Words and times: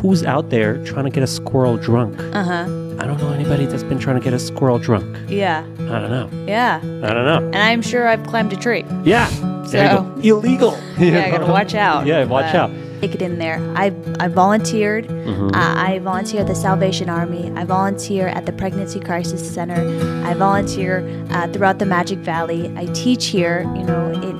who's 0.00 0.24
out 0.24 0.50
there 0.50 0.82
trying 0.84 1.04
to 1.04 1.10
get 1.10 1.22
a 1.22 1.26
squirrel 1.26 1.76
drunk? 1.76 2.18
Uh 2.34 2.42
huh. 2.44 2.64
I 2.98 3.06
don't 3.06 3.18
know 3.18 3.32
anybody 3.32 3.64
that's 3.66 3.82
been 3.82 3.98
trying 3.98 4.16
to 4.18 4.22
get 4.22 4.34
a 4.34 4.38
squirrel 4.38 4.78
drunk. 4.78 5.16
Yeah. 5.28 5.64
I 5.78 5.98
don't 6.00 6.10
know. 6.10 6.28
Yeah. 6.46 6.76
I 6.78 7.14
don't 7.14 7.24
know. 7.24 7.38
And 7.46 7.56
I'm 7.56 7.80
sure 7.82 8.06
I've 8.06 8.22
climbed 8.26 8.52
a 8.52 8.56
tree. 8.56 8.84
Yeah. 9.04 9.28
There 9.70 9.90
So- 9.96 10.14
Illegal. 10.22 10.78
Yeah, 10.98 11.24
I 11.24 11.30
gotta 11.30 11.46
watch 11.46 11.74
out. 11.74 12.06
Yeah, 12.06 12.24
watch 12.24 12.52
But 12.52 12.54
out. 12.56 12.70
Take 13.00 13.14
it 13.14 13.22
in 13.22 13.38
there. 13.38 13.58
I 13.74 13.86
I 14.18 14.28
volunteered. 14.28 15.06
Mm-hmm. 15.08 15.54
Uh, 15.54 15.74
I 15.88 15.98
volunteer 16.00 16.42
at 16.42 16.46
the 16.46 16.54
Salvation 16.54 17.08
Army. 17.08 17.50
I 17.56 17.64
volunteer 17.64 18.28
at 18.28 18.44
the 18.44 18.52
Pregnancy 18.52 19.00
Crisis 19.00 19.40
Center. 19.54 19.80
I 20.26 20.34
volunteer 20.34 21.08
uh, 21.30 21.48
throughout 21.48 21.78
the 21.78 21.86
Magic 21.86 22.18
Valley. 22.18 22.70
I 22.76 22.84
teach 22.92 23.28
here. 23.28 23.62
You 23.74 23.84
know, 23.84 24.10
it 24.12 24.34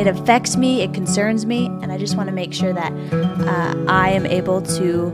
it 0.00 0.06
affects 0.06 0.56
me. 0.56 0.80
It 0.80 0.94
concerns 0.94 1.44
me, 1.44 1.66
and 1.82 1.92
I 1.92 1.98
just 1.98 2.16
want 2.16 2.28
to 2.28 2.34
make 2.34 2.54
sure 2.54 2.72
that 2.72 2.90
uh, 3.12 3.84
I 3.86 4.10
am 4.10 4.24
able 4.24 4.62
to 4.62 5.12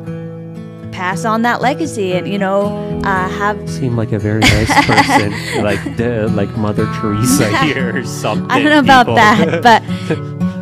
pass 0.93 1.25
on 1.27 1.43
that 1.43 1.61
legacy 1.61 2.15
and 2.15 2.27
you 2.27 2.39
know 2.39 2.69
uh, 3.05 3.29
have 3.29 3.69
Seem 3.69 3.97
like 3.99 4.13
a 4.13 4.19
very 4.19 4.41
nice 4.41 4.73
person, 4.87 5.33
like 5.63 5.83
the, 5.97 6.29
like 6.35 6.49
Mother 6.57 6.87
Teresa 6.95 7.49
here 7.65 7.97
or 7.99 8.05
something. 8.05 8.51
I 8.51 8.63
don't 8.63 8.71
know 8.71 8.79
about 8.79 9.07
people. 9.07 9.17
that, 9.17 9.63
but 9.63 9.83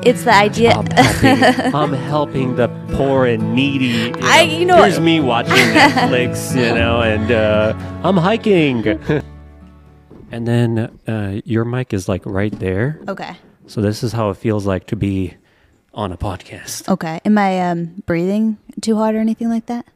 it's 0.07 0.25
the 0.25 0.35
idea. 0.35 0.73
I'm 0.73 0.87
helping, 0.87 1.75
I'm 1.75 1.93
helping 1.93 2.57
the 2.57 2.69
poor 2.93 3.27
and 3.27 3.55
needy. 3.55 3.87
You 3.87 4.11
know. 4.13 4.19
I- 4.23 4.41
you 4.43 4.65
know- 4.65 4.83
here's 4.83 5.01
me 5.01 5.21
watching 5.21 5.53
Netflix, 5.55 6.57
you 6.57 6.75
know, 6.75 7.03
and 7.03 7.31
uh, 7.31 7.75
I'm 8.03 8.17
hiking. 8.17 8.87
and 10.33 10.49
then 10.49 10.99
uh, 11.07 11.41
your 11.45 11.65
mic 11.67 11.93
is 11.93 12.09
like 12.09 12.25
right 12.25 12.59
there, 12.59 13.01
okay. 13.09 13.37
So 13.67 13.81
this 13.81 14.03
is 14.03 14.13
how 14.13 14.31
it 14.31 14.37
feels 14.37 14.67
like 14.67 14.87
to 14.89 14.97
be 14.97 15.35
on 15.93 16.13
a 16.13 16.17
podcast. 16.17 16.89
Okay. 16.89 17.21
Am 17.25 17.39
I 17.39 17.61
um, 17.71 18.03
breathing 18.07 18.59
too 18.81 18.97
hard 18.97 19.15
or 19.15 19.19
anything 19.19 19.49
like 19.49 19.67
that? 19.67 19.87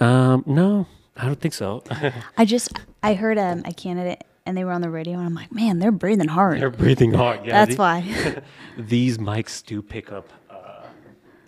Um, 0.00 0.42
no, 0.46 0.86
I 1.16 1.24
don't 1.26 1.40
think 1.40 1.54
so. 1.54 1.82
I 2.36 2.44
just 2.44 2.72
I 3.02 3.14
heard 3.14 3.38
um, 3.38 3.62
a 3.64 3.72
candidate 3.72 4.24
and 4.46 4.56
they 4.56 4.64
were 4.64 4.72
on 4.72 4.80
the 4.80 4.90
radio 4.90 5.14
and 5.18 5.26
I'm 5.26 5.34
like, 5.34 5.52
man, 5.52 5.78
they're 5.78 5.92
breathing 5.92 6.28
hard. 6.28 6.60
They're 6.60 6.70
breathing 6.70 7.12
hard. 7.12 7.44
Yeah, 7.44 7.64
That's 7.64 7.76
the- 7.76 7.80
why. 7.82 8.42
these 8.78 9.18
mics 9.18 9.64
do 9.64 9.82
pick 9.82 10.10
up 10.12 10.28
uh, 10.50 10.86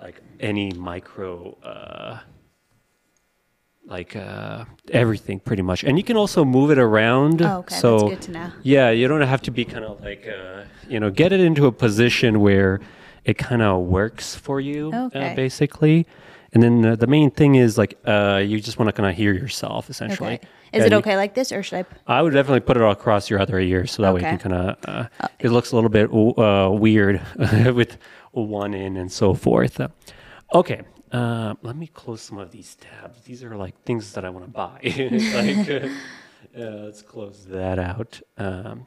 like 0.00 0.20
any 0.38 0.72
micro 0.72 1.56
uh, 1.62 2.18
like 3.90 4.14
uh, 4.16 4.64
everything 4.92 5.40
pretty 5.40 5.62
much 5.62 5.82
and 5.84 5.98
you 5.98 6.04
can 6.04 6.16
also 6.16 6.44
move 6.44 6.70
it 6.70 6.78
around 6.78 7.42
Oh, 7.42 7.58
okay, 7.58 7.74
that's 7.74 7.80
so 7.80 8.08
good 8.08 8.22
to 8.22 8.30
know. 8.30 8.52
yeah 8.62 8.90
you 8.90 9.08
don't 9.08 9.20
have 9.22 9.42
to 9.42 9.50
be 9.50 9.64
kind 9.64 9.84
of 9.84 10.00
like 10.00 10.26
uh, 10.28 10.62
you 10.88 11.00
know 11.00 11.10
get 11.10 11.32
it 11.32 11.40
into 11.40 11.66
a 11.66 11.72
position 11.72 12.40
where 12.40 12.80
it 13.24 13.36
kind 13.36 13.62
of 13.62 13.82
works 13.82 14.34
for 14.36 14.60
you 14.60 14.92
Okay. 14.94 15.32
uh, 15.32 15.34
basically 15.34 16.06
and 16.52 16.62
then 16.62 16.84
uh, 16.86 16.96
the 16.96 17.06
main 17.06 17.30
thing 17.30 17.56
is 17.56 17.76
like 17.76 17.98
uh, 18.06 18.40
you 18.44 18.60
just 18.60 18.78
want 18.78 18.88
to 18.88 18.92
kind 18.92 19.08
of 19.10 19.16
hear 19.16 19.32
yourself 19.32 19.90
essentially 19.90 20.34
okay. 20.34 20.48
Is 20.72 20.80
Yeah, 20.82 20.86
it 20.86 20.92
you- 20.92 20.98
okay 20.98 21.16
like 21.16 21.34
this 21.34 21.50
or 21.50 21.62
should 21.64 21.84
i 22.06 22.18
i 22.18 22.22
would 22.22 22.32
definitely 22.32 22.60
put 22.60 22.76
it 22.76 22.82
all 22.84 22.92
across 22.92 23.28
your 23.28 23.40
other 23.40 23.58
ear, 23.58 23.86
so 23.88 24.02
that 24.02 24.14
way 24.14 24.20
you 24.20 24.26
can 24.26 24.38
kind 24.38 24.54
of. 24.54 24.76
Uh, 24.86 25.08
it 25.40 25.50
looks 25.50 25.72
a 25.72 25.74
little 25.74 25.90
bit 25.90 26.08
uh, 26.12 26.70
weird 26.70 27.20
with 27.74 27.98
one 28.30 28.72
in 28.72 28.96
and 28.96 29.10
so 29.10 29.34
forth. 29.34 29.80
Uh, 29.80 29.88
okay, 30.54 30.82
uh, 31.12 31.54
let 31.62 31.76
me 31.76 31.86
close 31.88 32.22
some 32.22 32.38
of 32.38 32.50
these 32.50 32.76
tabs. 32.76 33.22
These 33.22 33.42
are 33.42 33.56
like 33.56 33.80
things 33.84 34.12
that 34.12 34.24
I 34.24 34.30
want 34.30 34.46
to 34.46 34.50
buy. 34.50 34.80
like, 34.84 35.68
uh, 35.68 35.88
uh, 36.58 36.84
let's 36.84 37.02
close 37.02 37.46
that 37.46 37.78
out. 37.78 38.20
Um, 38.38 38.86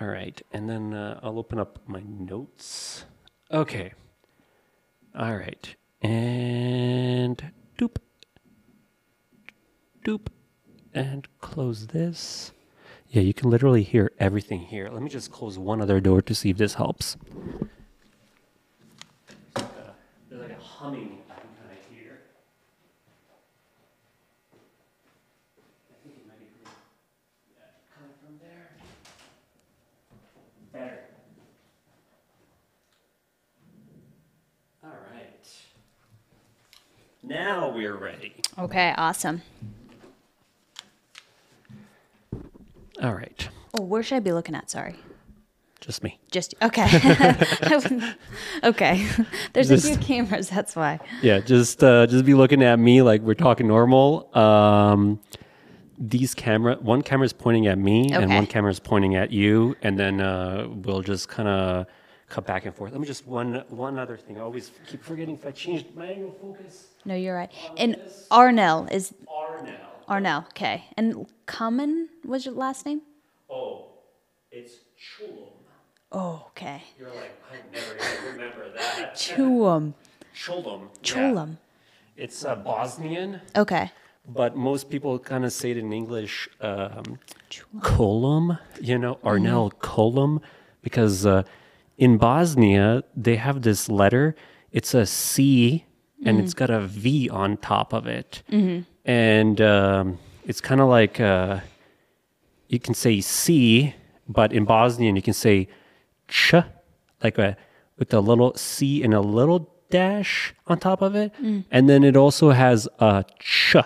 all 0.00 0.08
right, 0.08 0.40
and 0.52 0.68
then 0.68 0.94
uh, 0.94 1.20
I'll 1.22 1.38
open 1.38 1.58
up 1.58 1.78
my 1.86 2.02
notes. 2.06 3.04
Okay. 3.50 3.92
All 5.18 5.36
right, 5.36 5.74
and 6.02 7.52
doop, 7.76 7.96
doop 10.04 10.28
and 10.94 11.26
close 11.40 11.88
this. 11.88 12.52
Yeah, 13.08 13.22
you 13.22 13.34
can 13.34 13.50
literally 13.50 13.82
hear 13.82 14.12
everything 14.20 14.60
here. 14.60 14.88
Let 14.88 15.02
me 15.02 15.08
just 15.10 15.32
close 15.32 15.58
one 15.58 15.80
other 15.82 16.00
door 16.00 16.22
to 16.22 16.34
see 16.34 16.50
if 16.50 16.58
this 16.58 16.74
helps. 16.74 17.16
There's 19.54 20.42
like 20.42 20.50
a 20.50 20.62
humming 20.62 21.18
I 21.28 21.34
can 21.34 21.48
kind 21.58 21.72
of 21.72 21.96
hear. 21.96 22.20
I 25.90 25.94
think 26.04 26.18
it 26.18 26.26
might 26.28 26.38
be 26.38 26.46
from, 26.62 26.72
yeah, 27.56 27.64
coming 27.92 28.14
from 28.24 28.38
there. 28.40 28.70
Better. 30.72 31.00
All 34.84 34.90
right. 35.12 35.48
Now 37.30 37.68
we're 37.68 37.94
ready. 37.94 38.34
Okay, 38.58 38.92
awesome. 38.98 39.42
All 43.00 43.14
right. 43.14 43.48
Oh, 43.72 43.82
where 43.82 44.02
should 44.02 44.16
I 44.16 44.18
be 44.18 44.32
looking 44.32 44.56
at? 44.56 44.68
Sorry. 44.68 44.96
Just 45.80 46.02
me. 46.02 46.18
Just 46.32 46.56
okay. 46.60 46.88
okay. 48.64 49.06
There's 49.52 49.70
a 49.70 49.78
few 49.78 49.96
cameras. 49.98 50.50
That's 50.50 50.74
why. 50.74 50.98
Yeah, 51.22 51.38
just 51.38 51.84
uh, 51.84 52.08
just 52.08 52.24
be 52.24 52.34
looking 52.34 52.64
at 52.64 52.80
me 52.80 53.00
like 53.00 53.20
we're 53.20 53.34
talking 53.34 53.68
normal. 53.68 54.36
Um, 54.36 55.20
these 55.96 56.34
camera, 56.34 56.78
one 56.80 57.02
camera 57.02 57.26
is 57.26 57.32
pointing 57.32 57.68
at 57.68 57.78
me, 57.78 58.12
and 58.12 58.28
one 58.28 58.48
camera 58.48 58.72
is 58.72 58.80
pointing 58.80 59.14
at 59.14 59.30
you, 59.30 59.76
and 59.82 59.96
then 59.96 60.20
uh, 60.20 60.66
we'll 60.68 61.02
just 61.02 61.28
kind 61.28 61.48
of 61.48 61.86
cut 62.30 62.46
back 62.46 62.64
and 62.64 62.74
forth. 62.74 62.92
Let 62.92 63.00
me 63.00 63.06
just 63.06 63.26
one 63.26 63.64
one 63.68 63.98
other 63.98 64.16
thing. 64.16 64.38
I 64.38 64.40
always 64.40 64.70
keep 64.86 65.02
forgetting 65.04 65.34
if 65.34 65.44
I 65.46 65.50
changed 65.50 65.94
my 65.94 66.06
angle 66.06 66.34
focus. 66.40 66.86
No, 67.04 67.14
you're 67.14 67.36
right. 67.36 67.50
And 67.76 67.96
Arnell 68.30 68.90
is 68.92 69.12
now. 69.64 69.74
Arnell. 70.08 70.46
Okay. 70.48 70.84
And 70.96 71.26
Common 71.46 72.08
was 72.24 72.46
your 72.46 72.54
last 72.54 72.86
name? 72.86 73.02
Oh, 73.50 73.88
it's 74.50 74.74
Chulum. 74.98 75.48
Oh, 76.12 76.44
okay. 76.48 76.82
You're 76.98 77.08
like 77.10 77.34
I 77.52 77.56
never 77.74 78.30
remember 78.32 78.64
that. 78.76 79.14
Chulum. 79.24 79.94
Chulum. 80.34 80.80
yeah. 80.82 80.88
Chulum. 81.02 81.56
It's 82.16 82.44
uh, 82.44 82.54
Bosnian. 82.54 83.40
Okay. 83.56 83.90
but 84.28 84.54
most 84.54 84.90
people 84.90 85.18
kind 85.18 85.44
of 85.44 85.52
say 85.52 85.70
it 85.72 85.78
in 85.78 85.92
English, 85.92 86.48
um, 86.60 87.18
colum, 87.80 88.58
you 88.80 88.98
know, 88.98 89.14
Arnell 89.24 89.70
colum, 89.80 90.40
because 90.82 91.24
uh, 91.26 91.42
in 92.00 92.16
Bosnia 92.18 93.04
they 93.26 93.36
have 93.36 93.62
this 93.62 93.88
letter. 93.88 94.34
It's 94.72 94.94
a 94.94 95.04
C, 95.06 95.84
and 96.26 96.40
it's 96.40 96.54
got 96.54 96.70
a 96.70 96.80
V 96.80 97.28
on 97.30 97.56
top 97.58 97.92
of 97.92 98.06
it, 98.06 98.42
and 99.04 99.60
um, 99.60 100.18
it's 100.48 100.60
kind 100.60 100.80
of 100.80 100.88
like 100.88 101.20
uh, 101.20 101.60
you 102.68 102.78
can 102.80 102.94
say 102.94 103.20
C, 103.20 103.94
but 104.28 104.52
in 104.52 104.64
Bosnian 104.64 105.14
you 105.16 105.22
can 105.22 105.34
say 105.34 105.68
ch, 106.28 106.54
like 107.22 107.36
a 107.38 107.56
with 107.98 108.12
a 108.14 108.20
little 108.20 108.54
C 108.56 109.02
and 109.04 109.12
a 109.14 109.20
little 109.20 109.68
dash 109.90 110.54
on 110.68 110.78
top 110.78 111.02
of 111.02 111.14
it, 111.14 111.32
and 111.70 111.88
then 111.90 112.02
it 112.04 112.16
also 112.16 112.50
has 112.50 112.88
a 112.98 113.24
ch, 113.38 113.76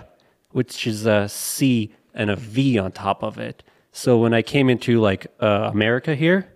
which 0.52 0.86
is 0.86 1.06
a 1.06 1.28
C 1.28 1.92
and 2.14 2.30
a 2.30 2.36
V 2.36 2.78
on 2.78 2.92
top 2.92 3.22
of 3.24 3.38
it. 3.38 3.62
So 3.90 4.18
when 4.18 4.32
I 4.34 4.42
came 4.42 4.68
into 4.70 5.00
like 5.00 5.26
uh, 5.40 5.70
America 5.72 6.14
here, 6.14 6.46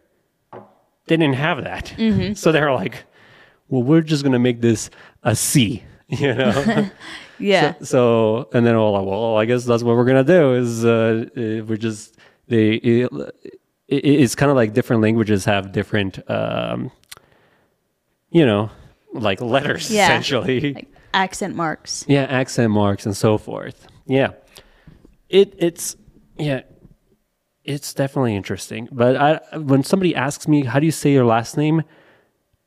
they 1.09 1.17
didn't 1.17 1.37
have 1.37 1.65
that. 1.65 1.95
So 2.37 2.53
they're 2.53 2.73
like, 2.73 3.05
well, 3.69 3.83
we're 3.83 4.03
just 4.03 4.23
gonna 4.25 4.39
make 4.39 4.61
this 4.61 4.91
a 5.23 5.35
C, 5.35 5.83
you 6.09 6.35
know. 6.35 6.91
Yeah. 7.41 7.75
So 7.83 8.49
and 8.53 8.67
then 8.67 8.75
we're 8.77 8.91
like, 8.91 9.07
well, 9.07 9.37
I 9.37 9.45
guess 9.45 9.65
that's 9.65 9.85
what 9.85 9.95
we're 9.97 10.05
gonna 10.05 10.25
do. 10.25 10.55
Is 10.55 10.85
uh, 10.85 11.27
uh, 11.37 11.65
we're 11.65 11.77
just 11.77 12.17
they 12.49 12.73
it, 12.75 13.13
it, 13.87 14.05
it's 14.05 14.35
kind 14.35 14.51
of 14.51 14.57
like 14.57 14.73
different 14.75 15.03
languages 15.03 15.45
have 15.45 15.71
different, 15.71 16.19
um, 16.29 16.91
you 18.31 18.45
know, 18.45 18.71
like 19.13 19.41
letters 19.41 19.89
Yeah. 19.89 20.07
essentially. 20.07 20.75
like 20.75 20.89
accent 21.15 21.55
marks. 21.55 22.05
yeah, 22.09 22.25
accent 22.25 22.73
marks 22.73 23.07
and 23.07 23.17
so 23.17 23.39
forth. 23.39 23.87
Yeah, 24.07 24.31
it 25.29 25.55
it's 25.59 25.95
yeah, 26.39 26.63
it's 27.69 27.93
definitely 27.95 28.35
interesting. 28.35 28.89
But 28.91 29.17
I 29.17 29.59
when 29.59 29.83
somebody 29.85 30.15
asks 30.15 30.49
me 30.49 30.65
how 30.65 30.81
do 30.81 30.87
you 30.87 30.93
say 30.93 31.13
your 31.13 31.25
last 31.27 31.57
name, 31.57 31.83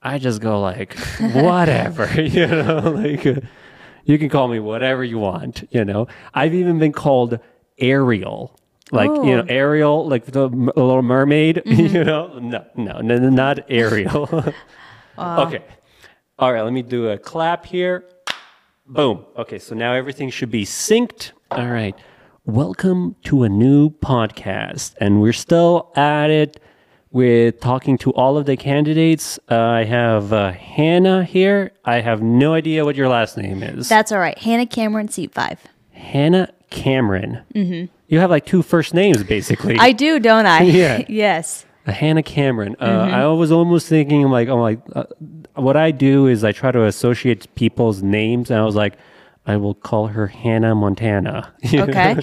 I 0.02 0.18
just 0.20 0.42
go 0.42 0.62
like 0.62 0.94
whatever, 1.20 2.06
you 2.22 2.48
know, 2.48 2.80
like 2.96 3.26
uh, 3.26 3.42
you 4.06 4.18
can 4.18 4.30
call 4.30 4.48
me 4.48 4.60
whatever 4.60 5.04
you 5.04 5.18
want. 5.20 5.68
You 5.72 5.84
know, 5.86 6.08
I've 6.34 6.54
even 6.54 6.80
been 6.80 6.92
called 6.94 7.40
Ariel. 7.80 8.58
Like 8.92 9.10
you 9.10 9.38
know, 9.38 9.44
Oh. 9.44 9.54
Ariel, 9.62 10.08
like 10.08 10.26
the 10.26 10.48
Little 10.50 11.02
Mermaid. 11.02 11.62
You 11.66 12.04
know, 12.04 12.38
no, 12.40 12.66
no, 12.76 13.00
no, 13.00 13.18
no, 13.18 13.30
not 13.30 13.60
Ariel. 13.70 14.28
Okay, 15.18 15.64
all 16.40 16.52
right. 16.52 16.62
Let 16.62 16.74
me 16.74 16.82
do 16.82 17.10
a 17.10 17.18
clap 17.18 17.66
here. 17.66 18.04
Boom. 18.86 19.26
Okay, 19.38 19.60
so 19.60 19.76
now 19.76 19.94
everything 19.94 20.30
should 20.30 20.52
be 20.52 20.66
synced. 20.66 21.32
All 21.52 21.68
right. 21.68 21.96
Welcome 22.46 23.18
to 23.26 23.44
a 23.44 23.50
new 23.50 23.92
podcast, 23.92 24.96
and 25.00 25.22
we're 25.22 25.32
still 25.32 25.92
at 25.96 26.32
it 26.32 26.60
with 27.12 27.60
talking 27.60 28.00
to 28.00 28.12
all 28.14 28.36
of 28.36 28.48
the 28.48 28.58
candidates. 28.58 29.38
Uh, 29.50 29.60
I 29.60 29.84
have 29.84 30.34
uh, 30.34 30.52
Hannah 30.52 31.24
here. 31.24 31.72
I 31.86 32.02
have 32.02 32.24
no 32.24 32.56
idea 32.56 32.84
what 32.84 32.96
your 32.96 33.10
last 33.10 33.38
name 33.38 33.62
is. 33.62 33.88
That's 33.88 34.12
all 34.12 34.18
right. 34.18 34.36
Hannah 34.40 34.66
Cameron, 34.66 35.08
seat 35.08 35.36
five. 35.36 35.60
Hannah 35.92 36.52
Cameron. 36.72 37.44
Mm-hmm. 37.54 37.94
You 38.08 38.20
have 38.20 38.32
like 38.32 38.48
two 38.48 38.64
first 38.64 38.96
names, 38.96 39.24
basically. 39.24 39.78
I 39.78 39.92
do, 39.92 40.18
don't 40.20 40.48
I? 40.48 40.62
Yeah. 40.64 41.06
yes. 41.10 41.68
Uh, 41.86 41.92
Hannah 41.92 42.24
Cameron. 42.24 42.76
Uh, 42.82 43.08
I 43.12 43.28
was 43.28 43.52
almost 43.52 43.88
thinking 43.88 44.24
like, 44.30 44.48
oh, 44.48 44.60
like 44.60 44.80
uh, 44.94 45.04
what 45.54 45.78
I 45.78 45.92
do 45.92 46.26
is 46.26 46.44
I 46.44 46.54
try 46.54 46.72
to 46.72 46.86
associate 46.86 47.54
people's 47.54 48.02
names, 48.02 48.50
and 48.50 48.60
I 48.60 48.66
was 48.66 48.76
like, 48.76 48.98
I 49.46 49.58
will 49.58 49.74
call 49.74 50.08
her 50.08 50.28
Hannah 50.28 50.76
Montana. 50.76 51.54
Okay. 51.74 52.18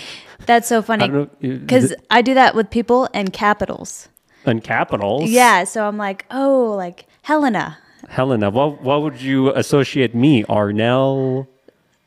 That's 0.47 0.69
so 0.69 0.81
funny 0.83 1.05
I 1.05 1.25
because 1.41 1.95
I 2.11 2.23
do 2.23 2.35
that 2.35 2.55
with 2.55 2.71
people 2.71 3.09
and 3.13 3.33
capitals. 3.33 4.09
and 4.47 4.63
capitals. 4.65 5.29
Yeah. 5.31 5.65
So 5.65 5.87
I'm 5.87 5.97
like, 5.99 6.25
oh, 6.31 6.75
like 6.77 7.07
Helena. 7.23 7.79
Helena. 8.09 8.51
What 8.51 8.81
what 8.83 9.03
would 9.03 9.21
you 9.21 9.53
associate 9.55 10.15
me? 10.15 10.45
Arnell. 10.45 11.47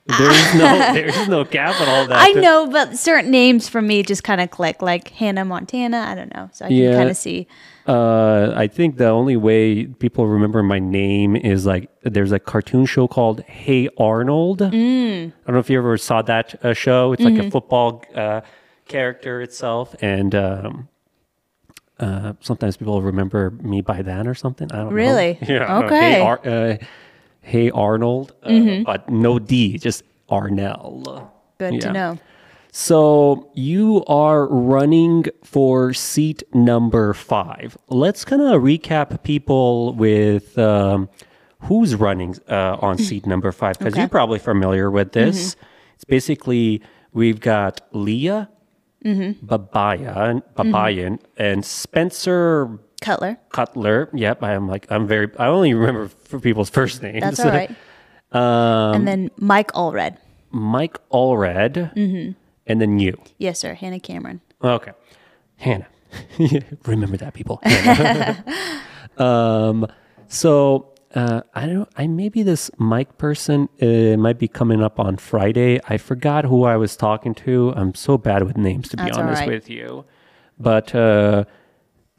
There's 0.08 0.56
no 0.56 0.94
there's 0.94 1.28
no 1.28 1.46
capital. 1.46 2.08
That 2.08 2.18
I 2.18 2.32
know, 2.32 2.68
but 2.68 2.98
certain 2.98 3.30
names 3.32 3.70
for 3.70 3.82
me 3.82 4.02
just 4.04 4.24
kind 4.24 4.42
of 4.42 4.50
click, 4.50 4.82
like 4.82 5.10
Hannah 5.10 5.46
Montana. 5.46 6.06
I 6.10 6.16
don't 6.16 6.34
know. 6.34 6.50
So 6.54 6.66
I 6.66 6.70
Yeah. 6.70 6.92
can 6.92 6.98
kind 7.00 7.10
of 7.12 7.18
see. 7.18 7.48
Uh, 7.92 8.54
I 8.56 8.68
think 8.68 8.96
the 8.98 9.10
only 9.10 9.36
way 9.36 9.86
people 9.86 10.26
remember 10.28 10.64
my 10.64 10.80
name 10.80 11.36
is 11.36 11.66
like 11.66 11.90
there's 12.04 12.32
a 12.32 12.40
cartoon 12.40 12.86
show 12.86 13.06
called 13.08 13.42
Hey 13.42 13.90
Arnold. 13.98 14.60
Mm. 14.60 15.28
I 15.28 15.32
don't 15.46 15.54
know 15.56 15.60
if 15.60 15.70
you 15.70 15.78
ever 15.78 15.98
saw 15.98 16.22
that 16.22 16.64
uh, 16.64 16.74
show. 16.74 17.12
It's 17.12 17.22
like 17.22 17.34
Mm-hmm. 17.34 17.48
a 17.48 17.52
football 17.52 18.04
uh, 18.16 18.42
character 18.88 19.42
itself, 19.42 19.94
and 20.02 20.34
um, 20.36 20.88
uh, 22.00 22.34
sometimes 22.40 22.78
people 22.78 23.02
remember 23.02 23.52
me 23.52 23.82
by 23.82 24.02
that 24.04 24.26
or 24.26 24.36
something. 24.36 24.72
I 24.72 24.78
don't 24.84 24.94
Really? 24.94 25.38
know. 25.42 25.48
Yeah. 25.56 25.78
uh, 25.78 25.84
Okay. 25.84 26.00
Hey, 26.14 26.22
Ar- 26.22 26.42
uh, 26.46 26.78
hey 27.42 27.72
Arnold, 27.72 28.34
uh, 28.44 28.50
Mm-hmm. 28.50 28.84
but 28.84 29.10
no 29.10 29.38
D, 29.38 29.78
just 29.78 30.04
Arnell. 30.30 31.30
Good 31.58 31.74
Yeah. 31.74 31.80
to 31.82 31.92
know. 31.92 32.20
So 32.74 33.52
you 33.54 34.04
are 34.08 34.48
running 34.48 35.26
for 35.44 35.94
seat 35.94 36.42
number 36.54 37.14
five. 37.14 37.78
Let's 37.90 38.24
kind 38.24 38.42
of 38.42 38.62
recap 38.62 39.24
people 39.24 39.94
with 39.94 40.58
um, 40.58 41.10
who's 41.64 41.96
running 41.96 42.38
uh, 42.50 42.78
on 42.80 42.98
seat 42.98 43.26
number 43.28 43.52
five 43.52 43.78
because 43.78 43.94
Okay. 43.94 44.02
you're 44.02 44.10
probably 44.10 44.40
familiar 44.40 44.90
with 44.90 45.12
this. 45.12 45.58
It's 45.96 46.06
basically 46.06 46.82
we've 47.12 47.42
got 47.42 47.82
Leah, 47.92 48.50
Babayan, 49.04 50.42
Babayan, 50.56 51.20
and 51.38 51.66
Spencer 51.66 52.80
Cutler. 53.02 53.38
Cutler. 53.50 54.10
Yep, 54.14 54.44
I'm 54.44 54.70
like 54.70 54.90
I'm 54.90 55.08
very. 55.08 55.30
I 55.38 55.48
only 55.48 55.74
remember 55.74 56.08
for 56.08 56.40
people's 56.40 56.70
first 56.70 57.02
names. 57.04 57.22
That's 57.22 57.40
all 57.42 57.50
right. 57.50 57.70
um, 58.32 58.96
and 58.96 59.08
then 59.08 59.30
Mike 59.38 59.72
Allred. 59.74 60.18
Mike 60.52 60.98
Allred, 61.10 61.96
and 62.68 62.82
then 62.82 63.00
you. 63.00 63.20
Yes, 63.38 63.60
sir. 63.60 63.74
Hannah 63.74 64.00
Cameron. 64.00 64.42
Okay. 64.64 64.92
Hannah. 65.58 65.88
Remember 66.86 67.18
that, 67.18 67.34
people. 67.34 67.62
Um, 69.18 69.88
so 70.28 70.94
uh, 71.14 71.42
I 71.54 71.68
don't. 71.68 71.90
I 71.98 72.08
maybe 72.08 72.44
this 72.44 72.72
Mike 72.78 73.18
person 73.18 73.70
uh, 73.82 74.18
might 74.18 74.40
be 74.40 74.48
coming 74.48 74.82
up 74.82 75.00
on 75.00 75.18
Friday. 75.18 75.80
I 75.88 75.98
forgot 75.98 76.46
who 76.46 76.64
I 76.64 76.78
was 76.78 76.96
talking 76.96 77.36
to. 77.36 77.74
I'm 77.76 77.94
so 77.94 78.18
bad 78.18 78.44
with 78.44 78.58
names, 78.58 78.90
to 78.90 78.98
be 78.98 79.04
That's 79.04 79.18
honest 79.18 79.42
right. 79.42 79.50
with 79.50 79.70
you. 79.70 80.06
But 80.60 80.96
uh, 80.96 81.46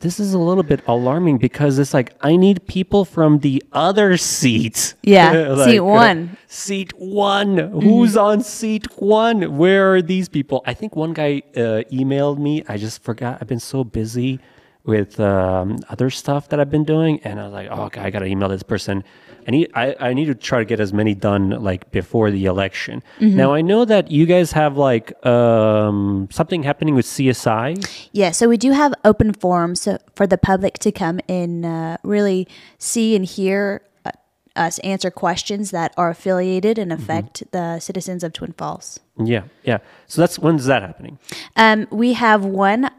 this 0.03 0.19
is 0.19 0.35
a 0.35 0.39
little 0.39 0.65
bit 0.65 0.83
alarming 0.87 1.39
because 1.39 1.79
it's 1.79 1.95
like 1.95 2.15
I 2.21 2.37
need 2.37 2.67
people 2.67 3.05
from 3.05 3.39
the 3.39 3.63
other 3.73 4.17
seats. 4.17 4.95
Yeah, 5.03 5.55
seat 5.65 5.79
uh, 5.79 5.85
one. 5.85 6.37
seat 6.49 6.93
one. 6.99 7.59
Who's 7.59 8.17
on 8.17 8.43
seat 8.43 8.87
one? 9.01 9.57
Where 9.57 9.95
are 9.95 10.03
these 10.03 10.29
people? 10.29 10.63
I 10.67 10.75
think 10.75 10.97
one 10.97 11.13
guy 11.13 11.43
uh, 11.57 11.87
emailed 11.91 12.39
me. 12.39 12.65
I 12.69 12.77
just 12.77 13.03
forgot. 13.03 13.39
I've 13.41 13.49
been 13.49 13.61
so 13.61 13.85
busy 13.85 14.41
with 14.85 15.21
um, 15.21 15.79
other 15.89 16.11
stuff 16.11 16.49
that 16.49 16.59
I've 16.59 16.71
been 16.71 16.85
doing, 16.85 17.21
and 17.23 17.41
I 17.41 17.45
was 17.45 17.53
like, 17.53 17.69
"Oh, 17.71 17.85
okay, 17.85 18.01
I 18.01 18.11
gotta 18.11 18.27
email 18.27 18.49
this 18.49 18.65
person." 18.65 19.05
I 19.47 19.51
need. 19.51 19.71
I, 19.75 19.97
I 20.01 20.15
need 20.15 20.27
to 20.27 20.35
try 20.35 20.59
to 20.59 20.65
get 20.65 20.81
as 20.81 20.93
many 20.93 21.15
done 21.15 21.51
like 21.51 21.91
before 21.91 22.31
the 22.31 22.45
election. 22.47 23.03
Now 23.21 23.53
I 23.55 23.61
know 23.61 23.85
that 23.85 24.11
you 24.11 24.27
guys 24.27 24.53
have 24.53 24.77
like 24.77 25.13
um, 25.27 26.29
something 26.31 26.63
happening 26.63 26.95
with 26.95 27.07
CSI. 27.07 28.09
Yeah, 28.13 28.31
so 28.31 28.49
we 28.49 28.57
do 28.57 28.73
have 28.73 28.95
open 29.05 29.33
forums 29.33 29.89
for 30.15 30.27
the 30.27 30.39
public 30.39 30.79
to 30.81 30.93
come 30.93 31.21
and 31.29 31.65
uh, 31.65 31.97
really 32.03 32.47
see 32.79 33.17
and 33.17 33.25
hear 33.25 33.83
uh, 34.05 34.11
us 34.57 34.79
answer 34.81 35.11
questions 35.11 35.71
that 35.71 35.93
are 35.97 36.11
affiliated 36.11 36.79
and 36.79 36.93
affect 36.93 37.43
the 37.53 37.79
citizens 37.81 38.23
of 38.25 38.33
Twin 38.33 38.53
Falls. 38.53 39.01
Yeah, 39.19 39.45
yeah. 39.65 39.79
So 40.07 40.21
that's 40.23 40.39
when's 40.39 40.67
that 40.67 40.83
happening? 40.83 41.19
Um, 41.57 41.87
we 41.91 42.15
have 42.15 42.45
one 42.45 42.91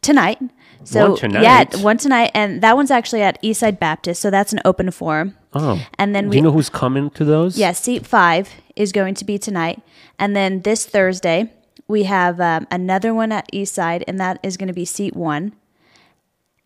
tonight. 0.00 0.38
So 0.84 1.10
One 1.10 1.16
tonight? 1.18 1.42
yeah, 1.42 1.82
one 1.82 1.96
tonight, 1.98 2.30
and 2.34 2.60
that 2.62 2.76
one's 2.76 2.90
actually 2.90 3.22
at 3.22 3.40
Eastside 3.42 3.78
Baptist. 3.78 4.20
So 4.20 4.30
that's 4.30 4.52
an 4.52 4.60
open 4.64 4.90
forum. 4.90 5.36
Oh, 5.54 5.84
And 5.98 6.14
then 6.14 6.24
do 6.24 6.30
we 6.30 6.36
you 6.36 6.42
know 6.42 6.50
who's 6.52 6.68
coming 6.70 7.10
to 7.10 7.24
those? 7.24 7.58
Yeah, 7.58 7.72
seat 7.72 8.06
five 8.06 8.50
is 8.74 8.90
going 8.92 9.14
to 9.16 9.24
be 9.24 9.38
tonight. 9.38 9.80
And 10.18 10.34
then 10.34 10.62
this 10.62 10.86
Thursday, 10.86 11.52
we 11.88 12.04
have 12.04 12.40
um, 12.40 12.66
another 12.70 13.12
one 13.14 13.32
at 13.32 13.50
Eastside, 13.52 14.02
and 14.08 14.18
that 14.18 14.38
is 14.42 14.56
going 14.56 14.68
to 14.68 14.72
be 14.74 14.84
seat 14.84 15.14
one. 15.14 15.52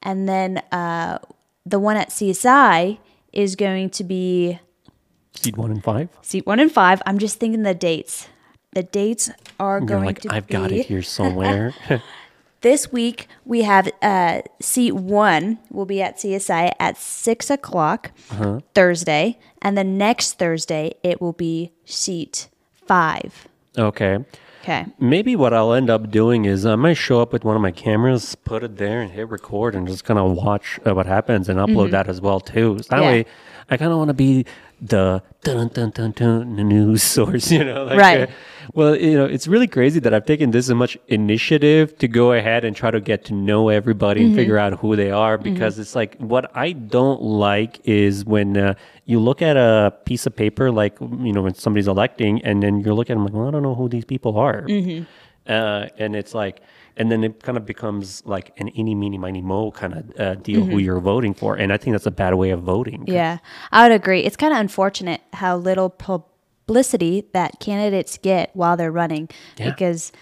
And 0.02 0.28
then 0.28 0.58
uh, 0.72 1.18
the 1.64 1.78
one 1.78 1.96
at 1.96 2.10
CSI 2.10 2.98
is 3.32 3.56
going 3.56 3.90
to 3.90 4.04
be 4.04 4.60
seat 5.34 5.56
one 5.56 5.70
and 5.70 5.82
five. 5.82 6.08
seat 6.22 6.46
one 6.46 6.60
and 6.60 6.70
five. 6.70 7.02
I'm 7.06 7.18
just 7.18 7.38
thinking 7.38 7.62
the 7.64 7.74
dates. 7.74 8.28
The 8.72 8.82
dates 8.84 9.30
are 9.58 9.78
You're 9.78 9.86
going 9.86 10.04
like, 10.04 10.20
to 10.20 10.28
I've 10.32 10.46
be 10.46 10.52
got 10.52 10.70
it 10.72 10.86
here 10.86 11.02
somewhere. 11.02 11.74
this 12.66 12.90
week. 12.90 13.28
We 13.44 13.62
have 13.62 13.84
uh, 14.02 14.42
seat 14.60 14.92
one 14.92 15.58
will 15.70 15.86
be 15.86 16.02
at 16.02 16.16
CSI 16.20 16.72
at 16.86 16.96
six 16.96 17.48
o'clock 17.56 18.00
Uh-huh. 18.32 18.58
Thursday, 18.74 19.24
and 19.62 19.72
the 19.80 19.84
next 20.06 20.28
Thursday 20.42 20.84
it 21.10 21.16
will 21.22 21.32
be 21.48 21.70
seat 21.84 22.48
five. 22.90 23.30
okay. 23.78 24.14
Okay. 24.66 24.84
Maybe 24.98 25.36
what 25.36 25.52
I'll 25.54 25.72
end 25.80 25.90
up 25.90 26.10
doing 26.10 26.44
is 26.44 26.66
I 26.66 26.74
might 26.74 26.96
show 26.98 27.20
up 27.22 27.30
with 27.32 27.44
one 27.44 27.54
of 27.54 27.62
my 27.62 27.70
cameras, 27.70 28.34
put 28.34 28.64
it 28.64 28.78
there, 28.78 28.98
and 29.00 29.12
hit 29.12 29.28
record, 29.28 29.76
and 29.76 29.86
just 29.86 30.02
kind 30.04 30.18
of 30.18 30.32
watch 30.32 30.80
uh, 30.84 30.92
what 30.92 31.06
happens 31.06 31.48
and 31.48 31.56
upload 31.64 31.92
that 31.92 32.08
as 32.08 32.20
well 32.20 32.40
too. 32.40 32.78
So 32.82 32.88
that 32.90 32.96
Mm-hmm. 32.96 33.02
Yeah. 33.02 33.10
way, 33.22 33.26
I 33.70 33.76
kind 33.76 33.92
of 33.92 33.98
want 33.98 34.08
to 34.14 34.18
be 34.26 34.44
the 34.82 35.22
dun 35.44 35.68
dun 35.76 35.90
dun 35.90 36.10
dun 36.18 36.56
news 36.74 37.02
source, 37.14 37.46
you 37.56 37.62
know? 37.62 37.84
Like, 37.84 37.98
Right. 38.06 38.22
uh, 38.22 38.32
well, 38.74 38.96
you 38.96 39.14
know, 39.14 39.24
it's 39.24 39.46
really 39.46 39.66
crazy 39.66 40.00
that 40.00 40.12
I've 40.12 40.26
taken 40.26 40.50
this 40.50 40.68
much 40.70 40.98
initiative 41.08 41.96
to 41.98 42.08
go 42.08 42.32
ahead 42.32 42.64
and 42.64 42.74
try 42.74 42.90
to 42.90 43.00
get 43.00 43.24
to 43.26 43.34
know 43.34 43.68
everybody 43.68 44.16
Mm-hmm. 44.16 44.26
and 44.28 44.36
figure 44.36 44.58
out 44.58 44.72
who 44.80 44.96
they 44.96 45.10
are 45.10 45.36
because 45.36 45.78
it's 45.78 45.94
like 45.94 46.16
what 46.18 46.50
I 46.56 46.72
don't 46.72 47.20
like 47.22 47.80
is 47.84 48.24
when 48.24 48.56
uh, 48.56 48.74
you 49.04 49.20
look 49.20 49.42
at 49.42 49.56
a 49.56 49.92
piece 50.04 50.26
of 50.26 50.34
paper, 50.34 50.70
like, 50.70 50.98
you 51.00 51.32
know, 51.32 51.42
when 51.42 51.54
somebody's 51.54 51.88
electing, 51.88 52.42
and 52.42 52.62
then 52.62 52.80
you're 52.80 52.94
looking, 52.94 53.16
I'm 53.16 53.24
like, 53.24 53.34
well, 53.34 53.48
I 53.48 53.50
don't 53.50 53.62
know 53.62 53.74
who 53.74 53.88
these 53.88 54.04
people 54.04 54.38
are. 54.38 54.62
Mm-hmm. 54.62 55.04
Uh, 55.50 55.86
and 55.98 56.16
it's 56.16 56.34
like, 56.34 56.60
and 56.96 57.10
then 57.12 57.22
it 57.24 57.42
kind 57.42 57.58
of 57.58 57.66
becomes 57.66 58.22
like 58.24 58.52
an 58.56 58.76
eeny, 58.76 58.94
meeny, 58.94 59.18
miny, 59.18 59.42
mo 59.42 59.70
kind 59.70 59.94
of 59.94 60.20
uh, 60.20 60.34
deal 60.36 60.64
who 60.64 60.78
you're 60.78 60.98
voting 61.00 61.34
for. 61.34 61.54
And 61.56 61.72
I 61.72 61.76
think 61.76 61.94
that's 61.94 62.06
a 62.06 62.10
bad 62.10 62.34
way 62.34 62.50
of 62.50 62.62
voting. 62.62 63.00
Mm-hmm. 63.02 63.12
Yeah, 63.12 63.38
I 63.70 63.82
would 63.82 63.94
agree. 63.94 64.20
It's 64.20 64.36
kind 64.36 64.52
of 64.52 64.58
unfortunate 64.60 65.20
how 65.34 65.56
little 65.56 65.90
publicity 66.66 67.24
that 67.32 67.60
candidates 67.60 68.18
get 68.18 68.50
while 68.54 68.76
they're 68.76 68.92
running 68.92 69.28
Yeah. 69.56 69.70
because 69.70 70.12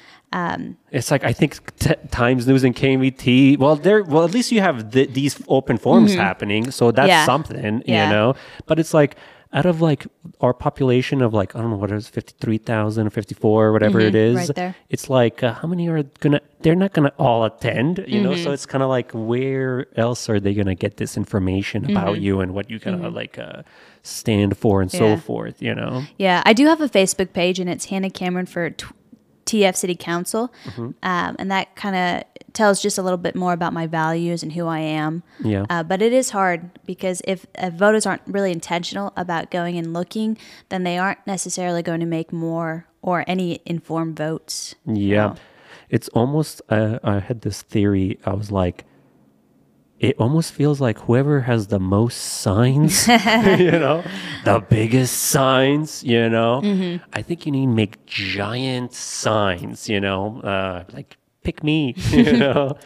It's 0.90 1.10
like 1.10 1.24
I 1.24 1.32
think 1.32 1.52
t- 1.78 1.94
Times 2.10 2.46
News 2.46 2.64
and 2.64 2.74
KMT. 2.74 3.56
Well, 3.58 3.76
there. 3.76 4.02
Well, 4.02 4.24
at 4.24 4.32
least 4.32 4.50
you 4.52 4.60
have 4.60 4.90
th- 4.90 5.12
these 5.12 5.40
open 5.48 5.78
forums 5.78 6.14
happening, 6.14 6.70
so 6.72 6.90
that's 6.90 7.06
Mm-hmm. 7.08 7.08
Yeah. 7.08 7.24
something, 7.24 7.82
Yeah. 7.86 8.04
you 8.08 8.12
know. 8.12 8.34
But 8.66 8.78
it's 8.78 8.92
like 8.92 9.16
out 9.54 9.64
of 9.66 9.80
like 9.80 10.06
our 10.40 10.52
population 10.52 11.22
of 11.22 11.32
like 11.32 11.54
I 11.54 11.60
don't 11.60 11.70
know 11.70 11.76
what 11.76 11.90
it 11.92 11.96
is, 11.96 12.08
fifty 12.08 12.34
three 12.40 12.58
thousand 12.58 13.06
or 13.06 13.10
fifty 13.10 13.34
four, 13.34 13.72
whatever 13.72 14.00
it 14.00 14.14
is. 14.14 14.34
Mm-hmm. 14.34 14.38
right 14.38 14.54
there. 14.56 14.76
It's 14.90 15.08
like 15.08 15.42
uh, 15.42 15.54
how 15.54 15.68
many 15.68 15.88
are 15.88 16.02
gonna? 16.20 16.40
They're 16.60 16.74
not 16.74 16.92
gonna 16.92 17.12
all 17.18 17.44
attend, 17.44 18.04
you 18.08 18.20
know. 18.20 18.32
Mm-hmm. 18.32 18.42
So 18.42 18.50
it's 18.50 18.66
kind 18.66 18.82
of 18.82 18.90
like 18.90 19.12
where 19.12 19.86
else 19.96 20.28
are 20.28 20.40
they 20.40 20.54
gonna 20.54 20.74
get 20.74 20.96
this 20.96 21.16
information 21.16 21.90
about 21.90 22.20
you 22.20 22.40
and 22.40 22.52
what 22.52 22.68
you 22.68 22.78
gonna 22.80 23.08
like 23.08 23.38
uh, 23.38 23.62
stand 24.02 24.58
for 24.58 24.82
and 24.82 24.90
so 24.90 25.04
Mm-hmm. 25.04 25.20
Forth, 25.20 25.62
you 25.62 25.74
know. 25.74 26.02
Yeah, 26.18 26.42
I 26.44 26.52
do 26.52 26.66
have 26.66 26.80
a 26.80 26.88
Facebook 26.88 27.32
page, 27.32 27.60
and 27.60 27.70
it's 27.70 27.86
Hannah 27.86 28.10
Cameron 28.10 28.46
for 28.46 28.70
t- 28.70 28.86
TF 29.46 29.76
City 29.76 29.94
Council, 29.94 30.52
Mm-hmm. 30.66 30.90
um, 31.02 31.36
and 31.38 31.50
that 31.50 31.74
kind 31.76 31.96
of 31.96 32.24
tells 32.52 32.80
just 32.80 32.98
a 32.98 33.02
little 33.02 33.18
bit 33.18 33.34
more 33.34 33.52
about 33.52 33.72
my 33.72 33.86
values 33.86 34.42
and 34.42 34.52
who 34.52 34.66
I 34.68 34.78
am. 34.78 35.22
Yeah. 35.42 35.66
Uh, 35.68 35.82
but 35.82 36.00
it 36.02 36.12
is 36.12 36.30
hard 36.30 36.70
because 36.86 37.20
if, 37.26 37.46
if 37.56 37.74
voters 37.74 38.06
aren't 38.06 38.22
really 38.26 38.52
intentional 38.52 39.12
about 39.16 39.50
going 39.50 39.76
and 39.76 39.92
looking, 39.92 40.38
then 40.68 40.84
they 40.84 40.96
aren't 40.96 41.18
necessarily 41.26 41.82
going 41.82 41.98
to 42.00 42.06
make 42.06 42.32
more 42.32 42.86
or 43.02 43.24
any 43.26 43.60
informed 43.66 44.16
votes. 44.16 44.76
Yeah. 44.86 45.34
It's 45.90 46.08
almost, 46.10 46.62
uh, 46.68 47.00
I 47.02 47.18
had 47.18 47.40
this 47.42 47.62
theory. 47.62 48.18
I 48.24 48.34
was 48.34 48.50
like, 48.52 48.84
it 50.00 50.16
almost 50.18 50.52
feels 50.52 50.80
like 50.80 50.98
whoever 50.98 51.42
has 51.42 51.68
the 51.68 51.78
most 51.78 52.16
signs, 52.16 53.06
you 53.08 53.14
know, 53.84 54.04
the 54.44 54.64
biggest 54.68 55.14
signs, 55.16 56.02
you 56.02 56.28
know, 56.28 57.00
I 57.12 57.22
think 57.22 57.46
you 57.46 57.52
need 57.52 57.66
to 57.66 57.72
make 57.72 58.04
giant 58.06 58.92
signs, 58.92 59.88
you 59.88 60.00
know, 60.00 60.40
uh, 60.40 60.84
like 60.92 61.16
pick 61.42 61.62
me, 61.62 61.94
you 62.10 62.36
know. 62.36 62.76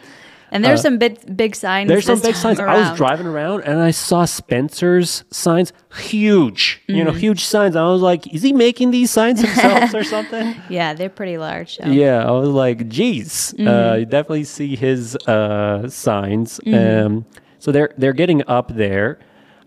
And 0.50 0.64
there's 0.64 0.80
some 0.82 0.96
big 0.98 1.36
big 1.36 1.54
signs. 1.54 1.90
Uh, 1.90 1.94
There's 1.94 2.06
some 2.06 2.20
big 2.20 2.34
signs. 2.34 2.58
I 2.58 2.76
was 2.90 2.96
driving 2.96 3.26
around 3.26 3.64
and 3.64 3.80
I 3.80 3.90
saw 3.90 4.24
Spencer's 4.24 5.24
signs, 5.30 5.72
huge, 5.94 6.80
you 6.86 6.96
Mm-hmm. 6.96 7.04
know, 7.06 7.12
huge 7.12 7.44
signs. 7.44 7.76
I 7.76 7.84
was 7.84 8.00
like, 8.02 8.32
is 8.32 8.42
he 8.42 8.52
making 8.52 8.90
these 8.90 9.10
signs 9.10 9.40
himself 9.42 9.92
or 9.94 10.04
something? 10.04 10.54
Yeah, 10.70 10.94
they're 10.94 11.10
pretty 11.10 11.36
large. 11.38 11.76
so. 11.76 11.86
Yeah, 11.86 12.26
I 12.26 12.30
was 12.30 12.48
like, 12.48 12.88
geez, 12.88 13.54
uh, 13.54 13.62
Mm-hmm. 13.62 13.98
you 14.00 14.06
definitely 14.06 14.44
see 14.44 14.74
his 14.76 15.16
uh, 15.26 15.88
signs. 15.88 16.60
Mm-hmm. 16.66 17.06
Um, 17.06 17.26
so 17.58 17.70
they're 17.72 17.92
they're 17.98 18.12
getting 18.14 18.42
up 18.48 18.74
there. 18.74 19.18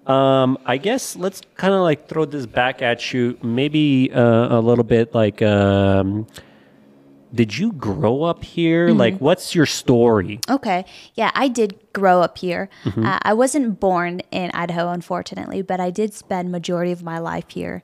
Um, 0.08 0.58
I 0.66 0.78
guess 0.78 1.16
let's 1.16 1.42
kind 1.58 1.74
of 1.76 1.82
like 1.82 2.08
throw 2.08 2.26
this 2.26 2.48
back 2.48 2.82
at 2.82 3.14
you, 3.14 3.38
maybe 3.44 4.12
uh, 4.12 4.58
a 4.58 4.60
little 4.60 4.84
bit 4.84 5.14
like. 5.14 5.42
Um, 5.44 6.26
did 7.34 7.58
you 7.58 7.72
grow 7.74 8.24
up 8.24 8.44
here? 8.44 8.90
Mm-hmm. 8.90 8.98
Like, 8.98 9.18
what's 9.20 9.56
your 9.56 9.66
story? 9.66 10.40
Okay. 10.50 10.86
Yeah, 11.16 11.32
I 11.34 11.48
did 11.48 11.80
grow 11.94 12.22
up 12.22 12.38
here. 12.38 12.70
Mm-hmm. 12.84 13.06
Uh, 13.06 13.20
I 13.22 13.34
wasn't 13.34 13.80
born 13.80 14.22
in 14.32 14.52
Idaho, 14.54 14.90
unfortunately, 14.90 15.62
but 15.62 15.80
I 15.80 15.90
did 15.90 16.14
spend 16.14 16.52
majority 16.52 16.92
of 16.92 17.04
my 17.04 17.20
life 17.20 17.50
here, 17.50 17.84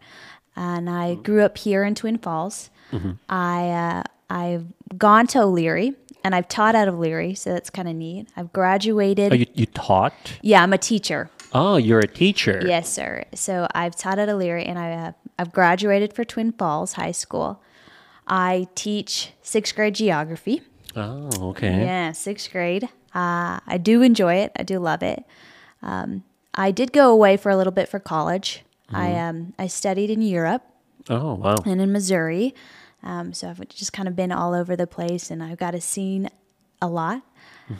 and 0.55 0.89
I 0.89 1.15
grew 1.15 1.43
up 1.43 1.57
here 1.57 1.83
in 1.83 1.95
Twin 1.95 2.17
Falls. 2.17 2.69
Mm-hmm. 2.91 3.11
I 3.29 3.69
uh, 3.69 4.03
I've 4.29 4.65
gone 4.97 5.27
to 5.27 5.43
O'Leary, 5.43 5.93
and 6.23 6.35
I've 6.35 6.47
taught 6.47 6.75
out 6.75 6.87
of 6.87 6.95
O'Leary, 6.95 7.33
so 7.35 7.53
that's 7.53 7.69
kind 7.69 7.87
of 7.87 7.95
neat. 7.95 8.27
I've 8.35 8.51
graduated. 8.53 9.31
Oh, 9.31 9.35
you, 9.35 9.45
you 9.53 9.65
taught? 9.65 10.13
yeah, 10.41 10.63
I'm 10.63 10.73
a 10.73 10.77
teacher. 10.77 11.29
Oh, 11.53 11.77
you're 11.77 11.99
a 11.99 12.07
teacher. 12.07 12.61
Yes, 12.65 12.91
sir. 12.91 13.23
So 13.33 13.67
I've 13.73 13.95
taught 13.95 14.19
at 14.19 14.27
O'Leary, 14.29 14.65
and 14.65 14.77
I 14.77 14.91
uh, 14.91 15.11
I've 15.39 15.53
graduated 15.53 16.13
for 16.13 16.25
Twin 16.25 16.51
Falls 16.51 16.93
High 16.93 17.11
School. 17.11 17.61
I 18.27 18.67
teach 18.75 19.31
sixth 19.41 19.75
grade 19.75 19.95
geography. 19.95 20.61
Oh, 20.95 21.29
okay. 21.49 21.85
Yeah, 21.85 22.11
sixth 22.11 22.51
grade. 22.51 22.85
Uh, 23.15 23.59
I 23.65 23.79
do 23.81 24.01
enjoy 24.01 24.35
it. 24.35 24.51
I 24.57 24.63
do 24.63 24.79
love 24.79 25.01
it. 25.01 25.23
Um, 25.81 26.23
I 26.53 26.71
did 26.71 26.91
go 26.91 27.11
away 27.11 27.37
for 27.37 27.49
a 27.49 27.57
little 27.57 27.71
bit 27.71 27.87
for 27.87 27.99
college. 27.99 28.63
I 28.91 29.13
um, 29.15 29.53
I 29.59 29.67
studied 29.67 30.09
in 30.09 30.21
Europe 30.21 30.63
Oh, 31.09 31.33
wow. 31.35 31.55
and 31.65 31.81
in 31.81 31.91
Missouri, 31.91 32.55
um, 33.03 33.33
so 33.33 33.49
I've 33.49 33.67
just 33.69 33.91
kind 33.91 34.07
of 34.07 34.15
been 34.15 34.31
all 34.31 34.53
over 34.53 34.75
the 34.77 34.87
place, 34.87 35.29
and 35.29 35.43
I've 35.43 35.57
got 35.57 35.71
to 35.71 35.81
seen 35.81 36.29
a 36.81 36.87
lot. 36.87 37.21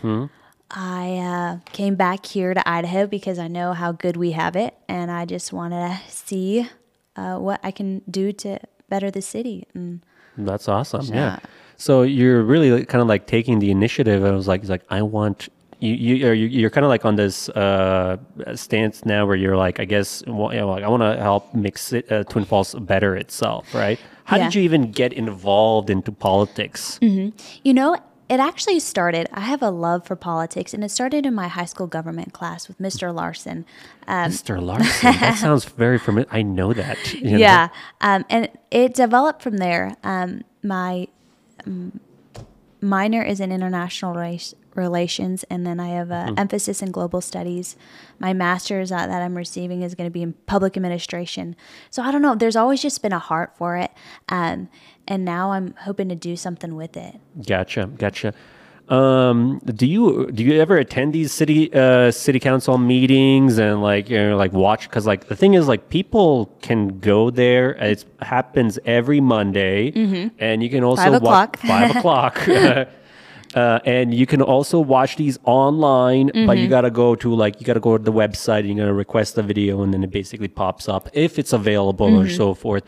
Hmm. 0.01 0.25
I 0.69 1.15
uh, 1.17 1.71
came 1.71 1.95
back 1.95 2.25
here 2.25 2.53
to 2.53 2.69
Idaho 2.69 3.07
because 3.07 3.39
I 3.39 3.47
know 3.47 3.71
how 3.71 3.93
good 3.93 4.17
we 4.17 4.31
have 4.31 4.57
it, 4.57 4.75
and 4.89 5.09
I 5.09 5.23
just 5.25 5.53
want 5.53 5.71
to 5.73 5.97
see 6.09 6.69
uh, 7.15 7.37
what 7.37 7.61
I 7.63 7.71
can 7.71 8.01
do 8.09 8.33
to 8.33 8.59
better 8.89 9.09
the 9.09 9.21
city. 9.21 9.65
And 9.73 10.01
That's 10.37 10.67
awesome. 10.67 11.05
Yeah. 11.05 11.15
Yeah. 11.15 11.39
So 11.77 12.01
you're 12.03 12.41
really 12.43 12.85
kind 12.85 13.01
of 13.01 13.07
like 13.07 13.27
taking 13.27 13.59
the 13.59 13.69
initiative. 13.71 14.23
I 14.23 14.31
was 14.31 14.47
like, 14.47 14.61
it's 14.61 14.69
like 14.69 14.83
I 14.89 15.01
want 15.03 15.49
you. 15.79 15.93
You 15.93 16.27
are 16.27 16.33
you, 16.33 16.47
you're 16.47 16.69
kind 16.71 16.83
of 16.85 16.89
like 16.89 17.05
on 17.05 17.15
this 17.17 17.49
uh, 17.49 18.17
stance 18.55 19.05
now 19.05 19.25
where 19.27 19.35
you're 19.35 19.57
like, 19.57 19.79
I 19.79 19.85
guess, 19.85 20.23
well, 20.25 20.51
you 20.53 20.59
know, 20.61 20.69
like 20.69 20.83
I 20.83 20.87
want 20.87 21.03
to 21.03 21.21
help 21.21 21.53
make 21.53 21.77
Ci- 21.77 22.03
uh, 22.09 22.23
Twin 22.23 22.45
Falls 22.45 22.73
better 22.75 23.15
itself, 23.15 23.73
right? 23.75 23.99
How 24.23 24.37
Yeah. 24.37 24.45
did 24.45 24.55
you 24.55 24.61
even 24.63 24.91
get 24.91 25.13
involved 25.13 25.89
into 25.89 26.11
politics? 26.11 26.97
You 27.01 27.73
know, 27.73 27.95
it 28.29 28.39
actually 28.39 28.79
started. 28.79 29.27
I 29.31 29.41
have 29.41 29.61
a 29.61 29.69
love 29.69 30.05
for 30.05 30.15
politics, 30.15 30.73
and 30.73 30.83
it 30.83 30.89
started 30.89 31.25
in 31.25 31.33
my 31.33 31.47
high 31.47 31.65
school 31.65 31.87
government 31.87 32.33
class 32.33 32.67
with 32.67 32.77
Mr. 32.79 33.13
Larson. 33.13 33.65
Um, 34.07 34.31
Mr. 34.31 34.61
Larson. 34.61 35.13
that 35.19 35.37
sounds 35.41 35.65
very 35.65 35.97
familiar. 35.97 36.27
I 36.31 36.41
know 36.41 36.73
that. 36.73 37.13
you 37.13 37.31
know? 37.31 37.37
yeah, 37.37 37.69
um, 38.01 38.25
and 38.29 38.49
it 38.69 38.93
developed 38.93 39.41
from 39.41 39.57
there. 39.57 39.95
Um, 40.03 40.43
my 40.61 41.07
um, 41.65 41.99
minor 42.81 43.23
is 43.23 43.39
in 43.39 43.51
international 43.51 44.13
race, 44.13 44.53
relations, 44.77 45.43
and 45.49 45.65
then 45.65 45.79
I 45.79 45.89
have 45.89 46.11
an 46.11 46.37
emphasis 46.37 46.81
in 46.81 46.91
global 46.91 47.19
studies. 47.21 47.75
My 48.19 48.33
master's 48.33 48.91
uh, 48.91 49.07
that 49.07 49.21
I'm 49.21 49.35
receiving 49.35 49.81
is 49.81 49.95
going 49.95 50.07
to 50.07 50.13
be 50.13 50.21
in 50.21 50.33
public 50.45 50.77
administration. 50.77 51.55
So 51.89 52.01
I 52.03 52.11
don't 52.11 52.21
know. 52.21 52.35
There's 52.35 52.55
always 52.55 52.81
just 52.81 53.01
been 53.01 53.13
a 53.13 53.19
heart 53.19 53.57
for 53.57 53.75
it, 53.77 53.91
um, 54.29 54.69
and 55.07 55.25
now 55.25 55.51
I'm 55.51 55.73
hoping 55.81 56.09
to 56.09 56.15
do 56.15 56.35
something 56.35 56.75
with 56.75 56.95
it. 56.95 57.19
Gotcha, 57.45 57.87
gotcha. 57.97 58.33
Um, 58.89 59.59
do 59.65 59.85
you 59.85 60.31
do 60.31 60.43
you 60.45 60.61
ever 60.61 60.77
attend 60.77 61.11
these 61.11 61.33
city 61.33 61.73
uh, 61.73 62.09
city 62.09 62.39
council 62.39 62.77
meetings 62.77 63.57
and 63.57 63.81
like 63.81 64.09
you 64.09 64.17
know 64.17 64.37
like 64.37 64.53
watch? 64.53 64.83
Because 64.89 65.05
like 65.05 65.27
the 65.27 65.35
thing 65.35 65.55
is 65.55 65.67
like 65.67 65.89
people 65.89 66.45
can 66.61 66.99
go 66.99 67.29
there. 67.29 67.71
It 67.71 68.05
happens 68.21 68.79
every 68.85 69.19
Monday, 69.19 69.91
and 70.39 70.63
you 70.63 70.69
can 70.69 70.85
also 70.85 71.01
Mm-hmm. 71.01 71.11
Five 71.11 71.21
o'clock. 71.21 71.57
five 71.57 71.95
o'clock. 71.97 72.35
Uh, 73.55 73.79
and 73.85 74.13
you 74.13 74.25
can 74.25 74.41
also 74.41 74.79
watch 74.79 75.15
these 75.15 75.39
online, 75.45 76.27
but 76.27 76.33
Mm-hmm. 76.35 76.57
you 76.63 76.67
gotta 76.67 76.91
go 76.91 77.15
to 77.15 77.33
like 77.33 77.59
you 77.59 77.65
gotta 77.65 77.79
go 77.79 77.97
to 77.97 78.03
the 78.03 78.11
website. 78.11 78.59
and 78.59 78.67
You're 78.69 78.77
gonna 78.85 78.93
request 78.93 79.37
a 79.37 79.41
video, 79.41 79.81
and 79.83 79.93
then 79.93 80.03
it 80.03 80.11
basically 80.11 80.47
pops 80.49 80.87
up 80.89 81.09
if 81.13 81.39
it's 81.39 81.53
available 81.53 82.07
or 82.07 82.23
Mm-hmm. 82.25 82.35
so 82.35 82.53
forth. 82.53 82.83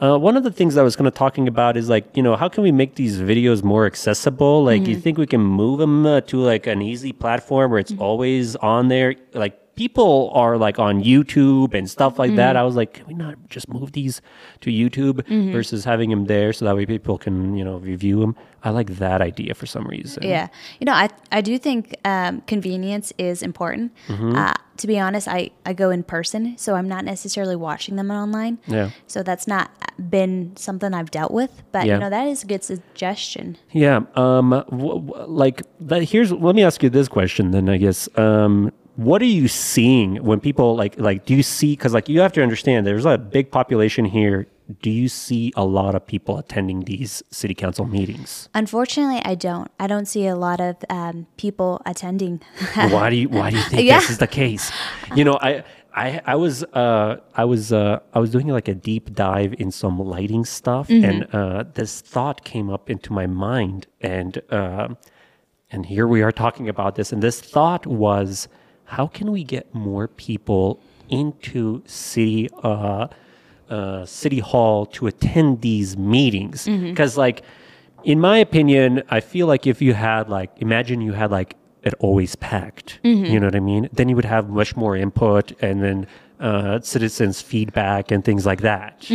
Uh, 0.00 0.16
one 0.18 0.34
of 0.36 0.42
the 0.44 0.50
things 0.50 0.76
I 0.78 0.82
was 0.82 0.96
kind 0.96 1.06
of 1.06 1.12
talking 1.14 1.46
about 1.46 1.76
is 1.76 1.88
like 1.88 2.16
you 2.16 2.22
know 2.22 2.34
how 2.34 2.48
can 2.48 2.62
we 2.64 2.72
make 2.72 2.94
these 2.96 3.18
videos 3.20 3.62
more 3.62 3.86
accessible? 3.86 4.64
Like 4.64 4.82
Mm-hmm. 4.82 4.90
you 4.90 4.96
think 4.96 5.18
we 5.18 5.26
can 5.26 5.42
move 5.42 5.78
them 5.78 6.04
uh, 6.06 6.20
to 6.22 6.38
like 6.40 6.66
an 6.66 6.82
easy 6.82 7.12
platform 7.12 7.70
where 7.70 7.78
it's 7.80 7.92
Mm-hmm. 7.92 8.02
always 8.02 8.56
on 8.56 8.88
there? 8.88 9.14
Like 9.34 9.58
people 9.80 10.30
are 10.34 10.54
like 10.66 10.78
on 10.78 10.94
YouTube 11.10 11.72
and 11.78 11.88
stuff 11.96 12.18
like 12.22 12.34
that. 12.36 12.52
Mm-hmm. 12.52 12.62
I 12.62 12.64
was 12.68 12.76
like, 12.80 12.90
can 12.96 13.06
we 13.10 13.14
not 13.14 13.34
just 13.54 13.66
move 13.76 13.88
these 13.92 14.20
to 14.62 14.68
YouTube 14.80 15.16
versus 15.56 15.80
having 15.90 16.10
them 16.10 16.24
there 16.26 16.52
so 16.52 16.64
that 16.66 16.76
way 16.76 16.84
people 16.86 17.16
can 17.24 17.56
you 17.58 17.64
know 17.64 17.76
review 17.92 18.20
them? 18.20 18.32
I 18.62 18.70
like 18.78 18.90
that 19.04 19.20
idea 19.30 19.54
for 19.54 19.66
some 19.74 19.84
reason. 19.94 20.22
Yeah, 20.22 20.46
you 20.80 20.84
know, 20.84 20.92
I 21.04 21.08
I 21.32 21.40
do 21.40 21.54
think 21.66 21.80
um, 22.04 22.42
convenience 22.52 23.08
is 23.16 23.42
important. 23.42 23.92
Mm-hmm. 24.08 24.36
Uh, 24.36 24.52
to 24.80 24.86
be 24.86 24.98
honest, 25.06 25.26
I 25.28 25.50
I 25.64 25.72
go 25.72 25.88
in 25.96 26.02
person, 26.16 26.42
so 26.58 26.74
I'm 26.78 26.88
not 26.94 27.02
necessarily 27.04 27.56
watching 27.56 27.96
them 27.96 28.10
online. 28.10 28.58
Yeah. 28.66 28.90
So 29.06 29.22
that's 29.22 29.46
not 29.46 29.70
been 30.10 30.52
something 30.56 30.92
I've 30.98 31.10
dealt 31.10 31.32
with, 31.40 31.52
but 31.72 31.86
Yeah. 31.86 31.94
you 31.94 32.00
know 32.00 32.10
that 32.10 32.26
is 32.28 32.42
a 32.44 32.46
good 32.52 32.64
suggestion. 32.64 33.56
Yeah. 33.72 34.00
Um. 34.14 34.50
W- 34.70 35.00
w- 35.00 35.24
like, 35.44 35.62
that, 35.88 36.02
here's. 36.12 36.30
Let 36.32 36.54
me 36.54 36.62
ask 36.68 36.82
you 36.82 36.90
this 36.90 37.08
question. 37.08 37.50
Then 37.52 37.68
I 37.68 37.78
guess. 37.78 38.08
Um. 38.18 38.72
What 39.00 39.22
are 39.22 39.32
you 39.40 39.48
seeing 39.48 40.16
when 40.22 40.40
people 40.40 40.76
like 40.76 40.98
like? 40.98 41.24
Do 41.24 41.34
you 41.34 41.42
see? 41.42 41.72
Because 41.72 41.94
like 41.94 42.10
you 42.10 42.20
have 42.20 42.32
to 42.34 42.42
understand, 42.42 42.86
there's 42.86 43.06
a 43.06 43.16
big 43.16 43.50
population 43.50 44.04
here. 44.04 44.46
Do 44.82 44.90
you 44.90 45.08
see 45.08 45.54
a 45.56 45.64
lot 45.64 45.94
of 45.94 46.06
people 46.06 46.36
attending 46.36 46.80
these 46.84 47.22
city 47.30 47.54
council 47.54 47.86
meetings? 47.86 48.50
Unfortunately, 48.52 49.22
I 49.24 49.36
don't. 49.36 49.70
I 49.80 49.86
don't 49.86 50.04
see 50.04 50.26
a 50.26 50.36
lot 50.36 50.60
of 50.60 50.76
um, 50.90 51.26
people 51.38 51.80
attending. 51.86 52.42
why 52.74 53.08
do 53.08 53.16
you 53.16 53.30
Why 53.30 53.48
do 53.48 53.56
you 53.56 53.62
think 53.62 53.84
Yeah. 53.84 54.00
this 54.00 54.10
is 54.10 54.18
the 54.18 54.26
case? 54.26 54.70
You 55.16 55.24
know, 55.24 55.38
I. 55.40 55.64
I, 55.92 56.20
I 56.24 56.36
was 56.36 56.62
uh, 56.62 57.16
I 57.34 57.44
was 57.46 57.72
uh, 57.72 57.98
I 58.14 58.20
was 58.20 58.30
doing 58.30 58.46
like 58.46 58.68
a 58.68 58.74
deep 58.74 59.12
dive 59.12 59.54
in 59.58 59.72
some 59.72 59.98
lighting 59.98 60.44
stuff, 60.44 60.88
and 60.88 61.26
uh, 61.34 61.64
this 61.74 62.00
thought 62.00 62.44
came 62.44 62.70
up 62.70 62.88
into 62.88 63.12
my 63.12 63.26
mind, 63.26 63.88
and 64.00 64.40
uh, 64.50 64.88
and 65.72 65.84
here 65.86 66.06
we 66.06 66.22
are 66.22 66.30
talking 66.30 66.68
about 66.68 66.94
this, 66.94 67.10
and 67.12 67.20
this 67.24 67.40
thought 67.40 67.88
was, 67.88 68.46
how 68.90 69.06
can 69.06 69.30
we 69.30 69.44
get 69.44 69.72
more 69.72 70.08
people 70.08 70.80
into 71.08 71.82
city 71.86 72.48
uh, 72.62 73.06
uh, 73.68 74.04
city 74.04 74.40
hall 74.40 74.84
to 74.86 75.06
attend 75.06 75.60
these 75.60 75.96
meetings? 75.96 76.66
Because 76.90 77.16
like, 77.16 77.42
in 78.02 78.18
my 78.18 78.38
opinion, 78.38 79.02
I 79.08 79.20
feel 79.20 79.46
like 79.46 79.66
if 79.66 79.80
you 79.80 79.94
had 79.94 80.28
like, 80.28 80.50
imagine 80.56 81.00
you 81.00 81.12
had 81.12 81.30
like 81.30 81.54
it 81.82 81.94
always 82.00 82.34
packed. 82.36 82.98
You 83.32 83.38
know 83.40 83.46
what 83.46 83.54
I 83.56 83.60
mean? 83.60 83.88
Then 83.92 84.08
you 84.08 84.16
would 84.16 84.24
have 84.24 84.50
much 84.50 84.76
more 84.76 84.96
input, 84.96 85.52
and 85.62 85.82
then 85.82 86.06
uh, 86.40 86.80
citizens' 86.80 87.40
feedback 87.40 88.10
and 88.10 88.24
things 88.24 88.44
like 88.44 88.62
that. 88.62 89.06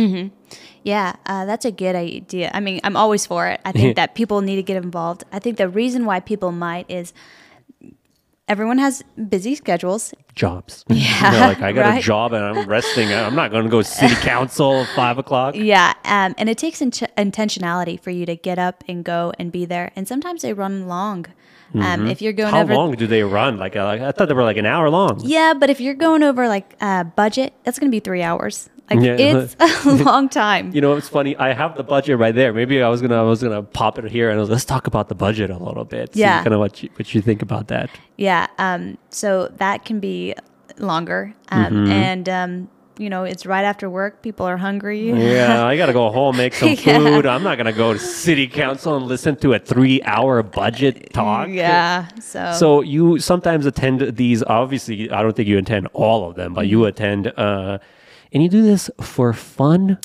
Yeah, 0.84 1.16
uh, 1.26 1.44
that's 1.44 1.64
a 1.64 1.70
good 1.72 1.96
idea. 1.96 2.50
I 2.54 2.60
mean, 2.60 2.80
I'm 2.84 2.96
always 2.96 3.26
for 3.26 3.46
it. 3.48 3.60
I 3.64 3.72
think 3.72 3.96
that 4.00 4.14
people 4.14 4.40
need 4.40 4.56
to 4.56 4.62
get 4.62 4.82
involved. 4.82 5.24
I 5.32 5.38
think 5.38 5.58
the 5.58 5.68
reason 5.68 6.06
why 6.06 6.20
people 6.20 6.50
might 6.52 6.88
is 6.90 7.12
everyone 8.48 8.78
has 8.78 9.02
busy 9.28 9.54
schedules. 9.54 10.14
Jobs. 10.34 10.84
Yeah, 10.96 11.30
know, 11.30 11.38
like 11.40 11.62
I 11.62 11.72
got 11.72 11.98
a 11.98 12.00
job 12.00 12.32
and 12.32 12.44
I'm 12.44 12.68
resting. 12.68 13.12
I'm 13.12 13.34
not 13.34 13.50
going 13.50 13.64
to 13.64 13.70
go 13.70 13.82
city 13.82 14.14
council 14.20 14.82
at 14.82 14.88
five 14.94 15.18
o'clock. 15.18 15.54
Yeah, 15.54 15.94
um, 16.04 16.34
and 16.38 16.48
it 16.48 16.58
takes 16.58 16.80
int- 16.82 17.10
intentionality 17.16 17.98
for 18.00 18.10
you 18.10 18.26
to 18.26 18.36
get 18.36 18.58
up 18.58 18.84
and 18.88 19.04
go 19.04 19.32
and 19.38 19.50
be 19.50 19.64
there. 19.64 19.92
And 19.96 20.06
sometimes 20.06 20.42
they 20.42 20.52
run 20.52 20.86
long. 20.88 21.26
Um, 21.74 22.06
if 22.06 22.22
you're 22.22 22.32
going 22.32 22.48
Mm-hmm. 22.48 22.56
How 22.56 22.62
over, 22.62 22.74
long 22.74 22.92
do 22.94 23.06
they 23.06 23.22
run? 23.22 23.58
Like, 23.58 23.76
uh, 23.76 23.84
like 23.84 24.00
I 24.00 24.12
thought 24.12 24.28
they 24.28 24.34
were 24.34 24.44
like 24.44 24.56
an 24.56 24.66
hour 24.66 24.88
long. 24.88 25.20
yeah, 25.24 25.52
but 25.52 25.68
if 25.68 25.80
you're 25.80 25.94
going 25.94 26.22
over 26.22 26.48
like 26.48 26.74
uh, 26.80 27.04
budget, 27.04 27.52
that's 27.64 27.78
going 27.78 27.90
to 27.90 27.94
be 27.94 28.00
three 28.00 28.22
hours. 28.22 28.70
Like 28.90 29.00
Yeah. 29.00 29.16
it's 29.18 29.56
a 29.86 29.90
long 30.04 30.28
time. 30.28 30.70
You 30.74 30.80
know, 30.80 30.94
it's 30.96 31.08
funny. 31.08 31.36
I 31.36 31.52
have 31.52 31.76
the 31.76 31.82
budget 31.82 32.18
right 32.18 32.34
there. 32.34 32.52
Maybe 32.52 32.82
I 32.82 32.88
was 32.88 33.00
gonna, 33.02 33.18
I 33.18 33.22
was 33.22 33.42
gonna 33.42 33.62
pop 33.62 33.98
it 33.98 34.10
here, 34.10 34.30
and 34.30 34.38
was, 34.38 34.48
let's 34.50 34.64
talk 34.64 34.86
about 34.86 35.08
the 35.08 35.14
budget 35.14 35.50
a 35.50 35.58
little 35.58 35.84
bit. 35.84 36.14
Yeah. 36.14 36.42
kind 36.42 36.54
of 36.54 36.60
what 36.60 36.82
you, 36.82 36.88
what 36.96 37.12
you 37.14 37.20
think 37.20 37.42
about 37.42 37.68
that. 37.68 37.90
Yeah. 38.16 38.46
Um, 38.58 38.96
so 39.10 39.48
that 39.56 39.84
can 39.84 39.98
be 40.00 40.34
longer. 40.78 41.34
Um, 41.48 41.64
Mm-hmm. 41.64 41.92
And, 41.92 42.28
um, 42.28 42.68
you 42.98 43.10
know, 43.10 43.24
it's 43.24 43.44
right 43.44 43.64
after 43.64 43.90
work. 43.90 44.22
People 44.22 44.46
are 44.46 44.56
hungry. 44.56 45.10
Yeah, 45.10 45.66
I 45.66 45.76
gotta 45.76 45.92
go 45.92 46.10
home, 46.10 46.36
make 46.38 46.54
some 46.60 46.70
Yeah. 46.70 46.98
food. 46.98 47.26
I'm 47.26 47.42
not 47.42 47.58
gonna 47.58 47.72
go 47.72 47.92
to 47.92 47.98
city 47.98 48.46
council 48.48 48.96
and 48.96 49.04
listen 49.06 49.36
to 49.36 49.52
a 49.52 49.58
three-hour 49.58 50.42
budget 50.44 51.12
talk. 51.12 51.48
Yeah. 51.50 52.06
So, 52.20 52.52
So 52.54 52.80
you 52.82 53.18
sometimes 53.18 53.66
attend 53.66 54.16
these. 54.16 54.42
Obviously, 54.44 55.10
I 55.10 55.22
don't 55.22 55.34
think 55.36 55.46
you 55.48 55.58
attend 55.58 55.88
all 55.92 56.28
of 56.30 56.36
them, 56.36 56.54
but 56.54 56.62
Mm-hmm. 56.62 56.70
you 56.70 56.84
attend, 56.86 57.32
uh, 57.36 57.78
and 58.32 58.42
you 58.42 58.48
do 58.48 58.62
this 58.62 58.90
for 59.00 59.32
fun. 59.32 59.98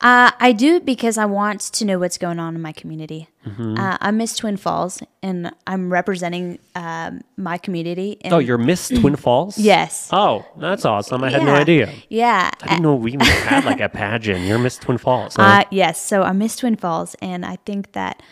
uh, 0.00 0.30
I 0.38 0.52
do 0.52 0.76
it 0.76 0.84
because 0.84 1.18
I 1.18 1.24
want 1.24 1.60
to 1.60 1.84
know 1.84 1.98
what's 1.98 2.18
going 2.18 2.38
on 2.38 2.54
in 2.54 2.62
my 2.62 2.72
community. 2.72 3.28
Mm-hmm. 3.46 3.76
Uh, 3.78 3.96
I'm 4.00 4.16
Miss 4.16 4.36
Twin 4.36 4.56
Falls 4.56 5.02
and 5.22 5.50
I'm 5.66 5.90
representing 5.92 6.58
um, 6.76 7.22
my 7.36 7.58
community. 7.58 8.18
And 8.20 8.32
Oh, 8.32 8.38
you're 8.38 8.58
Miss 8.58 8.88
Twin 8.88 9.16
Falls. 9.24 9.58
Yes. 9.58 10.08
Oh, 10.12 10.44
that's 10.56 10.84
awesome. 10.84 11.24
I 11.24 11.30
had 11.30 11.42
no 11.42 11.54
idea. 11.54 11.92
Yeah. 12.08 12.50
I 12.62 12.66
didn't 12.68 12.82
know 12.82 12.94
we 12.94 13.16
had 13.20 13.64
like 13.64 13.80
a 13.80 13.88
pageant. 13.88 14.44
You're 14.44 14.58
Miss 14.58 14.76
Twin 14.76 14.98
Falls. 14.98 15.34
huh? 15.36 15.42
Uh, 15.42 15.64
yes. 15.70 16.00
So 16.00 16.22
I'm 16.22 16.38
Miss 16.38 16.56
Twin 16.56 16.76
Falls, 16.76 17.16
and 17.20 17.44
I 17.44 17.56
think 17.66 17.92
that 17.92 18.22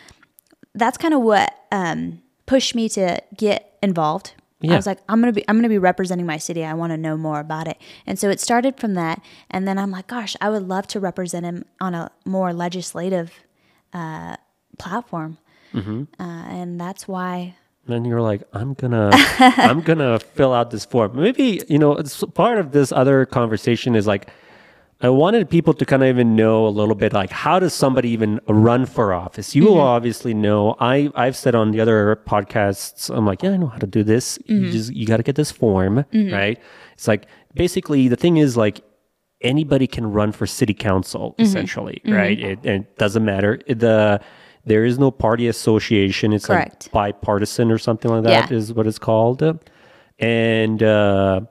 that's 0.75 0.99
kind 0.99 1.15
of 1.15 1.23
what 1.23 1.53
um, 1.73 2.21
pushed 2.47 2.75
me 2.75 2.89
to 2.91 3.21
get 3.37 3.77
involved. 3.83 4.35
Yeah. 4.61 4.73
I 4.73 4.77
was 4.77 4.87
like, 4.87 5.01
I'm 5.09 5.21
gonna 5.21 5.33
be, 5.33 5.45
I'm 5.49 5.57
gonna 5.59 5.69
be 5.69 5.79
representing 5.79 6.25
my 6.27 6.39
city. 6.39 6.65
I 6.65 6.73
want 6.75 6.91
to 6.93 6.97
know 6.97 7.17
more 7.17 7.41
about 7.41 7.69
it, 7.69 7.77
and 8.07 8.19
so 8.19 8.31
it 8.31 8.41
started 8.41 8.79
from 8.81 8.95
that. 8.95 9.21
And 9.51 9.69
then 9.69 9.79
I'm 9.79 9.91
like, 9.91 10.07
gosh, 10.07 10.35
I 10.41 10.49
would 10.51 10.67
love 10.67 10.87
to 10.89 11.01
represent 11.01 11.45
him 11.45 11.65
on 11.81 11.95
a 11.95 12.11
more 12.25 12.53
legislative 12.55 13.33
uh, 13.93 14.37
platform, 14.79 15.39
Mm-hmm. 15.75 16.05
uh, 16.19 16.25
and 16.49 16.81
that's 16.81 17.07
why. 17.07 17.55
then 17.87 18.05
you're 18.07 18.23
like, 18.23 18.43
I'm 18.55 18.73
gonna, 18.75 19.11
I'm 19.13 19.83
gonna 19.83 20.19
fill 20.35 20.53
out 20.55 20.71
this 20.71 20.85
form. 20.87 21.17
Maybe 21.17 21.63
you 21.69 21.79
know, 21.79 21.93
it's 21.93 22.25
part 22.35 22.59
of 22.59 22.73
this 22.73 22.93
other 22.93 23.27
conversation 23.27 23.95
is 23.95 24.07
like, 24.07 24.31
I 25.03 25.11
wanted 25.11 25.51
people 25.51 25.75
to 25.75 25.85
kind 25.85 26.03
of 26.03 26.09
even 26.09 26.37
know 26.37 26.67
a 26.67 26.71
little 26.71 26.95
bit 26.95 27.13
like 27.13 27.31
how 27.31 27.59
does 27.59 27.75
somebody 27.75 28.09
even 28.11 28.41
run 28.49 28.87
for 28.87 29.13
office? 29.13 29.55
You 29.55 29.65
mm-hmm. 29.65 29.79
obviously 29.79 30.33
know. 30.33 30.75
I 30.81 31.11
I've 31.15 31.37
said 31.37 31.55
on 31.55 31.71
the 31.73 31.81
other 31.81 32.17
podcasts, 32.27 33.15
I'm 33.15 33.27
like, 33.27 33.43
yeah, 33.43 33.51
I 33.51 33.57
know 33.59 33.67
how 33.67 33.79
to 33.79 33.87
do 33.87 34.03
this. 34.03 34.39
You 34.47 34.61
mm-hmm. 34.61 34.71
just 34.71 34.95
you 34.95 35.07
got 35.07 35.19
to 35.19 35.23
get 35.23 35.37
this 35.37 35.51
form, 35.51 36.05
mm-hmm. 36.13 36.33
right? 36.33 36.59
It's 36.95 37.07
like 37.07 37.27
basically 37.55 38.09
the 38.09 38.17
thing 38.17 38.39
is 38.39 38.57
like 38.57 38.81
anybody 39.43 39.87
can 39.87 40.11
run 40.11 40.33
for 40.33 40.47
city 40.47 40.73
council 40.73 41.35
essentially, 41.39 42.01
right? 42.07 42.41
It, 42.41 42.65
it 42.65 42.97
doesn't 42.97 43.25
matter 43.25 43.61
the. 43.69 44.21
There 44.65 44.85
is 44.85 44.99
no 44.99 45.13
party 45.13 45.47
association. 45.47 46.33
It's 46.33 46.47
Correct. 46.47 46.87
like 46.87 47.23
bipartisan 47.23 47.71
or 47.71 47.79
something 47.79 48.11
like 48.11 48.25
that 48.25 48.51
is 48.51 48.71
Yeah. 48.71 48.75
what 48.75 48.89
it's 48.89 48.99
called. 48.99 49.41
And 50.19 50.83
uh, 50.83 51.43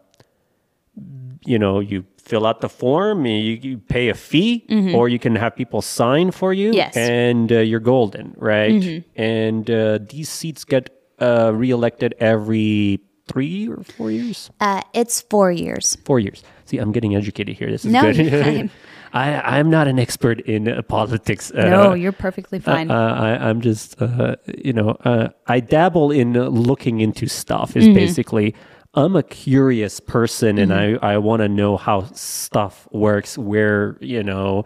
you 1.46 1.58
know, 1.58 1.80
you 1.80 2.04
fill 2.26 2.46
out 2.46 2.60
the 2.62 2.70
form, 2.70 3.26
you, 3.26 3.60
you 3.62 3.78
pay 3.78 4.10
a 4.10 4.14
fee, 4.16 4.66
or 4.96 5.08
you 5.08 5.20
can 5.20 5.36
have 5.36 5.56
people 5.56 5.82
sign 5.82 6.32
for 6.32 6.52
you, 6.54 6.70
Mm-hmm. 6.72 6.78
Yes. 6.84 6.96
Mm-hmm. 6.96 7.12
and 7.12 7.52
uh, 7.52 7.60
you're 7.60 7.80
golden, 7.80 8.34
right? 8.38 9.04
And 9.16 9.70
uh, 9.70 10.00
these 10.10 10.28
seats 10.30 10.66
get 10.66 10.90
uh, 11.22 11.52
reelected 11.54 12.16
every 12.20 13.00
three 13.28 13.70
or 13.70 13.84
four 13.98 14.10
years. 14.12 14.50
Uh, 14.60 14.82
it's 14.94 15.22
four 15.22 15.52
years. 15.52 15.98
Four 16.06 16.20
years. 16.20 16.44
See, 16.66 16.78
I'm 16.78 16.92
getting 16.92 17.16
educated 17.16 17.56
here. 17.58 17.70
This 17.72 17.86
is 17.86 17.92
No, 17.92 18.02
good. 18.12 18.70
I, 19.14 19.60
I'm 19.60 19.70
not 19.70 19.88
an 19.88 19.98
expert 19.98 20.42
in 20.42 20.68
uh, 20.68 20.82
politics. 20.82 21.50
Uh, 21.52 21.70
no, 21.70 21.94
you're 21.94 22.12
perfectly 22.12 22.60
fine. 22.60 22.92
uh, 22.92 23.14
I, 23.28 23.48
I'm 23.50 23.62
just, 23.62 24.02
uh, 24.02 24.36
you 24.58 24.74
know, 24.74 24.90
uh, 25.06 25.30
I 25.48 25.62
dabble 25.62 26.12
in 26.12 26.36
uh, 26.36 26.50
looking 26.50 27.00
into 27.00 27.28
stuff. 27.28 27.78
Is 27.78 27.86
Mm-hmm. 27.86 27.94
basically, 27.94 28.56
I'm 28.96 29.16
a 29.16 29.24
curious 29.24 30.00
person, 30.00 30.58
and 30.58 30.74
I, 30.74 30.94
I 31.02 31.18
want 31.18 31.42
to 31.42 31.50
know 31.50 31.76
how 31.78 32.04
stuff 32.14 32.88
works, 32.92 33.38
where 33.38 33.98
you 34.00 34.24
know, 34.24 34.64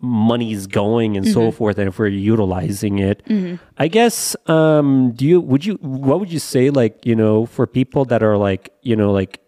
money's 0.00 0.66
going, 0.66 1.16
and 1.16 1.24
Mm-hmm. 1.26 1.32
so 1.34 1.50
forth, 1.50 1.78
and 1.78 1.88
if 1.88 1.98
we're 1.98 2.08
utilizing 2.08 2.98
it. 2.98 3.22
I 3.78 3.88
guess, 3.88 4.34
um, 4.46 5.12
do 5.12 5.24
you? 5.26 5.40
Would 5.40 5.64
you? 5.64 5.74
What 5.80 6.20
would 6.20 6.32
you 6.32 6.38
say? 6.40 6.70
Like, 6.70 7.06
you 7.06 7.14
know, 7.14 7.46
for 7.46 7.66
people 7.66 8.04
that 8.06 8.22
are 8.22 8.36
like, 8.36 8.72
you 8.82 8.96
know, 8.96 9.12
like, 9.12 9.40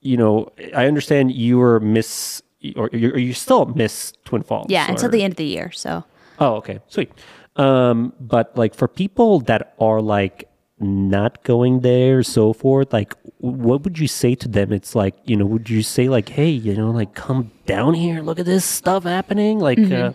you 0.00 0.16
know, 0.16 0.48
I 0.74 0.86
understand 0.86 1.32
you 1.32 1.58
were 1.58 1.78
Miss, 1.80 2.42
or 2.76 2.90
you're, 2.92 3.16
you're 3.16 3.34
still 3.34 3.66
Miss 3.66 4.12
Twin 4.24 4.42
Falls. 4.42 4.66
yeah, 4.68 4.90
until 4.90 5.08
the 5.08 5.22
end 5.22 5.32
of 5.34 5.36
the 5.36 5.44
year. 5.44 5.70
So 5.70 6.04
Oh, 6.40 6.54
okay, 6.56 6.80
sweet. 6.88 7.12
Um, 7.56 8.12
but 8.18 8.56
like 8.56 8.74
for 8.74 8.88
people 8.88 9.40
that 9.40 9.74
are 9.78 10.00
like 10.00 10.48
not 10.80 11.42
going 11.44 11.80
there, 11.80 12.22
so 12.22 12.52
forth, 12.52 12.92
like 12.92 13.14
what 13.38 13.82
would 13.84 13.98
you 13.98 14.08
say 14.08 14.34
to 14.36 14.48
them? 14.48 14.72
It's 14.72 14.94
like 14.94 15.14
you 15.24 15.36
know, 15.36 15.46
would 15.46 15.68
you 15.70 15.82
say 15.82 16.08
like, 16.08 16.30
hey, 16.30 16.48
you 16.48 16.74
know, 16.74 16.90
like 16.90 17.14
come 17.14 17.50
down 17.66 17.94
here, 17.94 18.22
look 18.22 18.38
at 18.38 18.46
this 18.46 18.64
stuff 18.64 19.04
happening, 19.04 19.58
like, 19.58 19.78
uh, 19.78 20.12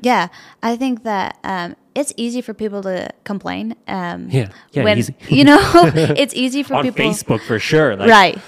Yeah, 0.00 0.28
I 0.62 0.76
think 0.76 1.04
that 1.04 1.38
um, 1.44 1.76
it's 1.94 2.12
easy 2.16 2.40
for 2.42 2.52
people 2.54 2.82
to 2.82 3.08
complain. 3.24 3.74
Um, 3.88 4.28
Yeah, 4.30 4.48
yeah, 4.72 4.84
when, 4.84 4.98
easy. 4.98 5.14
you 5.28 5.44
know, 5.44 5.58
it's 5.84 6.34
easy 6.34 6.62
for 6.62 6.74
on 6.74 6.84
people. 6.84 7.04
Facebook 7.04 7.40
for 7.40 7.58
sure, 7.58 7.96
like, 7.96 8.10
Right. 8.10 8.38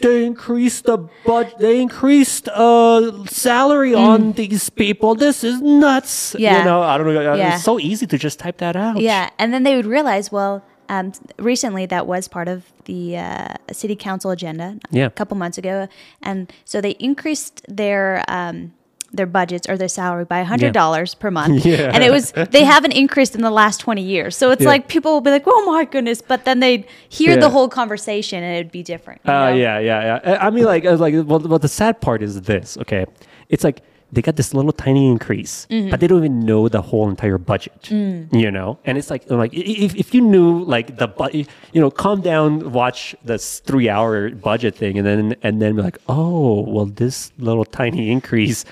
They 0.00 0.26
increased 0.26 0.84
the 0.84 0.98
but 1.24 1.58
they 1.60 1.80
increased 1.80 2.48
uh 2.48 3.24
salary 3.26 3.94
on 3.94 4.32
these 4.32 4.68
people. 4.68 5.14
This 5.14 5.44
is 5.44 5.62
nuts. 5.62 6.34
Mm. 6.34 6.40
Yeah. 6.40 6.58
you 6.58 6.64
know, 6.64 6.82
I 6.82 6.98
don't 6.98 7.06
know. 7.06 7.32
uh, 7.32 7.36
Yeah. 7.36 7.54
It's 7.54 7.64
so 7.64 7.78
easy 7.78 8.06
to 8.08 8.18
just 8.18 8.38
type 8.40 8.58
that 8.58 8.76
out. 8.76 9.00
Yeah, 9.00 9.30
and 9.38 9.54
then 9.54 9.62
they 9.62 9.76
would 9.76 9.86
realize, 9.86 10.30
well, 10.32 10.62
um, 10.88 11.12
recently 11.38 11.86
that 11.86 12.06
was 12.06 12.28
part 12.28 12.48
of 12.48 12.64
the 12.84 13.16
uh, 13.16 13.54
city 13.72 13.96
council 13.96 14.30
agenda. 14.30 14.78
Yeah. 14.90 15.06
a 15.06 15.10
couple 15.10 15.36
months 15.36 15.58
ago, 15.58 15.88
and 16.22 16.52
so 16.64 16.80
they 16.80 16.92
increased 16.92 17.62
their. 17.68 18.24
Um, 18.28 18.72
their 19.12 19.26
budgets 19.26 19.68
or 19.68 19.76
their 19.76 19.86
salary 19.86 20.24
by 20.24 20.42
hundred 20.42 20.72
dollars 20.74 21.14
per 21.14 21.30
month, 21.30 21.64
Yeah. 21.72 21.92
and 21.94 22.02
it 22.02 22.10
was 22.10 22.32
they 22.32 22.64
haven't 22.64 22.90
increased 22.92 23.36
in 23.36 23.42
the 23.42 23.50
last 23.50 23.78
twenty 23.78 24.02
years. 24.02 24.36
So 24.36 24.50
it's 24.50 24.62
Yeah. 24.62 24.66
like 24.70 24.88
people 24.88 25.12
will 25.12 25.20
be 25.20 25.30
like, 25.30 25.44
"Oh 25.46 25.64
my 25.66 25.84
goodness!" 25.84 26.20
But 26.20 26.44
then 26.44 26.58
they'd 26.58 26.84
hear 27.08 27.34
Yeah. 27.34 27.36
the 27.36 27.48
whole 27.50 27.68
conversation 27.68 28.42
and 28.42 28.56
it'd 28.56 28.72
be 28.72 28.82
different. 28.82 29.20
Oh 29.24 29.30
know? 29.30 29.54
yeah, 29.54 29.78
yeah, 29.78 30.18
yeah. 30.24 30.32
I 30.40 30.46
I 30.48 30.50
mean, 30.50 30.64
like, 30.64 30.84
I 30.84 30.90
was 30.90 30.98
like, 31.00 31.14
well, 31.14 31.38
well, 31.38 31.60
the 31.60 31.68
sad 31.68 32.00
part 32.00 32.22
is 32.24 32.40
this. 32.42 32.76
Okay, 32.78 33.06
it's 33.48 33.62
like 33.62 33.82
they 34.14 34.22
got 34.22 34.36
this 34.36 34.54
little 34.54 34.72
tiny 34.72 35.08
increase, 35.08 35.66
Mm-hmm. 35.70 35.90
but 35.90 36.00
they 36.00 36.06
don't 36.06 36.18
even 36.24 36.40
know 36.40 36.68
the 36.68 36.82
whole 36.82 37.08
entire 37.08 37.38
budget. 37.38 37.82
Mm. 37.90 38.32
You 38.32 38.50
know, 38.50 38.78
and 38.84 38.96
it's 38.98 39.10
like, 39.10 39.22
I'm 39.30 39.38
like 39.38 39.52
if 39.54 39.94
if 39.94 40.14
you 40.14 40.20
knew 40.20 40.64
like 40.64 40.96
the 40.98 41.08
bu- 41.08 41.44
you 41.74 41.80
know, 41.82 41.90
calm 41.90 42.20
down, 42.20 42.72
watch 42.72 43.14
this 43.24 43.60
three 43.60 43.88
hour 43.88 44.30
budget 44.30 44.74
thing, 44.76 44.98
and 44.98 45.06
then 45.06 45.36
and 45.42 45.60
then 45.60 45.76
be 45.76 45.82
like, 45.82 45.98
oh, 46.08 46.60
well, 46.62 46.86
this 46.86 47.32
little 47.38 47.64
tiny 47.64 48.10
increase 48.10 48.64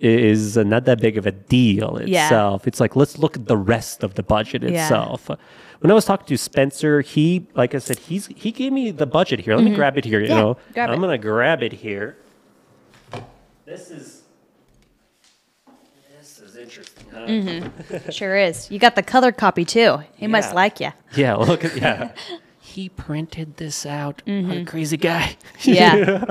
is 0.00 0.56
not 0.56 0.84
that 0.84 1.00
big 1.00 1.16
of 1.16 1.24
a 1.26 1.32
deal 1.32 1.98
Yeah. 2.04 2.24
itself. 2.26 2.66
It's 2.66 2.80
like 2.80 2.96
let's 2.96 3.18
look 3.18 3.34
at 3.36 3.46
the 3.46 3.56
rest 3.56 4.02
of 4.04 4.14
the 4.14 4.22
budget 4.22 4.62
Yeah. 4.62 4.70
itself. 4.82 5.30
When 5.80 5.90
I 5.90 5.94
was 5.94 6.04
talking 6.06 6.26
to 6.26 6.36
Spencer, 6.38 7.00
he, 7.02 7.46
like 7.54 7.74
I 7.74 7.78
said, 7.78 7.98
he's 7.98 8.26
he 8.44 8.50
gave 8.52 8.72
me 8.72 8.90
the 8.90 9.06
budget 9.06 9.40
here. 9.40 9.54
Let 9.56 9.64
me 9.64 9.74
grab 9.74 9.96
it 9.98 10.04
here. 10.04 10.20
You 10.20 10.28
Mm-hmm. 10.28 10.76
Yeah, 10.76 10.86
know, 10.86 10.92
I'm 10.92 10.98
it. 10.98 11.06
gonna 11.06 11.18
grab 11.18 11.62
it 11.62 11.72
here. 11.72 12.16
This 13.64 13.90
is 13.90 14.15
is 16.56 16.62
interesting. 16.62 17.06
Huh? 17.12 17.26
Mm-hmm. 17.26 18.10
Sure 18.10 18.36
is. 18.36 18.70
You 18.70 18.78
got 18.78 18.94
the 18.96 19.02
color 19.02 19.32
copy 19.32 19.64
too. 19.64 19.98
He 20.16 20.26
must 20.26 20.54
like 20.54 20.80
you. 20.80 20.90
Yeah, 21.14 21.34
look 21.36 21.64
at 21.64 21.76
yeah. 21.76 22.12
he 22.60 22.88
printed 22.88 23.56
this 23.56 23.86
out. 23.86 24.22
What 24.26 24.56
a 24.56 24.64
crazy 24.64 24.96
guy. 24.96 25.36
Mm-hmm. 25.60 25.72
Yeah. 25.72 26.24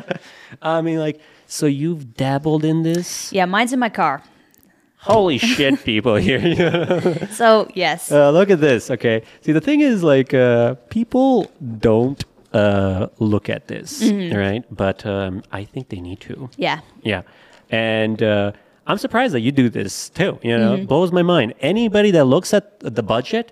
I 0.61 0.81
mean, 0.81 0.99
like, 0.99 1.19
so 1.47 1.65
you've 1.65 2.15
dabbled 2.15 2.63
in 2.63 2.83
this? 2.83 3.31
yeah, 3.33 3.45
mine's 3.45 3.73
in 3.73 3.79
my 3.79 3.89
car. 3.89 4.23
Holy 4.97 5.37
shit, 5.37 5.83
people 5.83 6.15
here. 6.15 7.27
So 7.31 7.69
yes. 7.75 8.11
Uh, 8.11 8.31
look 8.31 8.49
at 8.49 8.59
this. 8.59 8.89
Okay. 8.89 9.21
See, 9.41 9.51
the 9.51 9.61
thing 9.61 9.81
is, 9.81 10.01
like, 10.01 10.33
uh, 10.33 10.75
people 10.89 11.51
don't 11.79 12.23
uh, 12.53 13.07
look 13.19 13.49
at 13.49 13.67
this, 13.67 14.01
Mm-hmm. 14.01 14.35
right? 14.35 14.63
But 14.71 15.05
um, 15.05 15.43
I 15.51 15.63
think 15.65 15.89
they 15.89 15.99
need 15.99 16.21
to. 16.21 16.49
yeah. 16.57 16.79
Yeah. 17.03 17.21
And 17.69 18.23
uh, 18.23 18.53
I'm 18.87 18.97
surprised 18.97 19.33
that 19.33 19.41
you 19.41 19.51
do 19.51 19.69
this 19.69 20.09
too. 20.09 20.39
You 20.43 20.57
know, 20.57 20.73
Mm-hmm. 20.73 20.83
it 20.83 20.87
blows 20.87 21.11
my 21.11 21.23
mind. 21.23 21.53
Anybody 21.61 22.11
that 22.11 22.25
looks 22.25 22.53
at 22.53 22.79
the 22.79 23.03
budget 23.03 23.51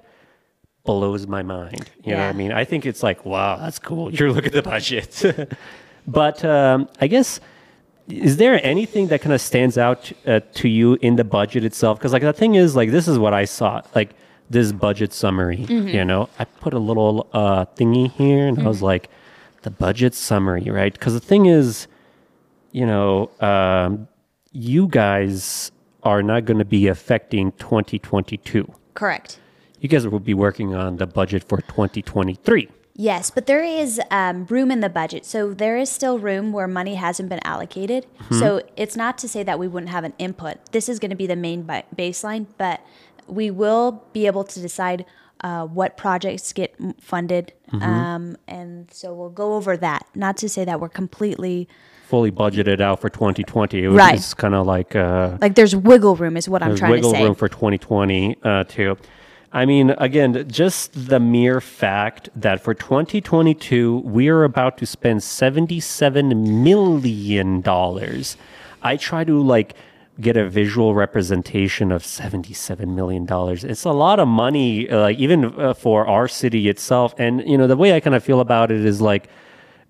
blows 0.83 1.27
my 1.27 1.41
mind. 1.43 1.89
You 2.03 2.11
know 2.13 2.19
what 2.19 2.25
I 2.29 2.33
mean? 2.33 2.51
I 2.51 2.65
think 2.65 2.85
it's 2.85 3.01
like, 3.03 3.25
wow, 3.25 3.55
that's 3.57 3.79
cool. 3.79 4.13
You 4.13 4.31
look 4.33 4.45
at 4.45 4.51
the 4.53 4.61
budget. 4.61 5.23
but 6.07 6.43
um, 6.43 6.89
I 6.99 7.07
guess, 7.07 7.39
is 8.09 8.35
there 8.37 8.59
anything 8.65 9.07
that 9.07 9.21
kind 9.21 9.33
of 9.33 9.39
stands 9.41 9.77
out 9.77 10.11
uh, 10.27 10.41
to 10.55 10.67
you 10.67 10.97
in 11.01 11.15
the 11.15 11.23
budget 11.23 11.63
itself? 11.63 11.97
Because, 11.99 12.11
like, 12.11 12.21
the 12.21 12.33
thing 12.33 12.55
is, 12.55 12.75
like, 12.75 12.91
this 12.91 13.07
is 13.07 13.17
what 13.17 13.33
I 13.33 13.45
saw. 13.45 13.81
Like, 13.95 14.11
this 14.49 14.71
budget 14.73 15.13
summary, 15.13 15.59
Mm-hmm. 15.59 15.87
you 15.87 16.03
know, 16.05 16.27
I 16.37 16.43
put 16.45 16.73
a 16.73 16.79
little 16.79 17.27
uh, 17.33 17.65
thingy 17.77 18.11
here 18.11 18.45
and 18.45 18.59
I 18.59 18.67
was 18.67 18.77
Mm-hmm. 18.77 18.85
like, 18.85 19.09
the 19.61 19.71
budget 19.71 20.13
summary, 20.13 20.65
right? 20.69 20.91
Because 20.91 21.13
the 21.13 21.21
thing 21.21 21.45
is, 21.45 21.87
you 22.73 22.85
know, 22.85 23.31
um, 23.39 24.09
you 24.53 24.87
guys 24.87 25.71
are 26.03 26.23
not 26.23 26.45
going 26.45 26.59
to 26.59 26.65
be 26.65 26.87
affecting 26.87 27.51
2022. 27.53 28.71
Correct. 28.93 29.39
You 29.79 29.89
guys 29.89 30.07
will 30.07 30.19
be 30.19 30.33
working 30.33 30.73
on 30.73 30.97
the 30.97 31.05
budget 31.07 31.43
for 31.43 31.57
2023. 31.61 32.69
Yes, 32.95 33.31
but 33.31 33.47
there 33.47 33.63
is 33.63 33.99
um, 34.11 34.45
room 34.45 34.69
in 34.69 34.79
the 34.79 34.89
budget. 34.89 35.25
So 35.25 35.53
there 35.53 35.77
is 35.77 35.89
still 35.89 36.19
room 36.19 36.53
where 36.53 36.67
money 36.67 36.93
hasn't 36.95 37.27
been 37.27 37.39
allocated. 37.43 38.05
So 38.29 38.61
it's 38.77 38.95
not 38.95 39.17
to 39.19 39.27
say 39.27 39.41
that 39.43 39.57
we 39.57 39.67
wouldn't 39.67 39.89
have 39.91 40.03
an 40.03 40.13
input. 40.19 40.71
This 40.71 40.87
is 40.87 40.99
going 40.99 41.09
to 41.09 41.15
be 41.17 41.25
the 41.25 41.35
main 41.35 41.63
ba- 41.65 41.83
baseline, 41.95 42.45
but 42.59 42.81
we 43.25 43.49
will 43.49 44.03
be 44.13 44.27
able 44.27 44.43
to 44.43 44.59
decide 44.61 45.05
uh, 45.41 45.65
what 45.65 45.97
projects 45.97 46.53
get 46.53 46.75
funded. 47.01 47.51
Um, 47.81 48.37
and 48.47 48.91
so 48.91 49.13
we'll 49.13 49.29
go 49.31 49.55
over 49.55 49.75
that. 49.75 50.05
Not 50.13 50.37
to 50.37 50.47
say 50.47 50.63
that 50.63 50.79
we're 50.79 50.87
completely, 50.89 51.67
Fully 52.13 52.32
budgeted 52.32 52.80
out 52.80 53.02
for 53.02 53.10
2020. 53.10 53.84
It 53.86 53.88
was 53.88 53.97
Right. 53.97 54.15
just 54.17 54.38
kind 54.38 54.54
of 54.54 54.67
like 54.67 54.95
uh, 54.95 55.36
like, 55.41 55.56
there's 55.56 55.76
wiggle 55.76 56.15
room, 56.15 56.38
is 56.38 56.47
what 56.47 56.62
I'm 56.62 56.69
There's 56.69 56.80
trying 56.80 56.91
wiggle 56.91 57.10
to 57.10 57.15
say. 57.17 57.21
Wiggle 57.21 57.30
room 57.30 57.36
for 57.36 57.49
2020 57.49 58.36
uh, 58.43 58.63
too. 58.65 58.97
I 59.52 59.65
mean, 59.65 59.89
again, 59.97 60.47
just 60.47 61.08
the 61.10 61.19
mere 61.19 61.60
fact 61.60 62.30
that 62.36 62.62
for 62.62 62.76
2022 62.76 64.04
we 64.06 64.28
are 64.30 64.43
about 64.43 64.78
to 64.78 64.86
spend 64.86 65.23
77 65.23 66.63
million 66.63 67.62
dollars. 67.62 68.38
I 68.84 68.95
try 68.95 69.23
to 69.23 69.41
like 69.41 69.73
get 70.21 70.38
a 70.38 70.47
visual 70.47 70.93
representation 70.93 71.91
of 71.91 72.06
77 72.06 72.93
million 72.93 73.26
dollars. 73.26 73.63
It's 73.63 73.86
a 73.86 73.91
lot 73.91 74.19
of 74.19 74.28
money, 74.28 74.88
uh, 74.88 74.99
like 74.99 75.17
even 75.17 75.60
uh, 75.60 75.73
for 75.73 76.06
our 76.06 76.28
city 76.28 76.69
itself. 76.69 77.15
And 77.17 77.41
you 77.49 77.58
know, 77.58 77.65
the 77.65 77.76
way 77.76 77.95
I 77.95 77.99
kind 77.99 78.15
of 78.15 78.23
feel 78.23 78.39
about 78.39 78.69
it 78.69 78.86
is 78.86 79.02
like 79.02 79.30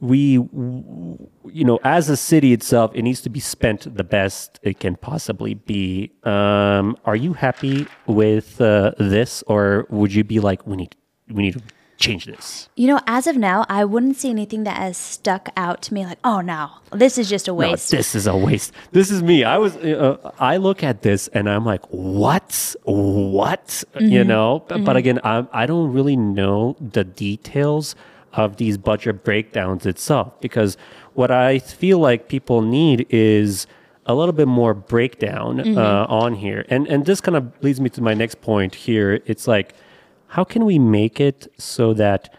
we 0.03 0.33
you 0.33 1.63
know, 1.63 1.79
as 1.83 2.09
a 2.09 2.17
city 2.17 2.51
itself, 2.51 2.91
it 2.93 3.03
needs 3.03 3.21
to 3.21 3.29
be 3.29 3.39
spent 3.39 3.95
the 3.95 4.03
best 4.03 4.59
it 4.61 4.79
can 4.79 4.95
possibly 4.95 5.53
be. 5.53 6.11
Um, 6.23 6.97
are 7.05 7.15
you 7.15 7.33
happy 7.33 7.87
with 8.05 8.59
uh, 8.59 8.91
this, 8.99 9.43
or 9.47 9.87
would 9.89 10.13
you 10.13 10.23
be 10.23 10.39
like, 10.39 10.67
we 10.67 10.75
need, 10.75 10.95
we 11.29 11.43
need 11.43 11.53
to 11.53 11.61
change 11.97 12.25
this? 12.25 12.67
You 12.75 12.87
know, 12.87 12.99
as 13.07 13.27
of 13.27 13.37
now, 13.37 13.65
I 13.69 13.85
wouldn't 13.85 14.17
see 14.17 14.29
anything 14.29 14.65
that 14.65 14.75
has 14.77 14.97
stuck 14.97 15.47
out 15.55 15.81
to 15.83 15.93
me 15.93 16.05
like, 16.05 16.19
oh 16.25 16.41
no, 16.41 16.69
this 16.91 17.17
is 17.17 17.29
just 17.29 17.47
a 17.47 17.51
No, 17.51 17.57
waste. 17.71 17.91
this 17.91 18.13
is 18.13 18.27
a 18.27 18.35
waste. 18.35 18.73
This 18.91 19.09
is 19.09 19.23
me. 19.23 19.45
I 19.45 19.57
was, 19.57 19.77
uh, 19.77 20.31
I 20.37 20.57
look 20.57 20.83
at 20.83 21.01
this 21.01 21.29
and 21.29 21.49
I'm 21.49 21.63
like, 21.65 21.85
what, 21.91 22.75
what, 22.83 23.83
you 23.99 24.23
know? 24.25 24.65
But, 24.67 24.83
but 24.83 24.97
again, 24.97 25.19
I, 25.23 25.45
I 25.53 25.65
don't 25.65 25.93
really 25.93 26.17
know 26.17 26.75
the 26.81 27.05
details 27.05 27.95
of 28.33 28.57
these 28.57 28.77
budget 28.77 29.23
breakdowns 29.23 29.85
itself 29.85 30.39
because 30.41 30.77
what 31.13 31.31
I 31.31 31.59
feel 31.59 31.99
like 31.99 32.27
people 32.27 32.61
need 32.61 33.05
is 33.09 33.67
a 34.05 34.15
little 34.15 34.33
bit 34.33 34.47
more 34.47 34.73
breakdown 34.73 35.77
uh, 35.77 36.05
on 36.09 36.35
here. 36.35 36.65
And 36.69 36.87
and 36.87 37.05
this 37.05 37.21
kind 37.21 37.37
of 37.37 37.51
leads 37.63 37.79
me 37.79 37.89
to 37.91 38.01
my 38.01 38.13
next 38.13 38.41
point 38.41 38.75
here. 38.75 39.21
It's 39.25 39.47
like, 39.47 39.75
how 40.27 40.43
can 40.43 40.65
we 40.65 40.79
make 40.79 41.19
it 41.19 41.47
so 41.57 41.93
that 41.93 42.33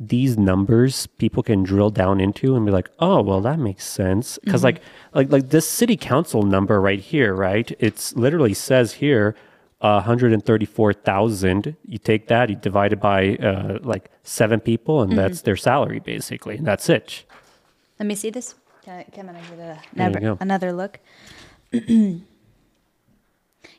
these 0.00 0.38
numbers 0.38 1.06
people 1.18 1.42
can 1.42 1.64
drill 1.64 1.90
down 1.90 2.20
into 2.20 2.54
and 2.54 2.64
be 2.64 2.70
like, 2.70 2.88
oh, 3.00 3.20
well, 3.20 3.40
that 3.40 3.58
makes 3.58 3.84
sense. 3.84 4.38
Because 4.44 4.62
like 4.64 4.80
like 5.12 5.30
like 5.30 5.50
this 5.50 5.68
city 5.68 5.96
council 5.96 6.42
number 6.42 6.80
right 6.80 7.00
here, 7.00 7.34
right? 7.34 7.70
It's 7.78 8.14
literally 8.16 8.54
says 8.54 8.94
here. 8.94 9.34
Uh, 9.80 10.02
134,000. 10.02 11.76
You 11.86 11.98
take 11.98 12.26
that, 12.26 12.50
you 12.50 12.56
divide 12.56 12.92
it 12.92 13.00
by 13.00 13.36
uh, 13.36 13.78
like 13.82 14.10
seven 14.24 14.58
people, 14.58 15.02
and 15.02 15.16
that's 15.16 15.42
their 15.42 15.54
salary 15.56 16.00
basically, 16.00 16.56
and 16.56 16.66
that's 16.66 16.88
it. 16.88 17.24
Let 18.00 18.06
me 18.06 18.16
see 18.16 18.30
this. 18.30 18.56
Can 18.84 18.98
I, 18.98 19.02
can 19.04 19.28
I 19.28 19.40
give 19.40 19.58
it 19.58 19.76
a, 19.76 19.78
never, 19.94 20.36
another 20.40 20.72
look? 20.72 20.98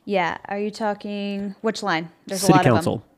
yeah. 0.05 0.37
Are 0.45 0.59
you 0.59 0.71
talking 0.71 1.55
which 1.61 1.83
line? 1.83 2.09
There's 2.27 2.41
city 2.41 2.53
a 2.53 2.55
lot 2.57 2.65
council. 2.65 2.93
of 2.93 2.99
them. 3.01 3.09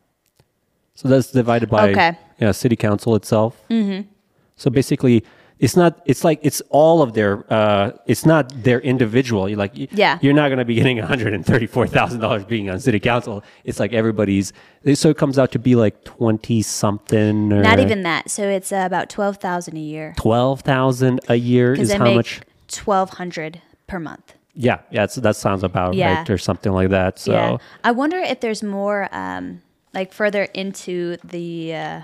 So 0.96 1.08
that's 1.08 1.32
divided 1.32 1.70
by 1.70 1.89
Okay. 1.89 2.17
yeah, 2.39 2.52
city 2.52 2.76
council 2.76 3.15
itself. 3.15 3.62
Mm-hmm. 3.70 4.08
So 4.56 4.70
basically, 4.70 5.24
it's 5.62 5.78
not. 5.78 6.02
It's 6.06 6.24
like 6.24 6.39
it's 6.41 6.62
all 6.69 7.02
of 7.04 7.13
their. 7.13 7.45
Uh, 7.54 7.91
it's 8.08 8.26
not 8.26 8.50
their 8.63 8.80
individual. 8.82 9.47
You're 9.47 9.60
like, 9.60 9.74
Yeah. 9.76 10.17
You're 10.21 10.34
not 10.34 10.50
going 10.50 10.58
to 10.58 10.65
be 10.65 10.74
getting 10.76 10.97
one 10.97 11.08
hundred 11.08 11.34
and 11.34 11.45
thirty-four 11.45 11.86
thousand 11.88 12.19
dollars 12.19 12.43
being 12.45 12.69
on 12.69 12.80
city 12.80 13.00
council. 13.00 13.43
It's 13.63 13.80
like 13.80 13.93
everybody's. 13.93 14.52
So 14.95 15.10
it 15.10 15.17
comes 15.17 15.38
out 15.38 15.52
to 15.52 15.60
be 15.60 15.76
like 15.76 16.04
twenty 16.04 16.63
something. 16.63 17.54
Or 17.54 17.62
Not 17.62 17.80
even 17.80 18.02
that. 18.04 18.32
So 18.32 18.50
it's 18.50 18.71
uh, 18.74 18.84
about 18.86 19.10
twelve 19.10 19.38
thousand 19.38 19.78
a 19.78 19.82
year 19.82 20.15
twelve 20.17 20.62
thousand 20.62 21.21
a 21.30 21.36
year 21.36 21.74
is 21.74 21.93
how 21.93 22.12
much. 22.12 22.41
twelve 22.67 23.12
hundred 23.12 23.62
per 23.86 24.00
month. 24.00 24.34
Yeah, 24.56 24.80
yeah, 24.89 25.04
it's, 25.06 25.15
that 25.15 25.36
sounds 25.38 25.63
about 25.63 25.93
Yeah. 25.93 26.17
right, 26.17 26.30
or 26.30 26.38
something 26.38 26.74
like 26.74 26.89
that. 26.89 27.19
So 27.19 27.32
Yeah. 27.32 27.58
I 27.86 27.91
wonder 27.91 28.17
if 28.17 28.41
there's 28.41 28.63
more, 28.63 29.08
um, 29.13 29.62
like 29.93 30.12
further 30.12 30.43
into 30.56 31.17
the. 31.24 31.76
Uh, 31.76 32.02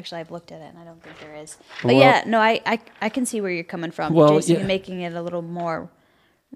actually, 0.00 0.20
I've 0.22 0.30
looked 0.30 0.50
at 0.50 0.60
it 0.62 0.70
and 0.72 0.78
I 0.78 0.84
don't 0.84 1.02
think 1.02 1.16
there 1.20 1.36
is. 1.36 1.58
But 1.82 1.92
Well- 1.94 2.00
yeah, 2.00 2.22
no, 2.26 2.38
I, 2.40 2.60
I 2.66 2.76
I 3.02 3.08
can 3.10 3.24
see 3.26 3.40
where 3.42 3.52
you're 3.56 3.72
coming 3.74 3.92
from. 3.92 4.14
Well, 4.14 4.36
Jason, 4.36 4.52
yeah. 4.54 4.58
you're 4.60 4.66
making 4.76 5.00
it 5.02 5.12
a 5.14 5.22
little 5.22 5.42
more. 5.42 5.78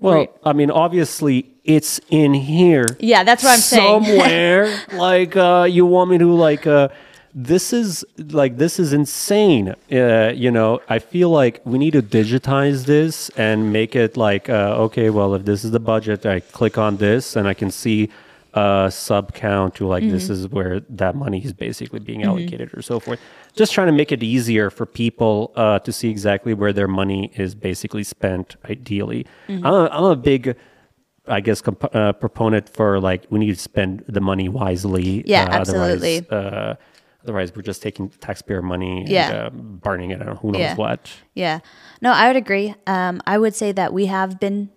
Well, 0.00 0.14
Right. 0.14 0.30
I 0.44 0.52
mean, 0.54 0.70
obviously, 0.70 1.36
it's 1.64 2.00
in 2.10 2.34
here. 2.34 2.86
Yeah, 2.98 3.22
that's 3.22 3.44
what 3.44 3.52
I'm 3.56 3.60
saying. 3.60 4.04
Somewhere, 4.04 4.62
like, 5.10 5.36
uh, 5.36 5.66
you 5.70 5.86
want 5.86 6.10
me 6.10 6.18
to 6.18 6.32
like, 6.48 6.66
uh, 6.66 6.88
this 7.32 7.72
is 7.72 8.04
like 8.40 8.56
this 8.64 8.78
is 8.78 8.92
insane. 8.92 9.74
Uh, 9.92 10.32
you 10.44 10.50
know, 10.50 10.80
I 10.88 10.98
feel 10.98 11.30
like 11.30 11.60
we 11.64 11.76
need 11.78 11.92
to 11.92 12.02
digitize 12.02 12.86
this 12.86 13.28
and 13.36 13.72
make 13.72 13.94
it 14.04 14.16
like, 14.16 14.48
uh, 14.48 14.86
okay, 14.86 15.10
well, 15.10 15.34
if 15.34 15.42
this 15.44 15.64
is 15.64 15.70
the 15.70 15.84
budget, 15.92 16.26
I 16.26 16.40
click 16.40 16.76
on 16.78 16.96
this 16.96 17.36
and 17.36 17.46
I 17.52 17.54
can 17.54 17.70
see 17.70 18.10
a 18.54 18.88
sub 18.90 19.34
count 19.34 19.74
to 19.76 19.86
like 19.86 20.08
this 20.08 20.30
is 20.30 20.48
where 20.48 20.80
that 20.88 21.14
money 21.16 21.44
is 21.44 21.52
basically 21.52 21.98
being 22.00 22.22
allocated 22.22 22.72
or 22.74 22.82
so 22.82 23.00
forth. 23.00 23.20
Just 23.54 23.72
trying 23.72 23.88
to 23.88 23.92
make 23.92 24.12
it 24.12 24.22
easier 24.22 24.70
for 24.70 24.86
people 24.86 25.52
uh, 25.56 25.78
to 25.80 25.92
see 25.92 26.08
exactly 26.08 26.54
where 26.54 26.72
their 26.72 26.88
money 26.88 27.30
is 27.34 27.54
basically 27.54 28.04
spent. 28.04 28.56
Ideally, 28.70 29.26
I'm, 29.48 29.64
a, 29.66 29.88
I'm 29.90 30.04
a 30.04 30.16
big. 30.16 30.56
I 31.26 31.40
guess 31.40 31.62
comp- 31.62 31.94
uh, 31.94 32.12
proponent 32.12 32.68
for 32.68 33.00
like 33.00 33.24
we 33.30 33.38
need 33.38 33.54
to 33.54 33.58
spend 33.60 34.04
the 34.06 34.20
money 34.20 34.48
wisely. 34.50 35.22
Yeah, 35.26 35.44
uh, 35.44 35.52
absolutely. 35.52 36.18
Otherwise, 36.30 36.52
uh, 36.54 36.74
otherwise, 37.22 37.56
we're 37.56 37.62
just 37.62 37.80
taking 37.80 38.10
taxpayer 38.10 38.60
money 38.60 39.00
and 39.00 39.08
Yeah. 39.08 39.46
uh, 39.46 39.50
burning 39.50 40.10
it 40.10 40.20
on 40.20 40.36
who 40.36 40.52
knows 40.52 40.60
Yeah. 40.60 40.74
what. 40.76 41.10
Yeah. 41.34 41.60
No, 42.02 42.12
I 42.12 42.26
would 42.26 42.36
agree. 42.36 42.74
Um, 42.86 43.22
I 43.26 43.38
would 43.38 43.54
say 43.54 43.72
that 43.72 43.94
we 43.94 44.04
have 44.04 44.38
been 44.38 44.68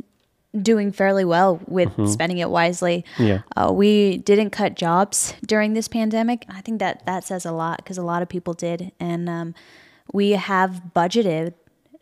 doing 0.63 0.91
fairly 0.91 1.25
well 1.25 1.59
with 1.67 1.89
spending 2.09 2.37
it 2.39 2.49
wisely. 2.49 3.03
Mm-hmm. 3.15 3.23
Yeah. 3.25 3.41
Uh, 3.55 3.71
we 3.73 4.17
didn't 4.17 4.51
cut 4.51 4.75
jobs 4.75 5.33
during 5.45 5.73
this 5.73 5.87
pandemic. 5.87 6.45
I 6.49 6.61
think 6.61 6.79
that 6.79 7.05
that 7.05 7.23
says 7.23 7.45
a 7.45 7.51
lot 7.51 7.77
because 7.77 7.97
a 7.97 8.03
lot 8.03 8.21
of 8.21 8.29
people 8.29 8.53
did. 8.53 8.91
And 8.99 9.29
um, 9.29 9.55
we 10.13 10.31
have 10.31 10.81
budgeted 10.95 11.53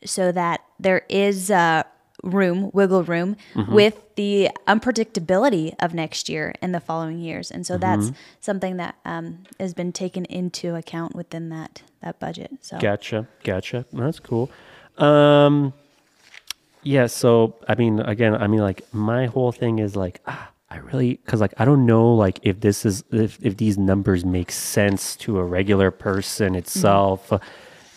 so 0.03 0.31
that 0.31 0.61
there 0.79 1.03
is 1.09 1.49
uh, 1.49 1.83
room, 2.23 2.69
wiggle 2.73 3.03
room 3.03 3.35
Mm-hmm. 3.55 3.73
with 3.73 4.01
the 4.15 4.49
unpredictability 4.67 5.75
of 5.79 5.93
next 5.93 6.29
year 6.29 6.53
and 6.61 6.73
the 6.73 6.79
following 6.79 7.19
years. 7.19 7.51
And 7.51 7.65
so 7.65 7.77
that's 7.77 8.05
Mm-hmm. 8.07 8.15
something 8.39 8.77
that 8.77 8.95
um, 9.05 9.43
has 9.59 9.73
been 9.73 9.91
taken 9.91 10.25
into 10.25 10.75
account 10.75 11.15
within 11.15 11.49
that, 11.49 11.81
that 12.01 12.19
budget. 12.19 12.51
So 12.61 12.77
Gotcha, 12.79 13.27
gotcha. 13.43 13.85
That's 13.91 14.19
cool. 14.19 14.49
Um, 14.97 15.73
yeah. 16.86 17.08
So 17.08 17.56
I 17.67 17.76
mean, 17.76 18.00
again, 18.00 18.36
I 18.36 18.48
mean, 18.48 18.62
like 18.62 18.82
my 18.93 19.26
whole 19.26 19.52
thing 19.52 19.80
is 19.80 19.95
like, 19.95 20.21
ah, 20.28 20.52
I 20.69 20.78
really 20.78 21.15
because 21.15 21.41
like 21.41 21.54
I 21.58 21.65
don't 21.65 21.86
know 21.86 22.13
like 22.13 22.39
if 22.43 22.62
this 22.62 22.86
is 22.86 23.04
if 23.12 23.38
if 23.41 23.58
these 23.58 23.78
numbers 23.78 24.24
make 24.24 24.52
sense 24.52 25.15
to 25.17 25.39
a 25.39 25.43
regular 25.43 25.91
person 25.91 26.50
mm-hmm. 26.50 26.56
itself. 26.56 27.34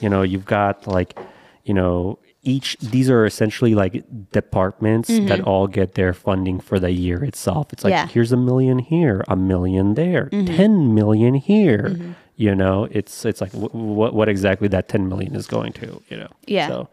You 0.00 0.08
know, 0.08 0.22
you've 0.22 0.46
got 0.46 0.86
like, 0.86 1.18
you 1.64 1.74
know. 1.74 2.18
Each 2.44 2.78
these 2.78 3.10
are 3.10 3.26
essentially 3.26 3.74
like 3.74 4.04
departments 4.30 5.10
mm-hmm. 5.10 5.26
that 5.26 5.40
all 5.42 5.66
get 5.66 5.96
their 5.96 6.14
funding 6.14 6.60
for 6.60 6.78
the 6.78 6.92
year 6.92 7.22
itself. 7.24 7.72
It's 7.72 7.82
like 7.84 7.90
Yeah. 7.90 8.06
here's 8.06 8.32
a 8.32 8.36
million 8.36 8.78
here, 8.78 9.24
a 9.28 9.36
million 9.36 9.94
there, 9.94 10.30
mm-hmm. 10.30 10.56
ten 10.56 10.94
million 10.94 11.34
here. 11.34 12.14
You 12.36 12.54
know, 12.54 12.86
it's 12.90 13.26
it's 13.26 13.40
like 13.40 13.52
w- 13.52 13.68
what 13.72 14.14
what 14.14 14.28
exactly 14.28 14.68
that 14.68 14.88
ten 14.88 15.08
million 15.08 15.34
is 15.34 15.46
going 15.46 15.72
to. 15.74 16.00
You 16.08 16.16
know. 16.16 16.30
Yeah. 16.46 16.68
So 16.68 16.88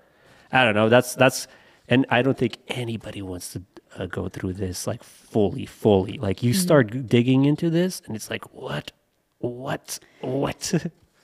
I 0.51 0.65
don't 0.65 0.73
know. 0.73 0.89
That's 0.89 1.13
that's, 1.13 1.47
and 1.87 2.05
I 2.09 2.21
don't 2.21 2.37
think 2.37 2.57
anybody 2.67 3.21
wants 3.21 3.53
to 3.53 3.63
uh, 3.97 4.05
go 4.07 4.29
through 4.29 4.53
this 4.53 4.87
like 4.87 5.03
fully, 5.03 5.65
fully. 5.65 6.17
Like 6.17 6.43
you 6.43 6.53
start 6.53 7.07
digging 7.07 7.45
into 7.45 7.69
this, 7.69 8.01
and 8.05 8.15
it's 8.15 8.29
like 8.29 8.53
what, 8.53 8.91
what, 9.39 9.99
what. 10.21 10.73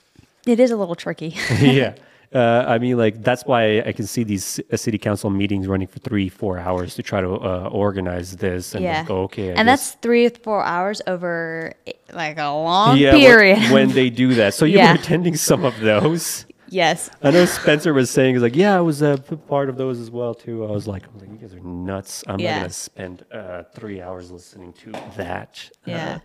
it 0.46 0.60
is 0.60 0.70
a 0.70 0.76
little 0.76 0.94
tricky. 0.94 1.36
yeah. 1.60 1.94
Uh, 2.34 2.64
I 2.66 2.78
mean, 2.78 2.96
like 2.96 3.22
that's 3.22 3.44
why 3.44 3.80
I 3.80 3.92
can 3.92 4.06
see 4.06 4.24
these 4.24 4.58
uh, 4.72 4.76
city 4.78 4.96
council 4.96 5.28
meetings 5.28 5.66
running 5.66 5.86
for 5.86 5.98
three, 5.98 6.30
four 6.30 6.58
hours 6.58 6.94
to 6.94 7.02
try 7.02 7.20
to 7.20 7.28
uh, 7.34 7.68
organize 7.70 8.36
this 8.36 8.74
and 8.74 8.82
yeah. 8.82 9.00
like, 9.00 9.10
okay. 9.10 9.48
I 9.48 9.54
and 9.56 9.66
guess- 9.68 9.90
that's 9.90 9.90
three 10.00 10.26
or 10.26 10.30
four 10.30 10.64
hours 10.64 11.02
over 11.06 11.74
like 12.14 12.38
a 12.38 12.48
long 12.48 12.96
yeah, 12.96 13.12
when- 13.12 13.20
period. 13.20 13.70
when, 13.70 13.90
they 13.90 14.08
do 14.08 14.32
that. 14.34 14.54
So 14.54 14.64
you 14.72 14.78
Yeah. 14.78 14.92
were 14.94 14.98
attending 14.98 15.36
some 15.36 15.64
of 15.66 15.78
those. 15.80 16.46
Yes. 16.72 17.10
I 17.22 17.30
know 17.30 17.44
Spencer 17.44 17.92
was 17.92 18.10
saying, 18.10 18.34
he's 18.34 18.42
like, 18.42 18.56
yeah, 18.56 18.76
I 18.76 18.80
was 18.80 19.02
a 19.02 19.18
part 19.18 19.68
of 19.68 19.76
those 19.76 20.00
as 20.00 20.10
well, 20.10 20.34
too. 20.34 20.64
I 20.64 20.70
was 20.70 20.86
like, 20.86 21.04
I 21.04 21.12
was 21.12 21.22
like 21.22 21.30
you 21.30 21.36
guys 21.36 21.54
are 21.54 21.60
nuts. 21.60 22.24
I'm 22.26 22.40
Yeah. 22.40 22.52
not 22.54 22.58
going 22.60 22.68
to 22.70 22.74
spend 22.74 23.24
uh, 23.30 23.62
three 23.74 24.00
hours 24.00 24.30
listening 24.30 24.72
to 24.74 24.92
that. 25.16 25.70
Yeah. 25.84 26.14
Uh, 26.14 26.18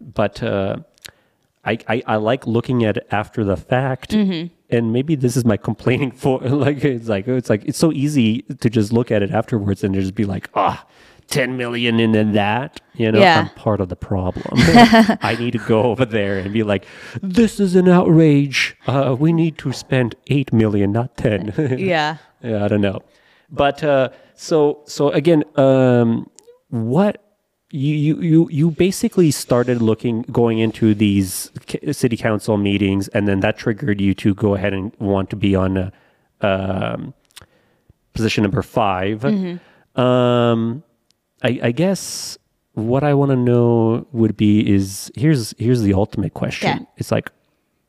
but 0.00 0.42
uh, 0.42 0.76
I, 1.64 1.78
I, 1.88 2.02
I 2.06 2.16
like 2.16 2.46
looking 2.46 2.84
at 2.84 2.96
it 2.96 3.06
after 3.10 3.44
the 3.44 3.56
fact. 3.56 4.12
Mm-hmm. 4.12 4.52
And 4.74 4.92
maybe 4.92 5.14
this 5.14 5.36
is 5.36 5.44
my 5.44 5.58
complaining 5.58 6.10
for 6.22 6.40
like 6.40 6.82
it's 6.84 7.08
like 7.08 7.28
it's 7.28 7.50
like 7.50 7.62
it's 7.66 7.78
so 7.78 7.92
easy 7.92 8.42
to 8.60 8.70
just 8.70 8.92
look 8.92 9.10
at 9.10 9.22
it 9.22 9.30
afterwards 9.30 9.84
and 9.84 9.94
just 9.94 10.14
be 10.14 10.24
like, 10.24 10.48
ah, 10.54 10.86
10 11.32 11.56
million 11.56 11.98
in 11.98 12.12
then 12.12 12.32
that. 12.32 12.80
You 12.94 13.10
know, 13.10 13.20
Yeah. 13.20 13.40
I'm 13.40 13.48
part 13.50 13.80
of 13.80 13.88
the 13.88 13.96
problem. 13.96 14.44
I 15.22 15.36
need 15.38 15.52
to 15.52 15.58
go 15.58 15.82
over 15.84 16.04
there 16.04 16.38
and 16.38 16.52
be 16.52 16.62
like, 16.62 16.84
this 17.22 17.58
is 17.58 17.74
an 17.74 17.88
outrage. 17.88 18.76
Uh, 18.86 19.16
we 19.18 19.32
need 19.32 19.56
to 19.58 19.72
spend 19.72 20.14
8 20.28 20.52
million, 20.52 20.92
not 20.92 21.16
10. 21.16 21.54
Yeah. 21.78 22.18
yeah, 22.42 22.64
I 22.64 22.68
don't 22.68 22.80
know. 22.82 23.00
But 23.50 23.82
uh, 23.84 24.08
so 24.34 24.80
so 24.86 25.10
again, 25.10 25.44
um, 25.56 26.30
what 26.70 27.22
you, 27.70 27.94
you 27.94 28.20
you 28.20 28.48
you 28.50 28.70
basically 28.70 29.30
started 29.30 29.82
looking 29.82 30.22
going 30.32 30.58
into 30.58 30.94
these 30.94 31.50
city 31.90 32.16
council 32.16 32.56
meetings, 32.56 33.08
and 33.08 33.28
then 33.28 33.40
that 33.40 33.58
triggered 33.58 34.00
you 34.00 34.14
to 34.14 34.34
go 34.34 34.54
ahead 34.54 34.72
and 34.72 34.92
want 34.98 35.28
to 35.30 35.36
be 35.36 35.54
on 35.54 35.76
uh, 35.78 35.90
um, 36.40 37.12
position 38.14 38.42
number 38.42 38.62
5 38.62 39.24
Um, 39.96 40.82
I, 41.42 41.60
I 41.62 41.72
guess 41.72 42.38
what 42.74 43.02
I 43.04 43.14
want 43.14 43.30
to 43.30 43.36
know 43.36 44.06
would 44.12 44.36
be 44.36 44.68
is 44.72 45.10
here's 45.14 45.54
here's 45.58 45.82
the 45.82 45.94
ultimate 45.94 46.34
question. 46.34 46.78
Yeah. 46.78 46.84
It's 46.96 47.10
like, 47.10 47.30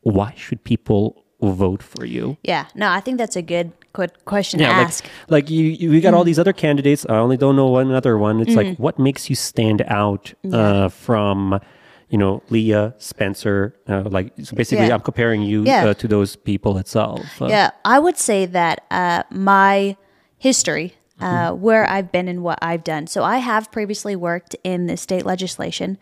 why 0.02 0.34
should 0.36 0.62
people 0.64 1.24
vote 1.40 1.82
for 1.82 2.04
you? 2.04 2.36
Yeah. 2.42 2.66
No, 2.74 2.90
I 2.90 3.00
think 3.00 3.18
that's 3.18 3.36
a 3.36 3.42
good 3.42 3.72
good 3.92 4.24
question 4.24 4.58
Yeah, 4.60 4.72
to 4.72 4.78
like 4.78 4.86
ask. 4.88 5.04
like 5.28 5.50
you, 5.50 5.64
you 5.66 5.90
we 5.90 6.00
got 6.00 6.14
all 6.14 6.24
these 6.24 6.38
other 6.38 6.52
candidates. 6.52 7.06
I 7.08 7.16
only 7.16 7.36
don't 7.36 7.54
know 7.56 7.68
one 7.68 7.92
other 7.92 8.18
one. 8.18 8.40
It's 8.40 8.54
like 8.56 8.76
what 8.78 8.98
makes 8.98 9.30
you 9.30 9.36
stand 9.36 9.82
out 9.86 10.34
uh, 10.52 10.88
from, 10.88 11.60
you 12.08 12.18
know, 12.18 12.42
Leah 12.50 12.94
Spencer. 12.98 13.74
Uh, 13.88 14.02
like 14.02 14.32
so 14.42 14.56
basically, 14.56 14.86
Yeah. 14.88 14.94
I'm 14.94 15.00
comparing 15.00 15.42
you 15.42 15.62
Yeah. 15.64 15.86
uh, 15.86 15.94
to 15.94 16.08
those 16.08 16.34
people 16.36 16.76
itself. 16.78 17.40
Uh, 17.40 17.46
Yeah, 17.46 17.70
I 17.84 17.98
would 18.00 18.18
say 18.18 18.46
that 18.46 18.82
uh, 18.90 19.22
my 19.30 19.96
history, 20.38 20.94
uh, 21.24 21.52
where 21.66 21.84
I've 21.88 22.10
been 22.12 22.28
and 22.28 22.42
what 22.42 22.58
I've 22.60 22.84
done. 22.84 23.06
So 23.06 23.24
I 23.24 23.38
have 23.38 23.72
previously 23.72 24.14
worked 24.14 24.54
in 24.62 24.86
the 24.86 24.96
state 24.96 25.24
legislation. 25.24 25.96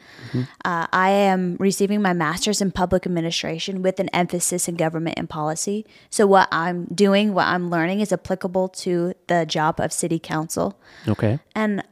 Uh, 0.64 0.87
I 0.92 1.11
am 1.11 1.56
receiving 1.61 2.02
my 2.02 2.12
master's 2.12 2.61
in 2.61 2.72
public 2.72 3.06
administration 3.06 3.82
with 3.82 4.00
an 4.00 4.08
emphasis 4.11 4.68
in 4.68 4.74
government 4.76 5.14
and 5.18 5.28
policy. 5.28 5.87
So 6.11 6.26
what 6.26 6.48
I'm 6.50 6.87
doing, 6.87 7.35
what 7.35 7.46
I'm 7.46 7.70
learning, 7.70 8.00
is 8.00 8.12
applicable 8.12 8.68
to 8.85 9.14
the 9.28 9.46
job 9.46 9.80
of 9.80 9.92
city 9.92 10.18
council 10.18 10.78
Okay. 11.08 11.38
and 11.54 11.82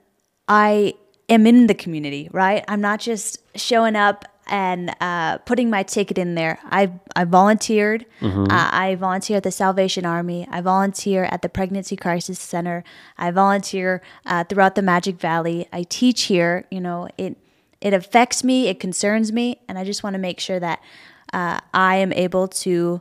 I 0.49 0.95
am 1.29 1.47
in 1.47 1.69
the 1.69 1.75
community, 1.75 2.29
right? 2.33 2.65
I'm 2.67 2.81
not 2.81 2.99
just 2.99 3.39
showing 3.55 3.95
up 3.95 4.25
and 4.51 4.95
uh, 5.01 5.39
putting 5.39 5.71
my 5.71 5.83
ticket 5.85 6.19
in 6.19 6.35
there. 6.35 6.59
I 6.65 6.93
I 7.17 7.25
volunteered. 7.25 8.05
Uh, 8.21 8.47
I 8.51 8.97
volunteer 8.97 9.39
at 9.39 9.45
the 9.45 9.53
Salvation 9.53 10.05
Army. 10.05 10.47
I 10.51 10.61
volunteer 10.61 11.25
at 11.25 11.43
the 11.43 11.49
Pregnancy 11.49 11.97
Crisis 11.97 12.39
Center. 12.39 12.85
I 13.17 13.31
volunteer 13.31 14.03
uh, 14.27 14.45
throughout 14.45 14.75
the 14.75 14.83
Magic 14.83 15.19
Valley. 15.21 15.69
I 15.73 15.85
teach 15.85 16.23
here. 16.23 16.67
You 16.71 16.81
know, 16.81 17.09
it 17.17 17.37
it 17.81 17.95
affects 17.95 18.45
me. 18.45 18.67
It 18.67 18.81
concerns 18.81 19.33
me, 19.33 19.61
and 19.69 19.79
I 19.79 19.85
just 19.85 20.03
want 20.03 20.15
to 20.15 20.19
make 20.19 20.41
sure 20.41 20.61
that 20.61 20.81
uh, 21.33 21.61
I 21.73 21.97
am 21.97 22.13
able 22.13 22.49
to 22.49 23.01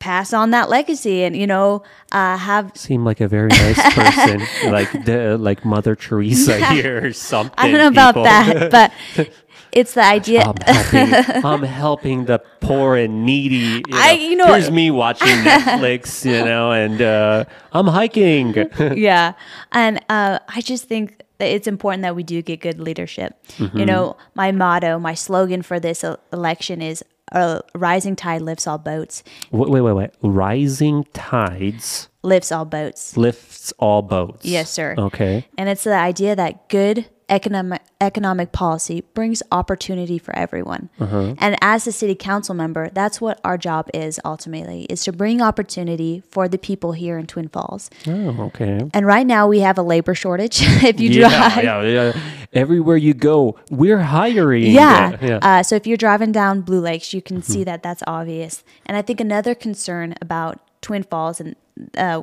pass 0.00 0.32
on 0.32 0.50
that 0.52 0.68
legacy 0.68 1.24
and 1.24 1.36
you 1.36 1.46
know 1.46 1.82
uh, 2.12 2.36
have 2.36 2.70
Seem 2.76 3.04
like 3.04 3.20
a 3.20 3.26
very 3.26 3.48
nice 3.48 3.94
person, 3.94 4.42
like 4.70 5.04
the 5.04 5.36
like 5.38 5.64
Mother 5.64 5.96
Teresa 5.96 6.64
here 6.72 7.06
or 7.06 7.12
something. 7.12 7.54
I 7.58 7.70
don't 7.70 7.80
know 7.80 7.88
about 7.88 8.14
people. 8.14 8.24
that, 8.24 8.70
but 9.16 9.30
it's 9.78 9.94
the 9.94 10.04
idea. 10.04 10.42
I'm 10.42 10.54
helping. 10.74 11.44
I'm 11.44 11.62
helping 11.62 12.24
the 12.26 12.38
poor 12.60 12.96
and 12.96 13.24
needy. 13.24 13.56
You 13.56 13.82
know. 13.88 13.98
I- 14.08 14.12
you 14.12 14.36
know- 14.36 14.52
here's 14.52 14.70
me 14.70 14.90
watching 14.90 15.28
Netflix, 15.28 16.24
you 16.32 16.44
know, 16.44 16.72
and 16.72 17.00
uh, 17.00 17.44
I'm 17.72 17.86
hiking. 17.86 18.54
yeah, 18.96 19.32
and 19.72 19.98
uh, 20.08 20.38
I 20.48 20.60
just 20.60 20.84
think 20.88 21.22
that 21.38 21.46
it's 21.48 21.66
important 21.66 22.02
that 22.02 22.16
we 22.16 22.22
do 22.22 22.42
get 22.42 22.60
good 22.60 22.80
leadership. 22.80 23.36
Mm-hmm. 23.58 23.78
You 23.78 23.86
know, 23.86 24.16
my 24.34 24.50
motto, 24.52 24.98
my 24.98 25.14
slogan 25.14 25.62
for 25.62 25.78
this 25.80 26.04
election 26.32 26.82
is 26.82 27.04
"A 27.32 27.60
rising 27.74 28.16
tide 28.16 28.42
lifts 28.42 28.66
all 28.66 28.78
boats." 28.78 29.22
wait, 29.52 29.70
wait, 29.70 29.80
wait, 29.82 29.92
wait. 29.92 30.10
Rising 30.22 31.04
tides 31.14 32.08
Lifts 32.22 32.50
all 32.50 32.64
boats. 32.64 33.16
lifts 33.16 33.72
all 33.78 34.02
boats. 34.02 34.44
Yes, 34.44 34.70
sir. 34.70 34.94
Okay. 34.98 35.46
And 35.56 35.68
it's 35.68 35.84
the 35.84 35.94
idea 35.94 36.34
that 36.36 36.68
good 36.68 37.06
economic 37.28 37.82
economic 38.00 38.52
policy 38.52 39.02
brings 39.14 39.42
opportunity 39.50 40.18
for 40.18 40.34
everyone. 40.36 40.88
Uh-huh. 41.00 41.34
And 41.38 41.56
as 41.60 41.86
a 41.86 41.92
city 41.92 42.14
council 42.14 42.54
member, 42.54 42.90
that's 42.90 43.20
what 43.20 43.40
our 43.44 43.58
job 43.58 43.90
is 43.92 44.20
ultimately 44.24 44.84
is 44.84 45.02
to 45.04 45.12
bring 45.12 45.42
opportunity 45.42 46.22
for 46.30 46.48
the 46.48 46.58
people 46.58 46.92
here 46.92 47.18
in 47.18 47.26
Twin 47.26 47.48
Falls. 47.48 47.90
Oh, 48.06 48.44
okay. 48.46 48.88
And 48.94 49.06
right 49.06 49.26
now 49.26 49.48
we 49.48 49.60
have 49.60 49.78
a 49.78 49.82
labor 49.82 50.14
shortage. 50.14 50.58
if 50.62 51.00
you 51.00 51.10
Yeah, 51.10 51.28
drive, 51.28 51.64
yeah, 51.64 51.82
yeah. 51.82 52.20
Everywhere 52.52 52.96
you 52.96 53.14
go, 53.14 53.58
we're 53.70 53.98
hiring. 53.98 54.70
Yeah. 54.70 55.10
yeah. 55.10 55.16
Mm-hmm. 55.16 55.38
Uh, 55.42 55.62
so 55.62 55.76
if 55.76 55.86
you're 55.86 55.96
driving 55.96 56.32
down 56.32 56.62
Blue 56.62 56.80
Lakes, 56.80 57.12
you 57.12 57.20
can 57.20 57.42
see 57.42 57.64
that 57.64 57.82
that's 57.82 58.02
obvious. 58.06 58.64
And 58.86 58.96
I 58.96 59.02
think 59.02 59.20
another 59.20 59.54
concern 59.54 60.14
about 60.22 60.60
Twin 60.80 61.02
Falls 61.02 61.40
and 61.40 61.56
uh, 61.96 62.22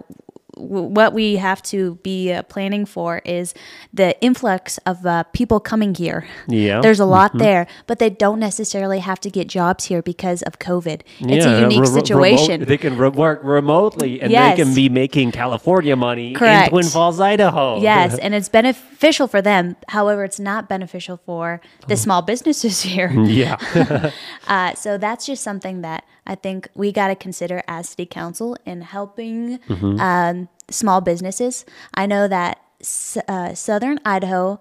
what 0.55 1.13
we 1.13 1.35
have 1.37 1.61
to 1.63 1.95
be 2.03 2.31
uh, 2.33 2.43
planning 2.43 2.85
for 2.85 3.19
is 3.25 3.53
the 3.93 4.19
influx 4.21 4.77
of 4.85 5.05
uh, 5.05 5.23
people 5.33 5.59
coming 5.59 5.93
here. 5.95 6.27
Yeah. 6.47 6.81
There's 6.81 6.99
a 6.99 7.05
lot 7.05 7.37
there, 7.37 7.67
but 7.87 7.99
they 7.99 8.09
don't 8.09 8.39
necessarily 8.39 8.99
have 8.99 9.19
to 9.21 9.29
get 9.29 9.47
jobs 9.47 9.85
here 9.85 10.01
because 10.01 10.41
of 10.43 10.59
COVID. 10.59 11.01
It's 11.19 11.45
Yeah, 11.45 11.57
a 11.57 11.61
unique 11.61 11.81
re- 11.81 11.87
re- 11.87 11.93
situation. 11.93 12.51
remote- 12.61 12.67
they 12.67 12.77
can 12.77 12.97
re- 12.97 13.09
work 13.09 13.41
remotely 13.43 14.21
and 14.21 14.31
Yes. 14.31 14.57
they 14.57 14.63
can 14.63 14.73
be 14.73 14.89
making 14.89 15.31
California 15.31 15.95
money 15.95 16.33
Correct. 16.33 16.67
in 16.67 16.69
Twin 16.71 16.85
Falls, 16.85 17.19
Idaho. 17.19 17.79
Yes, 17.81 18.17
and 18.23 18.33
it's 18.33 18.49
beneficial 18.49 19.27
for 19.27 19.41
them. 19.41 19.75
However, 19.89 20.23
it's 20.23 20.39
not 20.39 20.69
beneficial 20.69 21.19
for 21.25 21.61
the 21.87 21.97
small 21.97 22.21
businesses 22.21 22.81
here. 22.93 23.11
yeah. 23.11 23.57
Uh, 24.47 24.73
so 24.75 24.97
that's 24.97 25.25
just 25.25 25.43
something 25.43 25.81
that 25.81 26.03
I 26.25 26.35
think 26.35 26.67
we 26.75 26.91
got 26.91 27.07
to 27.09 27.15
consider 27.15 27.61
as 27.67 27.89
city 27.89 28.05
council 28.05 28.57
in 28.65 28.81
helping 28.81 29.59
Mm-hmm. 29.67 29.99
um, 29.99 30.49
small 30.69 31.01
businesses. 31.01 31.65
I 31.93 32.05
know 32.05 32.27
that 32.27 32.59
S- 32.81 33.17
uh, 33.27 33.53
Southern 33.53 33.99
Idaho 34.03 34.59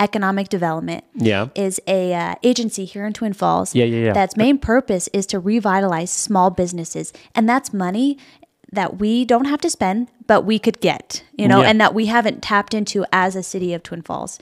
Economic 0.00 0.48
Development 0.48 1.04
Yeah. 1.14 1.48
is 1.54 1.80
a 1.86 2.12
uh, 2.12 2.34
agency 2.42 2.84
here 2.84 3.06
in 3.06 3.12
Twin 3.12 3.32
Falls. 3.32 3.74
Yeah, 3.74 3.84
yeah, 3.86 4.06
yeah. 4.06 4.12
That's 4.12 4.36
main 4.36 4.58
purpose 4.58 5.08
is 5.12 5.24
to 5.26 5.38
revitalize 5.38 6.10
small 6.10 6.50
businesses, 6.50 7.12
and 7.34 7.48
that's 7.48 7.72
money 7.72 8.18
that 8.72 8.98
we 8.98 9.24
don't 9.24 9.46
have 9.46 9.60
to 9.62 9.70
spend, 9.70 10.08
but 10.26 10.42
we 10.42 10.58
could 10.58 10.80
get, 10.80 11.22
you 11.38 11.46
know, 11.48 11.62
Yeah. 11.62 11.68
and 11.70 11.80
that 11.80 11.94
we 11.94 12.06
haven't 12.06 12.42
tapped 12.42 12.74
into 12.74 13.06
as 13.12 13.36
a 13.36 13.42
city 13.42 13.72
of 13.72 13.82
Twin 13.84 14.02
Falls. 14.02 14.38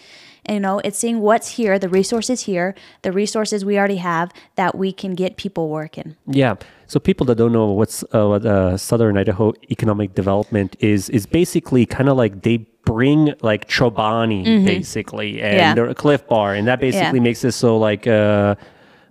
You 0.49 0.61
know, 0.61 0.79
it's 0.85 0.99
seeing 0.99 1.21
what's 1.21 1.49
here, 1.57 1.79
the 1.79 1.89
resources 1.89 2.43
here, 2.43 2.75
the 3.03 3.13
resources 3.13 3.65
we 3.65 3.79
already 3.79 3.97
have 3.97 4.31
that 4.57 4.75
we 4.77 4.93
can 4.93 5.15
get 5.15 5.37
people 5.37 5.69
working. 5.71 6.17
Yeah. 6.27 6.57
So 6.87 7.01
people 7.01 7.25
that 7.27 7.37
don't 7.37 7.53
know 7.53 7.71
what's 7.71 8.05
uh, 8.15 8.27
what 8.29 8.45
uh, 8.45 8.77
Southern 8.77 9.17
Idaho 9.17 9.55
Economic 9.71 10.15
Development 10.15 10.77
is 10.81 11.09
is 11.11 11.25
basically 11.27 11.87
kind 11.87 12.09
of 12.11 12.17
like 12.19 12.43
they 12.43 12.59
bring 12.85 13.33
like 13.41 13.69
Chobani 13.69 14.45
basically 14.67 15.41
and 15.41 15.79
Mm-hmm. 15.79 15.89
Yeah. 15.89 15.95
Clif 15.95 16.27
Bar, 16.29 16.55
and 16.55 16.69
that 16.69 16.79
basically 16.81 17.19
Yeah. 17.21 17.23
makes 17.29 17.43
it 17.45 17.53
so 17.53 17.79
like 17.79 18.07
uh, 18.07 18.55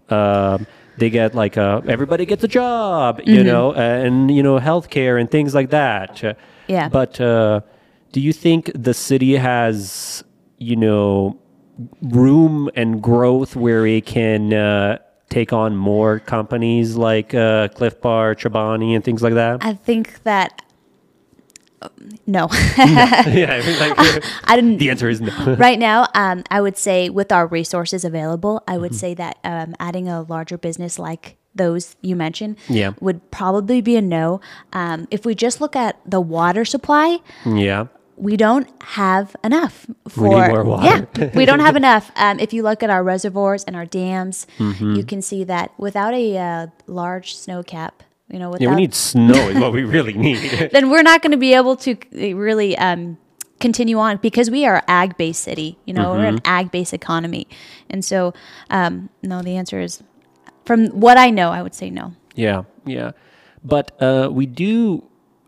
um 0.10 0.68
they 0.98 1.10
get 1.10 1.34
like 1.34 1.58
uh, 1.58 1.82
everybody 1.88 2.26
gets 2.26 2.44
a 2.44 2.48
job, 2.48 3.20
you 3.26 3.38
Mm-hmm. 3.38 3.48
know, 3.48 3.74
and 3.74 4.30
you 4.30 4.44
know 4.44 4.60
healthcare 4.60 5.20
and 5.20 5.30
things 5.32 5.56
like 5.56 5.70
that. 5.72 6.24
Uh, 6.24 6.34
Yeah. 6.68 6.90
But 6.90 7.20
uh, 7.20 7.62
do 8.12 8.20
you 8.22 8.32
think 8.34 8.72
the 8.76 8.94
city 8.94 9.36
has 9.38 10.24
you 10.64 10.76
know 10.76 11.38
room 12.02 12.70
and 12.76 13.02
growth 13.02 13.56
where 13.56 13.86
it 13.86 14.06
can 14.06 14.54
uh, 14.54 14.98
take 15.30 15.52
on 15.54 15.76
more 15.76 16.20
companies 16.20 16.96
like 16.96 17.34
uh, 17.34 17.68
Clif 17.70 18.00
Bar, 18.02 18.36
Chobani, 18.36 18.96
and 18.96 19.04
things 19.04 19.22
like 19.24 19.34
that? 19.34 19.64
I 19.66 19.74
think 19.74 20.22
that, 20.24 20.62
um, 21.82 21.90
no, 22.28 22.48
yeah, 22.78 23.62
like, 23.80 24.00
I 24.46 24.56
didn't. 24.56 24.78
the 24.78 24.90
answer 24.90 25.10
is 25.10 25.22
no. 25.22 25.56
right 25.58 25.80
now, 25.80 26.08
um, 26.14 26.44
I 26.50 26.62
would 26.62 26.78
say 26.78 27.10
with 27.10 27.32
our 27.32 27.48
resources 27.48 28.06
available, 28.06 28.64
I 28.68 28.78
would 28.78 28.92
Mm-hmm. 28.92 28.98
say 28.98 29.14
that 29.16 29.38
um, 29.44 29.76
adding 29.80 30.08
a 30.08 30.22
larger 30.22 30.58
business 30.58 31.00
like 31.00 31.38
those 31.56 31.96
you 32.02 32.16
mentioned 32.16 32.58
Yeah. 32.70 32.94
would 33.00 33.30
probably 33.32 33.82
be 33.82 33.96
a 33.96 34.02
no. 34.02 34.42
Um, 34.74 35.08
if 35.12 35.26
we 35.26 35.36
just 35.36 35.62
look 35.62 35.76
at 35.76 36.00
the 36.06 36.22
water 36.22 36.66
supply, 36.66 37.20
yeah, 37.46 37.88
we 38.16 38.38
don't 38.38 38.68
have 38.84 39.36
enough 39.44 39.86
for 40.08 40.28
need 40.28 40.48
more 40.50 40.64
water. 40.64 41.08
yeah 41.18 41.30
we 41.36 41.46
don't 41.46 41.60
have 41.62 41.76
enough 41.84 42.12
um, 42.16 42.40
if 42.40 42.54
you 42.54 42.62
look 42.64 42.84
at 42.84 42.90
our 42.90 43.04
reservoirs 43.04 43.64
and 43.64 43.76
our 43.76 43.86
dams 43.86 44.46
Mm-hmm. 44.58 44.96
you 44.96 45.04
can 45.04 45.22
see 45.22 45.44
that 45.46 45.72
without 45.78 46.14
a 46.14 46.38
uh, 46.38 46.68
large 46.88 47.36
snow 47.36 47.64
cap 47.64 48.04
you 48.30 48.40
know, 48.40 48.50
without 48.50 48.64
Yeah, 48.64 48.70
we 48.70 48.82
need 48.82 48.96
snow 48.96 49.50
is 49.50 49.58
what 49.60 49.74
we 49.74 49.84
really 49.96 50.14
need. 50.14 50.70
then 50.72 50.90
we're 50.90 51.04
not 51.04 51.22
going 51.22 51.32
to 51.32 51.38
be 51.38 51.54
able 51.54 51.76
to 51.78 51.96
really 52.34 52.76
um, 52.78 53.18
continue 53.60 54.00
on 54.00 54.18
because 54.18 54.50
we 54.50 54.66
are 54.66 54.82
ag 54.88 55.18
based 55.18 55.44
city. 55.44 55.78
You 55.86 55.94
know, 55.94 56.12
we're 56.14 56.26
an 56.26 56.40
ag 56.44 56.72
based 56.72 56.94
economy, 56.94 57.48
and 57.92 58.04
so 58.04 58.34
um, 58.72 59.10
no. 59.22 59.42
The 59.44 59.56
answer 59.56 59.80
is, 59.80 60.02
from 60.66 60.88
what 61.00 61.18
I 61.18 61.30
know, 61.30 61.52
I 61.52 61.62
would 61.62 61.76
say 61.76 61.92
no. 61.92 62.14
Yeah, 62.34 62.64
yeah. 62.86 63.12
But 63.64 63.92
uh, 64.02 64.30
we 64.32 64.48
do, 64.48 65.04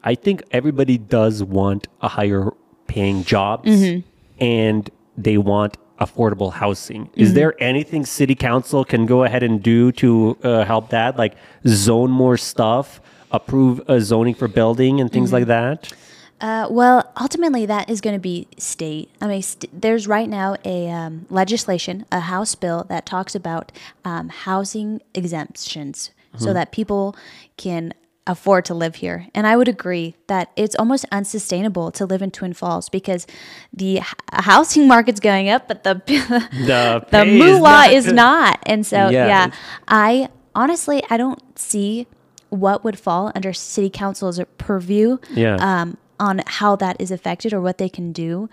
I 0.06 0.16
think 0.16 0.44
everybody 0.52 0.98
does 0.98 1.44
want 1.44 1.88
a 2.02 2.08
higher 2.08 2.52
paying 2.88 3.24
jobs 3.24 3.68
and 4.40 4.90
they 5.18 5.38
want 5.38 5.78
affordable 6.00 6.54
housing. 6.54 7.10
Is 7.16 7.34
there 7.34 7.56
anything 7.62 8.06
city 8.06 8.36
council 8.36 8.86
can 8.86 9.06
go 9.06 9.24
ahead 9.24 9.44
and 9.44 9.64
do 9.64 9.92
to 9.94 10.38
uh, 10.44 10.64
help 10.66 10.90
that? 10.90 11.18
Like 11.18 11.36
zone 11.68 12.12
more 12.12 12.38
stuff, 12.38 13.02
approve 13.32 13.82
uh, 13.90 14.00
zoning 14.00 14.36
for 14.36 14.48
building 14.48 15.02
and 15.02 15.12
things 15.12 15.34
like 15.34 15.48
that? 15.48 15.92
Uh, 16.42 16.68
well, 16.70 17.12
ultimately, 17.20 17.66
that 17.66 17.90
is 17.90 18.02
going 18.02 18.14
to 18.16 18.20
be 18.20 18.46
state. 18.58 19.10
I 19.22 19.28
mean, 19.28 19.42
st- 19.42 19.82
there's 19.82 20.06
right 20.06 20.28
now 20.28 20.58
a 20.66 20.90
um, 20.90 21.26
legislation, 21.30 22.06
a 22.12 22.20
House 22.20 22.56
bill 22.56 22.86
that 22.90 23.06
talks 23.06 23.36
about 23.36 23.72
um, 24.04 24.28
housing 24.30 25.02
exemptions 25.14 26.12
so 26.38 26.52
that 26.52 26.74
people 26.74 27.16
can 27.56 27.94
afford 28.28 28.66
to 28.66 28.74
live 28.74 28.96
here. 28.96 29.28
And 29.36 29.46
I 29.46 29.56
would 29.56 29.68
agree 29.68 30.16
that 30.28 30.50
it's 30.56 30.76
almost 30.76 31.06
unsustainable 31.12 31.92
to 31.92 32.06
live 32.06 32.22
in 32.24 32.32
Twin 32.32 32.54
Falls 32.54 32.90
because 32.90 33.28
the 33.72 33.98
h- 33.98 34.04
housing 34.34 34.88
market's 34.94 35.20
going 35.20 35.48
up, 35.50 35.68
but 35.68 35.84
the 35.84 36.02
The, 36.06 37.06
the 37.12 37.26
moolah 37.26 37.88
is 37.92 38.12
not. 38.12 38.60
And 38.66 38.86
so, 38.86 39.10
Yeah, 39.10 39.28
yeah, 39.28 39.52
I 39.88 40.30
honestly, 40.56 41.04
I 41.10 41.18
don't 41.18 41.40
see 41.60 42.08
what 42.50 42.84
would 42.84 42.98
fall 42.98 43.32
under 43.36 43.54
city 43.54 43.90
council's 43.90 44.40
purview 44.58 45.18
Yeah. 45.32 45.58
um, 45.60 45.98
on 46.20 46.42
how 46.48 46.76
that 46.78 46.96
is 47.00 47.12
affected 47.12 47.54
or 47.54 47.62
what 47.62 47.78
they 47.78 47.90
can 47.90 48.12
do. 48.12 48.50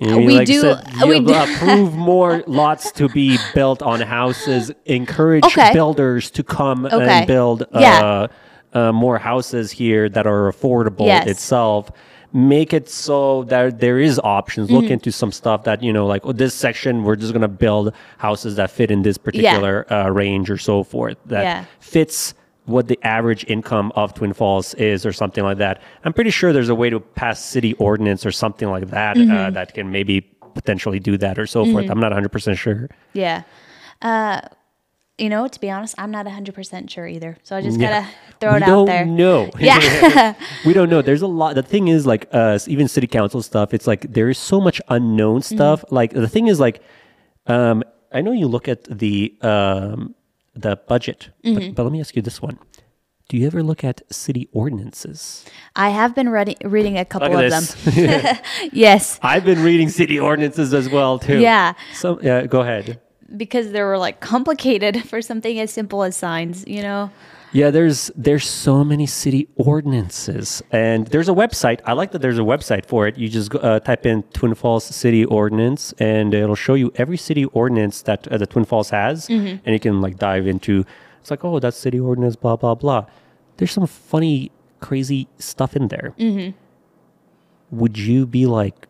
You 0.00 0.16
we 0.18 0.36
like 0.38 0.46
do- 0.46 0.60
said, 0.62 0.82
we 1.06 1.20
do- 1.20 1.34
approve 1.34 1.94
more 2.12 2.42
lots 2.46 2.90
to 2.92 3.08
be 3.08 3.36
built 3.54 3.82
on 3.82 4.00
houses. 4.00 4.72
Encourage 4.86 5.44
Okay. 5.44 5.72
builders 5.74 6.30
to 6.32 6.42
come 6.42 6.86
Okay. 6.86 7.06
and 7.08 7.26
build 7.26 7.62
uh, 7.62 7.66
Yeah. 7.80 8.26
uh, 8.72 8.92
more 8.92 9.18
houses 9.18 9.70
here 9.70 10.08
that 10.08 10.26
are 10.26 10.50
affordable 10.50 11.06
Yes. 11.06 11.26
itself. 11.26 11.90
Make 12.32 12.72
it 12.72 12.88
so 12.88 13.42
that 13.44 13.80
there 13.80 13.98
is 13.98 14.18
options. 14.22 14.68
Mm-hmm. 14.68 14.76
Look 14.76 14.90
into 14.90 15.10
some 15.12 15.32
stuff 15.32 15.64
that 15.64 15.82
you 15.82 15.92
know, 15.92 16.06
like 16.06 16.22
oh, 16.24 16.32
this 16.32 16.54
section, 16.54 17.02
we're 17.04 17.16
just 17.16 17.32
gonna 17.32 17.48
build 17.48 17.92
houses 18.18 18.56
that 18.56 18.70
fit 18.70 18.90
in 18.90 19.02
this 19.02 19.18
particular 19.18 19.84
uh, 19.92 20.08
range 20.08 20.48
or 20.48 20.56
so 20.56 20.82
forth. 20.84 21.16
That 21.26 21.42
Yeah. 21.42 21.64
fits 21.80 22.34
what 22.70 22.88
the 22.88 22.98
average 23.02 23.44
income 23.48 23.92
of 23.96 24.14
Twin 24.14 24.32
Falls 24.32 24.74
is 24.74 25.04
or 25.04 25.12
something 25.12 25.44
like 25.44 25.58
that. 25.58 25.80
I'm 26.04 26.12
pretty 26.12 26.30
sure 26.30 26.52
there's 26.52 26.68
a 26.68 26.74
way 26.74 26.90
to 26.90 27.00
pass 27.00 27.44
city 27.44 27.74
ordinance 27.74 28.24
or 28.24 28.32
something 28.32 28.68
like 28.68 28.88
that 28.90 29.16
Mm-hmm. 29.16 29.30
uh, 29.36 29.50
that 29.50 29.74
can 29.74 29.90
maybe 29.90 30.20
potentially 30.54 30.98
do 30.98 31.16
that 31.18 31.38
or 31.38 31.46
so 31.46 31.64
forth. 31.64 31.88
I'm 31.90 32.00
not 32.00 32.12
100% 32.12 32.56
sure. 32.58 32.88
Yeah. 33.12 33.42
Uh, 34.02 34.40
you 35.18 35.28
know, 35.28 35.46
to 35.46 35.60
be 35.60 35.70
honest, 35.70 35.94
I'm 35.98 36.10
not 36.10 36.24
100% 36.26 36.88
sure 36.90 37.06
either. 37.06 37.36
So 37.42 37.54
I 37.54 37.60
just 37.60 37.78
Yeah. 37.78 37.90
gotta 38.00 38.06
throw 38.40 38.50
we 38.52 38.56
it 38.56 38.62
out 38.62 38.86
there. 38.86 39.04
No, 39.04 39.50
Yeah. 39.58 40.34
we 40.66 40.72
don't 40.72 40.88
know. 40.88 41.02
There's 41.02 41.20
a 41.22 41.26
lot. 41.26 41.54
The 41.56 41.62
thing 41.62 41.88
is, 41.88 42.06
like, 42.06 42.26
uh, 42.32 42.58
even 42.66 42.88
city 42.88 43.06
council 43.06 43.42
stuff. 43.42 43.74
It's 43.74 43.86
like 43.86 44.12
there 44.12 44.28
is 44.30 44.38
so 44.38 44.60
much 44.60 44.80
unknown 44.88 45.40
Mm-hmm. 45.40 45.56
stuff. 45.56 45.84
Like 45.90 46.12
the 46.14 46.28
thing 46.28 46.48
is, 46.48 46.58
like, 46.58 46.82
um, 47.46 47.82
I 48.12 48.22
know 48.22 48.32
you 48.32 48.46
look 48.48 48.66
at 48.66 48.84
the 48.84 49.34
um, 49.42 50.14
the 50.60 50.76
budget, 50.88 51.30
Mm-hmm. 51.44 51.54
but, 51.68 51.74
but 51.74 51.82
let 51.84 51.92
me 51.92 52.00
ask 52.00 52.14
you 52.16 52.22
this 52.22 52.40
one: 52.42 52.58
Do 53.28 53.36
you 53.36 53.46
ever 53.46 53.62
look 53.62 53.84
at 53.84 54.02
city 54.12 54.48
ordinances? 54.52 55.44
I 55.76 55.90
have 55.90 56.14
been 56.14 56.28
ready, 56.30 56.56
reading 56.64 56.98
a 56.98 57.04
couple 57.04 57.36
of 57.36 57.44
at 57.44 57.50
them. 57.52 58.36
Yes. 58.72 59.18
I've 59.22 59.44
been 59.44 59.62
reading 59.62 59.88
city 59.88 60.18
ordinances 60.18 60.72
as 60.74 60.88
well 60.88 61.18
too. 61.18 61.38
Yeah. 61.38 61.74
So 61.94 62.18
yeah, 62.22 62.46
go 62.46 62.60
ahead. 62.60 63.00
Because 63.36 63.70
they 63.72 63.82
were 63.82 63.98
like 63.98 64.20
complicated 64.20 65.04
for 65.08 65.22
something 65.22 65.60
as 65.60 65.70
simple 65.72 66.02
as 66.02 66.16
signs, 66.16 66.64
you 66.66 66.82
know? 66.82 67.10
Yeah, 67.52 67.70
there's 67.70 68.12
there's 68.14 68.46
so 68.48 68.84
many 68.84 69.06
city 69.06 69.48
ordinances, 69.56 70.62
and 70.70 71.08
there's 71.08 71.28
a 71.28 71.32
website. 71.32 71.80
I 71.84 71.94
like 71.94 72.12
that 72.12 72.20
there's 72.22 72.38
a 72.38 72.42
website 72.42 72.86
for 72.86 73.08
it. 73.08 73.18
You 73.18 73.28
just 73.28 73.52
uh, 73.54 73.80
type 73.80 74.06
in 74.06 74.22
Twin 74.32 74.54
Falls 74.54 74.84
City 74.84 75.24
Ordinance, 75.24 75.92
and 75.98 76.32
it'll 76.32 76.54
show 76.54 76.74
you 76.74 76.92
every 76.94 77.16
city 77.16 77.44
ordinance 77.46 78.02
that 78.02 78.28
uh, 78.28 78.38
the 78.38 78.46
Twin 78.46 78.64
Falls 78.64 78.90
has, 78.90 79.28
and 79.28 79.60
you 79.74 79.80
can 79.80 80.00
like 80.00 80.16
dive 80.16 80.46
into. 80.46 80.84
It's 81.20 81.30
like, 81.30 81.44
oh, 81.44 81.58
that's 81.58 81.76
city 81.76 81.98
ordinance, 81.98 82.36
blah 82.36 82.54
blah 82.56 82.74
blah. 82.76 83.06
There's 83.56 83.72
some 83.72 83.86
funny, 83.86 84.52
crazy 84.78 85.26
stuff 85.38 85.74
in 85.74 85.88
there. 85.88 86.14
Would 87.72 87.98
you 87.98 88.26
be 88.26 88.46
like 88.46 88.86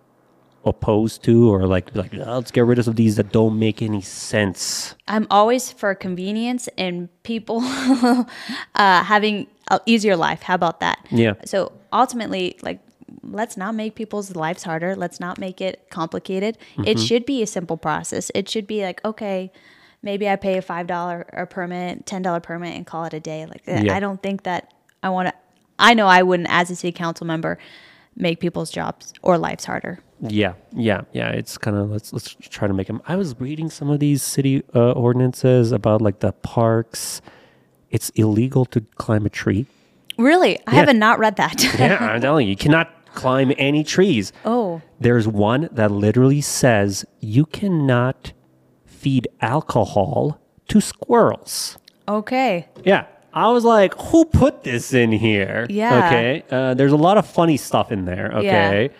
opposed 0.64 1.23
to, 1.25 1.53
or 1.53 1.66
like 1.66 1.94
like 1.94 2.12
"Oh, 2.14 2.37
let's 2.37 2.51
get 2.51 2.64
rid 2.66 2.79
of 2.79 2.96
these 2.96 3.16
that 3.16 3.33
don't 3.33 3.59
make 3.59 3.83
any 3.83 4.03
sense? 4.03 4.94
I'm 5.09 5.27
always 5.31 5.73
for 5.73 5.94
convenience 5.94 6.68
and 6.77 7.09
people 7.23 7.61
uh, 7.62 8.25
having 8.75 9.46
an 9.70 9.81
easier 9.87 10.16
life. 10.16 10.42
How 10.42 10.55
about 10.55 10.81
that? 10.81 10.99
Yeah. 11.11 11.35
So 11.44 11.73
ultimately, 11.92 12.59
like, 12.62 12.81
let's 13.23 13.57
not 13.57 13.75
make 13.75 13.94
people's 13.94 14.37
lives 14.37 14.62
harder. 14.62 14.94
Let's 14.96 15.20
not 15.20 15.38
make 15.38 15.61
it 15.61 15.87
complicated. 15.90 16.59
It 16.85 16.99
should 16.99 17.25
be 17.27 17.42
a 17.42 17.46
simple 17.46 17.77
process. 17.77 18.31
It 18.35 18.49
should 18.49 18.66
be 18.66 18.83
like, 18.83 19.01
okay, 19.05 19.53
maybe 20.03 20.29
I 20.29 20.37
pay 20.37 20.59
a 20.59 20.62
five 20.62 20.87
dollar 20.87 21.27
a 21.33 21.46
permit, 21.46 22.07
ten 22.07 22.23
dollar 22.23 22.40
permit, 22.40 22.77
and 22.77 22.87
call 22.87 23.05
it 23.05 23.14
a 23.14 23.20
day. 23.20 23.46
Like, 23.46 23.62
Yeah. 23.66 23.94
I 23.94 24.01
don't 24.01 24.23
think 24.23 24.42
that 24.44 24.73
I 25.03 25.09
want 25.11 25.29
to. 25.29 25.35
I 25.79 25.94
know 25.94 26.07
I 26.07 26.23
wouldn't, 26.23 26.51
as 26.51 26.70
a 26.70 26.77
city 26.77 26.92
council 26.92 27.27
member, 27.27 27.57
make 28.20 28.40
people's 28.40 28.70
jobs 28.70 29.12
or 29.22 29.38
lives 29.38 29.64
harder. 29.64 30.00
Yeah, 30.20 30.52
yeah, 30.74 31.02
yeah. 31.12 31.30
It's 31.30 31.56
kind 31.56 31.76
of 31.76 31.90
let's 31.90 32.12
let's 32.12 32.35
try 32.40 32.68
to 32.68 32.74
make 32.74 32.87
them. 32.88 33.00
I 33.06 33.16
was 33.16 33.35
reading 33.40 33.70
some 33.70 33.88
of 33.90 34.00
these 34.00 34.22
city 34.22 34.62
uh, 34.74 34.92
ordinances 34.92 35.72
about 35.72 36.02
like 36.02 36.20
the 36.20 36.33
parks. 36.33 37.22
It's 37.90 38.11
illegal 38.11 38.64
to 38.66 38.83
climb 38.96 39.24
a 39.26 39.30
tree. 39.30 39.66
Really, 40.18 40.59
I 40.66 40.74
haven't 40.74 40.98
not 40.98 41.18
read 41.18 41.37
that. 41.37 41.62
Yeah, 41.78 41.96
I'm 41.98 42.20
telling 42.20 42.46
you, 42.46 42.50
you 42.50 42.56
cannot 42.56 42.88
climb 43.14 43.52
any 43.56 43.83
trees. 43.83 44.33
oh, 44.44 44.83
There's 45.00 45.26
one 45.26 45.68
that 45.72 45.90
literally 45.90 46.42
says 46.42 47.04
you 47.20 47.46
cannot 47.46 48.33
feed 48.85 49.26
alcohol 49.40 50.38
to 50.68 50.80
squirrels. 50.80 51.78
okay. 52.06 52.68
Yeah. 52.85 53.06
I 53.33 53.49
was 53.51 53.64
like, 53.64 53.95
who 53.95 54.25
put 54.25 54.64
this 54.64 54.93
in 54.93 55.12
here? 55.12 55.66
Yeah. 55.71 56.07
Okay. 56.07 56.45
Uh, 56.51 56.75
there's 56.75 56.93
a 56.93 56.97
lot 56.97 57.16
of 57.19 57.27
funny 57.27 57.57
stuff 57.57 57.93
in 57.93 58.05
there. 58.05 58.33
Okay. 58.35 58.90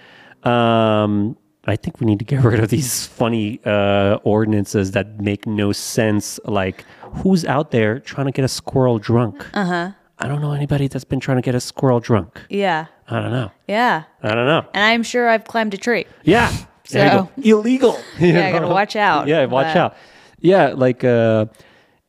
Um, 0.45 1.37
I 1.67 1.77
think 1.77 2.01
we 2.01 2.07
need 2.07 2.19
to 2.21 2.25
get 2.25 2.43
rid 2.45 2.61
of 2.61 2.71
these 2.71 3.07
funny 3.07 3.61
uh, 3.65 4.19
ordinances 4.25 4.93
that 4.93 5.21
make 5.21 5.47
no 5.47 5.73
sense. 5.73 6.41
Like, 6.45 6.85
who's 7.23 7.45
out 7.45 7.71
there 7.71 7.99
trying 8.01 8.27
to 8.27 8.33
get 8.33 8.45
a 8.45 8.49
squirrel 8.49 8.99
drunk? 8.99 9.45
Uh 9.55 9.65
huh. 9.65 9.91
I 10.19 10.29
don't 10.29 10.41
know 10.43 10.53
anybody 10.53 10.87
that's 10.87 11.05
been 11.05 11.21
trying 11.21 11.39
to 11.39 11.43
get 11.43 11.55
a 11.55 11.61
squirrel 11.61 11.99
drunk. 12.01 12.41
Yeah. 12.51 12.87
I 13.09 13.21
don't 13.21 13.31
know. 13.33 13.51
Yeah. 13.67 14.05
I 14.23 14.35
don't 14.35 14.47
know. 14.47 14.67
And 14.75 14.85
I'm 14.85 15.03
sure 15.03 15.29
I've 15.29 15.45
climbed 15.45 15.73
a 15.75 15.79
tree. 15.79 16.07
Yeah. 16.25 16.55
Go. 16.93 17.31
Illegal. 17.43 17.99
Yeah, 18.19 18.49
I 18.49 18.53
gotta 18.53 18.67
watch 18.69 18.97
out. 18.97 19.29
Yeah, 19.29 19.45
watch 19.47 19.67
But- 19.75 19.77
out. 19.77 19.97
Yeah, 20.41 20.73
like 20.75 21.05
uh 21.05 21.47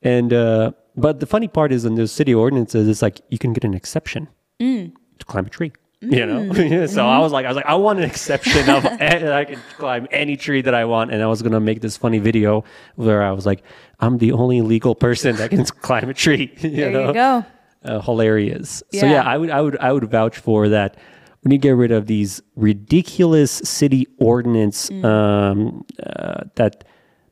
and 0.02 0.34
uh 0.34 0.72
but 0.96 1.20
the 1.20 1.26
funny 1.26 1.48
part 1.48 1.72
is 1.72 1.86
in 1.86 1.96
those 1.96 2.12
city 2.12 2.34
ordinances 2.34 2.88
it's 2.88 3.02
like 3.02 3.22
you 3.30 3.38
can 3.38 3.54
get 3.54 3.64
an 3.64 3.74
exception 3.74 4.28
Mm. 4.60 4.92
to 5.20 5.26
climb 5.26 5.46
a 5.46 5.50
tree. 5.50 5.72
You 6.02 6.26
know, 6.26 6.52
so 6.88 7.08
I 7.08 7.20
was 7.20 7.32
like, 7.32 7.46
I 7.46 7.50
was 7.50 7.56
like, 7.56 7.66
I 7.68 7.76
want 7.76 8.00
an 8.00 8.06
exception 8.06 8.68
of 8.70 8.84
I 9.40 9.46
can 9.46 9.60
climb 9.78 10.08
any 10.12 10.36
tree 10.36 10.62
that 10.64 10.74
I 10.74 10.86
want, 10.86 11.12
and 11.12 11.22
I 11.22 11.28
was 11.28 11.42
gonna 11.44 11.60
make 11.60 11.82
this 11.82 11.96
funny 11.96 12.18
video 12.20 12.64
where 12.96 13.22
I 13.22 13.32
was 13.32 13.46
like, 13.46 13.62
I'm 14.00 14.18
the 14.18 14.32
only 14.32 14.62
legal 14.62 14.96
person 14.96 15.36
that 15.36 15.50
can 15.52 15.64
climb 15.82 16.10
a 16.10 16.14
tree. 16.16 16.52
You 16.58 16.70
There 16.72 16.92
know? 16.92 17.08
you 17.10 17.14
go. 17.14 17.46
uh, 17.86 18.02
hilarious. 18.02 18.82
So 18.94 19.06
Yeah. 19.06 19.12
yeah, 19.12 19.24
I 19.24 19.38
would, 19.38 19.50
I 19.52 19.62
would, 19.62 19.78
I 19.78 19.92
would 19.92 20.06
vouch 20.10 20.38
for 20.40 20.70
that. 20.70 20.98
We 21.44 21.50
need 21.50 21.62
to 21.62 21.68
get 21.70 21.76
rid 21.76 21.92
of 21.92 22.08
these 22.08 22.42
ridiculous 22.56 23.52
city 23.52 24.08
ordinance 24.20 24.90
Mm. 24.90 25.06
um, 25.06 25.86
uh, 26.04 26.42
that 26.56 26.84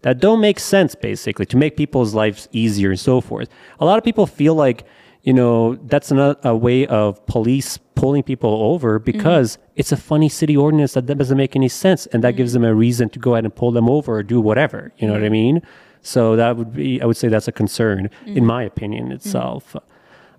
that 0.01 0.19
don't 0.19 0.41
make 0.41 0.59
sense. 0.59 0.95
Basically, 0.95 1.45
to 1.47 1.57
make 1.57 1.77
people's 1.77 2.13
lives 2.13 2.47
easier 2.51 2.89
and 2.91 2.99
so 2.99 3.21
forth. 3.21 3.49
A 3.79 3.85
lot 3.85 3.97
of 3.97 4.03
people 4.03 4.25
feel 4.25 4.55
like 4.55 4.85
you 5.23 5.33
know 5.33 5.75
that's 5.75 6.12
another 6.12 6.39
a 6.43 6.55
way 6.55 6.88
of 6.88 7.25
police 7.25 7.77
pulling 7.95 8.23
people 8.23 8.63
over 8.63 9.00
mm-hmm. 9.00 9.06
because 9.12 9.58
it's 9.75 9.91
a 9.91 9.97
funny 9.97 10.29
city 10.29 10.56
ordinance 10.56 10.93
that 10.93 11.06
doesn't 11.06 11.37
make 11.37 11.56
any 11.56 11.69
sense, 11.69 12.06
and 12.08 12.23
that 12.23 12.31
gives 12.31 12.54
mm-hmm. 12.54 12.63
them 12.63 12.71
a 12.71 12.75
reason 12.75 13.10
to 13.10 13.19
go 13.19 13.33
ahead 13.33 13.45
and 13.45 13.56
pull 13.56 13.71
them 13.71 13.89
over 13.89 14.15
or 14.15 14.23
do 14.23 14.39
whatever. 14.39 14.91
You 14.97 15.08
know 15.08 15.13
what 15.13 15.21
I 15.21 15.25
mm-hmm. 15.25 15.33
mean? 15.33 15.62
So 16.02 16.35
that 16.35 16.56
would 16.56 16.73
be, 16.73 17.02
I 17.02 17.06
would 17.06 17.17
say, 17.17 17.27
that's 17.27 17.47
a 17.47 17.52
concern 17.52 18.10
in 18.25 18.45
my 18.45 18.63
opinion 18.63 19.12
itself. 19.12 19.75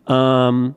Um, 0.06 0.74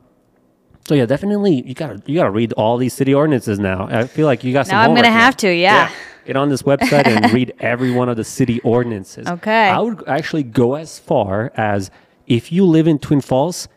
so 0.86 0.94
yeah, 0.94 1.06
definitely 1.06 1.62
you 1.66 1.74
gotta 1.74 2.02
you 2.06 2.14
gotta 2.16 2.30
read 2.30 2.52
all 2.54 2.76
these 2.76 2.92
city 2.94 3.14
ordinances 3.14 3.58
now. 3.58 3.88
I 3.90 4.06
feel 4.06 4.26
like 4.26 4.44
you 4.44 4.52
got 4.52 4.66
some. 4.66 4.76
Now 4.76 4.82
I'm 4.82 4.94
gonna 4.94 5.10
have 5.10 5.36
to, 5.38 5.52
yeah. 5.52 5.90
Get 6.26 6.36
on 6.36 6.48
this 6.48 6.62
website 6.62 7.06
and 7.06 7.30
read 7.34 7.52
every 7.60 7.90
one 7.90 8.08
of 8.08 8.16
the 8.16 8.24
city 8.24 8.58
ordinances. 8.60 9.26
Okay. 9.26 9.68
I 9.68 9.78
would 9.78 10.02
actually 10.08 10.42
go 10.42 10.74
as 10.74 10.98
far 10.98 11.52
as 11.54 11.90
if 12.26 12.50
you 12.50 12.64
live 12.64 12.86
in 12.88 12.98
Twin 12.98 13.20
Falls, 13.20 13.68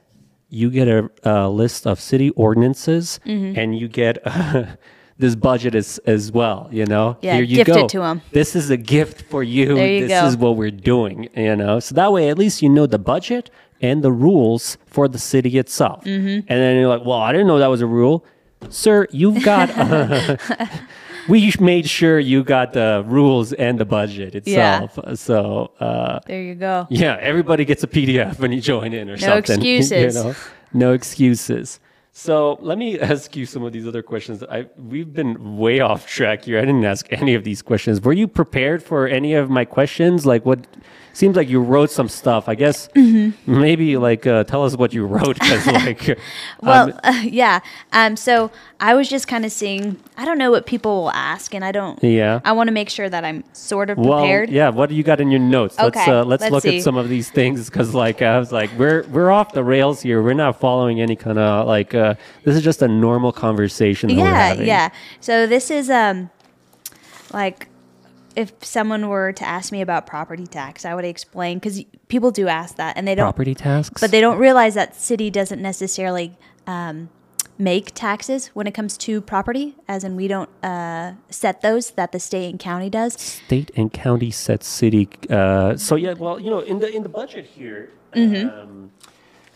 you 0.50 0.70
get 0.70 0.88
a, 0.88 1.10
a 1.24 1.50
list 1.50 1.86
of 1.86 2.00
city 2.00 2.30
ordinances, 2.32 3.20
Mm-hmm. 3.26 3.60
and 3.60 3.78
you 3.78 3.90
get 3.90 4.24
this 5.18 5.36
budget 5.36 5.76
as 5.76 5.98
as 6.06 6.32
well. 6.32 6.70
You 6.72 6.86
know, 6.86 7.18
Yeah, 7.22 7.34
here 7.36 7.44
you 7.44 7.56
gift 7.58 7.70
it 7.72 7.74
go. 7.74 7.88
to 7.90 8.04
'em. 8.04 8.22
This 8.32 8.56
is 8.56 8.70
a 8.70 8.78
gift 8.78 9.24
for 9.24 9.44
you. 9.44 9.78
You 9.78 10.08
this 10.08 10.22
go. 10.22 10.28
is 10.28 10.38
what 10.38 10.56
we're 10.56 10.72
doing. 10.72 11.28
You 11.36 11.56
know, 11.58 11.80
so 11.82 11.96
that 11.96 12.14
way 12.14 12.30
at 12.30 12.38
least 12.38 12.62
you 12.62 12.70
know 12.70 12.86
the 12.86 13.00
budget 13.00 13.50
and 13.82 14.04
the 14.04 14.12
rules 14.12 14.78
for 14.86 15.08
the 15.08 15.20
city 15.20 15.58
itself. 15.58 16.04
Mm-hmm. 16.04 16.48
And 16.48 16.48
then 16.48 16.78
you're 16.78 16.90
like, 16.90 17.06
well, 17.06 17.20
I 17.20 17.32
didn't 17.32 17.48
know 17.48 17.60
that 17.60 17.68
was 17.68 17.82
a 17.82 17.88
rule, 17.88 18.26
sir. 18.70 19.08
You've 19.12 19.44
got. 19.44 19.70
we 21.28 21.54
made 21.60 21.90
sure 21.90 22.20
you 22.20 22.44
got 22.44 22.74
the 22.74 23.04
rules 23.06 23.54
and 23.54 23.80
the 23.80 23.86
budget 23.86 24.36
itself. 24.36 25.00
Yeah. 25.04 25.14
So. 25.16 25.72
Uh, 25.80 26.20
There 26.26 26.42
you 26.42 26.56
go. 26.56 26.88
yeah, 26.90 27.18
everybody 27.20 27.66
gets 27.66 27.84
a 27.84 27.88
PDF 27.88 28.40
when 28.40 28.52
you 28.52 28.62
join 28.62 28.94
in 28.94 29.10
or 29.10 29.18
something. 29.18 29.62
you 29.62 29.78
excuses. 29.78 30.16
know? 30.16 30.36
No 30.74 30.94
excuses. 30.94 31.80
So 32.12 32.58
let 32.62 32.80
me 32.80 33.00
ask 33.00 33.36
you 33.36 33.46
some 33.46 33.64
of 33.64 33.74
these 33.74 33.88
other 33.88 34.02
questions. 34.02 34.44
I 34.44 34.66
we've 34.76 35.14
been 35.14 35.58
way 35.58 35.82
off 35.82 36.08
track 36.08 36.46
here. 36.46 36.58
I 36.58 36.62
didn't 36.62 36.84
ask 36.84 37.06
any 37.12 37.36
of 37.36 37.44
these 37.44 37.62
questions. 37.62 38.02
Were 38.02 38.14
you 38.14 38.28
prepared 38.28 38.82
for 38.82 39.08
any 39.08 39.36
of 39.36 39.52
my 39.52 39.66
questions? 39.66 40.26
Like 40.26 40.44
what 40.44 40.66
seems 41.18 41.36
like 41.36 41.50
you 41.50 41.60
wrote 41.62 41.90
some 41.90 42.08
stuff. 42.08 42.48
I 42.48 42.56
guess 42.56 42.88
Mm-hmm. 42.96 43.60
maybe 43.62 43.98
like 43.98 44.28
uh, 44.28 44.44
tell 44.44 44.64
us 44.64 44.76
what 44.78 44.94
you 44.94 45.06
wrote 45.06 45.40
because 45.40 45.66
like 45.86 46.18
Well, 46.62 46.92
um, 47.04 47.22
yeah. 47.42 47.60
Um, 47.92 48.16
so 48.16 48.52
I 48.80 48.94
was 48.94 49.10
just 49.10 49.28
kind 49.28 49.44
of 49.46 49.52
seeing. 49.52 49.98
I 50.18 50.26
don't 50.26 50.38
know 50.38 50.52
what 50.52 50.66
people 50.66 50.92
will 51.04 51.12
ask, 51.12 51.54
and 51.56 51.64
I 51.66 51.72
don't. 51.72 52.02
Yeah. 52.04 52.40
I 52.46 52.52
want 52.52 52.68
to 52.68 52.72
make 52.72 52.90
sure 52.90 53.10
that 53.10 53.24
I'm 53.26 53.44
sort 53.54 53.90
of 53.90 53.98
prepared. 53.98 54.50
well, 54.50 54.56
yeah. 54.56 54.70
What 54.70 54.90
do 54.90 54.96
you 54.96 55.04
got 55.04 55.20
in 55.20 55.32
your 55.32 55.40
notes? 55.40 55.76
let's 55.78 55.98
Okay, 55.98 56.12
uh, 56.12 56.24
let's, 56.24 56.42
let's 56.42 56.52
look 56.54 56.64
see. 56.64 56.78
at 56.78 56.84
some 56.84 56.98
of 56.98 57.10
these 57.10 57.30
things 57.32 57.70
because 57.70 57.94
like 57.96 58.22
I 58.22 58.38
was 58.40 58.52
like 58.52 58.70
we're 58.78 59.04
we're 59.14 59.32
off 59.32 59.54
the 59.54 59.64
rails 59.64 60.02
here. 60.02 60.22
We're 60.22 60.34
not 60.46 60.60
following 60.60 61.02
any 61.02 61.16
kind 61.16 61.40
of 61.40 61.68
like 61.68 61.94
uh, 61.96 62.14
this 62.44 62.56
is 62.56 62.64
just 62.64 62.82
a 62.82 62.88
normal 62.88 63.32
conversation. 63.32 64.10
Yeah, 64.10 64.54
yeah. 64.54 64.90
So 65.20 65.48
this 65.48 65.72
is 65.72 65.90
um, 65.90 66.30
like 67.34 67.68
if 68.38 68.54
someone 68.62 69.10
were 69.10 69.34
to 69.34 69.44
ask 69.48 69.72
me 69.72 69.82
about 69.82 70.06
property 70.06 70.46
tax, 70.46 70.86
I 70.86 70.94
would 70.96 71.06
explain 71.06 71.58
because 71.58 71.84
people 72.08 72.30
do 72.32 72.48
ask 72.48 72.76
that, 72.78 72.96
and 72.96 73.08
they 73.08 73.16
don't. 73.16 73.26
Property 73.26 73.56
tasks. 73.56 74.00
But 74.00 74.12
they 74.12 74.22
don't 74.22 74.38
realize 74.38 74.76
that 74.76 74.96
city 74.96 75.30
doesn't 75.32 75.62
necessarily 75.62 76.38
um, 76.68 77.10
make 77.58 77.94
taxes 77.96 78.48
when 78.54 78.68
it 78.68 78.74
comes 78.76 78.96
to 79.00 79.22
property, 79.22 79.74
as 79.88 80.04
in 80.04 80.16
we 80.16 80.28
don't 80.28 80.50
uh, 80.64 81.14
set 81.32 81.62
those 81.62 81.92
that 81.92 82.12
the 82.12 82.20
state 82.20 82.50
and 82.52 82.60
county 82.60 82.90
does. 82.92 83.14
state 83.20 83.72
and 83.76 83.92
county 83.92 84.30
set 84.30 84.64
city. 84.64 85.10
Uh, 85.30 85.76
so 85.76 85.96
yeah, 85.96 86.14
well, 86.14 86.40
you 86.40 86.52
know, 86.52 86.60
in 86.60 86.78
the 86.80 86.90
in 86.96 87.02
the 87.04 87.10
budget 87.10 87.46
here, 87.46 87.90
Mm-hmm. 88.14 88.48
um, 88.62 88.92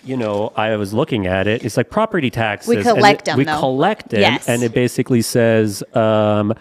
you 0.04 0.18
know, 0.18 0.52
I 0.56 0.76
was 0.76 0.92
looking 0.94 1.28
at 1.28 1.46
it. 1.48 1.64
It's 1.64 1.78
like 1.78 1.90
property 1.92 2.30
taxes. 2.32 2.68
We 2.76 2.82
collect 2.82 3.28
it- 3.28 3.32
'em, 3.32 3.38
We 3.38 3.44
though. 3.46 3.60
collect 3.60 4.10
them, 4.10 4.22
Yes. 4.22 4.50
and 4.50 4.64
it 4.64 4.74
basically 4.74 5.22
says. 5.22 5.84
Um, 5.94 6.54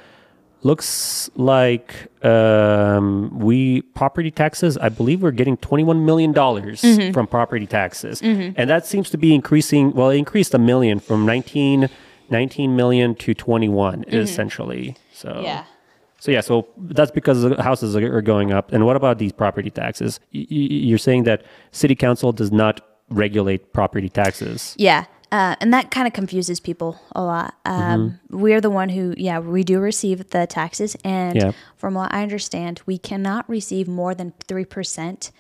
Looks 0.63 1.31
like 1.37 1.95
um, 2.25 3.39
we 3.39 3.81
property 3.83 4.31
taxes. 4.31 4.77
I 4.77 4.91
believe 4.91 5.23
we're 5.23 5.31
getting 5.31 5.57
twenty-one 5.57 6.05
million 6.05 6.33
dollars 6.33 6.83
Mm-hmm. 6.83 7.13
from 7.13 7.27
property 7.27 7.67
taxes, 7.67 8.21
and 8.23 8.69
that 8.69 8.85
seems 8.87 9.09
to 9.11 9.17
be 9.19 9.35
increasing. 9.35 9.93
Well, 9.93 10.11
it 10.11 10.19
increased 10.19 10.53
a 10.55 10.59
million 10.59 11.01
from 11.01 11.25
19, 11.25 11.89
19 12.29 12.77
million 12.77 13.15
to 13.17 13.33
twenty-one, 13.35 14.05
essentially. 14.09 14.97
So 15.15 15.29
Mm-hmm. 15.31 15.45
Yeah. 15.45 15.65
so 16.19 16.31
yeah, 16.31 16.41
so 16.43 16.67
that's 16.77 17.11
because 17.11 17.41
the 17.43 17.63
houses 17.63 17.97
are 17.97 18.17
are 18.17 18.23
going 18.23 18.53
up. 18.53 18.71
And 18.73 18.85
what 18.85 18.97
about 18.97 19.19
these 19.19 19.33
property 19.33 19.71
taxes? 19.71 20.21
Y- 20.35 20.47
y- 20.51 20.57
You're 20.89 20.99
saying 20.99 21.25
that 21.25 21.43
city 21.73 21.95
council 21.95 22.33
does 22.33 22.53
not 22.53 22.81
regulate 23.09 23.73
property 23.73 24.09
taxes. 24.11 24.75
Yeah. 24.79 25.05
Uh, 25.33 25.55
and 25.61 25.73
that 25.73 25.91
kind 25.93 26.07
of 26.09 26.13
confuses 26.13 26.59
people 26.59 27.01
a 27.13 27.23
lot. 27.23 27.55
Um, 27.65 28.19
We're 28.31 28.61
the 28.61 28.71
one 28.71 28.89
who, 28.89 29.15
yeah, 29.17 29.39
we 29.39 29.63
do 29.63 29.79
receive 29.79 30.31
the 30.31 30.47
taxes. 30.47 30.97
And 31.05 31.37
Yeah. 31.37 31.53
from 31.77 31.95
what 31.95 32.13
I 32.13 32.23
understand, 32.23 32.81
we 32.85 32.99
cannot 32.99 33.49
receive 33.49 33.87
more 33.87 34.13
than 34.15 34.33
3% 34.49 35.31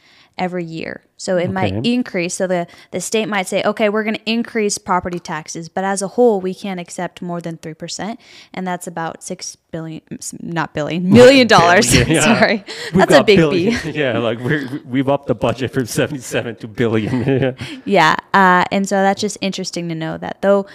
every 0.41 0.64
year. 0.64 1.05
So 1.16 1.36
it 1.36 1.51
might 1.51 1.74
increase. 1.84 2.34
So 2.34 2.47
the, 2.47 2.66
the 2.93 3.01
state 3.01 3.28
might 3.28 3.47
say, 3.47 3.62
okay, 3.62 3.91
we're 3.91 4.05
going 4.05 4.16
to 4.16 4.28
increase 4.30 4.78
property 4.78 5.18
taxes. 5.18 5.68
But 5.68 5.84
as 5.84 6.01
a 6.01 6.09
whole, 6.09 6.41
we 6.41 6.55
can't 6.55 6.80
accept 6.80 7.20
more 7.20 7.43
than 7.43 7.59
3%. 7.59 8.16
And 8.55 8.66
that's 8.66 8.86
about 8.86 9.22
6 9.22 9.57
billion, 9.70 10.01
not 10.41 10.72
billion, 10.72 11.11
million 11.11 11.47
dollars. 11.47 11.95
Yeah. 12.09 12.20
Sorry. 12.38 12.64
We've 12.95 13.07
that's 13.07 13.12
a 13.20 13.22
big 13.22 13.36
billion. 13.36 13.78
B. 13.82 13.91
yeah, 13.99 14.16
like 14.18 14.38
we're, 14.41 14.80
we've 14.86 15.11
upped 15.11 15.26
the 15.26 15.34
budget 15.34 15.72
from 15.74 15.84
77 15.84 16.57
to 16.57 16.66
billion. 16.68 17.55
Yeah, 17.84 18.16
uh, 18.32 18.64
and 18.72 18.88
so 18.88 18.97
that's 18.97 19.20
just 19.20 19.36
interesting 19.43 19.88
to 19.91 19.95
know 19.95 20.16
that 20.18 20.41
though 20.41 20.66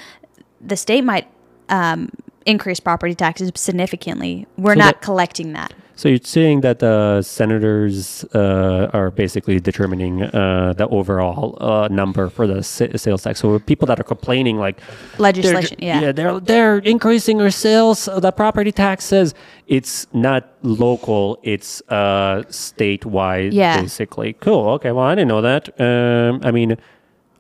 the 0.62 0.78
state 0.78 1.04
might 1.04 1.28
um, 1.70 2.10
increase 2.46 2.80
property 2.80 3.16
taxes 3.16 3.52
significantly, 3.56 4.46
we're 4.58 4.76
So 4.76 4.80
not 4.80 4.96
that- 4.96 5.02
collecting 5.02 5.54
that. 5.54 5.74
So 5.96 6.10
you're 6.10 6.20
saying 6.24 6.62
that 6.62 6.80
the 6.80 7.22
senators 7.22 8.26
uh, 8.34 8.90
are 8.94 9.10
basically 9.12 9.60
determining 9.60 10.24
uh, 10.24 10.74
the 10.78 10.88
overall 10.90 11.58
uh, 11.62 11.88
number 11.90 12.30
for 12.30 12.46
the 12.48 12.62
sa- 12.64 12.96
sales 12.96 13.24
tax. 13.24 13.40
So 13.40 13.58
people 13.60 13.86
that 13.88 14.00
are 14.00 14.04
complaining, 14.04 14.58
like 14.58 14.80
Legislation, 15.18 15.78
yeah. 15.80 16.02
yeah, 16.02 16.12
they're 16.12 16.40
they're 16.40 16.78
increasing 16.80 17.42
our 17.42 17.50
sales, 17.52 18.08
uh, 18.08 18.20
the 18.20 18.32
property 18.32 18.72
taxes. 18.72 19.34
It's 19.68 20.06
not 20.14 20.44
local; 20.64 21.40
it's 21.44 21.82
uh, 21.90 22.44
statewide, 22.50 23.50
Yeah. 23.54 23.82
basically. 23.82 24.34
Cool. 24.34 24.70
Okay. 24.76 24.92
Well, 24.92 25.06
I 25.06 25.16
didn't 25.16 25.30
know 25.30 25.42
that. 25.42 25.70
Um, 25.80 26.42
I 26.44 26.52
mean. 26.52 26.78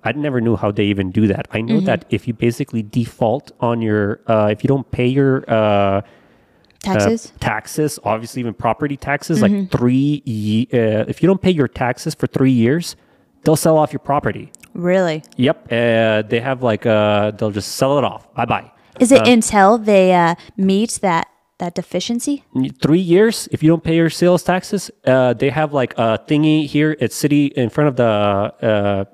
I 0.07 0.11
never 0.11 0.39
knew 0.39 0.55
how 0.55 0.69
they 0.69 0.83
even 0.85 1.09
do 1.09 1.25
that. 1.33 1.47
I 1.49 1.57
Mm-hmm. 1.57 1.67
know 1.67 1.79
that 1.79 2.05
if 2.11 2.27
you 2.27 2.33
basically 2.35 2.83
default 2.83 3.51
on 3.59 3.81
your, 3.81 4.19
uh, 4.27 4.49
if 4.51 4.63
you 4.63 4.67
don't 4.67 4.85
pay 4.91 5.07
your 5.07 5.43
uh, 5.49 6.01
Taxes. 6.85 7.31
uh, 7.35 7.37
taxes, 7.39 7.99
obviously 8.03 8.39
even 8.41 8.53
property 8.53 8.97
taxes, 8.97 9.41
Mm-hmm. 9.41 9.55
like 9.61 9.71
three. 9.71 10.21
Ye- 10.25 10.67
uh, 10.73 11.05
if 11.11 11.21
you 11.21 11.27
don't 11.27 11.41
pay 11.41 11.51
your 11.51 11.67
taxes 11.67 12.15
for 12.15 12.27
three 12.27 12.51
years, 12.51 12.95
they'll 13.43 13.55
sell 13.67 13.77
off 13.77 13.91
your 13.93 13.99
property. 14.11 14.51
really? 14.73 15.23
Yep, 15.37 15.57
uh, 15.71 16.21
they 16.31 16.39
have 16.41 16.61
like 16.63 16.85
uh, 16.85 17.31
they'll 17.31 17.51
just 17.51 17.71
sell 17.75 17.97
it 17.97 18.03
off. 18.03 18.23
Bye 18.35 18.45
bye. 18.45 18.71
Is 18.99 19.11
it 19.11 19.27
until 19.27 19.77
they 19.77 20.13
uh, 20.13 20.35
meet 20.57 20.99
that 21.01 21.27
that 21.57 21.73
deficiency? 21.75 22.43
Three 22.81 22.99
years. 23.15 23.47
If 23.51 23.63
you 23.63 23.69
don't 23.69 23.83
pay 23.83 23.95
your 23.95 24.09
sales 24.09 24.43
taxes, 24.43 24.91
uh, 25.05 25.33
they 25.33 25.49
have 25.49 25.73
like 25.73 25.93
a 25.97 26.19
thingy 26.27 26.65
here 26.65 26.95
at 27.01 27.11
city 27.13 27.45
in 27.55 27.69
front 27.69 27.87
of 27.89 27.95
the 27.95 28.03
uh, 28.05 28.65
uh, 28.65 29.05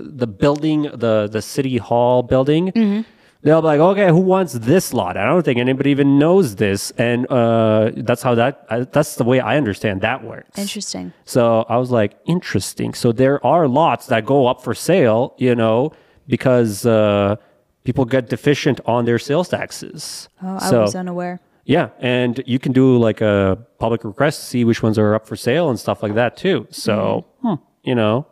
the 0.00 0.26
building, 0.26 0.82
the 1.04 1.28
the 1.30 1.42
city 1.42 1.76
hall 1.78 2.22
building. 2.22 2.72
Mm-hmm. 2.72 3.02
They'll 3.44 3.60
be 3.60 3.66
like, 3.66 3.80
okay, 3.80 4.08
who 4.08 4.20
wants 4.20 4.54
this 4.54 4.94
lot? 4.94 5.16
I 5.18 5.24
don't 5.26 5.42
think 5.42 5.58
anybody 5.58 5.90
even 5.90 6.18
knows 6.18 6.56
this, 6.56 6.92
and 6.92 7.26
uh, 7.30 7.90
that's 7.94 8.22
how 8.22 8.34
that. 8.36 8.64
Uh, 8.70 8.86
that's 8.90 9.16
the 9.16 9.24
way 9.24 9.38
I 9.40 9.56
understand 9.58 10.00
that 10.00 10.24
works. 10.24 10.58
Interesting. 10.58 11.12
So 11.26 11.66
I 11.68 11.76
was 11.76 11.90
like, 11.90 12.16
interesting. 12.26 12.94
So 12.94 13.12
there 13.12 13.44
are 13.46 13.68
lots 13.68 14.06
that 14.06 14.24
go 14.24 14.46
up 14.46 14.62
for 14.62 14.74
sale, 14.74 15.34
you 15.36 15.54
know, 15.54 15.92
because 16.26 16.86
uh, 16.86 17.36
people 17.84 18.06
get 18.06 18.30
deficient 18.30 18.80
on 18.86 19.04
their 19.04 19.18
sales 19.18 19.48
taxes. 19.50 20.28
Oh, 20.42 20.56
I 20.60 20.70
so, 20.70 20.80
was 20.80 20.94
unaware. 20.94 21.38
yeah, 21.66 21.90
and 22.00 22.42
you 22.46 22.58
can 22.58 22.72
do 22.72 22.96
like 22.96 23.20
a 23.20 23.58
public 23.78 24.04
request 24.04 24.40
to 24.40 24.46
see 24.46 24.64
which 24.64 24.82
ones 24.82 24.98
are 24.98 25.14
up 25.14 25.26
for 25.26 25.36
sale 25.36 25.68
and 25.68 25.78
stuff 25.78 26.02
like 26.02 26.14
that 26.14 26.38
too. 26.38 26.66
So, 26.70 27.26
hmm, 27.42 27.54
you 27.82 27.94
know, 27.94 28.26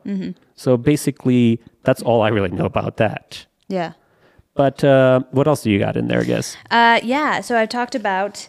so 0.55 0.79
basically, 0.79 1.61
that's 1.85 2.01
all 2.03 2.23
I 2.23 2.29
really 2.29 2.51
know 2.51 2.65
about 2.65 2.97
that. 2.97 3.45
Yeah. 3.69 3.93
But 4.55 4.85
uh, 4.85 5.21
what 5.31 5.49
else 5.49 5.63
do 5.63 5.71
you 5.71 5.79
got 5.79 5.97
in 5.97 6.09
there? 6.09 6.21
I 6.21 6.25
guess. 6.25 6.57
Uh, 6.71 7.01
yeah. 7.03 7.41
So 7.41 7.57
I've 7.57 7.69
talked 7.69 7.95
about 7.95 8.49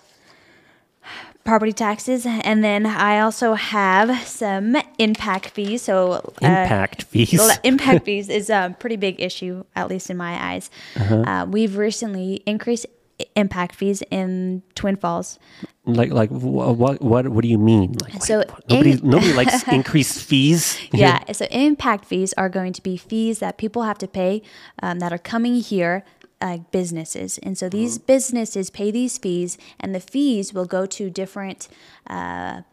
property 1.44 1.74
taxes, 1.74 2.26
and 2.26 2.64
then 2.64 2.86
I 2.86 3.20
also 3.20 3.54
have 3.54 4.26
some 4.28 4.78
impact 4.98 5.50
fees. 5.50 5.82
So 5.84 6.14
uh, 6.14 6.22
Impact 6.42 7.04
fees. 7.04 7.58
Impact 7.64 8.06
fees 8.06 8.30
is 8.30 8.50
a 8.50 8.76
pretty 8.80 8.96
big 8.96 9.22
issue, 9.22 9.64
at 9.76 9.90
least 9.90 10.10
in 10.10 10.18
my 10.18 10.54
eyes. 10.54 10.70
Uh-huh. 10.96 11.16
Uh, 11.22 11.46
we've 11.46 11.78
recently 11.78 12.42
increased 12.46 12.86
impact 13.36 13.76
fees 13.76 14.02
in 14.12 14.64
Twin 14.76 14.96
Falls. 14.96 15.40
like, 15.86 16.12
like, 16.12 16.30
what, 16.30 17.02
what, 17.02 17.30
what 17.30 17.42
do 17.42 17.48
you 17.48 17.58
mean? 17.60 17.94
Like, 18.02 18.24
So 18.24 18.40
what? 18.40 18.70
nobody, 18.70 18.92
in- 18.92 19.00
nobody 19.04 19.34
likes 19.34 19.68
increased 19.68 20.22
fees. 20.24 20.80
Yeah, 20.92 21.20
so 21.32 21.46
impact 21.52 22.06
fees 22.06 22.34
are 22.34 22.50
going 22.50 22.74
to 22.74 22.82
be 22.82 22.98
fees 22.98 23.40
that 23.40 23.58
people 23.58 23.84
have 23.84 23.98
to 24.00 24.08
pay 24.08 24.42
um, 24.82 25.00
that 25.00 25.12
are 25.14 25.18
coming 25.20 25.56
here. 25.56 26.04
Like 26.42 26.72
businesses, 26.72 27.38
and 27.42 27.58
so 27.58 27.70
these 27.70 27.98
businesses 27.98 28.70
pay 28.70 28.92
these 28.92 29.18
fees, 29.18 29.58
and 29.80 29.96
the 29.96 30.02
fees 30.02 30.54
will 30.54 30.66
go 30.66 30.86
to 30.86 31.10
different 31.10 31.70
uh, 32.08 32.64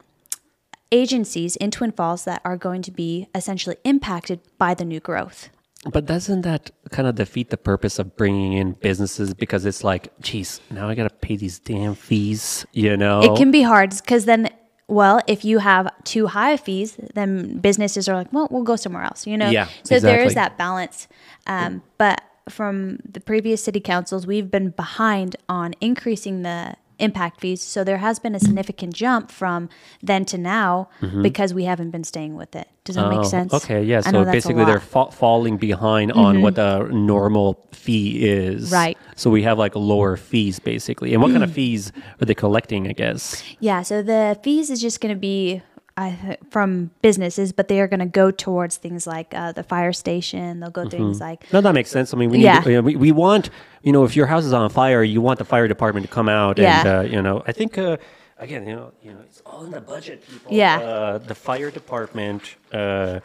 agencies 0.90 1.54
in 1.54 1.70
Twin 1.70 1.92
Falls 1.92 2.24
that 2.24 2.40
are 2.44 2.56
going 2.56 2.82
to 2.82 2.90
be 2.90 3.28
essentially 3.32 3.76
impacted 3.84 4.40
by 4.58 4.74
the 4.74 4.84
new 4.84 4.98
growth. 4.98 5.50
But 5.90 6.04
doesn't 6.04 6.42
that 6.42 6.70
kind 6.90 7.08
of 7.08 7.14
defeat 7.14 7.48
the 7.48 7.56
purpose 7.56 7.98
of 7.98 8.14
bringing 8.16 8.52
in 8.52 8.72
businesses 8.72 9.32
because 9.32 9.64
it's 9.64 9.82
like, 9.82 10.12
geez, 10.20 10.60
now 10.70 10.88
I 10.90 10.94
got 10.94 11.04
to 11.04 11.14
pay 11.14 11.36
these 11.36 11.58
damn 11.58 11.94
fees, 11.94 12.66
you 12.72 12.98
know? 12.98 13.22
It 13.22 13.36
can 13.38 13.50
be 13.50 13.62
hard 13.62 13.90
because 13.90 14.26
then 14.26 14.50
well, 14.88 15.20
if 15.28 15.44
you 15.44 15.60
have 15.60 15.88
too 16.02 16.26
high 16.26 16.56
fees, 16.56 16.96
then 17.14 17.58
businesses 17.58 18.08
are 18.08 18.16
like, 18.16 18.32
well, 18.32 18.48
we'll 18.50 18.64
go 18.64 18.74
somewhere 18.74 19.04
else, 19.04 19.24
you 19.24 19.38
know? 19.38 19.48
Yeah, 19.48 19.68
So 19.84 20.00
there 20.00 20.20
is 20.20 20.34
that 20.34 20.58
balance. 20.58 21.06
Um, 21.46 21.82
but 21.96 22.20
from 22.48 22.98
the 23.08 23.20
previous 23.20 23.62
city 23.62 23.78
councils, 23.78 24.26
we've 24.26 24.50
been 24.50 24.70
behind 24.70 25.36
on 25.48 25.74
increasing 25.80 26.42
the 26.42 26.74
impact 27.00 27.40
fees. 27.40 27.62
So 27.62 27.84
there 27.84 27.98
has 27.98 28.18
been 28.18 28.34
a 28.34 28.40
significant 28.40 28.94
jump 28.94 29.30
from 29.30 29.68
then 30.02 30.24
to 30.26 30.38
now 30.38 30.88
because 31.22 31.52
we 31.54 31.64
haven't 31.64 31.90
been 31.90 32.04
staying 32.04 32.36
with 32.36 32.54
it. 32.54 32.68
Does 32.84 32.96
that 32.96 33.02
Mm-hmm. 33.04 33.12
Oh, 33.14 33.20
make 33.20 33.26
sense? 33.30 33.54
Okay, 33.54 33.82
yeah. 33.82 34.02
I 34.04 34.10
So 34.10 34.24
basically, 34.24 34.64
they're. 34.64 34.78
Mm-hmm. 34.78 35.10
fa- 35.10 35.16
falling 35.16 35.56
behind 35.58 36.12
on 36.12 36.40
what 36.42 36.54
the 36.54 36.84
normal 36.90 37.66
fee 37.72 38.26
is. 38.26 38.70
Right. 38.72 38.96
So 39.16 39.30
we 39.30 39.42
have 39.42 39.58
like 39.58 39.74
lower 39.76 40.16
fees 40.16 40.58
basically. 40.58 41.12
And 41.12 41.22
what 41.22 41.30
kind 41.32 41.44
of 41.44 41.52
fees 41.60 41.92
are 42.20 42.24
they 42.24 42.34
collecting? 42.34 42.88
I 42.88 42.92
guess. 42.92 43.42
Yeah, 43.60 43.82
so 43.82 44.02
the 44.02 44.38
fees 44.42 44.70
is 44.70 44.80
just 44.80 45.00
going 45.00 45.14
to 45.14 45.18
be 45.20 45.62
I 45.96 46.18
th- 46.22 46.38
from 46.50 46.90
businesses, 47.02 47.52
but 47.52 47.68
they 47.68 47.80
are 47.80 47.86
going 47.88 48.00
to 48.00 48.06
go 48.06 48.30
towards 48.30 48.76
things 48.78 49.06
like 49.06 49.34
uh, 49.34 49.52
the 49.52 49.62
fire 49.62 49.92
station. 49.92 50.60
They'll 50.60 50.70
go 50.70 50.88
things 50.88 51.20
like 51.20 51.52
No, 51.52 51.60
that 51.60 51.74
makes 51.74 51.90
sense. 51.90 52.14
I 52.14 52.16
mean, 52.16 52.30
we 52.30 52.38
need. 52.38 52.44
Yeah. 52.44 52.64
you 52.66 52.72
know, 52.76 52.80
we, 52.82 52.96
we 52.96 53.12
want. 53.12 53.50
You 53.82 53.92
know, 53.92 54.04
if 54.04 54.14
your 54.16 54.26
house 54.26 54.44
is 54.44 54.52
on 54.52 54.68
fire, 54.70 55.02
you 55.02 55.20
want 55.20 55.38
the 55.38 55.44
fire 55.44 55.66
department 55.68 56.06
to 56.06 56.12
come 56.12 56.28
out 56.28 56.58
and 56.58 56.64
Yeah. 56.66 56.98
uh, 56.98 57.02
you 57.02 57.20
know. 57.22 57.42
I 57.46 57.52
think. 57.52 57.76
Uh, 57.78 57.96
Again, 58.38 58.66
you 58.66 58.74
know, 58.74 58.90
you 59.02 59.12
know, 59.12 59.20
it's 59.26 59.42
all 59.44 59.64
in 59.66 59.70
the 59.70 59.82
budget, 59.82 60.26
people. 60.26 60.50
Yeah. 60.50 60.78
Uh, 60.80 61.18
the 61.18 61.34
fire 61.34 61.70
department, 61.70 62.56
uh, 62.72 63.20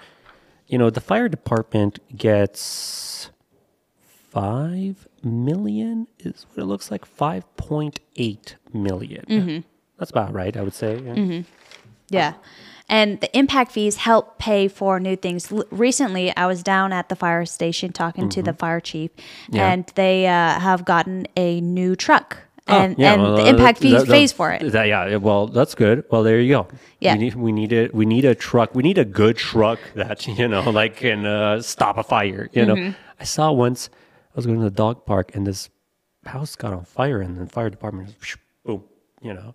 you 0.68 0.78
know, 0.78 0.89
the 0.89 0.99
fire 0.99 1.30
department 1.30 1.99
gets 2.18 3.32
five 4.30 5.07
million 5.24 6.07
is 6.20 6.45
what 6.49 6.63
it 6.63 6.66
looks 6.66 6.91
like. 6.91 7.05
Five 7.05 7.43
point 7.55 8.01
eight 8.18 8.57
million. 8.74 9.24
Mm-hmm. 9.30 9.59
That's 9.97 10.11
about 10.11 10.34
right, 10.34 10.55
I 10.57 10.61
would 10.61 10.74
say. 10.74 10.99
yeah. 10.99 11.41
Yeah. 12.10 12.34
And 12.88 13.20
the 13.20 13.36
impact 13.36 13.72
fees 13.72 13.95
help 13.97 14.38
pay 14.38 14.68
for 14.68 14.99
new 14.99 15.16
things. 15.16 15.51
L- 15.51 15.64
recently, 15.72 16.36
I 16.38 16.45
was 16.45 16.62
down 16.62 16.93
at 16.93 17.10
the 17.10 17.16
fire 17.16 17.43
station 17.45 17.91
talking 17.91 18.30
to 18.30 18.43
the 18.43 18.53
fire 18.53 18.80
chief, 18.80 19.10
Mm-hmm. 19.16 19.56
Yeah. 19.56 19.72
and 19.72 19.91
they 19.95 20.28
uh, 20.28 20.60
have 20.60 20.86
gotten 20.86 21.26
a 21.36 21.62
new 21.62 21.95
truck. 21.95 22.38
And, 22.68 22.93
Oh, 22.93 23.01
yeah, 23.01 23.14
and 23.14 23.22
well, 23.24 23.36
the 23.38 23.43
uh, 23.43 23.47
impact 23.47 23.80
fees 23.80 24.03
that- 24.03 24.08
pays 24.08 24.32
for 24.32 24.51
it. 24.51 24.72
that- 24.72 24.88
yeah, 24.88 25.16
well, 25.18 25.47
that's 25.47 25.74
good. 25.76 26.03
Well, 26.12 26.22
there 26.24 26.39
you 26.39 26.53
go. 26.53 26.68
Yeah. 26.99 27.14
we 27.14 27.20
need 27.20 27.36
we 27.36 27.51
need 27.51 27.74
a 27.74 27.89
we 27.93 28.06
need 28.06 28.26
a 28.26 28.34
truck. 28.36 28.74
We 28.76 28.82
need 28.84 28.97
a 28.99 29.06
good 29.06 29.38
truck 29.38 29.80
that 29.95 30.26
you 30.39 30.47
know 30.47 30.70
like 30.70 30.97
can 30.97 31.26
uh, 31.26 31.62
stop 31.62 31.97
a 31.97 32.03
fire. 32.03 32.49
You 32.53 32.64
Mm-hmm. 32.66 32.84
know, 32.89 32.93
I 33.20 33.24
saw 33.24 33.51
once 33.51 33.89
I 34.32 34.36
was 34.36 34.45
going 34.45 34.58
to 34.60 34.64
the 34.64 34.70
dog 34.72 35.06
park 35.06 35.36
and 35.36 35.45
this 35.45 35.70
house 36.26 36.56
got 36.56 36.72
on 36.74 36.86
fire 36.86 37.20
and 37.22 37.38
the 37.38 37.45
fire 37.47 37.70
department 37.70 38.14
just, 38.20 38.38
boom. 38.64 38.84
You 39.22 39.34
know, 39.34 39.53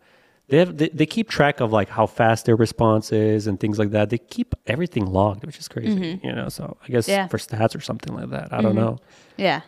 they 0.50 0.58
have 0.58 0.76
they, 0.76 0.88
they 0.88 1.06
keep 1.06 1.28
track 1.30 1.60
of 1.60 1.72
like 1.72 1.88
how 1.88 2.06
fast 2.06 2.44
their 2.46 2.56
response 2.56 3.12
is 3.12 3.46
and 3.46 3.58
things 3.58 3.78
like 3.78 3.90
that. 3.92 4.10
They 4.10 4.18
keep 4.18 4.54
everything 4.66 5.06
logged, 5.06 5.44
which 5.46 5.58
is 5.58 5.68
crazy. 5.68 6.20
You 6.22 6.32
know, 6.32 6.48
so 6.48 6.76
I 6.84 6.88
guess 6.88 7.06
Mm-hmm. 7.06 7.12
Yeah. 7.20 7.26
for 7.28 7.38
stats 7.38 7.74
or 7.76 7.80
something 7.80 8.14
like 8.14 8.30
that. 8.30 8.52
I 8.52 8.60
don't 8.60 8.74
know. 8.74 8.98
Yeah. 9.36 9.62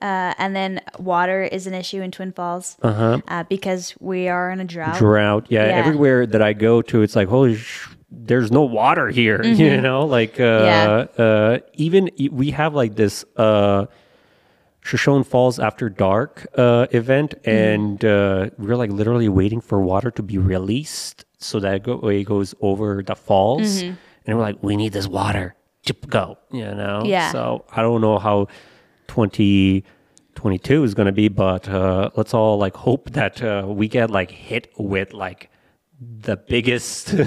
Uh, 0.00 0.34
and 0.38 0.56
then 0.56 0.80
water 0.98 1.44
is 1.44 1.66
an 1.68 1.74
issue 1.74 2.02
in 2.02 2.10
Twin 2.10 2.32
Falls 2.32 2.76
Uh 2.82 3.20
huh. 3.28 3.44
because 3.48 3.94
we 4.00 4.26
are 4.28 4.50
in 4.50 4.58
a 4.58 4.64
drought. 4.64 4.98
drought. 4.98 5.46
Yeah, 5.48 5.66
Yeah. 5.66 5.76
everywhere 5.76 6.26
that 6.26 6.42
I 6.42 6.54
go 6.54 6.82
to, 6.82 7.02
it's 7.02 7.14
like 7.14 7.28
holy. 7.28 7.54
Sh- 7.56 7.88
there's 8.10 8.50
no 8.50 8.62
water 8.62 9.08
here, 9.08 9.42
you 9.62 9.80
know. 9.80 10.04
Like, 10.04 10.38
uh, 10.40 10.44
Mm-hmm. 10.44 11.20
Yeah. 11.22 11.24
uh, 11.24 11.58
even 11.74 12.10
we 12.32 12.50
have 12.50 12.74
like 12.74 12.94
this 12.96 13.24
uh, 13.36 13.86
Shoshone 14.84 15.22
Falls 15.24 15.58
After 15.58 15.88
Dark 15.88 16.46
uh, 16.56 16.86
event, 16.90 17.34
Mm-hmm. 17.42 17.50
and 17.50 18.04
uh, 18.04 18.50
we're 18.58 18.76
like 18.76 18.90
literally 18.90 19.28
waiting 19.28 19.60
for 19.60 19.80
water 19.80 20.10
to 20.10 20.22
be 20.22 20.38
released 20.38 21.24
so 21.38 21.60
that 21.60 21.74
it, 21.76 21.82
go- 21.84 22.08
it 22.08 22.24
goes 22.24 22.54
over 22.60 23.02
the 23.02 23.14
falls, 23.14 23.82
Mm-hmm. 23.82 23.94
and 24.26 24.36
we're 24.36 24.42
like, 24.42 24.62
we 24.62 24.76
need 24.76 24.92
this 24.92 25.06
water 25.08 25.54
to 25.86 25.92
go, 26.08 26.36
you 26.50 26.64
know. 26.74 27.02
Yeah. 27.04 27.30
So 27.32 27.64
I 27.72 27.82
don't 27.82 28.00
know 28.00 28.18
how 28.18 28.46
2022 29.08 30.84
is 30.84 30.94
going 30.94 31.06
to 31.06 31.12
be, 31.12 31.28
but 31.28 31.68
uh, 31.68 32.10
let's 32.16 32.34
all 32.34 32.58
like 32.58 32.76
hope 32.76 33.10
that 33.10 33.42
uh, 33.42 33.64
we 33.66 33.88
get 33.88 34.10
like 34.10 34.30
hit 34.30 34.72
with 34.78 35.12
like 35.12 35.50
the 36.00 36.36
biggest. 36.36 37.14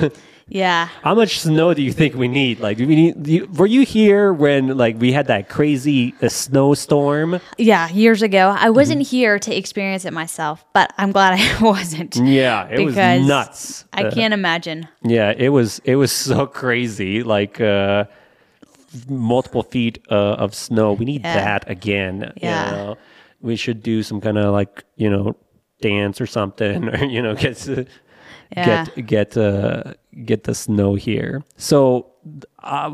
Yeah. 0.47 0.89
How 1.01 1.15
much 1.15 1.39
snow 1.39 1.73
do 1.73 1.81
you 1.81 1.91
think 1.91 2.13
we 2.13 2.27
need? 2.27 2.59
Like, 2.59 2.77
do 2.77 2.87
we 2.87 2.95
need? 2.95 3.27
You, 3.27 3.47
were 3.47 3.65
you 3.65 3.81
here 3.81 4.31
when 4.31 4.77
like 4.77 4.99
we 4.99 5.11
had 5.11 5.25
that 5.27 5.49
crazy 5.49 6.13
uh, 6.21 6.29
snowstorm? 6.29 7.39
Yeah, 7.57 7.89
years 7.89 8.21
ago. 8.21 8.55
I 8.57 8.69
wasn't 8.69 9.01
Mm-hmm. 9.01 9.09
here 9.17 9.39
to 9.39 9.55
experience 9.57 10.05
it 10.05 10.13
myself, 10.13 10.63
but 10.73 10.93
I'm 10.99 11.11
glad 11.11 11.39
I 11.39 11.61
wasn't. 11.63 12.15
Yeah, 12.17 12.67
it 12.69 12.85
was 12.85 12.95
nuts. 12.95 13.85
I 13.91 14.03
Uh, 14.03 14.11
can't 14.11 14.33
imagine. 14.35 14.87
Yeah, 15.03 15.33
it 15.35 15.49
was 15.49 15.79
it 15.83 15.95
was 15.95 16.11
so 16.29 16.45
crazy. 16.45 17.23
Like 17.23 17.59
uh, 17.59 18.05
multiple 19.09 19.63
feet 19.63 19.97
uh, 20.11 20.43
of 20.43 20.53
snow. 20.53 20.93
We 20.93 21.05
need 21.05 21.21
Yeah. 21.23 21.33
that 21.43 21.69
again. 21.69 22.31
Yeah. 22.37 22.69
You 22.69 22.71
know? 22.77 22.95
We 23.41 23.55
should 23.55 23.81
do 23.81 24.03
some 24.03 24.21
kind 24.21 24.37
of 24.37 24.53
like 24.53 24.83
you 24.95 25.09
know 25.09 25.35
dance 25.81 26.21
or 26.21 26.27
something, 26.27 26.87
or 26.93 27.03
you 27.03 27.21
know 27.23 27.33
get 27.35 27.67
Yeah. 28.55 28.85
get 28.85 29.05
get 29.07 29.37
uh, 29.37 29.93
get 30.23 30.43
the 30.43 30.55
snow 30.55 30.95
here. 30.95 31.43
So. 31.57 32.11
Uh, 32.63 32.91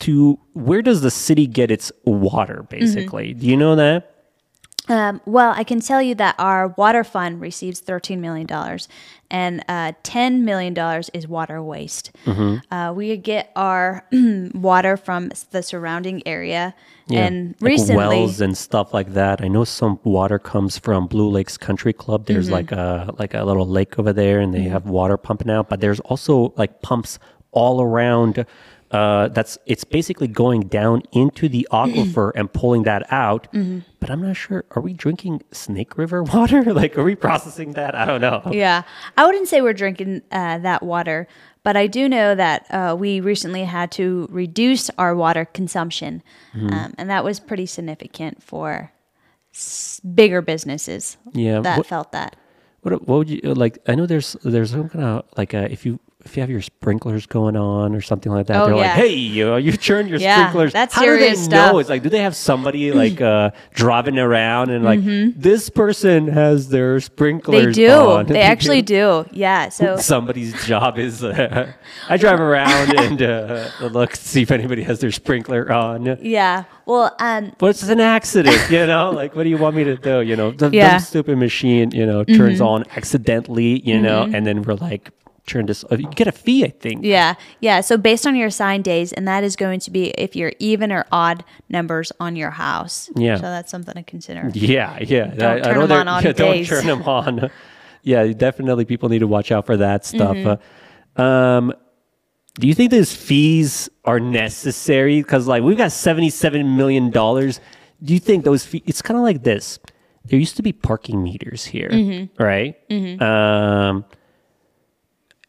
to 0.00 0.38
where 0.52 0.82
does 0.82 1.02
the 1.02 1.10
city 1.10 1.46
get 1.46 1.70
its 1.70 1.92
water 2.04 2.64
basically 2.68 3.32
do 3.32 3.46
you 3.46 3.56
know 3.56 3.76
that 3.76 4.13
Um, 4.88 5.20
well, 5.24 5.52
I 5.56 5.64
can 5.64 5.80
tell 5.80 6.02
you 6.02 6.14
that 6.16 6.34
our 6.38 6.68
water 6.68 7.04
fund 7.04 7.40
receives 7.40 7.80
$13 7.80 8.18
million, 8.18 8.46
and 9.30 9.64
uh, 9.66 9.92
$10 10.02 10.40
million 10.40 10.76
is 11.14 11.26
water 11.26 11.62
waste. 11.62 12.12
Mm-hmm. 12.26 12.72
Uh, 12.74 12.92
we 12.92 13.16
get 13.16 13.50
our 13.56 14.04
water 14.54 14.98
from 14.98 15.30
the 15.52 15.62
surrounding 15.62 16.22
area. 16.26 16.74
And 17.10 17.50
like 17.60 17.70
recently, 17.70 17.96
wells 17.96 18.40
and 18.40 18.56
stuff 18.56 18.92
like 18.94 19.12
that. 19.12 19.42
I 19.42 19.48
know 19.48 19.64
some 19.64 20.00
water 20.04 20.38
comes 20.38 20.78
from 20.78 21.06
Blue 21.06 21.28
Lakes 21.30 21.56
Country 21.58 21.92
Club. 21.92 22.26
There's 22.26 22.46
Mm-hmm. 22.46 22.54
like 22.54 22.72
a 22.72 23.14
like 23.18 23.34
a 23.34 23.44
little 23.44 23.66
lake 23.66 23.98
over 23.98 24.12
there, 24.12 24.40
and 24.40 24.54
they 24.54 24.62
have 24.62 24.86
water 24.86 25.16
pumping 25.18 25.50
out. 25.50 25.68
But 25.68 25.80
there's 25.80 26.00
also 26.00 26.54
like 26.56 26.80
pumps 26.80 27.18
all 27.52 27.82
around. 27.82 28.46
Uh, 28.94 29.26
that's 29.36 29.58
it's 29.66 29.82
basically 29.84 30.28
going 30.28 30.62
down 30.68 31.02
into 31.12 31.48
the 31.48 31.66
aquifer 31.72 32.30
and 32.36 32.52
pulling 32.52 32.84
that 32.84 33.02
out. 33.12 33.42
Mm-hmm. 33.52 33.80
But 34.00 34.08
I'm 34.10 34.22
not 34.22 34.36
sure. 34.36 34.64
Are 34.76 34.82
we 34.82 34.92
drinking 34.92 35.42
Snake 35.50 35.98
River 35.98 36.22
water? 36.34 36.62
like, 36.82 36.96
are 36.96 37.02
we 37.04 37.16
processing 37.16 37.72
that? 37.72 37.94
I 37.94 38.04
don't 38.04 38.20
know. 38.20 38.42
Yeah, 38.52 38.82
I 39.16 39.26
wouldn't 39.26 39.48
say 39.48 39.60
we're 39.62 39.72
drinking 39.84 40.22
uh, 40.30 40.58
that 40.58 40.82
water, 40.82 41.26
but 41.64 41.76
I 41.76 41.86
do 41.88 42.08
know 42.08 42.34
that 42.36 42.66
uh, 42.70 42.94
we 42.96 43.20
recently 43.20 43.64
had 43.64 43.90
to 43.98 44.28
reduce 44.30 44.90
our 44.96 45.14
water 45.16 45.44
consumption, 45.44 46.22
Mm-hmm. 46.54 46.72
um, 46.72 46.94
and 46.98 47.10
that 47.10 47.24
was 47.24 47.40
pretty 47.40 47.66
significant 47.66 48.42
for 48.42 48.92
s- 49.52 50.00
bigger 50.14 50.40
businesses. 50.42 51.16
Yeah, 51.32 51.60
that 51.60 51.78
what- 51.78 51.86
felt 51.86 52.12
that. 52.12 52.36
What 52.82 52.92
what 53.08 53.16
would 53.18 53.30
you 53.30 53.40
like? 53.54 53.78
I 53.88 53.94
know 53.96 54.06
there's 54.06 54.36
there's 54.44 54.70
some 54.70 54.88
kind 54.90 55.04
of 55.04 55.24
like 55.38 55.54
uh, 55.54 55.66
if 55.70 55.86
you 55.86 55.98
if 56.24 56.36
you 56.36 56.40
have 56.40 56.50
your 56.50 56.62
sprinklers 56.62 57.26
going 57.26 57.56
on 57.56 57.94
or 57.94 58.00
something 58.00 58.32
like 58.32 58.46
that, 58.46 58.62
Oh, 58.62 58.66
they're 58.66 58.76
like, 58.76 58.90
hey, 58.92 59.14
you 59.14 59.44
know, 59.46 59.56
you 59.56 59.72
turned 59.76 60.08
your 60.08 60.18
Yeah, 60.18 60.36
sprinklers. 60.48 60.72
that's 60.72 60.94
How 60.94 61.02
do 61.02 61.12
they 61.18 61.34
serious 61.34 61.48
know? 61.48 61.78
It's 61.78 61.88
like, 61.90 62.02
do 62.02 62.08
they 62.08 62.20
have 62.22 62.34
somebody 62.34 62.92
like 63.02 63.20
uh, 63.20 63.50
driving 63.74 64.18
around 64.18 64.70
and 64.70 64.84
like 64.84 65.00
this 65.02 65.68
person 65.70 66.28
has 66.28 66.68
their 66.70 66.98
sprinklers? 67.00 67.60
Mm-hmm. 67.76 67.82
They 67.82 67.88
do. 67.88 67.92
on. 67.92 68.26
They 68.26 68.40
actually 68.54 68.82
do. 68.82 69.26
Yeah. 69.32 69.68
So 69.68 69.96
Somebody's 69.98 70.52
job 70.66 70.98
is 70.98 71.22
uh, 71.22 71.72
I 72.08 72.16
drive 72.16 72.40
around 72.40 72.94
and 72.98 73.22
uh, 73.22 73.70
look 73.80 74.16
see 74.16 74.42
if 74.42 74.50
anybody 74.50 74.82
has 74.84 75.00
their 75.00 75.10
sprinkler 75.12 75.70
on. 75.72 76.18
yeah. 76.20 76.64
Well, 76.86 77.14
um, 77.18 77.52
But 77.58 77.68
it's 77.70 77.82
an 77.84 78.00
accident, 78.00 78.70
you 78.70 78.86
know. 78.86 79.10
Like, 79.10 79.34
what 79.34 79.44
do 79.44 79.48
you 79.48 79.56
want 79.56 79.74
me 79.74 79.84
to 79.84 79.96
do? 79.96 80.20
You 80.20 80.36
know, 80.36 80.50
the 80.50 80.68
Yeah. 80.70 80.98
stupid 80.98 81.38
machine, 81.38 81.92
you 81.92 82.04
know, 82.04 82.24
turns 82.24 82.60
on 82.60 82.84
accidentally, 82.94 83.80
you 83.80 83.98
know, 84.00 84.28
and 84.30 84.46
then 84.46 84.62
we're 84.62 84.74
like, 84.74 85.10
turn 85.46 85.66
this. 85.66 85.84
Uh, 85.90 85.96
you 85.96 86.08
get 86.10 86.26
a 86.26 86.32
fee, 86.32 86.64
I 86.64 86.68
think. 86.70 87.04
yeah, 87.04 87.34
yeah. 87.60 87.80
So 87.80 87.96
based 87.96 88.26
on 88.26 88.34
your 88.36 88.50
sign 88.50 88.82
days, 88.82 89.12
and 89.12 89.26
that 89.28 89.44
is 89.44 89.56
going 89.56 89.80
to 89.80 89.90
be 89.90 90.08
if 90.10 90.34
you're 90.36 90.52
even 90.58 90.90
or 90.92 91.04
odd 91.12 91.44
numbers 91.68 92.12
on 92.20 92.36
your 92.36 92.50
house. 92.50 93.10
Yeah. 93.16 93.36
So 93.36 93.42
that's 93.42 93.70
something 93.70 93.94
to 93.94 94.02
consider. 94.02 94.50
Yeah, 94.54 94.98
yeah. 95.00 95.26
Don't 95.34 95.62
turn 95.62 95.74
know 95.74 95.86
them 95.86 95.98
on 96.00 96.08
odd 96.08 96.24
yeah, 96.24 96.32
Don't 96.32 96.64
turn 96.64 96.86
them 96.86 97.02
on. 97.02 97.50
yeah, 98.02 98.26
definitely. 98.32 98.84
People 98.84 99.08
need 99.08 99.20
to 99.20 99.26
watch 99.26 99.52
out 99.52 99.66
for 99.66 99.76
that 99.76 100.04
stuff. 100.04 100.36
Mm-hmm. 100.36 101.20
Uh, 101.20 101.22
um, 101.22 101.72
do 102.58 102.68
you 102.68 102.74
think 102.74 102.90
those 102.92 103.14
fees 103.14 103.88
are 104.04 104.20
necessary? 104.20 105.20
Because 105.20 105.46
like 105.46 105.62
we've 105.62 105.76
got 105.76 105.90
seventy-seven 105.92 106.76
million 106.76 107.10
dollars. 107.10 107.60
Do 108.02 108.12
you 108.14 108.20
think 108.20 108.44
those 108.44 108.64
fees? 108.64 108.82
It's 108.86 109.02
kind 109.02 109.16
of 109.18 109.24
like 109.24 109.42
this. 109.42 109.78
There 110.26 110.38
used 110.38 110.56
to 110.56 110.62
be 110.62 110.72
parking 110.72 111.22
meters 111.22 111.64
here, 111.66 111.90
Mm-hmm. 111.90 112.42
right? 112.42 112.76
Um, 113.20 114.04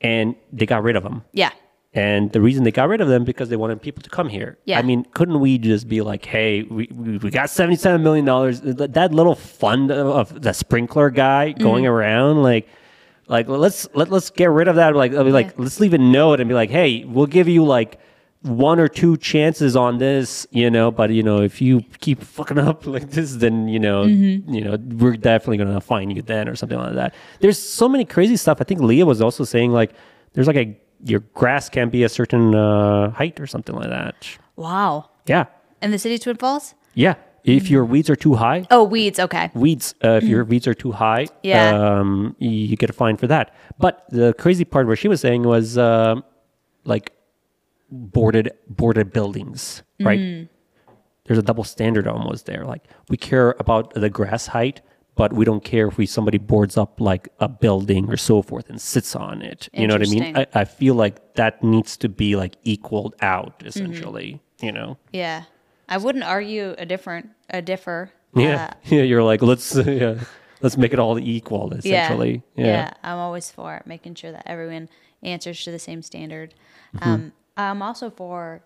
and 0.05 0.35
they 0.53 0.65
got 0.65 0.83
rid 0.83 0.95
of 0.95 1.03
them. 1.03 1.23
Yeah. 1.33 1.51
And 1.93 2.31
the 2.33 2.41
reason 2.41 2.63
they 2.65 2.71
got 2.71 2.89
rid 2.89 2.99
of 2.99 3.07
them 3.07 3.23
because 3.23 3.47
they 3.49 3.55
wanted 3.55 3.81
people 3.81 4.03
to 4.03 4.09
come 4.09 4.27
here. 4.27 4.57
Yeah. 4.65 4.79
I 4.79 4.81
mean, 4.81 5.05
couldn't 5.13 5.39
we 5.39 5.57
just 5.57 5.87
be 5.87 6.01
like, 6.01 6.25
hey, 6.25 6.63
we, 6.63 6.87
we, 6.91 7.29
got 7.31 7.49
seventy-seven 7.49 8.03
million 8.03 8.25
dollars. 8.25 8.59
That 8.61 9.13
little 9.13 9.35
fund 9.35 9.91
of, 9.91 10.07
of 10.07 10.41
the 10.41 10.51
sprinkler 10.53 11.09
guy 11.09 11.53
Mm-hmm. 11.53 11.63
going 11.63 11.85
around, 11.87 12.43
like, 12.43 12.67
Like 13.27 13.47
let's 13.47 13.87
let 13.93 14.09
let's 14.11 14.29
get 14.29 14.49
rid 14.51 14.67
of 14.67 14.75
that. 14.75 14.93
Like 14.95 15.13
like 15.13 15.47
Yeah. 15.47 15.63
let's 15.63 15.79
leave 15.79 15.93
a 15.93 15.97
note 15.97 16.39
and 16.41 16.47
be 16.49 16.53
like, 16.53 16.69
hey, 16.69 17.05
we'll 17.05 17.31
give 17.37 17.47
you 17.47 17.63
like 17.65 17.97
one 18.45 18.79
or 18.79 18.87
two 18.87 19.17
chances 19.17 19.75
on 19.75 19.97
this, 19.97 20.45
you 20.51 20.69
know. 20.69 20.91
But 20.91 21.09
you 21.11 21.23
know, 21.23 21.41
if 21.41 21.61
you 21.61 21.81
keep 21.99 22.21
fucking 22.21 22.57
up 22.59 22.85
like 22.95 23.09
this, 23.11 23.35
then 23.35 23.67
you 23.67 23.79
know, 23.79 24.05
Mm-hmm. 24.05 24.53
you 24.53 24.61
know, 24.63 24.77
we're 24.97 25.17
definitely 25.17 25.57
gonna 25.57 25.81
fine 25.81 26.09
you 26.11 26.21
then 26.21 26.47
or 26.47 26.55
something 26.55 26.77
like 26.77 26.93
that. 26.95 27.13
There's 27.39 27.57
so 27.59 27.89
many 27.89 28.05
crazy 28.05 28.37
stuff. 28.37 28.57
I 28.61 28.63
think 28.63 28.81
Leah 28.81 29.05
was 29.05 29.21
also 29.21 29.43
saying 29.43 29.71
like, 29.71 29.91
there's 30.33 30.47
like 30.47 30.57
a 30.57 30.77
your 31.03 31.19
grass 31.33 31.69
can't 31.69 31.91
be 31.91 32.03
a 32.03 32.09
certain 32.09 32.55
uh, 32.55 33.11
height 33.11 33.39
or 33.39 33.47
something 33.47 33.75
like 33.75 33.89
that. 33.89 34.15
Wow. 34.55 35.09
Yeah, 35.27 35.45
In 35.81 35.91
the 35.91 35.97
city 35.99 36.17
Twin 36.17 36.37
Falls? 36.37 36.75
yeah. 36.93 37.15
If 37.43 37.69
your 37.69 37.85
weeds 37.85 38.09
are 38.09 38.15
too 38.15 38.33
high, 38.33 38.65
Oh, 38.71 38.83
weeds. 38.83 39.19
Okay. 39.19 39.51
weeds 39.53 39.93
uh, 40.03 40.19
if 40.21 40.23
your 40.23 40.43
weeds 40.43 40.65
are 40.67 40.73
too 40.73 40.91
high 40.91 41.27
Yeah. 41.43 41.75
um, 41.99 42.35
you, 42.39 42.49
you 42.49 42.75
get 42.75 42.89
a 42.89 42.93
fine 42.93 43.17
for 43.17 43.27
that 43.27 43.53
but 43.77 44.03
the 44.09 44.33
crazy 44.39 44.65
part 44.65 44.87
where 44.87 44.95
she 44.95 45.07
was 45.07 45.21
saying 45.21 45.43
was 45.43 45.77
um 45.77 46.23
like 46.85 47.11
boarded 47.95 48.51
boarded 48.67 49.11
buildings 49.13 49.83
right 50.01 50.47
there's 51.25 51.39
a 51.39 51.41
double 51.43 51.63
standard 51.63 52.07
almost 52.07 52.45
there 52.45 52.65
like 52.65 52.83
we 53.09 53.17
care 53.17 53.55
about 53.59 53.93
the 53.93 54.09
grass 54.09 54.47
height 54.47 54.81
but 55.15 55.31
we 55.31 55.45
don't 55.45 55.63
care 55.63 55.87
if 55.87 55.97
we 55.97 56.05
somebody 56.05 56.37
boards 56.37 56.75
up 56.77 56.99
like 56.99 57.29
a 57.39 57.47
building 57.47 58.09
or 58.09 58.17
so 58.17 58.41
forth 58.41 58.69
and 58.69 58.81
sits 58.81 59.15
on 59.15 59.41
it 59.41 59.69
you 59.73 59.87
know 59.87 59.95
what 59.95 60.01
i 60.07 60.11
mean 60.11 60.35
I, 60.37 60.45
I 60.53 60.65
feel 60.65 60.95
like 60.95 61.35
that 61.35 61.63
needs 61.63 61.95
to 61.97 62.09
be 62.09 62.35
like 62.35 62.55
equaled 62.63 63.15
out 63.21 63.63
essentially 63.65 64.41
you 64.61 64.71
know 64.71 64.97
Yeah. 65.11 65.43
I 65.87 65.97
wouldn't 65.97 66.23
argue 66.23 66.73
a 66.79 66.85
different, 66.85 67.29
a 67.49 67.61
differ. 67.61 68.11
yeah 68.35 68.71
Uh, 68.71 68.75
yeah 68.95 69.03
you're 69.03 69.23
like 69.23 69.41
let's 69.43 69.75
yeah 70.01 70.15
let's 70.61 70.77
make 70.77 70.93
it 70.93 70.99
all 70.99 71.17
equal 71.19 71.71
essentially 71.73 72.41
Yeah. 72.55 72.65
yeah. 72.65 72.93
I'm 73.03 73.17
always 73.19 73.51
for 73.51 73.81
making 73.85 74.15
sure 74.15 74.31
that 74.31 74.43
everyone 74.47 74.89
answers 75.23 75.63
to 75.63 75.71
the 75.71 75.79
same 75.79 76.01
standard. 76.01 76.53
Mm-hmm. 76.95 77.09
Um, 77.09 77.31
I'm 77.57 77.81
also 77.81 78.09
for 78.09 78.61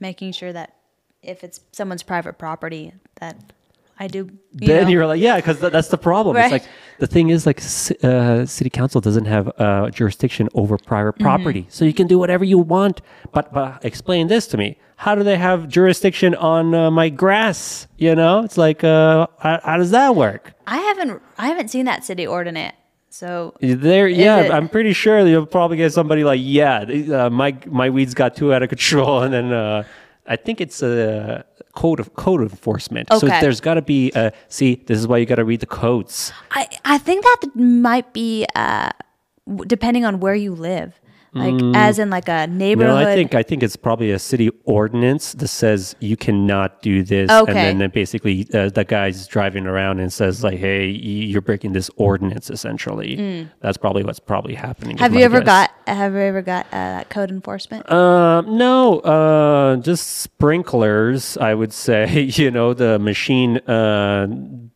making 0.00 0.32
sure 0.32 0.52
that 0.52 0.74
if 1.22 1.42
it's 1.44 1.60
someone's 1.72 2.02
private 2.02 2.38
property, 2.38 2.92
that 3.20 3.36
I 3.98 4.08
do. 4.08 4.28
You 4.60 4.66
then 4.68 4.84
know, 4.84 4.88
you're 4.90 5.06
like, 5.06 5.20
yeah, 5.20 5.36
because 5.36 5.58
that's 5.58 5.88
the 5.88 5.96
problem. 5.98 6.36
It's 6.36 6.52
like 6.52 6.64
the 6.98 7.06
thing 7.06 7.30
is, 7.30 7.46
like, 7.46 7.60
uh, 8.04 8.44
city 8.46 8.68
council 8.70 9.00
doesn't 9.00 9.24
have 9.24 9.50
uh, 9.58 9.90
jurisdiction 9.90 10.48
over 10.54 10.76
private 10.76 11.14
Mm-hmm. 11.14 11.22
property, 11.24 11.66
so 11.70 11.84
you 11.84 11.94
can 11.94 12.06
do 12.06 12.18
whatever 12.18 12.44
you 12.44 12.58
want. 12.58 13.00
But 13.32 13.52
but 13.52 13.84
explain 13.84 14.26
this 14.28 14.46
to 14.48 14.56
me: 14.58 14.78
How 14.96 15.14
do 15.14 15.22
they 15.22 15.36
have 15.38 15.68
jurisdiction 15.68 16.34
on 16.34 16.74
uh, 16.74 16.90
my 16.90 17.08
grass? 17.08 17.86
You 17.96 18.14
know, 18.14 18.40
it's 18.44 18.58
like, 18.58 18.84
uh, 18.84 19.28
how, 19.38 19.60
how 19.64 19.76
does 19.78 19.90
that 19.92 20.14
work? 20.14 20.52
I 20.66 20.78
haven't, 20.78 21.22
I 21.38 21.48
haven't 21.48 21.68
seen 21.68 21.86
that 21.86 22.04
city 22.04 22.26
ordinance. 22.26 22.74
So 23.18 23.54
There, 23.60 24.06
it- 24.08 24.18
yeah, 24.18 24.48
I'm 24.52 24.68
pretty 24.68 24.92
sure 24.92 25.26
you'll 25.26 25.46
probably 25.46 25.78
get 25.78 25.90
somebody 25.92 26.22
like, 26.22 26.40
yeah, 26.42 26.80
uh, 27.18 27.30
my 27.30 27.56
my 27.66 27.88
weeds 27.88 28.12
got 28.12 28.36
too 28.36 28.52
out 28.52 28.62
of 28.62 28.68
control, 28.76 29.22
and 29.22 29.32
then 29.32 29.52
uh, 29.52 29.84
I 30.26 30.36
think 30.36 30.60
it's 30.60 30.82
a 30.82 31.44
code 31.74 31.98
of 31.98 32.14
code 32.14 32.42
enforcement. 32.42 33.08
So 33.20 33.26
there's 33.40 33.60
got 33.60 33.74
to 33.74 33.82
be. 33.82 34.12
Uh, 34.14 34.30
see, 34.48 34.82
this 34.86 34.98
is 34.98 35.06
why 35.08 35.16
you 35.16 35.24
got 35.26 35.36
to 35.36 35.44
read 35.44 35.60
the 35.60 35.66
codes. 35.84 36.30
I, 36.50 36.68
I 36.84 36.98
think 36.98 37.24
that 37.24 37.40
might 37.56 38.12
be 38.12 38.44
uh, 38.54 38.90
depending 39.66 40.04
on 40.04 40.20
where 40.20 40.34
you 40.34 40.52
live, 40.54 41.00
like 41.36 41.76
as 41.76 41.98
in 41.98 42.10
like 42.10 42.28
a 42.28 42.46
neighborhood. 42.46 42.96
Mm. 42.96 43.02
No, 43.04 43.10
I 43.10 43.14
think 43.14 43.34
I 43.34 43.42
think 43.42 43.62
it's 43.62 43.76
probably 43.76 44.10
a 44.10 44.18
city 44.18 44.50
ordinance 44.64 45.32
that 45.34 45.48
says 45.48 45.94
you 46.00 46.16
cannot 46.16 46.82
do 46.82 47.02
this, 47.02 47.30
Okay. 47.30 47.50
and 47.50 47.56
then, 47.56 47.78
then 47.78 47.90
basically 47.90 48.46
uh, 48.54 48.70
the 48.70 48.84
guy's 48.84 49.26
driving 49.26 49.66
around 49.66 50.00
and 50.00 50.12
says 50.12 50.42
like, 50.42 50.58
"Hey, 50.58 50.86
you're 50.86 51.40
breaking 51.40 51.72
this 51.72 51.90
ordinance." 51.96 52.50
Essentially, 52.50 53.48
that's 53.60 53.76
probably 53.76 54.02
what's 54.02 54.20
probably 54.20 54.54
happening. 54.54 54.96
Mm. 54.96 55.00
have 55.00 55.14
you 55.14 55.20
ever 55.22 55.40
guess. 55.40 55.46
got 55.46 55.70
have 55.86 56.12
you 56.14 56.20
ever 56.20 56.42
got 56.42 56.66
uh, 56.66 56.70
that 56.98 57.10
code 57.10 57.30
enforcement? 57.30 57.88
Uh, 57.90 58.40
no, 58.42 59.00
uh, 59.00 59.76
just 59.76 60.18
sprinklers. 60.18 61.36
I 61.36 61.54
would 61.54 61.72
say, 61.72 62.22
you 62.34 62.50
know, 62.50 62.74
the 62.74 62.98
machine 62.98 63.58
uh, 63.58 64.26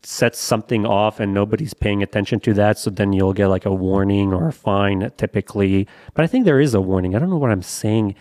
sets 0.03 0.39
something 0.39 0.85
off 0.85 1.19
and 1.19 1.33
nobody's 1.33 1.73
paying 1.73 2.01
attention 2.03 2.39
to 2.41 2.53
that. 2.53 2.77
So 2.77 2.89
then 2.89 3.13
you'll 3.13 3.33
get 3.33 3.47
like 3.47 3.65
a 3.65 3.73
warning 3.73 4.33
or 4.33 4.47
a 4.47 4.53
fine 4.53 5.11
typically. 5.17 5.87
But 6.13 6.23
I 6.23 6.27
think 6.27 6.45
there 6.51 6.59
is 6.59 6.73
a 6.73 6.81
warning. 6.81 7.15
I 7.15 7.19
don't 7.19 7.29
know 7.29 7.37
what 7.37 7.49
I'm 7.49 7.61
saying. 7.81 8.15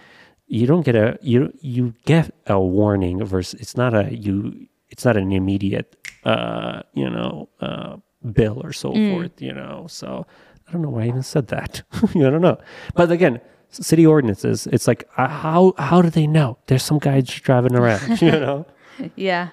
You 0.46 0.64
don't 0.70 0.84
get 0.84 0.94
a 0.94 1.18
you 1.20 1.52
you 1.60 1.94
get 2.04 2.30
a 2.46 2.60
warning 2.60 3.24
versus 3.24 3.60
it's 3.60 3.76
not 3.76 3.92
a 3.92 4.04
you 4.14 4.68
it's 4.88 5.04
not 5.04 5.16
an 5.16 5.32
immediate 5.32 5.96
uh 6.24 6.82
you 6.94 7.10
know 7.10 7.48
uh 7.60 7.96
bill 8.38 8.60
or 8.62 8.72
so 8.72 8.88
forth 8.92 9.34
you 9.42 9.52
know 9.52 9.86
so 9.88 10.26
I 10.66 10.72
don't 10.72 10.82
know 10.82 10.90
why 10.90 11.02
I 11.04 11.08
even 11.08 11.22
said 11.22 11.46
that 11.48 11.82
I 12.26 12.30
don't 12.32 12.42
know 12.48 12.58
but 12.94 13.10
again 13.10 13.40
city 13.70 14.04
ordinances 14.06 14.66
it's 14.74 14.86
like 14.90 15.02
uh, 15.16 15.28
how 15.44 15.74
how 15.78 16.02
do 16.02 16.10
they 16.10 16.26
know 16.26 16.58
there's 16.66 16.82
some 16.90 16.98
guy 16.98 17.20
just 17.20 17.42
driving 17.42 17.74
around 17.74 18.20
you 18.26 18.32
know 18.44 18.66
yeah. 19.16 19.48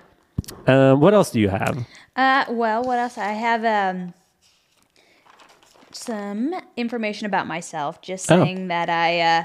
um, 0.66 1.00
what 1.02 1.14
else 1.18 1.30
do 1.32 1.40
you 1.40 1.50
have 1.50 1.76
Uh, 2.18 2.46
well, 2.50 2.82
what 2.82 2.98
else? 2.98 3.18
I 3.18 3.34
have 3.48 3.62
um, 3.64 3.98
some 5.98 6.54
information 6.76 7.26
about 7.26 7.48
myself. 7.48 8.02
Just 8.02 8.32
Oh. 8.32 8.44
saying 8.44 8.68
that 8.70 8.90
I 8.90 9.20
uh, 9.22 9.44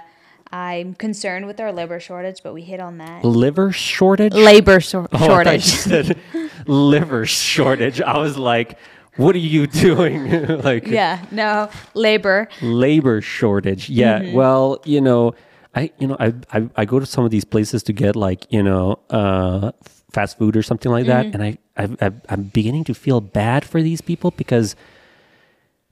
I'm 0.55 0.95
concerned 0.95 1.47
with 1.47 1.61
our 1.61 1.73
labor 1.73 1.99
shortage, 1.99 2.41
but 2.43 2.53
we 2.55 2.63
hit 2.63 2.79
on 2.81 2.99
that. 2.99 3.25
liver 3.25 3.73
shortage 3.73 4.35
Labor 4.35 4.81
shor- 4.81 5.09
Oh, 5.13 5.17
I 5.17 5.19
thought 5.19 5.29
shortage. 5.63 5.65
said 5.65 6.21
liver 6.67 7.25
shortage 7.27 8.01
I 8.01 8.19
was 8.19 8.37
like 8.39 8.79
what 9.17 9.35
are 9.35 9.39
you 9.39 9.67
doing 9.67 10.31
like 10.63 10.87
yeah. 10.87 11.25
No 11.31 11.69
labor. 11.95 12.49
labor 12.63 13.21
shortage. 13.21 13.91
Yeah. 13.91 14.21
Mm-hmm. 14.21 14.33
Well, 14.37 14.81
you 14.87 15.01
know, 15.03 15.35
I 15.75 15.91
you 15.99 16.07
know 16.07 16.17
I, 16.21 16.33
I 16.53 16.69
I 16.77 16.85
go 16.87 16.99
to 16.99 17.05
some 17.07 17.25
of 17.25 17.31
these 17.31 17.45
places 17.45 17.83
to 17.85 17.93
get 17.93 18.17
like 18.17 18.47
you 18.51 18.63
know 18.63 18.99
uh 19.11 19.73
fast 20.13 20.39
food 20.39 20.57
or 20.57 20.63
something 20.63 20.91
like 20.93 21.07
Mm-hmm. 21.07 21.31
that, 21.31 21.35
and 21.35 21.43
I, 21.43 21.59
I 21.77 22.07
I 22.07 22.13
I'm 22.31 22.43
beginning 22.45 22.85
to 22.85 22.95
feel 22.95 23.21
bad 23.21 23.65
for 23.67 23.83
these 23.83 24.01
people 24.01 24.31
because 24.31 24.77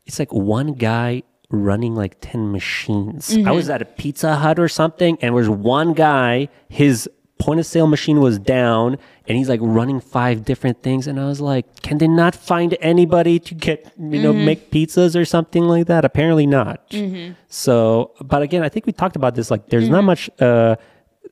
it's 0.07 0.19
like 0.19 0.33
one 0.33 0.75
guy 0.75 1.23
running 1.51 1.95
like 1.95 2.17
10 2.21 2.53
machines. 2.53 3.33
I 3.33 3.37
mm-hmm. 3.37 3.51
was 3.51 3.69
at 3.69 3.83
a 3.83 3.85
Pizza 3.85 4.37
Hut 4.37 4.59
or 4.59 4.69
something 4.69 5.15
and 5.17 5.21
there 5.21 5.33
was 5.33 5.49
one 5.49 5.95
guy 5.95 6.49
his 6.69 7.09
point 7.39 7.59
of 7.59 7.65
sale 7.65 7.87
machine 7.87 8.21
was 8.21 8.39
down 8.39 8.99
and 9.27 9.39
he's 9.39 9.49
like 9.49 9.61
running 9.63 9.99
five 9.99 10.45
different 10.45 10.83
things 10.83 11.07
and 11.07 11.19
I 11.19 11.25
was 11.25 11.41
like 11.41 11.81
can 11.81 11.97
they 11.99 12.07
not 12.07 12.35
find 12.35 12.77
anybody 12.81 13.39
to 13.39 13.55
get 13.55 13.93
you 13.99 14.21
know 14.23 14.33
mm-hmm. 14.33 14.45
make 14.45 14.71
pizzas 14.71 15.19
or 15.19 15.25
something 15.25 15.65
like 15.65 15.87
that? 15.87 16.05
Apparently 16.05 16.47
not. 16.47 16.89
Mm-hmm. 16.91 17.33
So, 17.49 18.13
but 18.21 18.43
again, 18.43 18.63
I 18.63 18.69
think 18.69 18.87
we 18.87 18.93
talked 18.93 19.17
about 19.17 19.35
this 19.35 19.51
like 19.51 19.69
there's 19.69 19.89
not 19.89 20.05
much 20.05 20.31
uh 20.41 20.77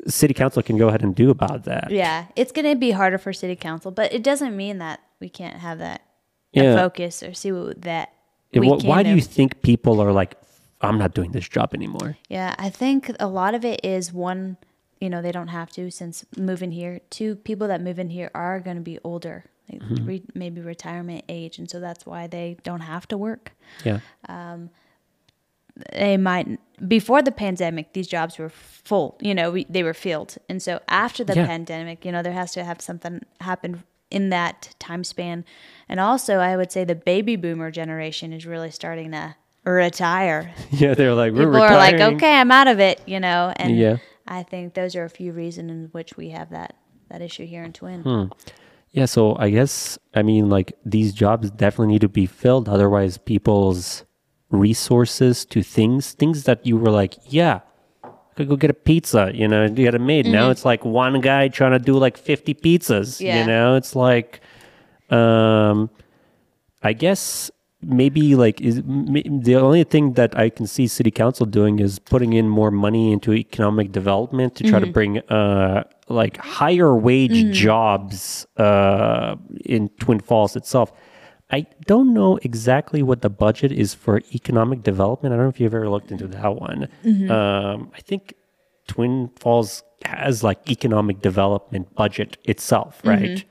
city 0.07 0.35
council 0.35 0.63
can 0.63 0.77
go 0.77 0.89
ahead 0.89 1.03
and 1.03 1.15
do 1.15 1.31
about 1.31 1.65
that. 1.65 1.91
Yeah, 1.91 2.27
it's 2.37 2.53
going 2.53 2.67
to 2.67 2.77
be 2.77 2.91
harder 2.93 3.19
for 3.19 3.33
city 3.33 3.57
council, 3.57 3.91
but 3.91 4.13
it 4.13 4.23
doesn't 4.23 4.57
mean 4.57 4.79
that 4.79 5.01
we 5.21 5.29
can't 5.29 5.59
have 5.59 5.79
that 5.79 6.03
Yeah. 6.53 6.77
focus 6.77 7.23
or 7.23 7.35
see 7.35 7.53
what 7.53 7.83
that. 7.83 8.13
Why 8.53 9.03
do 9.03 9.11
you 9.11 9.21
think 9.21 9.63
people 9.63 10.01
are 10.01 10.13
like 10.13 10.35
I'm 10.81 10.99
not 10.99 11.13
doing 11.15 11.33
this 11.33 11.49
job 11.49 11.75
anymore? 11.75 12.17
Yeah, 12.29 12.55
I 12.59 12.71
think 12.71 13.11
a 13.19 13.27
lot 13.27 13.55
of 13.55 13.65
it 13.65 13.81
is 13.85 14.13
one, 14.13 14.57
you 15.01 15.11
know, 15.11 15.21
they 15.23 15.33
don't 15.33 15.49
have 15.49 15.71
to 15.73 15.91
since 15.91 16.25
moving 16.37 16.71
here. 16.73 17.01
Two, 17.11 17.35
people 17.37 17.67
that 17.69 17.81
move 17.83 17.99
in 17.99 18.11
here 18.11 18.31
are 18.35 18.61
going 18.61 18.77
to 18.77 18.83
be 18.83 18.99
older, 19.05 19.45
like 19.71 19.83
Mm-hmm. 19.83 20.07
re- 20.07 20.23
maybe 20.35 20.61
retirement 20.61 21.25
age, 21.29 21.59
and 21.59 21.69
so 21.71 21.79
that's 21.81 22.07
why 22.07 22.27
they 22.27 22.57
don't 22.63 22.81
have 22.81 23.07
to 23.09 23.19
work. 23.19 23.53
Yeah. 23.85 24.01
They 25.93 26.17
might 26.17 26.59
before 26.89 27.23
the 27.23 27.31
pandemic, 27.31 27.93
these 27.93 28.09
jobs 28.09 28.39
were 28.39 28.49
full. 28.49 29.17
You 29.21 29.35
know, 29.35 29.51
we, 29.53 29.65
they 29.69 29.83
were 29.85 29.95
filled, 29.95 30.37
and 30.49 30.61
so 30.63 30.81
after 30.89 31.23
the 31.23 31.35
Yeah. 31.37 31.47
pandemic, 31.47 32.05
you 32.05 32.11
know, 32.13 32.23
there 32.23 32.33
has 32.33 32.53
to 32.53 32.65
have 32.65 32.81
something 32.81 33.21
happen 33.41 33.85
in 34.11 34.31
that 34.31 34.75
time 34.79 35.05
span. 35.05 35.45
And 35.89 36.01
also, 36.01 36.37
I 36.39 36.57
would 36.57 36.73
say 36.73 36.85
the 36.85 36.95
baby 36.95 37.37
boomer 37.37 37.71
generation 37.71 38.33
is 38.33 38.47
really 38.47 38.71
starting 38.71 39.13
to 39.13 39.37
retire. 39.65 40.53
Yeah, 40.71 40.95
they're 40.95 41.15
like 41.15 41.33
we're 41.33 41.47
people 41.47 41.63
are 41.63 41.77
like, 41.77 42.01
okay, 42.01 42.35
I'm 42.35 42.51
out 42.51 42.69
of 42.69 42.81
it, 42.81 43.01
you 43.07 43.21
know. 43.21 43.53
And 43.57 43.77
Yeah. 43.77 43.97
I 44.27 44.43
think 44.43 44.75
those 44.75 44.95
are 44.95 45.05
a 45.05 45.11
few 45.11 45.33
reasons 45.33 45.71
in 45.71 45.89
which 45.93 46.17
we 46.17 46.31
have 46.31 46.51
that 46.51 46.75
that 47.09 47.23
issue 47.23 47.47
here 47.47 47.65
in 47.65 47.73
Twin. 47.73 48.03
Hmm. 48.03 48.25
Yeah, 48.91 49.07
so 49.07 49.37
I 49.39 49.51
guess 49.51 49.99
I 50.15 50.23
mean 50.23 50.49
like 50.49 50.73
these 50.85 51.13
jobs 51.13 51.51
definitely 51.51 51.95
need 51.95 52.03
to 52.03 52.09
be 52.09 52.27
filled. 52.27 52.69
Otherwise, 52.69 53.19
people's 53.19 54.05
resources 54.51 55.45
to 55.47 55.63
things, 55.63 56.13
things 56.13 56.45
that 56.45 56.67
you 56.67 56.77
were 56.77 56.91
like, 56.91 57.15
yeah, 57.27 57.61
could 58.39 58.49
go 58.49 58.57
get 58.57 58.71
a 58.71 58.75
pizza, 58.75 59.31
you 59.35 59.49
know, 59.49 59.65
you 59.65 59.71
get 59.75 59.95
it 59.95 60.01
made. 60.01 60.25
Now 60.27 60.51
it's 60.51 60.65
like 60.65 60.85
one 60.85 61.21
guy 61.21 61.49
trying 61.49 61.73
to 61.73 61.79
do 61.81 61.99
like 61.99 62.17
fifty 62.17 62.55
pizzas. 62.55 63.21
Yeah. 63.21 63.41
You 63.41 63.47
know, 63.47 63.75
it's 63.75 63.97
like, 63.97 64.41
um, 65.11 65.91
I 66.83 66.93
guess 66.93 67.51
maybe 67.83 68.35
like 68.37 68.61
is 68.61 68.83
the 69.49 69.57
only 69.57 69.85
thing 69.85 70.13
that 70.15 70.37
I 70.39 70.51
can 70.51 70.67
see 70.67 70.87
city 70.87 71.11
council 71.11 71.47
doing 71.47 71.79
is 71.79 71.99
putting 71.99 72.33
in 72.33 72.49
more 72.49 72.71
money 72.71 73.13
into 73.13 73.33
economic 73.33 73.93
development 73.93 74.57
to 74.57 74.65
try 74.65 74.81
to 74.81 74.87
bring 74.87 75.19
uh 75.31 75.85
like 76.09 76.39
higher 76.39 76.97
wage 76.97 77.55
jobs 77.55 78.47
uh 78.57 79.37
in 79.65 79.89
Twin 80.01 80.21
Falls 80.21 80.57
itself. 80.57 80.93
I 81.51 81.67
don't 81.87 82.13
know 82.13 82.37
exactly 82.43 83.03
what 83.03 83.23
the 83.23 83.31
budget 83.31 83.73
is 83.73 83.95
for 83.95 84.21
economic 84.35 84.83
development. 84.83 85.33
I 85.33 85.37
don't 85.37 85.47
know 85.47 85.51
if 85.51 85.59
you've 85.61 85.75
ever 85.75 85.89
looked 85.89 86.11
into 86.13 86.27
that 86.29 86.55
one. 86.57 86.89
Um, 87.31 87.91
I 87.95 88.01
think 88.01 88.35
Twin 88.87 89.31
Falls 89.41 89.83
has 90.05 90.43
like 90.45 90.71
economic 90.71 91.21
development 91.23 91.95
budget 91.95 92.37
itself, 92.45 93.01
right? 93.05 93.45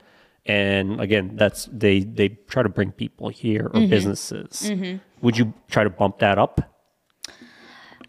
And 0.45 1.02
again, 1.02 1.36
that's 1.36 1.68
they 1.72 2.02
they 2.02 2.30
try 2.48 2.64
to 2.64 2.70
bring 2.70 2.91
people 2.91 3.30
here 3.30 3.66
or 3.74 3.82
businesses. 3.89 4.70
Would 5.22 5.38
you 5.38 5.54
try 5.70 5.84
to 5.84 5.89
bump 5.89 6.20
that 6.20 6.38
up? 6.38 6.62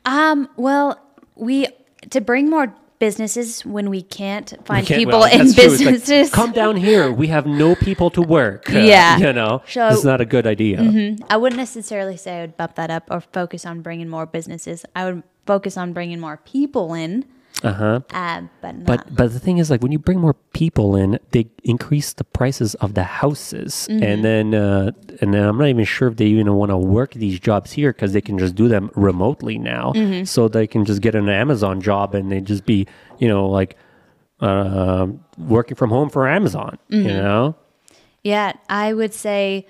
Um, 0.05 0.49
well, 0.57 1.01
we 1.34 1.66
to 2.11 2.20
bring 2.20 2.49
more 2.51 2.72
businesses 2.99 3.64
when 3.64 3.90
we 3.90 4.03
can't 4.03 4.55
find 4.64 4.86
Can't- 4.86 4.99
people 4.99 5.20
well, 5.20 5.32
in. 5.32 5.40
It's 5.40 5.57
like, 5.57 5.68
businesses. 5.68 6.30
Come 6.30 6.53
down 6.53 6.76
here. 6.76 7.12
We 7.12 7.28
have 7.28 7.46
no 7.46 7.74
people 7.74 8.11
to 8.11 8.22
work. 8.22 8.68
Yeah. 8.88 9.18
you 9.18 9.32
know, 9.32 9.62
So- 9.68 9.88
it's 9.88 10.05
not 10.05 10.20
a 10.20 10.24
good 10.24 10.46
idea. 10.46 10.78
Mm-hmm. 10.78 11.24
I 11.30 11.36
wouldn't 11.36 11.59
necessarily 11.59 12.16
say 12.16 12.38
I 12.38 12.40
would 12.42 12.57
bump 12.57 12.74
that 12.76 12.90
up 12.90 13.05
or 13.11 13.20
focus 13.20 13.64
on 13.66 13.82
bringing 13.82 14.09
more 14.09 14.26
businesses. 14.26 14.84
I 14.96 15.05
would 15.05 15.22
focus 15.46 15.76
on 15.76 15.92
bringing 15.92 16.20
more 16.20 16.36
people 16.38 16.94
in, 16.94 17.24
Uh 17.64 17.72
huh. 17.72 18.00
uh, 18.12 18.42
but 18.62 18.76
not. 18.76 18.84
But 18.86 19.14
but 19.14 19.32
the 19.32 19.40
thing 19.40 19.59
is, 19.59 19.68
like 19.68 19.82
when 19.82 19.90
you 19.90 19.98
bring 19.98 20.20
more 20.20 20.34
people 20.52 20.94
in, 20.94 21.18
they 21.32 21.48
increase 21.64 22.12
the 22.12 22.22
prices 22.22 22.74
of 22.76 22.94
the 22.94 23.02
houses, 23.02 23.88
Mm-hmm. 23.90 24.02
and 24.04 24.24
then 24.24 24.54
uh, 24.54 24.90
and 25.20 25.34
then 25.34 25.42
I'm 25.44 25.59
not 25.59 25.66
even 25.68 25.84
sure 25.84 26.06
if 26.09 26.16
they 26.16 26.26
even 26.26 26.52
want 26.54 26.70
to 26.70 26.76
work 26.78 27.14
these 27.14 27.40
jobs 27.40 27.72
here 27.72 27.92
because 27.92 28.12
they 28.12 28.20
can 28.20 28.38
just 28.38 28.54
do 28.54 28.68
them 28.68 28.90
remotely 28.94 29.59
now. 29.59 29.92
Mm-hmm. 29.94 30.24
So 30.24 30.46
they 30.46 30.66
can 30.68 30.84
just 30.84 31.02
get 31.02 31.14
an 31.16 31.28
Amazon 31.28 31.80
job 31.80 32.14
and 32.14 32.30
they 32.30 32.40
just 32.40 32.64
be 32.64 32.86
you 33.18 33.26
know 33.26 33.48
like 33.48 33.76
uh, 34.40 35.09
working 35.36 35.74
from 35.74 35.90
home 35.90 36.11
for 36.11 36.28
Amazon. 36.28 36.78
Mm-hmm. 36.92 37.09
You 37.09 37.14
know. 37.14 37.56
Yeah, 38.22 38.52
I 38.68 38.92
would 38.92 39.14
say, 39.14 39.66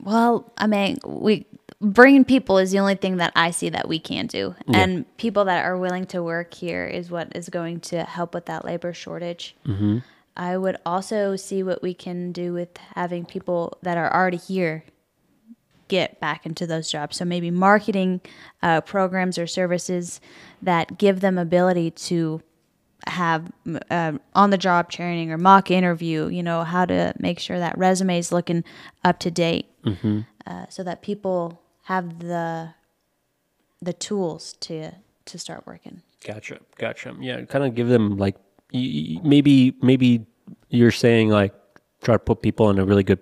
well, 0.00 0.50
I 0.58 0.66
mean, 0.66 0.98
we 1.06 1.46
bringing 1.80 2.24
people 2.24 2.58
is 2.58 2.70
the 2.70 2.78
only 2.78 2.94
thing 2.94 3.16
that 3.16 3.32
I 3.34 3.50
see 3.50 3.70
that 3.70 3.88
we 3.88 3.98
can 3.98 4.26
do, 4.26 4.54
and 4.72 5.16
people 5.16 5.46
that 5.46 5.64
are 5.64 5.76
willing 5.76 6.06
to 6.06 6.22
work 6.22 6.54
here 6.54 6.86
is 6.86 7.10
what 7.10 7.34
is 7.34 7.48
going 7.48 7.80
to 7.80 8.04
help 8.04 8.34
with 8.34 8.46
that 8.46 8.64
labor 8.64 8.92
shortage. 8.92 9.56
Mm-hmm. 9.66 9.98
I 10.36 10.56
would 10.56 10.76
also 10.86 11.36
see 11.36 11.62
what 11.62 11.82
we 11.82 11.92
can 11.92 12.32
do 12.32 12.52
with 12.52 12.76
having 12.94 13.24
people 13.24 13.78
that 13.82 13.98
are 13.98 14.12
already 14.12 14.36
here 14.36 14.84
get 15.88 16.20
back 16.20 16.46
into 16.46 16.66
those 16.66 16.90
jobs. 16.90 17.16
So 17.16 17.24
maybe 17.24 17.50
marketing 17.50 18.20
uh, 18.62 18.80
programs 18.80 19.38
or 19.38 19.46
services 19.46 20.20
that 20.62 20.98
give 20.98 21.20
them 21.20 21.36
ability 21.36 21.90
to 21.90 22.40
have 23.06 23.50
uh, 23.90 24.12
on 24.34 24.50
the 24.50 24.58
job 24.58 24.90
training 24.90 25.32
or 25.32 25.38
mock 25.38 25.70
interview, 25.70 26.28
you 26.28 26.42
know, 26.42 26.62
how 26.62 26.84
to 26.84 27.12
make 27.18 27.38
sure 27.40 27.58
that 27.58 27.76
resume 27.76 28.18
is 28.18 28.30
looking 28.30 28.62
up 29.04 29.18
to 29.18 29.30
date 29.30 29.66
uh, 30.46 30.66
so 30.68 30.84
that 30.84 31.02
people 31.02 31.59
have 31.84 32.18
the 32.20 32.74
the 33.82 33.92
tools 33.92 34.54
to 34.60 34.92
to 35.26 35.38
start 35.38 35.66
working. 35.66 36.02
Gotcha, 36.26 36.58
gotcha. 36.76 37.14
Yeah, 37.20 37.44
kind 37.46 37.64
of 37.64 37.74
give 37.74 37.88
them 37.88 38.16
like 38.18 38.36
maybe 38.72 39.74
maybe 39.82 40.26
you're 40.68 40.90
saying 40.92 41.30
like 41.30 41.54
try 42.02 42.14
to 42.14 42.18
put 42.18 42.42
people 42.42 42.70
in 42.70 42.78
a 42.78 42.84
really 42.84 43.02
good 43.02 43.18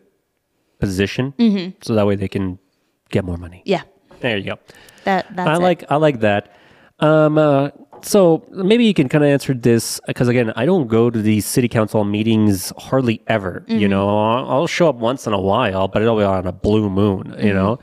position, 0.78 1.34
so 1.82 1.94
that 1.94 2.06
way 2.06 2.16
they 2.16 2.28
can 2.28 2.58
get 3.10 3.24
more 3.24 3.36
money. 3.36 3.62
Yeah. 3.64 3.82
There 4.20 4.36
you 4.36 4.44
go. 4.44 4.58
That 5.04 5.26
that's 5.34 5.48
I 5.48 5.54
it. 5.54 5.58
like 5.60 5.84
I 5.90 5.96
like 5.96 6.20
that. 6.20 6.54
Um, 7.00 7.38
uh, 7.38 7.70
so 8.02 8.44
maybe 8.50 8.84
you 8.84 8.94
can 8.94 9.08
kind 9.08 9.22
of 9.24 9.30
answer 9.30 9.54
this 9.54 10.00
because 10.06 10.26
again, 10.28 10.52
I 10.56 10.66
don't 10.66 10.88
go 10.88 11.10
to 11.10 11.22
these 11.22 11.46
city 11.46 11.68
council 11.68 12.02
meetings 12.04 12.72
hardly 12.78 13.22
ever. 13.28 13.64
You 13.68 13.74
Mm-hmm. 13.76 13.90
know, 13.90 14.08
I'll, 14.48 14.66
show 14.66 14.88
up 14.88 14.96
once 14.96 15.26
in 15.26 15.32
a 15.32 15.40
while, 15.40 15.86
but 15.88 16.02
it'll 16.02 16.16
be 16.18 16.24
on 16.24 16.46
a 16.46 16.52
blue 16.52 16.90
moon. 16.90 17.26
You 17.28 17.32
Mm-hmm. 17.34 17.54
know. 17.54 17.78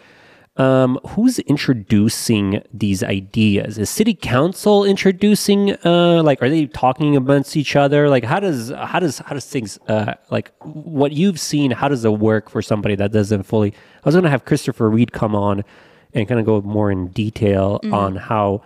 Um, 0.58 1.00
who's 1.10 1.40
introducing 1.40 2.62
these 2.74 3.04
ideas? 3.04 3.78
Is 3.78 3.90
city 3.90 4.14
council 4.14 4.86
introducing? 4.86 5.72
Uh, 5.86 6.22
like, 6.24 6.42
are 6.42 6.50
they 6.50 6.66
talking 6.68 7.16
amongst 7.18 7.58
each 7.58 7.76
other? 7.76 8.08
Like, 8.10 8.24
how 8.24 8.40
does 8.40 8.70
how 8.70 9.00
does 9.00 9.20
how 9.20 9.34
does 9.34 9.46
things 9.46 9.78
uh 9.90 10.14
like 10.32 10.52
what 10.62 11.12
you've 11.12 11.40
seen? 11.40 11.72
How 11.72 11.88
does 11.90 12.06
it 12.06 12.14
work 12.14 12.50
for 12.50 12.62
somebody 12.62 12.96
that 12.96 13.12
doesn't 13.12 13.44
fully? 13.44 13.72
I 13.74 14.02
was 14.06 14.16
gonna 14.16 14.30
have 14.30 14.46
Christopher 14.46 14.90
Reed 14.90 15.12
come 15.12 15.36
on 15.36 15.64
and 16.14 16.28
kind 16.28 16.40
of 16.40 16.46
go 16.46 16.62
more 16.62 16.90
in 16.92 17.08
detail 17.10 17.80
Mm-hmm. 17.84 17.94
on 17.94 18.16
how 18.16 18.64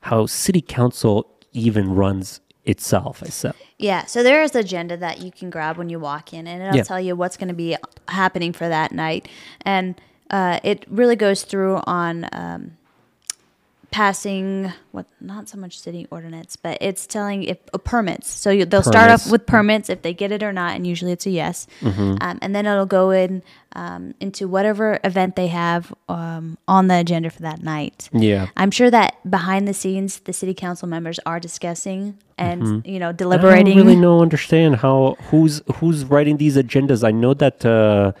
how 0.00 0.26
city 0.26 0.60
council 0.60 1.26
even 1.52 1.94
runs 1.94 2.40
itself. 2.64 3.22
I 3.24 3.28
said, 3.30 3.54
Yeah, 3.78 4.04
so 4.04 4.22
there 4.22 4.42
is 4.42 4.54
agenda 4.54 4.96
that 4.98 5.20
you 5.22 5.30
can 5.32 5.48
grab 5.48 5.78
when 5.78 5.88
you 5.88 5.98
walk 5.98 6.34
in, 6.34 6.46
and 6.46 6.62
it'll 6.62 6.76
Yeah. 6.76 6.82
tell 6.82 7.00
you 7.00 7.16
what's 7.16 7.36
going 7.38 7.48
to 7.48 7.54
be 7.54 7.76
happening 8.08 8.52
for 8.52 8.68
that 8.68 8.92
night, 8.92 9.26
and 9.62 9.98
uh, 10.30 10.60
it 10.62 10.84
really 10.88 11.16
goes 11.16 11.42
through 11.42 11.80
on 11.86 12.28
um, 12.32 12.76
passing 13.90 14.72
what 14.92 15.04
not 15.20 15.48
so 15.48 15.58
much 15.58 15.76
city 15.80 16.06
ordinance, 16.12 16.54
but 16.54 16.78
it's 16.80 17.06
telling 17.08 17.42
if 17.42 17.58
uh, 17.74 17.78
permits. 17.78 18.28
So 18.30 18.50
you, 18.50 18.64
they'll 18.64 18.82
start 18.82 19.06
Permits. 19.08 19.26
off 19.26 19.32
with 19.32 19.46
permits 19.46 19.90
if 19.90 20.02
they 20.02 20.14
get 20.14 20.30
it 20.30 20.44
or 20.44 20.52
not, 20.52 20.76
and 20.76 20.86
usually 20.86 21.10
it's 21.10 21.26
a 21.26 21.30
yes, 21.30 21.66
Mm-hmm. 21.80 22.16
um, 22.20 22.38
and 22.40 22.54
then 22.54 22.66
it'll 22.66 22.86
go 22.86 23.10
in 23.10 23.42
um, 23.74 24.14
into 24.20 24.46
whatever 24.46 25.00
event 25.02 25.34
they 25.34 25.48
have 25.48 25.92
um, 26.08 26.56
on 26.68 26.86
the 26.86 26.94
agenda 27.00 27.30
for 27.30 27.42
that 27.42 27.62
night. 27.64 28.08
yeah. 28.12 28.46
I'm 28.56 28.70
sure 28.70 28.90
that 28.92 29.14
behind 29.28 29.66
the 29.66 29.74
scenes, 29.74 30.20
the 30.20 30.32
city 30.32 30.54
council 30.54 30.86
members 30.88 31.18
are 31.26 31.40
discussing 31.40 32.16
and 32.38 32.86
you 32.86 32.98
know 33.00 33.10
deliberating. 33.12 33.12
I 33.12 33.74
deliberating. 33.74 33.76
don't 33.76 33.86
really 33.86 34.00
know 34.00 34.22
understand 34.22 34.76
how 34.76 35.16
who's 35.30 35.62
who's 35.76 36.04
writing 36.04 36.36
these 36.36 36.56
agendas. 36.56 37.02
I 37.02 37.10
know 37.10 37.34
that 37.34 37.66
uh, 37.66 38.12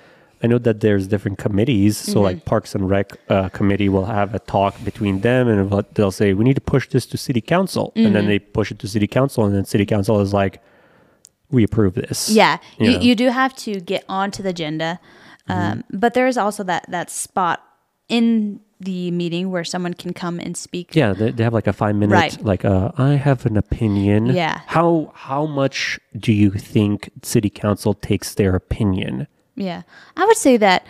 I 0.42 0.46
know 0.46 0.58
that 0.58 0.80
there's 0.80 1.06
different 1.06 1.38
committees. 1.38 1.96
So 1.98 2.12
Mm-hmm. 2.12 2.20
like 2.22 2.44
Parks 2.44 2.74
and 2.74 2.88
Rec 2.88 3.12
uh, 3.28 3.48
committee 3.50 3.88
will 3.88 4.06
have 4.06 4.34
a 4.34 4.38
talk 4.38 4.74
between 4.84 5.20
them, 5.20 5.48
and 5.48 5.70
what 5.70 5.94
they'll 5.94 6.10
say 6.12 6.32
we 6.34 6.44
need 6.44 6.54
to 6.54 6.60
push 6.74 6.88
this 6.88 7.06
to 7.06 7.16
City 7.18 7.40
Council, 7.40 7.92
and 7.94 8.06
Mm-hmm. 8.06 8.14
then 8.14 8.26
they 8.26 8.38
push 8.38 8.70
it 8.70 8.78
to 8.80 8.88
City 8.88 9.06
Council, 9.06 9.44
and 9.44 9.54
then 9.54 9.64
City 9.64 9.84
Council 9.86 10.20
is 10.20 10.32
like, 10.32 10.62
we 11.50 11.64
approve 11.64 11.94
this. 11.94 12.30
Yeah, 12.30 12.58
you, 12.78 12.92
know. 12.92 13.00
you 13.00 13.14
do 13.14 13.28
have 13.28 13.54
to 13.56 13.80
get 13.80 14.04
onto 14.08 14.42
the 14.42 14.50
agenda, 14.50 15.00
um, 15.48 15.82
but 15.90 16.14
there 16.14 16.26
is 16.28 16.38
also 16.38 16.62
that 16.64 16.86
that 16.88 17.10
spot 17.10 17.60
in 18.08 18.60
the 18.82 19.10
meeting 19.10 19.50
where 19.50 19.64
someone 19.64 19.92
can 19.94 20.12
come 20.14 20.38
and 20.40 20.56
speak. 20.56 20.94
Yeah, 20.96 21.12
they, 21.12 21.32
they 21.32 21.44
have 21.44 21.52
like 21.52 21.66
a 21.66 21.72
five 21.72 21.96
minute, 21.96 22.14
Right. 22.14 22.42
like 22.42 22.64
uh, 22.64 22.92
I 22.96 23.10
have 23.10 23.44
an 23.46 23.56
opinion. 23.58 24.26
Yeah. 24.26 24.60
How 24.66 25.10
how 25.14 25.44
much 25.46 25.98
do 26.16 26.32
you 26.32 26.50
think 26.52 27.10
City 27.22 27.50
Council 27.50 27.92
takes 27.94 28.34
their 28.34 28.54
opinion? 28.54 29.26
Yeah, 29.56 29.82
I 30.16 30.24
would 30.24 30.36
say 30.36 30.56
that 30.56 30.86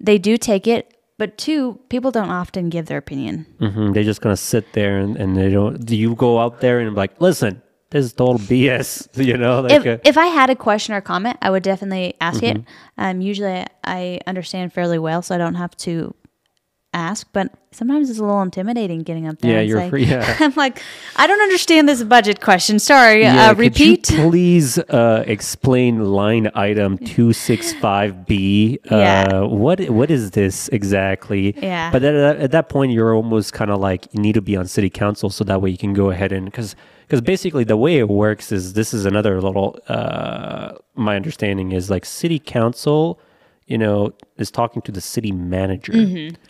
they 0.00 0.18
do 0.18 0.36
take 0.36 0.66
it, 0.66 0.94
but 1.18 1.36
two 1.38 1.80
people 1.88 2.10
don't 2.10 2.30
often 2.30 2.68
give 2.68 2.86
their 2.86 2.98
opinion. 2.98 3.46
hmm 3.58 3.92
They're 3.92 4.04
just 4.04 4.20
gonna 4.20 4.36
sit 4.36 4.72
there 4.72 4.98
and, 4.98 5.16
and 5.16 5.36
they 5.36 5.50
don't. 5.50 5.84
Do 5.84 5.96
you 5.96 6.14
go 6.14 6.38
out 6.38 6.60
there 6.60 6.78
and 6.80 6.94
like, 6.94 7.20
listen, 7.20 7.62
this 7.90 8.04
is 8.04 8.12
total 8.12 8.38
BS? 8.38 9.08
You 9.24 9.36
know, 9.36 9.60
like 9.62 9.72
if, 9.72 9.86
uh, 9.86 9.98
if 10.04 10.16
I 10.16 10.26
had 10.26 10.50
a 10.50 10.54
question 10.56 10.94
or 10.94 11.00
comment, 11.00 11.38
I 11.42 11.50
would 11.50 11.62
definitely 11.62 12.14
ask 12.20 12.42
it. 12.42 12.58
Mm-hmm. 12.58 13.02
Um, 13.04 13.20
usually 13.20 13.64
I 13.82 14.20
understand 14.26 14.72
fairly 14.72 14.98
well, 14.98 15.22
so 15.22 15.34
I 15.34 15.38
don't 15.38 15.56
have 15.56 15.76
to 15.78 16.14
ask. 16.98 17.26
But 17.32 17.52
sometimes 17.72 18.10
it's 18.10 18.18
a 18.18 18.22
little 18.22 18.42
intimidating 18.42 19.02
getting 19.02 19.26
up 19.28 19.38
there. 19.38 19.52
Yeah, 19.52 19.60
you're 19.60 19.78
say- 19.80 19.90
free- 19.90 20.04
yeah. 20.04 20.36
I'm 20.40 20.52
like, 20.54 20.82
I 21.16 21.26
don't 21.26 21.40
understand 21.40 21.88
this 21.88 22.02
budget 22.02 22.40
question. 22.40 22.78
Sorry. 22.78 23.22
yeah, 23.22 23.50
uh, 23.50 23.54
repeat. 23.54 24.04
please 24.14 24.78
uh, 24.78 25.24
explain 25.26 26.04
line 26.04 26.50
item 26.54 26.98
two 26.98 27.32
six 27.32 27.72
five 27.74 28.26
B. 28.26 28.78
Yeah. 28.90 29.28
Uh, 29.30 29.46
what 29.46 29.88
what 29.90 30.10
is 30.10 30.32
this 30.32 30.68
exactly? 30.68 31.54
Yeah. 31.58 31.90
But 31.90 32.02
at, 32.04 32.36
at 32.36 32.50
that 32.50 32.68
point, 32.68 32.92
you're 32.92 33.14
almost 33.14 33.52
kind 33.52 33.70
of 33.70 33.80
like 33.80 34.06
you 34.12 34.20
need 34.20 34.34
to 34.34 34.42
be 34.42 34.56
on 34.56 34.66
city 34.66 34.90
council, 34.90 35.30
so 35.30 35.44
that 35.44 35.62
way 35.62 35.70
you 35.70 35.78
can 35.78 35.94
go 35.94 36.10
ahead 36.10 36.32
and 36.32 36.44
because 36.46 36.74
because 37.06 37.20
basically 37.22 37.64
the 37.64 37.76
way 37.76 37.96
it 37.96 38.08
works 38.08 38.52
is 38.52 38.74
this 38.74 38.92
is 38.92 39.06
another 39.06 39.40
little. 39.40 39.78
Uh, 39.88 40.72
my 40.94 41.16
understanding 41.16 41.72
is 41.72 41.88
like 41.88 42.04
city 42.04 42.38
council, 42.38 43.18
you 43.68 43.78
know, 43.78 44.12
is 44.36 44.50
talking 44.50 44.82
to 44.82 44.92
the 44.92 45.00
city 45.00 45.32
manager. 45.32 45.92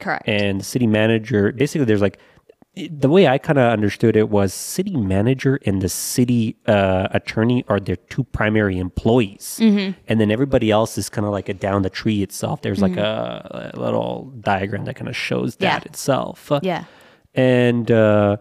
Correct. 0.00 0.26
and 0.28 0.60
the 0.60 0.64
city 0.64 0.86
manager 0.86 1.52
basically 1.52 1.84
there's 1.84 2.00
like 2.08 2.18
the 2.90 3.08
way 3.08 3.26
i 3.26 3.38
kind 3.38 3.58
of 3.58 3.72
understood 3.72 4.14
it 4.16 4.28
was 4.28 4.54
city 4.54 4.96
manager 4.96 5.58
and 5.66 5.82
the 5.82 5.88
city 5.88 6.56
uh, 6.68 7.08
attorney 7.10 7.64
are 7.66 7.80
their 7.80 7.96
two 7.96 8.22
primary 8.38 8.78
employees 8.78 9.58
and 10.08 10.20
then 10.20 10.30
everybody 10.30 10.70
else 10.70 10.96
is 10.96 11.08
kind 11.08 11.26
of 11.26 11.32
like 11.32 11.48
a 11.48 11.54
down 11.54 11.82
the 11.82 11.90
tree 11.90 12.22
itself 12.22 12.62
there's 12.62 12.80
like 12.80 12.96
a, 12.96 13.72
a 13.74 13.80
little 13.80 14.32
diagram 14.40 14.84
that 14.84 14.94
kind 14.94 15.08
of 15.08 15.16
shows 15.16 15.56
that 15.56 15.82
Yeah. 15.82 15.88
itself 15.90 16.52
yeah. 16.62 16.84
and 17.34 17.90
uh, 17.90 18.36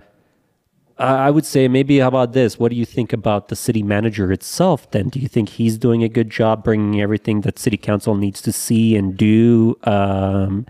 I 0.99 1.27
I 1.27 1.31
would 1.31 1.45
say 1.45 1.67
maybe 1.67 1.99
how 1.99 2.07
about 2.07 2.33
this? 2.33 2.57
What 2.59 2.69
do 2.71 2.75
you 2.77 2.85
think 2.85 3.13
about 3.13 3.49
the 3.49 3.55
city 3.55 3.83
manager 3.83 4.31
itself? 4.31 4.89
Then, 4.91 5.09
do 5.09 5.19
you 5.19 5.27
think 5.27 5.49
he's 5.49 5.77
doing 5.77 6.03
a 6.03 6.09
good 6.09 6.29
job 6.29 6.63
bringing 6.63 7.01
everything 7.01 7.41
that 7.41 7.59
city 7.59 7.77
council 7.77 8.15
needs 8.15 8.41
to 8.41 8.51
see 8.51 8.95
and 8.95 9.15
do? 9.17 9.77
Um, 9.83 10.65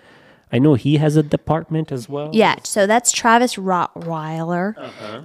I 0.51 0.59
know 0.59 0.75
he 0.75 0.95
has 0.97 1.17
a 1.17 1.23
department 1.23 1.91
as 1.91 2.07
well. 2.07 2.29
Yeah, 2.31 2.55
so 2.63 2.87
that's 2.87 3.11
Travis 3.11 3.55
Rothweiler. 3.55 4.75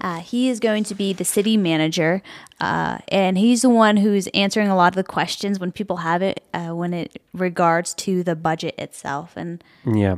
uh 0.00 0.18
he 0.18 0.48
is 0.48 0.58
going 0.58 0.84
to 0.84 0.94
be 0.94 1.12
the 1.12 1.24
city 1.24 1.56
manager, 1.56 2.22
uh, 2.60 2.98
and 3.08 3.38
he's 3.38 3.62
the 3.62 3.70
one 3.70 3.98
who's 3.98 4.26
answering 4.28 4.68
a 4.68 4.74
lot 4.76 4.92
of 4.92 4.96
the 4.96 5.04
questions 5.04 5.60
when 5.60 5.70
people 5.70 5.98
have 5.98 6.22
it 6.22 6.42
uh, 6.52 6.70
when 6.70 6.92
it 6.92 7.22
regards 7.32 7.94
to 7.94 8.24
the 8.24 8.34
budget 8.34 8.74
itself. 8.78 9.36
And 9.36 9.62
Yeah. 9.86 10.16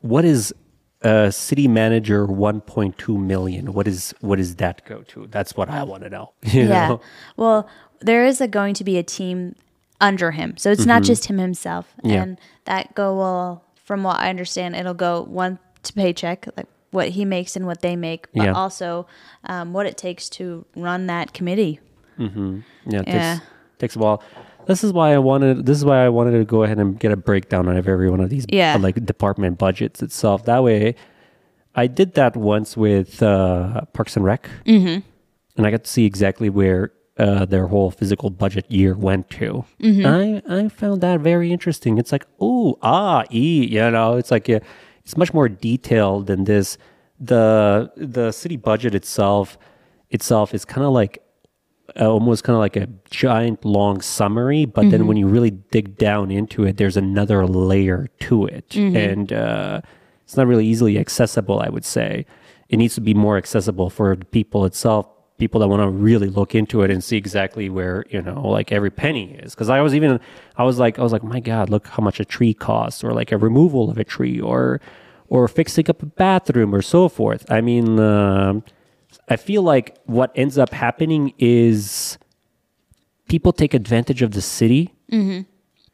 What 0.00 0.24
is 0.24 0.54
uh, 1.02 1.30
city 1.30 1.66
manager 1.68 2.26
1.2 2.26 3.18
million? 3.18 3.72
What 3.72 3.86
is 3.88 4.14
what 4.20 4.36
does 4.36 4.56
that 4.56 4.84
go 4.84 5.02
to? 5.08 5.26
That's 5.28 5.56
what 5.56 5.68
I 5.68 5.82
want 5.82 6.02
to 6.04 6.10
know. 6.10 6.32
You 6.42 6.68
yeah, 6.68 6.88
know? 6.88 7.00
well, 7.36 7.68
there 8.00 8.24
is 8.24 8.40
a, 8.40 8.48
going 8.48 8.74
to 8.74 8.84
be 8.84 8.98
a 8.98 9.02
team 9.02 9.54
under 10.00 10.30
him, 10.30 10.56
so 10.56 10.70
it's 10.70 10.86
not 10.86 11.02
just 11.02 11.26
him 11.26 11.38
himself. 11.38 11.86
Mm-hmm. 11.98 12.10
Yeah. 12.10 12.22
And 12.22 12.38
that 12.64 12.94
go 12.94 13.14
will, 13.14 13.64
from 13.74 14.02
what 14.02 14.18
I 14.18 14.30
understand, 14.30 14.74
it'll 14.76 14.94
go 14.94 15.22
one 15.22 15.58
to 15.82 15.92
paycheck, 15.92 16.46
like 16.56 16.66
what 16.90 17.10
he 17.10 17.24
makes 17.24 17.56
and 17.56 17.66
what 17.66 17.80
they 17.82 17.96
make, 17.96 18.26
but 18.34 18.44
Yeah. 18.44 18.52
also 18.52 19.06
um, 19.44 19.72
what 19.72 19.86
it 19.86 19.96
takes 19.96 20.28
to 20.30 20.64
run 20.74 21.06
that 21.06 21.32
committee. 21.32 21.80
Yeah, 22.18 22.26
it 22.26 23.08
Yeah. 23.08 23.34
takes 23.34 23.46
takes 23.78 23.96
a 23.96 23.98
while. 23.98 24.22
This 24.70 24.84
is 24.84 24.92
why 24.92 25.12
I 25.12 25.18
wanted. 25.18 25.66
This 25.66 25.76
is 25.78 25.84
why 25.84 26.04
I 26.04 26.08
wanted 26.08 26.38
to 26.38 26.44
go 26.44 26.62
ahead 26.62 26.78
and 26.78 26.96
get 26.98 27.10
a 27.10 27.16
breakdown 27.16 27.66
of 27.68 27.88
every 27.88 28.08
one 28.08 28.20
of 28.20 28.30
these, 28.30 28.46
Yeah. 28.48 28.76
like 28.80 29.04
department 29.04 29.58
budgets 29.58 30.00
itself. 30.00 30.44
That 30.44 30.62
way, 30.62 30.94
I 31.74 31.88
did 31.88 32.14
that 32.14 32.36
once 32.36 32.76
with 32.76 33.20
uh, 33.20 33.80
Parks 33.92 34.14
and 34.16 34.24
Rec, 34.24 34.48
mm-hmm. 34.64 35.00
and 35.56 35.66
I 35.66 35.70
got 35.72 35.82
to 35.82 35.90
see 35.90 36.06
exactly 36.06 36.48
where 36.50 36.92
uh, 37.18 37.46
their 37.46 37.66
whole 37.66 37.90
physical 37.90 38.30
budget 38.30 38.70
year 38.70 38.94
went 38.94 39.28
to. 39.30 39.64
I 40.06 40.42
I 40.48 40.68
found 40.68 41.00
that 41.00 41.18
very 41.20 41.50
interesting. 41.52 41.98
It's 41.98 42.12
like, 42.12 42.26
oh, 42.40 42.78
ah, 42.80 43.24
e, 43.30 43.66
you 43.66 43.90
know, 43.90 44.16
it's 44.16 44.30
like 44.30 44.48
uh 44.48 44.60
it's 45.04 45.16
much 45.16 45.34
more 45.34 45.48
detailed 45.48 46.28
than 46.28 46.44
this. 46.44 46.78
The 47.18 47.90
the 47.96 48.30
city 48.30 48.56
budget 48.56 48.94
itself 48.94 49.58
itself 50.10 50.54
is 50.54 50.64
kind 50.64 50.86
of 50.86 50.92
like 50.92 51.22
almost 51.98 52.44
kind 52.44 52.54
of 52.54 52.60
like 52.60 52.76
a 52.76 52.88
giant 53.10 53.64
long 53.64 54.00
summary, 54.00 54.64
but 54.64 54.90
then 54.90 55.06
when 55.06 55.16
you 55.16 55.26
really 55.26 55.50
dig 55.50 55.96
down 55.96 56.30
into 56.30 56.64
it, 56.64 56.76
there's 56.76 56.96
another 56.96 57.46
layer 57.46 58.08
to 58.20 58.46
it, 58.46 58.74
and 58.96 59.32
uh, 59.32 59.80
it's 60.24 60.36
not 60.36 60.46
really 60.46 60.66
easily 60.66 60.98
accessible. 60.98 61.60
I 61.60 61.68
would 61.68 61.84
say 61.84 62.26
it 62.68 62.76
needs 62.76 62.94
to 62.94 63.00
be 63.00 63.14
more 63.14 63.36
accessible 63.36 63.90
for 63.90 64.14
people 64.16 64.64
itself, 64.64 65.06
people 65.38 65.60
that 65.60 65.68
want 65.68 65.82
to 65.82 65.88
really 65.88 66.28
look 66.28 66.54
into 66.54 66.82
it 66.82 66.90
and 66.90 67.02
see 67.02 67.16
exactly 67.16 67.68
where 67.68 68.04
you 68.10 68.22
know, 68.22 68.40
like 68.48 68.70
every 68.72 68.90
penny 68.90 69.34
is. 69.34 69.54
Because 69.54 69.68
I 69.70 69.80
was 69.80 69.94
even, 69.94 70.20
I 70.56 70.64
was 70.64 70.78
like, 70.78 70.98
I 70.98 71.02
was 71.02 71.12
like, 71.12 71.24
my 71.24 71.40
God, 71.40 71.70
look 71.70 71.86
how 71.88 72.02
much 72.02 72.20
a 72.20 72.24
tree 72.24 72.54
costs, 72.54 73.02
or 73.02 73.12
like 73.12 73.32
a 73.32 73.36
removal 73.38 73.90
of 73.90 73.98
a 73.98 74.04
tree, 74.04 74.40
or 74.40 74.80
or 75.28 75.48
fixing 75.48 75.88
up 75.88 76.02
a 76.02 76.06
bathroom, 76.06 76.74
or 76.74 76.82
so 76.82 77.08
forth. 77.08 77.50
I 77.50 77.60
mean. 77.60 77.98
um 77.98 78.62
I 79.30 79.36
feel 79.36 79.62
like 79.62 79.96
what 80.06 80.32
ends 80.34 80.58
up 80.58 80.72
happening 80.72 81.32
is 81.38 82.18
people 83.28 83.52
take 83.52 83.72
advantage 83.74 84.22
of 84.22 84.32
the 84.32 84.42
city 84.42 84.92
mm-hmm. 85.10 85.42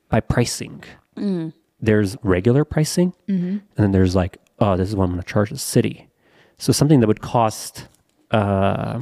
by 0.09 0.21
pricing. 0.21 0.83
Mm. 1.17 1.53
There's 1.79 2.17
regular 2.23 2.65
pricing, 2.65 3.13
mm-hmm. 3.29 3.47
and 3.47 3.61
then 3.77 3.93
there's 3.93 4.17
like, 4.17 4.39
oh, 4.59 4.77
this 4.77 4.89
is 4.89 4.97
what 4.97 5.05
I'm 5.05 5.11
going 5.11 5.23
to 5.23 5.29
charge 5.29 5.51
the 5.51 5.59
city. 5.59 6.09
So 6.57 6.73
something 6.73 7.01
that 7.01 7.07
would 7.07 7.21
cost, 7.21 7.89
uh, 8.31 9.01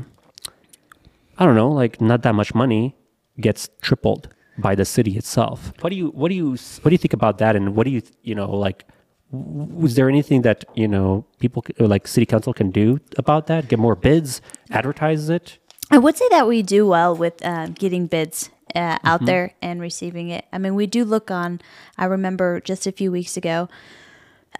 I 1.38 1.44
don't 1.44 1.54
know, 1.54 1.70
like 1.70 2.00
not 2.00 2.22
that 2.22 2.34
much 2.34 2.54
money, 2.54 2.96
gets 3.40 3.68
tripled 3.80 4.28
by 4.58 4.74
the 4.74 4.84
city 4.84 5.16
itself. 5.16 5.72
What 5.80 5.90
do 5.90 5.96
you, 5.96 6.08
what 6.08 6.28
do 6.28 6.34
you, 6.34 6.50
what 6.50 6.84
do 6.84 6.90
you 6.90 6.98
think 6.98 7.12
about 7.12 7.38
that? 7.38 7.54
And 7.54 7.76
what 7.76 7.84
do 7.84 7.90
you, 7.90 8.02
you 8.22 8.34
know, 8.34 8.50
like, 8.50 8.84
was 9.30 9.94
there 9.96 10.08
anything 10.08 10.42
that 10.42 10.64
you 10.74 10.86
know 10.86 11.24
people 11.40 11.64
like 11.78 12.06
city 12.06 12.26
council 12.26 12.52
can 12.52 12.70
do 12.70 13.00
about 13.18 13.46
that 13.48 13.68
get 13.68 13.78
more 13.78 13.96
bids 13.96 14.40
advertise 14.70 15.28
it 15.28 15.58
I 15.90 15.98
would 15.98 16.16
say 16.16 16.26
that 16.30 16.48
we 16.48 16.62
do 16.62 16.86
well 16.86 17.14
with 17.14 17.44
uh, 17.44 17.66
getting 17.68 18.06
bids 18.06 18.50
uh, 18.74 18.96
out 19.04 19.26
there 19.26 19.52
and 19.60 19.80
receiving 19.82 20.30
it. 20.30 20.46
I 20.50 20.56
mean, 20.56 20.74
we 20.74 20.86
do 20.86 21.04
look 21.04 21.30
on. 21.30 21.60
I 21.98 22.06
remember 22.06 22.60
just 22.60 22.86
a 22.86 22.90
few 22.92 23.12
weeks 23.12 23.36
ago, 23.36 23.68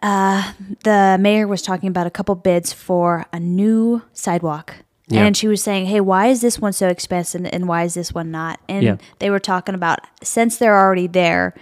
uh, 0.02 0.52
the 0.84 1.16
mayor 1.18 1.46
was 1.48 1.62
talking 1.62 1.88
about 1.88 2.06
a 2.06 2.10
couple 2.10 2.34
bids 2.34 2.74
for 2.74 3.24
a 3.32 3.40
new 3.40 4.02
sidewalk. 4.12 4.76
Yeah. 5.08 5.24
And 5.24 5.34
she 5.36 5.48
was 5.48 5.62
saying, 5.62 5.86
"Hey, 5.86 6.00
why 6.00 6.26
is 6.28 6.40
this 6.42 6.58
one 6.58 6.72
so 6.74 6.88
expensive, 6.88 7.46
and 7.50 7.66
why 7.68 7.84
is 7.84 7.94
this 7.94 8.12
one 8.12 8.30
not?" 8.30 8.60
And 8.68 8.82
Yeah. 8.82 8.96
they 9.18 9.30
were 9.30 9.40
talking 9.40 9.74
about 9.74 10.00
since 10.22 10.58
they're 10.58 10.78
already 10.78 11.06
there, 11.06 11.54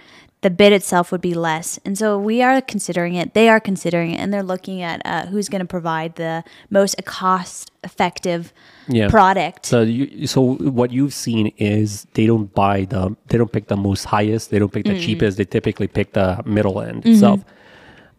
the 0.43 0.49
bid 0.49 0.71
itself 0.73 1.11
would 1.11 1.21
be 1.21 1.33
less. 1.33 1.79
And 1.85 1.97
so 1.97 2.17
we 2.19 2.41
are 2.43 2.61
considering 2.61 3.15
it. 3.15 3.33
They 3.33 3.49
are 3.49 3.59
considering 3.59 4.11
it, 4.11 4.17
and 4.17 4.31
they're 4.31 4.43
looking 4.43 4.81
at 4.81 5.01
uh, 5.05 5.25
who's 5.27 5.49
going 5.49 5.61
to 5.61 5.65
provide 5.67 6.15
the 6.15 6.43
most 6.69 6.95
cost-effective 7.05 8.53
Yeah. 8.87 9.09
product. 9.09 9.65
so 9.65 9.81
you 9.81 10.27
so 10.27 10.55
what 10.79 10.91
you've 10.91 11.13
seen 11.13 11.47
is 11.57 12.05
they 12.15 12.25
don't 12.27 12.53
buy 12.53 12.83
the 12.85 13.15
they 13.29 13.37
don't 13.37 13.51
pick 13.51 13.67
the 13.67 13.77
most 13.77 14.03
highest 14.03 14.51
they 14.51 14.59
don't 14.59 14.73
pick 14.73 14.83
the 14.85 14.99
cheapest 14.99 15.37
they 15.37 15.45
typically 15.45 15.87
pick 15.87 16.11
the 16.13 16.41
middle 16.45 16.81
end 16.81 17.05
itself 17.05 17.39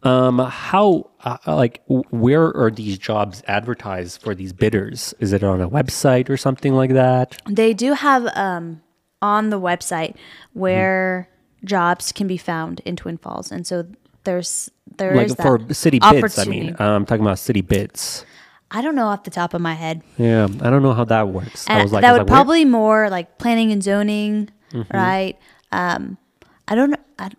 um 0.05 0.39
how 0.39 1.11
uh, 1.25 1.37
like 1.47 1.83
where 2.11 2.47
are 2.57 2.71
these 2.71 2.97
jobs 2.99 3.43
advertised 3.47 4.23
for 4.23 4.35
these 4.35 4.53
bidders 4.55 5.13
is 5.21 5.33
it 5.35 5.43
on 5.45 5.61
a 5.61 5.69
website 5.69 6.31
or 6.31 6.37
something 6.39 6.73
like 6.75 6.93
that 6.95 7.37
They 7.49 7.75
do 7.75 7.93
have 7.93 8.27
um, 8.35 8.81
on 9.21 9.51
the 9.51 9.61
website 9.61 10.15
where 10.55 11.29
jobs 11.65 12.13
can 12.13 12.27
be 12.27 12.37
found 12.37 12.81
in 12.85 12.97
Twin 12.97 13.17
Falls, 13.19 13.51
and 13.51 13.67
so 13.67 13.87
there's 14.25 14.71
there 14.97 15.13
is 15.13 15.31
like 15.31 15.37
that 15.39 15.43
for 15.69 15.75
city 15.75 15.99
bids 15.99 16.39
i 16.39 16.45
mean 16.45 16.75
uh, 16.79 16.85
i'm 16.95 17.05
talking 17.05 17.25
about 17.25 17.39
city 17.39 17.61
bids 17.61 18.25
I 18.71 18.81
don't 18.81 18.95
know 18.95 19.07
off 19.09 19.25
the 19.25 19.31
top 19.31 19.53
of 19.53 19.61
my 19.61 19.75
head. 19.75 20.03
yeah 20.17 20.45
i 20.63 20.71
don't 20.71 20.83
know 20.83 20.95
how 20.95 21.05
that 21.05 21.29
works 21.29 21.67
i 21.69 21.83
was 21.83 21.93
like 21.93 22.03
that 22.03 22.13
was 22.13 22.21
would 22.21 22.29
like, 22.29 22.33
probably 22.35 22.65
more 22.65 23.11
like 23.11 23.37
planning 23.39 23.71
and 23.73 23.83
zoning, 23.83 24.51
Mm-hmm. 24.73 24.97
right? 24.97 25.39
Um, 25.73 26.17
I 26.67 26.75
don't 26.75 26.91
know. 26.91 26.97
I, 27.19 27.31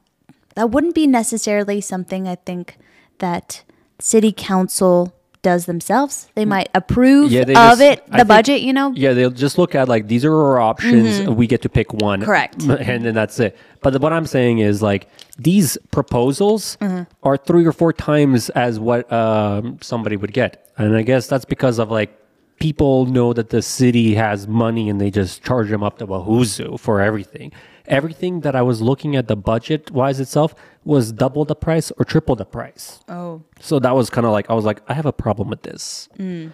that 0.56 0.70
wouldn't 0.72 0.96
be 0.96 1.08
necessarily 1.08 1.82
something 1.82 2.28
I 2.28 2.36
think 2.36 2.78
that 3.20 3.64
city 4.00 4.32
council 4.32 5.15
does 5.52 5.66
themselves. 5.66 6.28
They 6.36 6.44
might 6.56 6.70
approve 6.74 7.30
Mm. 7.30 7.34
Yeah, 7.34 7.42
of 7.72 7.78
just- 7.80 7.82
it, 7.82 8.06
the 8.08 8.18
think- 8.18 8.28
budget, 8.36 8.60
you 8.68 8.74
know. 8.74 8.92
Yeah, 8.96 9.14
they'll 9.14 9.30
just 9.46 9.58
look 9.62 9.76
at 9.76 9.88
like 9.88 10.08
these 10.08 10.26
are 10.26 10.34
our 10.34 10.60
options. 10.60 11.22
We 11.42 11.46
get 11.48 11.62
to 11.62 11.70
pick 11.70 11.94
one. 11.94 12.20
Mm-hmm. 12.20 12.26
Correct. 12.30 12.64
And 12.92 13.06
then 13.06 13.14
that's 13.14 13.40
it. 13.40 13.56
But 13.82 13.92
the- 13.94 14.00
what 14.00 14.12
I'm 14.18 14.26
saying 14.26 14.60
is 14.60 14.82
like 14.82 15.08
these 15.38 15.78
proposals 15.92 16.78
Mm-hmm. 16.82 17.04
are 17.28 17.38
three 17.38 17.66
or 17.66 17.72
four 17.82 17.94
times 17.94 18.50
as 18.52 18.80
what 18.80 19.02
um, 19.14 19.78
somebody 19.82 20.18
would 20.18 20.34
get, 20.34 20.52
and 20.78 20.96
I 20.96 21.04
guess 21.04 21.28
that's 21.28 21.46
because 21.46 21.78
of 21.80 21.92
like 21.92 22.12
people 22.60 23.06
know 23.06 23.34
that 23.34 23.50
the 23.50 23.62
city 23.62 24.16
has 24.16 24.48
money 24.48 24.90
and 24.90 25.00
they 25.02 25.12
just 25.12 25.44
charge 25.44 25.70
them 25.70 25.84
up 25.84 25.98
to 26.00 26.06
wahoo 26.06 26.78
for 26.78 27.02
everything. 27.02 27.52
Everything 27.88 28.42
that 28.42 28.56
I 28.56 28.62
was 28.62 28.82
looking 28.82 29.16
at 29.16 29.28
the 29.28 29.36
budget 29.36 29.92
wise 29.92 30.20
itself 30.20 30.56
was 30.84 31.12
double 31.12 31.46
the 31.46 31.56
price 31.56 31.92
or 31.98 32.06
triple 32.06 32.36
the 32.36 32.46
price. 32.46 33.00
Oh, 33.08 33.44
So 33.60 33.80
that 33.80 33.96
was 33.96 34.10
kind 34.10 34.26
of 34.26 34.32
like 34.34 34.50
I 34.50 34.54
was 34.54 34.66
like 34.66 34.82
I 34.88 34.94
have 34.94 35.06
a 35.06 35.14
problem 35.14 35.50
with 35.50 35.62
this. 35.64 36.10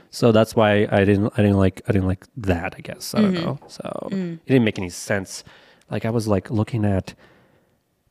So 0.09 0.31
that's 0.31 0.55
why 0.55 0.87
I 0.91 1.05
didn't 1.05 1.31
I 1.37 1.41
didn't 1.41 1.57
like 1.57 1.81
I 1.87 1.91
didn't 1.93 2.07
like 2.07 2.25
that. 2.37 2.75
I 2.77 2.81
guess 2.81 3.13
I 3.15 3.21
don't 3.21 3.33
know. 3.33 3.59
So 3.67 4.07
it 4.11 4.45
didn't 4.45 4.65
make 4.65 4.77
any 4.79 4.89
sense. 4.89 5.43
Like 5.89 6.05
I 6.05 6.09
was 6.09 6.27
like 6.27 6.49
looking 6.49 6.85
at. 6.85 7.13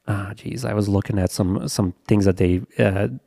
Ah, 0.08 0.32
geez, 0.34 0.64
I 0.64 0.72
was 0.74 0.88
looking 0.88 1.18
at 1.18 1.30
some 1.30 1.68
some 1.68 1.92
things 2.08 2.24
that 2.24 2.36
they 2.36 2.58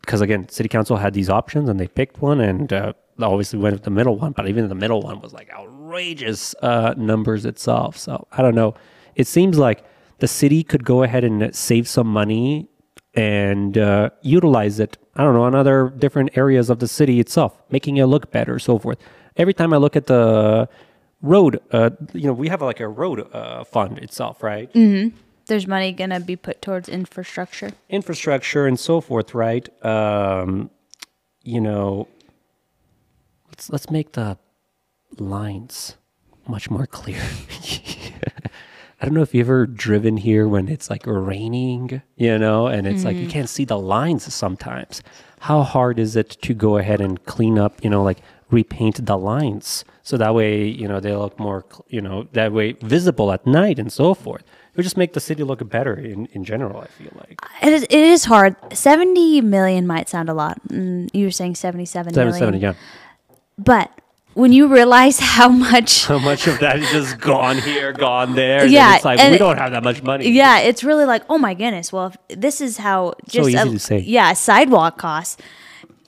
because 0.02 0.22
again, 0.22 0.50
city 0.50 0.68
council 0.68 0.98
had 0.98 1.14
these 1.14 1.30
options 1.30 1.70
and 1.70 1.80
they 1.80 1.88
picked 1.88 2.22
one 2.22 2.42
and 2.42 2.74
uh, 2.74 2.92
obviously 3.22 3.58
went 3.60 3.74
with 3.76 3.84
the 3.84 3.92
middle 3.92 4.18
one. 4.18 4.32
But 4.34 4.48
even 4.50 4.68
the 4.68 4.76
middle 4.76 5.02
one 5.02 5.22
was 5.22 5.32
like 5.34 5.50
outrageous 5.54 6.54
uh, 6.62 6.94
numbers 6.98 7.46
itself. 7.46 7.96
So 7.98 8.28
I 8.32 8.42
don't 8.42 8.56
know. 8.56 8.74
It 9.16 9.28
seems 9.28 9.58
like 9.58 9.84
the 10.20 10.28
city 10.28 10.64
could 10.64 10.84
go 10.84 11.04
ahead 11.04 11.24
and 11.24 11.54
save 11.56 11.88
some 11.88 12.08
money 12.08 12.70
and 13.14 13.78
uh, 13.78 14.10
utilize 14.22 14.80
it. 14.80 14.98
I 15.16 15.24
don't 15.24 15.34
know 15.34 15.44
on 15.44 15.54
other 15.56 15.94
different 15.98 16.36
areas 16.38 16.70
of 16.70 16.80
the 16.80 16.88
city 16.88 17.20
itself, 17.20 17.62
making 17.70 17.98
it 17.98 18.06
look 18.06 18.32
better, 18.32 18.58
so 18.60 18.80
forth. 18.80 18.98
Every 19.38 19.54
time 19.54 19.74
I 19.74 19.78
look 19.78 19.96
at 19.96 20.08
the 20.08 20.68
road, 21.22 21.60
uh, 21.72 21.92
you 22.14 22.28
know, 22.28 22.34
we 22.34 22.48
have 22.50 22.62
like 22.62 22.80
a 22.80 22.88
road 22.88 23.28
uh, 23.34 23.64
fund 23.64 24.00
itself, 24.00 24.42
right? 24.42 24.70
there's 25.48 25.68
money 25.68 25.92
gonna 25.92 26.20
be 26.20 26.36
put 26.36 26.62
towards 26.62 26.88
infrastructure. 26.88 27.72
Infrastructure 27.90 28.66
and 28.66 28.80
so 28.80 29.02
forth, 29.02 29.34
right? 29.34 29.68
Um, 29.86 30.70
you 31.44 31.60
know, 31.60 32.08
let's 33.50 33.70
let's 33.70 33.90
make 33.90 34.14
the 34.14 34.38
lines 35.18 35.96
much 36.48 36.70
more 36.70 36.88
clear. 36.88 37.22
I 39.04 39.06
don't 39.06 39.16
know 39.16 39.22
if 39.22 39.36
you've 39.36 39.48
ever 39.50 39.66
driven 39.66 40.16
here 40.16 40.48
when 40.48 40.70
it's 40.70 40.90
like 40.90 41.04
raining, 41.06 42.02
you 42.16 42.38
know, 42.40 42.68
and 42.68 42.88
it's 42.88 43.04
like 43.04 43.18
you 43.18 43.28
can't 43.28 43.50
see 43.50 43.66
the 43.66 43.78
lines 43.78 44.34
sometimes. 44.34 45.04
How 45.42 45.62
hard 45.64 46.00
is 46.00 46.16
it 46.16 46.30
to 46.42 46.54
go 46.54 46.78
ahead 46.78 47.02
and 47.02 47.22
clean 47.26 47.60
up, 47.60 47.84
you 47.84 47.90
know, 47.90 48.02
like 48.02 48.20
repaint 48.50 49.06
the 49.06 49.18
lines 49.18 49.84
so 50.04 50.16
that 50.16 50.34
way 50.34 50.66
you 50.66 50.88
know 50.88 51.00
they 51.00 51.14
look 51.16 51.40
more 51.40 51.66
you 51.88 52.00
know 52.00 52.28
that 52.34 52.54
way 52.54 52.74
visible 52.84 53.32
at 53.34 53.46
night 53.46 53.78
and 53.78 53.92
so 53.92 54.14
forth. 54.14 54.42
It 54.42 54.78
would 54.78 54.84
just 54.84 54.96
make 54.96 55.12
the 55.12 55.20
city 55.20 55.44
look 55.44 55.68
better 55.68 55.96
in, 55.96 56.28
in 56.28 56.46
general. 56.46 56.80
I 56.80 56.88
feel 56.88 57.12
like 57.16 57.42
It 57.62 57.74
is, 57.74 57.84
it 57.84 57.92
is 57.92 58.24
hard. 58.24 58.56
70 58.72 59.42
million 59.42 59.86
might 59.86 60.08
sound 60.08 60.30
a 60.30 60.34
lot. 60.34 60.62
Mm, 60.70 61.10
you 61.14 61.26
were 61.26 61.32
saying 61.32 61.56
77 61.56 62.16
million. 62.16 62.34
77 62.34 62.40
seven 62.40 62.60
million. 62.62 62.72
seventy, 62.72 62.80
yeah. 62.80 63.44
But 63.58 63.92
when 64.34 64.52
you 64.54 64.68
realize 64.68 65.20
how 65.38 65.50
much 65.50 66.06
How 66.06 66.20
much 66.20 66.48
of 66.48 66.60
that 66.60 66.80
is 66.80 66.90
just 66.92 67.20
gone 67.20 67.58
here, 67.58 67.94
gone 67.94 68.36
there? 68.36 68.66
Yeah, 68.66 68.96
it's 68.96 69.06
like 69.06 69.20
we 69.32 69.38
don't 69.38 69.58
have 69.58 69.72
that 69.72 69.84
much 69.84 70.02
money. 70.04 70.30
Yeah, 70.30 70.60
it's 70.60 70.84
really 70.84 71.06
like, 71.06 71.24
oh 71.30 71.38
my 71.38 71.54
goodness. 71.54 71.92
Well, 71.94 72.08
if 72.30 72.40
this 72.40 72.62
is 72.62 72.78
how 72.78 73.14
just 73.28 73.50
easy 73.50 73.58
a, 73.58 73.66
to 73.66 73.80
say. 73.80 74.00
Yeah, 74.00 74.34
sidewalk 74.34 74.98
costs. 74.98 75.42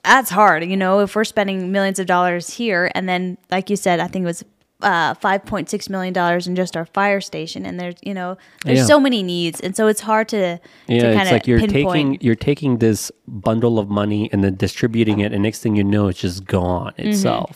That's 0.04 0.30
hard. 0.30 0.64
You 0.66 0.78
know, 0.78 1.00
if 1.00 1.16
we're 1.16 1.24
spending 1.24 1.72
millions 1.72 1.98
of 2.00 2.06
dollars 2.06 2.52
here, 2.54 2.92
and 2.94 3.10
then, 3.10 3.38
like 3.50 3.70
you 3.72 3.76
said, 3.76 4.00
I 4.00 4.08
think 4.08 4.24
it 4.24 4.28
was 4.28 4.44
uh, 4.82 5.16
five 5.16 5.46
point 5.46 5.68
six 5.70 5.90
million 5.90 6.14
dollars 6.14 6.46
in 6.46 6.56
just 6.56 6.78
our 6.78 6.86
fire 6.86 7.20
station, 7.22 7.66
and 7.66 7.80
there's 7.80 7.96
you 8.04 8.14
know 8.14 8.38
there's 8.66 8.80
Yeah. 8.80 8.86
so 8.86 9.00
many 9.00 9.24
needs, 9.24 9.60
and 9.62 9.76
so 9.76 9.88
it's 9.88 10.02
hard 10.02 10.28
to 10.30 10.38
Yeah, 10.38 10.60
to 10.88 10.96
it's 10.96 11.04
kind 11.18 11.28
of 11.28 11.32
like 11.32 11.48
you're 11.48 11.60
pinpoint. 11.60 11.94
taking 11.94 12.18
you're 12.22 12.36
taking 12.36 12.78
this 12.78 13.12
bundle 13.28 13.80
of 13.80 13.90
money 13.90 14.30
and 14.32 14.44
then 14.44 14.56
distributing 14.56 15.22
it, 15.22 15.34
and 15.34 15.42
next 15.42 15.62
thing 15.62 15.76
you 15.76 15.84
know, 15.84 16.08
it's 16.08 16.20
just 16.20 16.46
gone 16.46 16.94
Mm-hmm. 17.00 17.52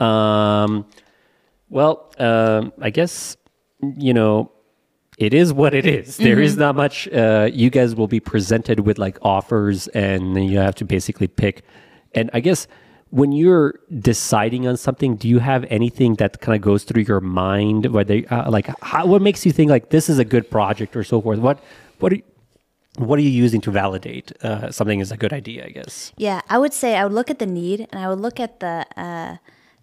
Um, 0.00 0.86
well, 1.68 2.12
um, 2.18 2.72
I 2.80 2.90
guess 2.90 3.36
you 3.96 4.12
know 4.14 4.50
it 5.18 5.34
is 5.34 5.52
what 5.52 5.74
it 5.74 5.86
is. 5.86 6.16
There 6.16 6.40
is 6.40 6.52
Mm-hmm. 6.52 6.60
not 6.60 6.76
much. 6.76 7.08
Uh, 7.08 7.48
you 7.52 7.70
guys 7.70 7.94
will 7.94 8.08
be 8.08 8.20
presented 8.20 8.80
with 8.80 8.98
like 8.98 9.18
offers, 9.22 9.86
and 9.88 10.34
then 10.36 10.44
you 10.44 10.58
have 10.58 10.74
to 10.76 10.84
basically 10.84 11.28
pick. 11.28 11.62
And 12.14 12.30
I 12.32 12.40
guess 12.40 12.66
when 13.10 13.32
you're 13.32 13.78
deciding 14.00 14.66
on 14.66 14.76
something, 14.76 15.16
do 15.16 15.28
you 15.28 15.38
have 15.40 15.64
anything 15.68 16.14
that 16.16 16.40
kind 16.40 16.56
of 16.56 16.62
goes 16.62 16.84
through 16.84 17.02
your 17.02 17.20
mind? 17.20 17.86
Whether 17.86 18.22
uh, 18.30 18.50
like 18.50 18.68
how, 18.82 19.06
what 19.06 19.20
makes 19.22 19.44
you 19.46 19.52
think 19.52 19.70
like 19.70 19.90
this 19.90 20.08
is 20.08 20.18
a 20.18 20.24
good 20.24 20.50
project 20.50 20.96
or 20.96 21.04
so 21.04 21.20
forth? 21.20 21.38
What 21.38 21.62
what 21.98 22.12
are 22.12 22.16
you, 22.16 22.22
what 22.96 23.18
are 23.18 23.22
you 23.22 23.30
using 23.30 23.60
to 23.62 23.70
validate 23.70 24.32
uh, 24.42 24.70
something 24.72 24.98
is 25.00 25.12
a 25.12 25.16
good 25.16 25.32
idea? 25.32 25.66
I 25.66 25.70
guess. 25.70 26.12
Yeah, 26.16 26.40
I 26.48 26.58
would 26.58 26.72
say 26.72 26.96
I 26.96 27.04
would 27.04 27.12
look 27.12 27.30
at 27.30 27.38
the 27.38 27.46
need 27.46 27.86
and 27.90 28.00
I 28.02 28.08
would 28.08 28.18
look 28.20 28.40
at 28.40 28.58
the 28.60 28.86
uh, 28.96 29.36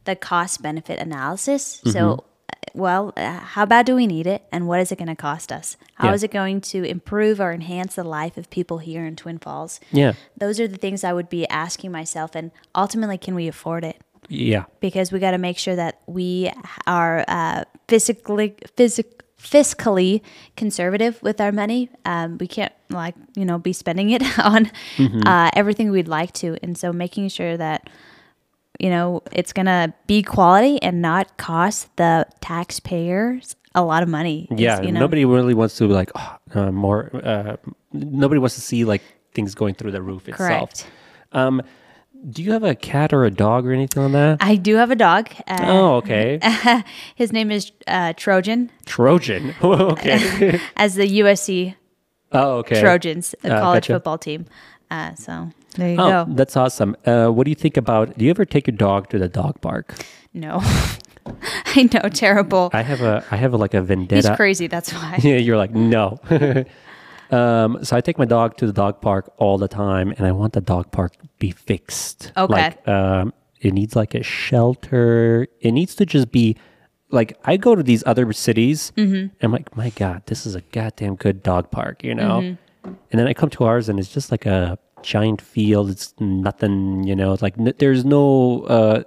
the 0.08 0.16
cost 0.16 0.64
benefit 0.64 0.98
analysis. 1.00 1.78
Mm-hmm. 1.78 1.90
So, 1.92 2.24
uh, 2.52 2.54
well, 2.74 3.14
uh, 3.16 3.40
how 3.40 3.66
bad 3.66 3.86
do 3.86 3.96
we 3.96 4.08
need 4.08 4.26
it, 4.26 4.42
and 4.52 4.68
what 4.68 4.80
is 4.80 4.92
it 4.92 4.98
going 4.98 5.08
to 5.10 5.16
cost 5.16 5.52
us? 5.52 5.78
How 5.96 6.12
is 6.14 6.24
Yeah. 6.24 6.26
it 6.26 6.32
going 6.32 6.62
to 6.62 6.84
improve 6.84 7.40
or 7.40 7.52
enhance 7.54 7.94
the 7.96 8.04
life 8.04 8.38
of 8.38 8.50
people 8.50 8.80
here 8.80 9.06
in 9.06 9.16
Twin 9.16 9.38
Falls? 9.38 9.80
Yeah. 9.92 10.14
Those 10.36 10.60
are 10.60 10.68
the 10.68 10.78
things 10.78 11.04
I 11.04 11.14
would 11.14 11.30
be 11.30 11.48
asking 11.50 11.92
myself, 11.92 12.32
and 12.36 12.52
ultimately, 12.74 13.18
can 13.20 13.36
we 13.36 13.48
afford 13.48 13.84
it? 13.84 13.98
Yeah. 14.30 14.66
Because 14.80 15.12
we 15.12 15.20
got 15.20 15.32
to 15.32 15.38
make 15.38 15.58
sure 15.58 15.76
that 15.76 16.02
we 16.08 16.52
are 16.86 17.24
uh, 17.28 17.64
physically 17.88 18.56
physic, 18.76 19.24
fiscally 19.42 20.22
conservative 20.58 21.22
with 21.24 21.40
our 21.40 21.52
money. 21.52 21.90
Um, 22.06 22.38
we 22.38 22.48
can't 22.48 22.74
like 22.90 23.16
you 23.36 23.46
know 23.46 23.58
be 23.60 23.72
spending 23.74 24.10
it 24.12 24.24
on 24.54 24.72
uh, 25.26 25.50
everything 25.54 25.92
we'd 25.92 26.08
like 26.08 26.34
to, 26.34 26.58
and 26.64 26.78
so 26.78 26.92
making 26.92 27.30
sure 27.30 27.56
that 27.58 27.90
you 28.80 28.90
know 28.90 29.22
it's 29.32 29.54
gonna 29.54 29.94
be 30.08 30.24
quality 30.24 30.82
and 30.82 31.02
not 31.02 31.38
cost 31.38 31.96
the 31.98 32.26
taxpayers 32.42 33.56
a 33.76 33.84
lot 33.84 34.02
of 34.04 34.10
money. 34.10 34.48
Yeah, 34.50 34.82
you 34.82 34.92
know? 34.92 35.00
nobody 35.00 35.24
really 35.26 35.54
wants 35.54 35.78
to 35.78 35.88
be 35.88 35.94
like 35.94 36.12
oh, 36.16 36.38
uh, 36.56 36.72
more. 36.72 37.12
Uh, 37.14 37.58
nobody 37.94 38.40
wants 38.40 38.56
to 38.56 38.62
see 38.62 38.86
like 38.86 39.02
things 39.34 39.54
going 39.56 39.76
through 39.76 39.92
the 39.92 40.02
roof 40.02 40.28
itself. 40.28 40.70
Correct. 40.70 40.88
Um, 41.32 41.62
do 42.30 42.42
you 42.42 42.52
have 42.54 42.64
a 42.64 42.74
cat 42.76 43.14
or 43.14 43.26
a 43.26 43.32
dog 43.32 43.68
or 43.68 43.72
anything 43.72 44.02
on 44.02 44.12
that? 44.14 44.40
I 44.42 44.56
do 44.56 44.76
have 44.76 44.90
a 44.90 44.96
dog. 44.96 45.30
Uh, 45.48 45.66
oh, 45.68 45.96
okay. 45.98 46.40
His 47.16 47.32
name 47.32 47.52
is 47.52 47.72
uh, 47.86 48.14
Trojan, 48.18 48.72
Trojan. 48.86 49.54
okay. 49.64 50.60
as 50.76 50.96
the 50.96 51.20
USC 51.20 51.76
oh, 52.32 52.58
okay. 52.58 52.82
Trojans, 52.82 53.36
a 53.44 53.54
Uh, 53.54 53.62
college 53.62 53.84
gotcha. 53.84 53.94
football 53.94 54.18
team. 54.18 54.46
Uh, 54.90 55.14
so 55.16 55.50
there 55.76 55.90
you 55.92 55.98
Oh, 56.00 56.26
go. 56.26 56.26
that's 56.30 56.56
awesome. 56.56 56.96
Uh, 57.06 57.28
what 57.28 57.44
do 57.46 57.52
you 57.52 57.56
think 57.56 57.78
about? 57.78 58.18
Do 58.18 58.24
you 58.26 58.32
ever 58.32 58.46
take 58.46 58.68
your 58.68 58.76
dog 58.78 59.10
to 59.10 59.20
the 59.20 59.28
dog 59.28 59.60
park? 59.62 59.96
No, 60.34 60.60
I 61.76 61.90
know, 61.94 62.08
terrible. 62.10 62.70
I 62.74 62.82
have 62.84 63.02
a. 63.02 63.24
I 63.32 63.36
have 63.38 63.54
a, 63.54 63.58
like 63.58 63.74
a 63.74 63.82
vendetta. 63.82 64.16
He's 64.16 64.24
vendetta. 64.26 64.38
crazy. 64.38 64.68
That's 64.68 64.94
why. 64.94 65.20
Yeah, 65.24 65.38
you're 65.38 65.58
like 65.58 65.72
no. 65.72 66.20
um, 67.32 67.84
so 67.84 67.98
I 67.98 68.02
take 68.02 68.18
my 68.18 68.26
dog 68.26 68.58
to 68.58 68.68
the 68.68 68.74
dog 68.74 69.02
park 69.02 69.34
all 69.38 69.58
the 69.58 69.68
time, 69.68 70.12
and 70.18 70.26
I 70.26 70.32
want 70.32 70.54
the 70.54 70.62
dog 70.62 70.92
park 70.92 71.18
to 71.18 71.28
be 71.40 71.52
fixed. 71.52 72.32
Okay. 72.38 72.54
Like, 72.54 72.88
um, 72.88 73.34
it 73.60 73.74
needs 73.74 73.96
like 73.96 74.16
a 74.16 74.24
shelter. 74.24 75.48
It 75.60 75.72
needs 75.72 75.96
to 75.96 76.06
just 76.06 76.32
be 76.32 76.56
like 77.10 77.38
I 77.44 77.58
go 77.58 77.76
to 77.76 77.84
these 77.84 78.04
other 78.06 78.32
cities. 78.34 78.92
Mm-hmm. 78.96 79.14
And 79.16 79.32
I'm 79.42 79.52
like, 79.52 79.76
my 79.76 79.90
God, 79.92 80.24
this 80.28 80.46
is 80.46 80.56
a 80.56 80.62
goddamn 80.62 81.16
good 81.16 81.44
dog 81.44 81.72
park, 81.72 82.04
you 82.04 82.16
know. 82.16 82.42
Mm-hmm. 82.42 82.62
And 82.88 83.20
then 83.20 83.28
I 83.28 83.34
come 83.34 83.50
to 83.52 83.64
ours, 83.66 83.90
and 83.90 84.00
it's 84.00 84.14
just 84.14 84.32
like 84.32 84.46
a 84.46 84.78
giant 85.02 85.42
field. 85.42 85.90
It's 85.90 86.14
nothing, 86.20 87.04
you 87.04 87.16
know. 87.16 87.34
It's 87.34 87.42
like 87.42 87.58
n- 87.58 87.74
there's 87.78 88.06
no. 88.06 88.64
Uh, 88.64 89.04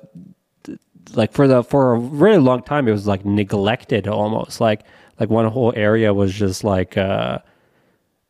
like 1.14 1.32
for 1.32 1.48
the 1.48 1.62
for 1.62 1.94
a 1.94 1.98
really 1.98 2.38
long 2.38 2.62
time 2.62 2.86
it 2.88 2.92
was 2.92 3.06
like 3.06 3.24
neglected 3.24 4.06
almost 4.06 4.60
like 4.60 4.82
like 5.18 5.28
one 5.28 5.46
whole 5.46 5.72
area 5.76 6.12
was 6.12 6.32
just 6.32 6.64
like 6.64 6.96
uh 6.96 7.38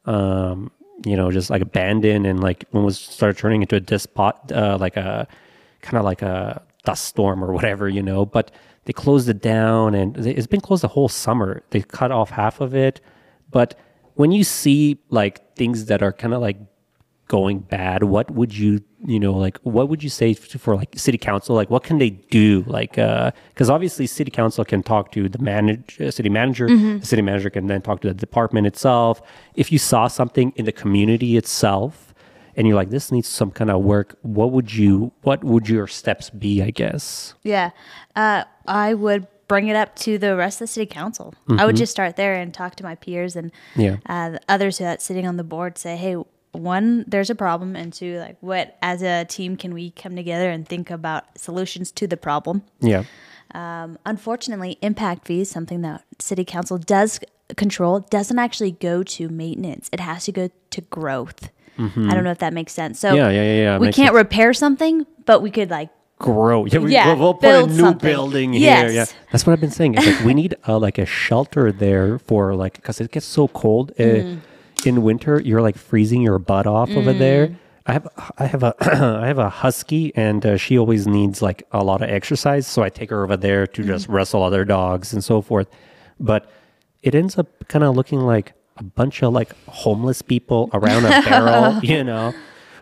um 0.07 0.71
you 1.05 1.17
know 1.17 1.31
just 1.31 1.51
like 1.51 1.63
abandoned 1.63 2.27
and 2.27 2.41
like 2.41 2.65
when 2.71 2.85
was 2.85 2.99
started 2.99 3.37
turning 3.37 3.63
into 3.63 3.77
a 3.77 3.81
despot 3.81 4.35
uh 4.53 4.77
like 4.81 4.97
a 4.97 5.27
kind 5.83 5.99
of 5.99 6.05
like 6.05 6.23
a 6.23 6.63
dust 6.85 7.05
storm 7.05 7.45
or 7.45 7.53
whatever 7.53 7.89
you 7.89 8.03
know 8.03 8.25
but 8.25 8.51
they 8.85 8.93
closed 8.93 9.29
it 9.29 9.43
down 9.43 9.95
and 9.95 10.17
it's 10.27 10.47
been 10.47 10.61
closed 10.61 10.83
the 10.83 10.89
whole 10.89 11.09
summer 11.09 11.63
they 11.71 11.81
cut 11.83 12.11
off 12.11 12.31
half 12.31 12.61
of 12.61 12.75
it 12.75 13.01
but 13.51 13.79
when 14.15 14.33
you 14.33 14.45
see 14.45 14.99
like 15.09 15.57
things 15.57 15.87
that 15.87 16.03
are 16.03 16.13
kind 16.13 16.35
of 16.35 16.41
like 16.41 16.59
going 17.29 17.61
bad 17.61 18.03
what 18.03 18.29
would 18.33 18.57
you 18.57 18.83
you 19.07 19.21
know 19.21 19.33
like 19.33 19.57
what 19.63 19.89
would 19.89 20.03
you 20.03 20.11
say 20.11 20.35
for 20.35 20.77
like 20.77 20.99
city 20.99 21.17
council? 21.17 21.55
Like 21.55 21.71
what 21.71 21.85
can 21.85 21.99
they 21.99 22.11
do? 22.11 22.65
Like 22.67 22.99
uh 22.99 23.31
because 23.55 23.71
obviously 23.71 24.07
city 24.07 24.31
council 24.31 24.65
can 24.65 24.83
talk 24.83 25.13
to 25.13 25.29
the 25.29 25.39
manage 25.39 26.01
uh, 26.01 26.11
city 26.11 26.29
manager 26.29 26.67
the 26.67 27.07
city 27.07 27.23
manager 27.23 27.49
can 27.49 27.67
then 27.67 27.83
talk 27.83 28.01
to 28.01 28.09
the 28.09 28.15
department 28.15 28.67
itself. 28.67 29.23
If 29.55 29.73
you 29.73 29.79
saw 29.79 30.09
something 30.09 30.53
in 30.57 30.65
the 30.65 30.73
community 30.73 31.37
itself 31.37 32.13
and 32.57 32.67
you're 32.67 32.77
like 32.77 32.91
this 32.91 33.13
needs 33.13 33.29
some 33.29 33.53
kind 33.53 33.71
of 33.71 33.81
work 33.83 34.19
what 34.23 34.51
would 34.51 34.75
you 34.75 35.13
what 35.23 35.45
would 35.45 35.69
your 35.69 35.87
steps 35.87 36.31
be 36.31 36.63
i 36.63 36.71
guess? 36.71 37.35
Yeah. 37.43 37.71
Uh, 38.17 38.43
I 38.67 38.95
would 38.95 39.29
bring 39.51 39.67
it 39.69 39.75
up 39.83 39.97
to 39.97 40.17
the 40.17 40.37
rest 40.37 40.57
of 40.61 40.67
the 40.69 40.73
city 40.77 40.87
council. 40.87 41.35
I 41.61 41.67
would 41.67 41.75
just 41.77 41.91
start 41.93 42.15
there 42.15 42.35
and 42.35 42.55
talk 42.55 42.77
to 42.77 42.85
my 42.85 42.95
peers 42.95 43.35
and 43.35 43.51
Yeah. 43.77 43.97
uh, 44.09 44.39
others 44.49 44.79
who 44.79 44.85
are 44.85 44.97
sitting 45.01 45.27
on 45.27 45.37
the 45.37 45.43
board. 45.55 45.77
Say, 45.77 45.97
hey, 45.97 46.15
one, 46.53 47.05
there's 47.09 47.31
a 47.31 47.35
problem, 47.35 47.75
and 47.75 47.93
two, 47.93 48.19
like, 48.19 48.37
what 48.41 48.77
as 48.81 49.03
a 49.03 49.25
team 49.25 49.57
can 49.57 49.75
we 49.75 49.91
come 50.03 50.15
together 50.15 50.49
and 50.51 50.67
think 50.69 50.89
about 50.91 51.23
solutions 51.37 51.91
to 51.93 52.07
the 52.07 52.17
problem? 52.17 52.63
yeah 52.81 53.03
Um, 53.53 53.99
unfortunately, 54.07 54.79
impact 54.81 55.27
fees, 55.27 55.51
something 55.51 55.81
that 55.83 56.05
city 56.21 56.45
council 56.45 56.79
does 56.79 57.19
control, 57.57 57.99
doesn't 58.19 58.39
actually 58.39 58.71
go 58.91 59.03
to 59.03 59.29
maintenance. 59.29 59.91
It 59.93 59.99
has 60.01 60.25
to 60.27 60.33
go 60.33 60.49
to 60.75 60.81
growth. 60.83 61.51
I 61.79 62.15
don't 62.15 62.25
know 62.25 62.31
if 62.39 62.39
that 62.47 62.53
makes 62.53 62.73
sense. 62.75 63.01
So 63.01 63.09
Mm-hmm. 63.09 63.17
Yeah, 63.17 63.31
yeah, 63.31 63.43
yeah, 63.43 63.63
yeah, 63.67 63.79
we 63.79 63.87
can't 63.87 64.09
sense. 64.15 64.25
repair 64.25 64.53
something, 64.55 65.07
but 65.25 65.41
we 65.43 65.51
could 65.51 65.71
like 65.71 65.89
grow. 66.21 66.67
Yeah, 66.67 66.79
we, 66.79 66.93
Yeah, 66.93 67.07
we'll, 67.09 67.19
we'll 67.19 67.35
put 67.35 67.65
a 67.65 67.67
new 67.67 67.77
something. 67.79 68.09
building 68.11 68.53
here. 68.53 68.89
Yeah, 68.89 69.07
that's 69.33 69.45
what 69.47 69.53
I've 69.55 69.61
been 69.61 69.73
saying. 69.81 69.95
It's 69.95 70.07
like 70.07 70.25
we 70.25 70.35
need 70.35 70.55
uh, 70.69 70.79
like 70.79 70.99
a 70.99 71.07
shelter 71.07 71.73
there 71.73 72.19
for 72.21 72.55
like 72.55 72.75
because 72.75 73.01
it 73.01 73.11
gets 73.11 73.27
so 73.27 73.49
cold 73.49 73.91
uh, 73.99 74.03
Mm. 74.03 74.41
in 74.85 75.03
winter. 75.03 75.41
You're 75.41 75.63
like 75.69 75.77
freezing 75.77 76.23
your 76.23 76.39
butt 76.39 76.67
off 76.67 76.91
over 76.91 77.13
Mm. 77.13 77.19
there. 77.19 77.45
I 77.87 77.93
have 77.95 78.07
I 78.39 78.47
have 78.47 78.63
a 78.63 78.75
I 79.25 79.27
have 79.27 79.39
a 79.39 79.49
husky 79.49 80.13
and 80.15 80.45
uh, 80.47 80.57
she 80.57 80.79
always 80.79 81.07
needs 81.07 81.43
like 81.43 81.63
a 81.73 81.83
lot 81.83 82.03
of 82.03 82.09
exercise, 82.11 82.67
so 82.67 82.83
I 82.83 82.91
take 82.91 83.11
her 83.11 83.25
over 83.25 83.37
there 83.37 83.67
to 83.67 83.83
just 83.83 84.05
Mm-hmm. 84.05 84.15
wrestle 84.15 84.43
other 84.45 84.65
dogs 84.65 85.13
and 85.15 85.25
so 85.25 85.41
forth. 85.43 85.69
But 86.21 86.43
it 87.03 87.15
ends 87.15 87.39
up 87.39 87.49
kind 87.69 87.83
of 87.83 87.97
looking 87.97 88.21
like 88.21 88.53
a 88.77 88.83
bunch 88.85 89.23
of 89.23 89.33
like 89.33 89.53
homeless 89.67 90.21
people 90.23 90.69
around 90.73 91.05
a 91.07 91.11
barrel, 91.25 91.81
you 91.93 92.05
know. 92.05 92.33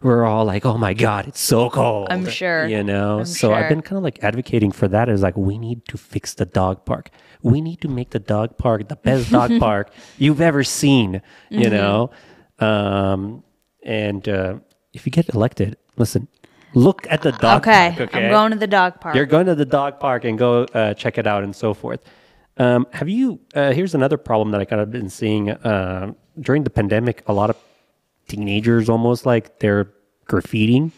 We're 0.03 0.25
all 0.25 0.45
like, 0.45 0.65
"Oh 0.65 0.79
my 0.79 0.95
god, 0.95 1.27
it's 1.27 1.41
so 1.41 1.71
cold." 1.71 2.09
I'm 2.11 2.27
sure. 2.29 2.67
You 2.67 2.83
know, 2.83 3.21
I'm 3.21 3.25
so 3.27 3.53
I've 3.53 3.69
been 3.69 3.83
kind 3.83 3.97
of 3.97 4.05
like 4.05 4.23
advocating 4.23 4.71
for 4.73 4.89
that. 4.89 5.09
Is 5.09 5.23
like 5.23 5.37
we 5.37 5.59
need 5.59 5.85
to 5.89 5.99
fix 5.99 6.35
the 6.35 6.45
dog 6.47 6.85
park. 6.85 7.11
We 7.43 7.61
need 7.61 7.81
to 7.83 7.89
make 7.89 8.11
the 8.11 8.19
dog 8.19 8.59
park 8.59 8.89
the 8.89 8.97
best 8.97 9.31
dog 9.31 9.59
park 9.61 9.91
you've 10.19 10.41
ever 10.41 10.63
seen. 10.65 11.21
You 11.51 11.67
Mm-hmm. 11.67 11.75
know, 11.75 12.11
um, 12.59 13.43
and 13.83 14.29
uh, 14.29 14.55
if 14.93 15.07
you 15.07 15.13
get 15.13 15.29
elected, 15.35 15.77
listen, 15.97 16.29
look 16.75 17.07
at 17.11 17.23
the 17.23 17.33
dog 17.33 17.63
okay, 17.63 17.95
park. 17.97 18.11
Okay, 18.11 18.25
I'm 18.27 18.31
going 18.31 18.51
to 18.53 18.59
the 18.59 18.67
dog 18.67 19.01
park. 19.01 19.15
You're 19.15 19.27
going 19.27 19.47
to 19.47 19.55
the 19.55 19.65
dog 19.67 20.01
park 20.01 20.25
and 20.25 20.39
go 20.39 20.65
uh, 20.75 20.95
check 20.95 21.19
it 21.19 21.27
out 21.27 21.45
and 21.45 21.55
so 21.55 21.75
forth. 21.75 22.01
Um, 22.57 22.87
have 22.93 23.09
you? 23.09 23.41
Uh, 23.55 23.73
here's 23.73 23.95
another 23.95 24.17
problem 24.17 24.51
that 24.51 24.61
I 24.61 24.65
kind 24.65 24.83
of 24.83 24.91
been 24.91 25.09
seeing 25.11 25.51
uh, 25.51 26.13
during 26.41 26.65
the 26.65 26.71
pandemic. 26.71 27.23
A 27.29 27.33
lot 27.33 27.51
of 27.51 27.57
teenagers 28.29 28.89
almost 28.89 29.27
like 29.27 29.59
they're 29.59 29.91
graffitiing. 30.27 30.93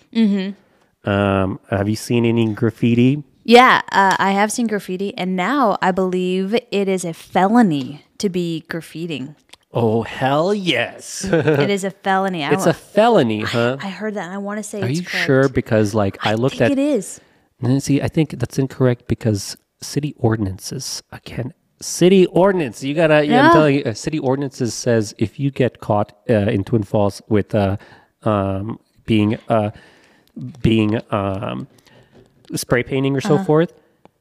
Um, 1.05 1.61
have 1.71 1.89
you 1.89 1.97
seen 1.97 2.25
any 2.27 2.53
graffiti? 2.53 3.23
Yeah, 3.45 3.81
uh, 3.91 4.17
I 4.19 4.33
have 4.33 4.53
seen 4.53 4.67
graffiti, 4.67 5.17
and 5.17 5.35
now 5.35 5.79
I 5.81 5.93
believe 5.93 6.55
it 6.55 6.89
is 6.89 7.05
a 7.05 7.15
felony 7.15 8.05
to 8.19 8.29
be 8.29 8.65
graffitiing. 8.69 9.35
Oh 9.73 10.03
hell 10.03 10.53
yes! 10.53 11.25
it 11.25 11.71
is 11.71 11.85
a 11.85 11.91
felony. 11.91 12.45
I, 12.45 12.53
it's 12.53 12.67
a 12.67 12.75
felony, 12.75 13.43
huh? 13.43 13.79
I 13.81 13.89
heard 13.89 14.15
that. 14.15 14.25
and 14.25 14.35
I 14.35 14.39
want 14.39 14.59
to 14.59 14.63
say 14.63 14.83
Are 14.83 14.89
you 14.89 15.03
correct. 15.03 15.27
sure? 15.27 15.49
Because 15.49 15.95
like 15.95 16.19
I, 16.27 16.35
looked 16.35 16.59
think 16.59 16.73
at 16.73 16.79
it 16.79 16.79
is. 16.79 17.21
See, 17.79 18.03
I 18.03 18.09
think 18.09 18.31
that's 18.39 18.59
incorrect 18.59 19.07
because 19.07 19.57
city 19.81 20.15
ordinances. 20.19 21.03
I 21.13 21.19
can't. 21.19 21.55
City 21.83 22.27
ordinance. 22.27 22.85
You 22.85 22.95
gotta. 22.95 23.25
Yeah, 23.25 23.47
I'm 23.47 23.53
telling 23.53 23.77
you. 23.77 23.83
Uh, 23.85 23.95
city 23.95 24.19
ordinances 24.19 24.75
says 24.75 25.15
if 25.19 25.41
you 25.41 25.51
get 25.51 25.81
caught 25.81 26.13
uh, 26.29 26.35
in 26.35 26.63
Twin 26.65 26.83
Falls 26.83 27.23
with 27.29 27.55
uh, 27.55 27.77
um, 28.23 28.79
being 29.07 29.39
uh, 29.49 29.71
being 30.63 31.01
um, 31.11 31.67
spray 32.55 32.83
painting 32.83 33.17
or 33.17 33.21
so 33.23 33.37
Uh-huh. 33.37 33.45
forth, 33.45 33.73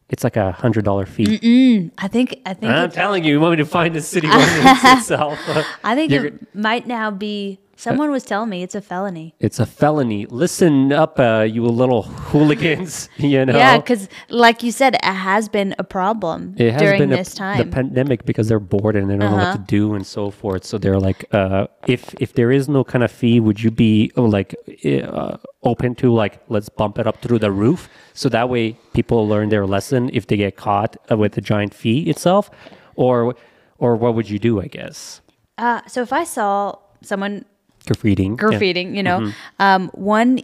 it's 0.10 0.24
like 0.24 0.38
a 0.38 0.54
hundred 0.54 0.86
dollar 0.86 1.06
fee. 1.06 1.92
I 1.98 2.08
think. 2.08 2.40
I 2.46 2.54
think. 2.54 2.72
I'm 2.72 2.92
telling 2.92 3.26
you, 3.26 3.34
you 3.34 3.40
want 3.42 3.52
me 3.52 3.58
to 3.58 3.66
find 3.66 3.94
the 3.94 4.02
city 4.02 4.28
ordinance 4.32 4.84
itself? 4.86 5.38
I 5.84 5.96
think 5.96 6.12
You're 6.14 6.28
it 6.28 6.56
might 6.56 6.88
now 6.88 7.12
be. 7.12 7.60
Someone 7.80 8.12
was 8.12 8.26
telling 8.26 8.50
me 8.50 8.62
it's 8.62 8.76
a 8.76 8.82
felony. 8.82 9.34
It's 9.40 9.58
a 9.58 9.66
felony. 9.66 10.26
Listen 10.26 10.92
up, 10.92 11.18
uh, 11.18 11.48
you 11.50 11.64
little 11.64 12.04
hooligans. 12.04 13.08
You 13.18 13.46
know. 13.46 13.56
Yeah, 13.56 13.78
because 13.78 14.10
like 14.30 14.64
you 14.64 14.72
said, 14.72 14.96
it 14.96 15.06
has 15.06 15.48
been 15.48 15.76
a 15.78 15.84
problem 15.84 16.56
it 16.58 16.74
has 16.74 16.82
during 16.82 17.00
been 17.00 17.14
a- 17.14 17.18
this 17.18 17.34
time. 17.34 17.58
the 17.58 17.66
pandemic 17.66 18.26
because 18.26 18.50
they're 18.50 18.60
bored 18.60 18.96
and 18.98 19.10
they 19.10 19.16
don't 19.18 19.32
know 19.32 19.38
what 19.38 19.54
to 19.54 19.64
do 19.66 19.94
and 19.94 20.06
so 20.06 20.30
forth. 20.30 20.66
So 20.66 20.78
they're 20.78 21.00
like, 21.00 21.24
uh, 21.34 21.68
if 21.88 22.14
if 22.20 22.34
there 22.34 22.52
is 22.52 22.68
no 22.68 22.84
kind 22.84 23.04
of 23.04 23.12
fee, 23.12 23.40
would 23.40 23.62
you 23.64 23.72
be 23.72 24.12
uh, 24.18 24.24
like 24.24 24.56
uh, 24.86 25.38
open 25.64 25.96
to 25.96 26.12
like 26.14 26.42
let's 26.50 26.70
bump 26.70 27.00
it 27.00 27.08
up 27.08 27.22
through 27.22 27.40
the 27.40 27.52
roof 27.52 27.88
so 28.14 28.28
that 28.30 28.50
way 28.50 28.78
people 28.94 29.26
learn 29.28 29.50
their 29.50 29.66
lesson 29.66 30.10
if 30.14 30.28
they 30.28 30.38
get 30.38 30.58
caught 30.58 30.98
uh, 31.10 31.16
with 31.16 31.34
the 31.34 31.42
giant 31.42 31.74
fee 31.74 32.10
itself, 32.10 32.50
or 32.96 33.36
or 33.78 33.96
what 33.96 34.16
would 34.16 34.30
you 34.30 34.40
do? 34.40 34.60
I 34.60 34.68
guess 34.68 35.22
uh, 35.58 35.82
so 35.88 36.02
if 36.02 36.12
I 36.12 36.24
saw 36.26 36.76
someone 37.02 37.46
graffitiing. 37.86 38.40
yeah. 38.40 38.48
graffitiing, 38.48 38.96
you 38.96 39.04
know, 39.04 39.32
um, 39.60 39.90
one 39.94 40.40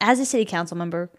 as 0.00 0.20
a 0.20 0.24
city 0.24 0.44
council 0.44 0.76
member. 0.76 1.10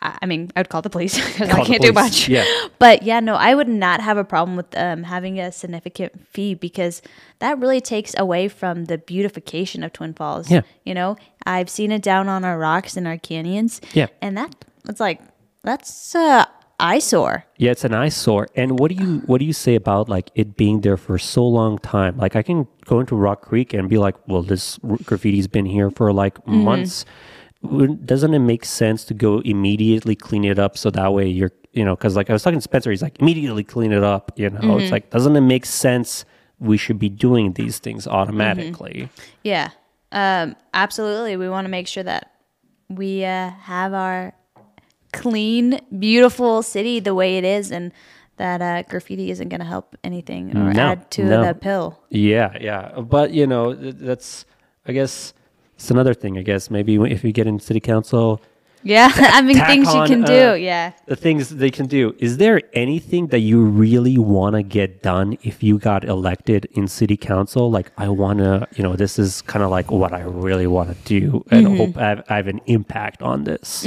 I 0.00 0.18
I 0.22 0.26
mean, 0.26 0.50
I 0.54 0.60
would 0.60 0.68
call 0.68 0.82
the 0.82 0.90
police 0.90 1.14
because 1.32 1.48
I 1.50 1.64
can't 1.64 1.82
do 1.82 1.92
much. 1.92 2.28
yeah. 2.28 2.44
But 2.78 3.02
yeah, 3.02 3.20
no, 3.20 3.34
I 3.34 3.54
would 3.54 3.68
not 3.68 4.00
have 4.00 4.18
a 4.18 4.24
problem 4.24 4.56
with 4.56 4.76
um, 4.76 5.04
having 5.04 5.40
a 5.40 5.50
significant 5.50 6.28
fee 6.28 6.54
because 6.54 7.02
that 7.38 7.58
really 7.58 7.80
takes 7.80 8.14
away 8.18 8.48
from 8.48 8.84
the 8.86 8.98
beautification 8.98 9.82
of 9.82 9.92
Twin 9.92 10.14
Falls. 10.14 10.50
Yeah. 10.50 10.62
You 10.84 10.94
know, 10.94 11.16
I've 11.46 11.70
seen 11.70 11.92
it 11.92 12.02
down 12.02 12.28
on 12.28 12.44
our 12.44 12.58
rocks 12.58 12.96
and 12.96 13.06
our 13.06 13.18
canyons. 13.18 13.80
Yeah. 13.94 14.08
And 14.20 14.36
that, 14.36 14.54
it's 14.88 15.00
like, 15.00 15.20
that's 15.62 16.14
uh, 16.14 16.44
eyesore. 16.78 17.44
Yeah, 17.58 17.70
it's 17.70 17.84
an 17.84 17.94
eyesore. 17.94 18.48
And 18.54 18.78
what 18.78 18.90
do 18.90 18.96
you 19.02 19.18
what 19.26 19.38
do 19.38 19.44
you 19.44 19.52
say 19.52 19.74
about 19.74 20.08
like 20.08 20.30
it 20.34 20.56
being 20.56 20.80
there 20.82 20.96
for 20.96 21.18
so 21.18 21.46
long 21.46 21.78
time? 21.78 22.16
Like 22.18 22.36
I 22.36 22.42
can 22.42 22.66
go 22.84 23.00
into 23.00 23.16
Rock 23.16 23.42
Creek 23.42 23.72
and 23.74 23.88
be 23.88 23.98
like, 23.98 24.14
well, 24.28 24.42
this 24.42 24.78
graffiti's 24.78 25.48
been 25.48 25.66
here 25.66 25.90
for 25.90 26.12
like 26.12 26.34
Mm-hmm. 26.44 26.64
months. 26.64 27.04
Doesn't 28.04 28.34
it 28.34 28.38
make 28.40 28.64
sense 28.64 29.04
to 29.06 29.14
go 29.14 29.40
immediately 29.40 30.14
clean 30.14 30.44
it 30.44 30.58
up 30.58 30.76
so 30.78 30.90
that 30.90 31.12
way 31.12 31.26
you're 31.26 31.50
you 31.72 31.84
know 31.84 31.96
because 31.96 32.14
like 32.14 32.30
I 32.30 32.32
was 32.32 32.42
talking 32.42 32.58
to 32.58 32.62
Spencer, 32.62 32.90
he's 32.90 33.02
like 33.02 33.18
immediately 33.20 33.64
clean 33.64 33.92
it 33.92 34.04
up. 34.04 34.32
You 34.36 34.50
know, 34.50 34.60
Mm-hmm. 34.60 34.80
it's 34.80 34.92
like 34.92 35.10
doesn't 35.10 35.34
it 35.36 35.40
make 35.40 35.66
sense? 35.66 36.24
We 36.58 36.76
should 36.76 36.98
be 36.98 37.08
doing 37.08 37.52
these 37.54 37.78
things 37.78 38.06
automatically. 38.06 39.08
Yeah, 39.42 39.70
um, 40.12 40.56
absolutely. 40.72 41.36
We 41.36 41.48
want 41.48 41.64
to 41.64 41.70
make 41.70 41.86
sure 41.88 42.02
that 42.04 42.30
we 42.88 43.24
uh, 43.24 43.50
have 43.50 43.92
our 43.92 44.32
clean, 45.22 45.80
beautiful 45.98 46.62
city 46.62 47.00
the 47.00 47.14
way 47.14 47.38
it 47.38 47.44
is, 47.44 47.70
and 47.72 47.92
that 48.36 48.60
uh, 48.60 48.82
graffiti 48.90 49.30
isn't 49.30 49.48
going 49.48 49.60
to 49.60 49.66
help 49.66 49.96
anything 50.04 50.54
or 50.56 50.72
No, 50.72 50.82
add 50.92 51.10
to 51.12 51.24
no. 51.24 51.44
the 51.46 51.54
pill. 51.54 51.98
Yeah, 52.10 52.50
yeah. 52.60 53.00
But 53.00 53.32
you 53.32 53.46
know, 53.46 53.74
that's 53.74 54.44
I 54.86 54.92
guess 54.92 55.32
it's 55.76 55.90
another 55.90 56.14
thing. 56.14 56.36
I 56.38 56.42
guess 56.42 56.70
maybe 56.70 56.94
if 57.16 57.24
you 57.24 57.32
get 57.32 57.46
in 57.46 57.58
city 57.60 57.80
council. 57.80 58.40
Yeah, 58.82 59.10
I 59.16 59.42
mean 59.42 59.58
things 59.58 59.92
you 59.92 60.04
can 60.04 60.22
uh, 60.24 60.26
do. 60.26 60.56
Yeah. 60.62 60.92
the 61.06 61.16
things 61.16 61.50
they 61.50 61.70
can 61.70 61.86
do. 61.86 62.14
Is 62.18 62.36
there 62.36 62.60
anything 62.72 63.26
that 63.28 63.40
you 63.40 63.64
really 63.64 64.16
want 64.18 64.54
to 64.54 64.62
get 64.62 65.02
done 65.02 65.36
if 65.42 65.62
you 65.62 65.78
got 65.78 66.04
elected 66.04 66.66
in 66.72 66.86
city 66.86 67.16
council? 67.16 67.70
Like, 67.70 67.90
I 67.98 68.08
want 68.08 68.38
to, 68.38 68.68
you 68.76 68.82
know, 68.84 68.94
this 68.94 69.18
is 69.18 69.42
kind 69.42 69.64
of 69.64 69.70
like 69.70 69.90
what 69.90 70.12
I 70.12 70.20
really 70.20 70.66
want 70.68 70.90
to 70.90 70.96
do 71.04 71.44
and 71.50 71.66
Mm-hmm. 71.66 71.76
hope 71.76 71.96
I 71.96 72.08
have, 72.08 72.24
I 72.28 72.36
have 72.36 72.46
an 72.48 72.60
impact 72.66 73.22
on 73.22 73.44
this. 73.44 73.84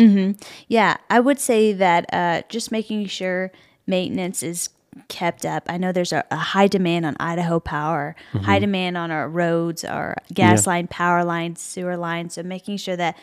Yeah, 0.67 0.97
I 1.09 1.19
would 1.21 1.39
say 1.39 1.71
that 1.73 2.05
uh, 2.13 2.41
just 2.49 2.71
making 2.71 3.05
sure 3.07 3.51
maintenance 3.87 4.43
is 4.43 4.69
kept 5.07 5.45
up. 5.45 5.63
I 5.69 5.77
know 5.77 5.91
there's 5.93 6.11
a, 6.11 6.25
a 6.29 6.35
high 6.35 6.67
demand 6.67 7.05
on 7.05 7.15
Idaho 7.21 7.59
Power, 7.61 8.15
high 8.33 8.59
demand 8.59 8.97
on 8.97 9.11
our 9.11 9.29
roads, 9.29 9.85
our 9.85 10.17
gas 10.33 10.65
Yeah. 10.65 10.71
line, 10.73 10.87
power 10.87 11.23
lines, 11.23 11.61
sewer 11.61 11.95
lines. 11.95 12.33
So 12.33 12.43
making 12.43 12.77
sure 12.77 12.97
that 12.97 13.15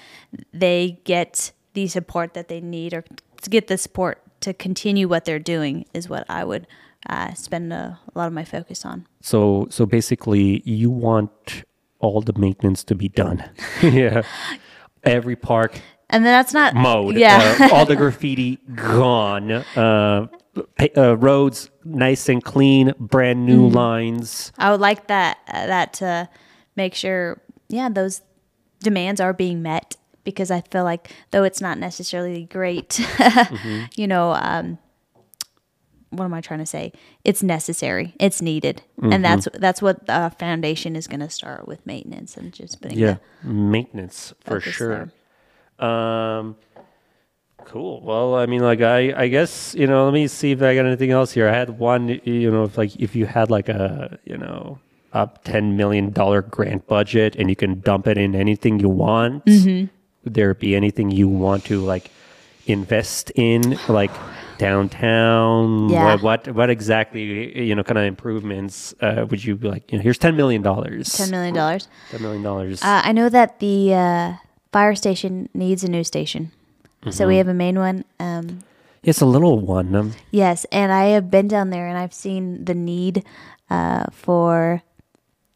they 0.54 1.00
get 1.04 1.52
the 1.77 1.87
support 1.87 2.33
that 2.35 2.49
they 2.49 2.61
need 2.61 2.93
or 2.95 3.05
to 3.43 3.51
get 3.51 3.68
the 3.68 3.77
support 3.79 4.16
to 4.41 4.53
continue 4.55 5.07
what 5.09 5.24
they're 5.27 5.39
doing 5.39 5.85
is 5.95 6.09
what 6.09 6.24
I 6.29 6.43
would 6.45 6.66
uh, 7.09 7.35
spend 7.35 7.72
a, 7.72 7.99
a 8.14 8.18
lot 8.18 8.27
of 8.27 8.33
my 8.33 8.45
focus 8.45 8.85
on. 8.85 9.07
So, 9.20 9.66
so 9.70 9.87
basically, 9.87 10.62
you 10.64 10.91
want 10.91 11.64
all 12.01 12.20
the 12.22 12.33
maintenance 12.37 12.83
to 12.85 12.95
be 12.95 13.09
done. 13.09 13.45
yeah. 13.83 14.22
Every 15.05 15.37
park 15.37 15.81
And 16.11 16.24
then 16.24 16.33
that's 16.33 16.53
not 16.55 16.74
mode. 16.74 17.16
Yeah. 17.16 17.57
uh, 17.61 17.74
all 17.74 17.85
the 17.87 17.97
graffiti 17.97 18.57
gone. 18.74 19.53
Uh, 19.53 20.27
uh, 20.97 21.16
roads 21.18 21.70
nice 21.85 22.29
and 22.29 22.43
clean, 22.43 22.93
brand 22.99 23.45
new 23.47 23.66
Mm-hmm. 23.68 23.77
lines. 23.77 24.53
I 24.59 24.70
would 24.70 24.81
like 24.81 25.07
that 25.09 25.37
uh, 25.49 25.66
that 25.66 25.93
to 26.01 26.29
make 26.74 26.95
sure, 26.95 27.41
yeah, 27.68 27.89
those 27.91 28.22
demands 28.81 29.20
are 29.20 29.33
being 29.35 29.62
met 29.62 29.97
because 30.27 30.51
I 30.51 30.61
feel 30.61 30.85
like 30.85 31.11
though 31.31 31.45
it's 31.45 31.62
not 31.62 31.79
necessarily 31.79 32.45
great, 32.45 33.01
you 33.97 34.07
know, 34.07 34.33
um, 34.33 34.77
what 36.11 36.24
am 36.24 36.35
I 36.35 36.41
trying 36.43 36.61
to 36.61 36.66
say? 36.66 36.93
It's 37.24 37.43
necessary. 37.43 38.14
It's 38.20 38.43
needed, 38.43 38.83
and 39.03 39.24
that's 39.24 39.49
that's 39.55 39.81
what 39.81 40.07
the 40.07 40.33
foundation 40.39 40.97
is 40.97 41.07
going 41.07 41.20
to 41.20 41.31
start 41.31 41.66
with 41.66 41.85
maintenance 41.87 42.37
and 42.37 42.53
just 42.53 42.83
putting 42.83 42.99
Yeah, 42.99 43.16
maintenance 43.43 44.35
for 44.41 44.61
sure. 44.61 45.11
Um, 45.79 46.57
cool. 47.64 48.01
Well, 48.03 48.35
I 48.37 48.47
mean, 48.47 48.62
like, 48.62 48.81
I, 48.81 49.12
I 49.24 49.29
guess 49.29 49.74
you 49.74 49.87
know. 49.87 50.05
Let 50.05 50.14
me 50.14 50.27
see 50.29 50.53
if 50.53 50.62
I 50.62 50.74
got 50.74 50.87
anything 50.87 51.11
else 51.11 51.33
here. 51.33 51.49
I 51.49 51.53
had 51.53 51.79
one. 51.79 52.20
You 52.24 52.51
know, 52.51 52.64
if 52.64 52.79
like 52.79 52.97
if 52.97 53.14
you 53.16 53.27
had 53.27 53.51
like 53.51 53.68
a 53.68 54.18
you 54.24 54.39
know 54.39 54.79
up 55.12 55.45
ten 55.45 55.77
million 55.77 56.12
dollar 56.12 56.41
grant 56.41 56.87
budget 56.87 57.37
and 57.37 57.51
you 57.51 57.57
can 57.57 57.81
dump 57.81 58.07
it 58.07 58.16
in 58.16 58.35
anything 58.35 58.81
you 58.81 58.89
want, 58.89 59.45
Mm-hmm. 59.45 59.87
Would 60.27 60.35
there 60.35 60.53
be 60.55 60.74
anything 60.77 61.11
you 61.11 61.29
want 61.29 61.64
to 61.66 61.81
like 61.85 62.11
invest 62.66 63.31
in, 63.37 63.79
like? 63.89 64.11
downtown 64.59 65.91
Yeah. 65.91 66.14
what, 66.14 66.22
what 66.47 66.55
what 66.57 66.70
exactly 66.70 67.62
you 67.62 67.74
know 67.74 67.83
kind 67.85 67.99
of 67.99 68.05
improvements 68.05 68.95
uh, 69.03 69.27
would 69.29 69.45
you 69.45 69.55
be 69.55 69.68
like 69.68 69.93
you 69.93 69.99
know 69.99 70.03
here's 70.03 70.16
10 70.16 70.35
million 70.35 70.62
dollars 70.62 71.12
ten 71.12 71.29
million 71.31 71.53
dollars. 71.55 71.89
10 72.09 72.22
million 72.22 72.43
dollars 72.43 72.83
Uh, 72.83 73.03
I 73.05 73.12
know 73.12 73.29
that 73.29 73.59
the 73.61 73.93
uh, 73.93 74.33
fire 74.72 74.95
station 74.95 75.51
needs 75.53 75.85
a 75.85 75.91
new 75.91 76.03
station, 76.05 76.53
so 77.05 77.11
Mm-hmm. 77.11 77.29
we 77.29 77.37
have 77.37 77.49
a 77.49 77.55
main 77.55 77.77
one. 77.79 78.05
Um, 78.18 78.61
It's 79.05 79.20
a 79.20 79.27
little 79.27 79.61
one. 79.61 79.95
Um, 79.95 80.12
Yes, 80.33 80.64
and 80.72 80.91
I 80.91 81.12
have 81.12 81.31
been 81.31 81.49
down 81.49 81.68
there 81.68 81.87
and 81.87 81.99
I've 81.99 82.14
seen 82.14 82.64
the 82.64 82.74
need 82.74 83.24
uh, 83.68 84.05
for 84.11 84.83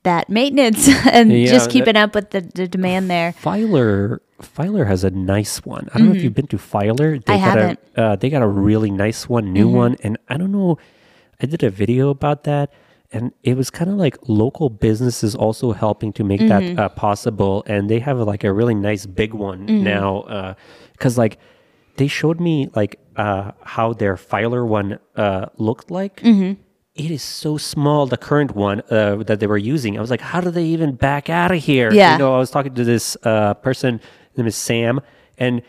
that 0.03 0.29
maintenance 0.29 0.89
and 1.09 1.33
Yeah, 1.33 1.51
just 1.51 1.71
keeping 1.71 1.97
up 1.97 2.15
with 2.15 2.31
the, 2.37 2.43
the 2.43 2.69
demand 2.69 3.09
there. 3.11 3.33
Filer 3.33 4.21
Filer 4.43 4.85
has 4.85 5.05
a 5.05 5.11
nice 5.11 5.65
one. 5.65 5.89
I 5.95 5.99
don't 5.99 6.09
know 6.09 6.15
if 6.15 6.23
you've 6.23 6.35
been 6.35 6.47
to 6.49 6.59
Filer. 6.59 7.19
They 7.19 7.19
Mm-hmm. 7.19 7.33
I 7.33 7.37
got 7.39 7.59
haven't. 7.59 7.81
Mm-hmm. 7.93 8.01
A, 8.01 8.05
uh, 8.05 8.17
they 8.17 8.31
got 8.31 8.43
a 8.43 8.47
really 8.49 8.91
nice 8.91 9.29
one, 9.29 9.53
new 9.53 9.69
one, 9.69 9.97
and 10.03 10.19
I 10.29 10.37
don't 10.37 10.53
know. 10.53 10.79
I 11.43 11.47
did 11.47 11.63
a 11.63 11.71
video 11.71 12.11
about 12.11 12.45
that, 12.45 12.73
and 13.13 13.33
it 13.43 13.57
was 13.57 13.71
kind 13.71 13.91
of 13.91 13.97
like 13.97 14.17
local 14.29 14.69
businesses 14.71 15.35
also 15.35 15.73
helping 15.73 16.13
to 16.15 16.25
make 16.25 16.41
Mm-hmm. 16.41 16.77
that 16.77 16.83
uh, 16.83 16.89
possible. 16.91 17.65
And 17.67 17.89
they 17.91 17.99
have 18.01 18.19
like 18.19 18.45
a 18.45 18.53
really 18.53 18.75
nice 18.75 19.07
big 19.07 19.33
one 19.35 19.67
Mm-hmm. 19.67 19.85
now, 19.85 20.57
because 20.93 21.17
like 21.19 21.39
they 21.97 22.07
showed 22.09 22.41
me 22.41 22.69
like 22.75 22.99
uh, 23.17 23.53
how 23.63 23.93
their 23.93 24.17
Filer 24.17 24.65
one 24.65 24.99
uh, 25.17 25.47
looked 25.57 25.91
like. 25.91 26.21
Mm-hmm. 26.23 26.61
It 26.97 27.11
is 27.11 27.23
so 27.23 27.57
small, 27.57 28.07
the 28.07 28.17
current 28.19 28.55
one 28.57 28.83
uh, 28.91 29.17
that 29.25 29.41
they 29.41 29.47
were 29.47 29.57
using. 29.57 29.97
I 29.97 30.01
was 30.01 30.11
like, 30.11 30.21
how 30.21 30.41
do 30.41 30.51
they 30.51 30.65
even 30.65 30.95
back 30.97 31.31
out 31.31 31.51
of 31.53 31.59
here? 31.63 31.91
Yeah. 31.93 32.13
You 32.13 32.19
know, 32.19 32.35
I 32.35 32.39
was 32.39 32.51
talking 32.51 32.75
to 32.75 32.85
this 32.85 33.17
uh, 33.23 33.55
person, 33.55 34.01
his 34.31 34.39
name 34.39 34.47
is 34.47 34.57
Sam, 34.57 35.01
and 35.39 35.63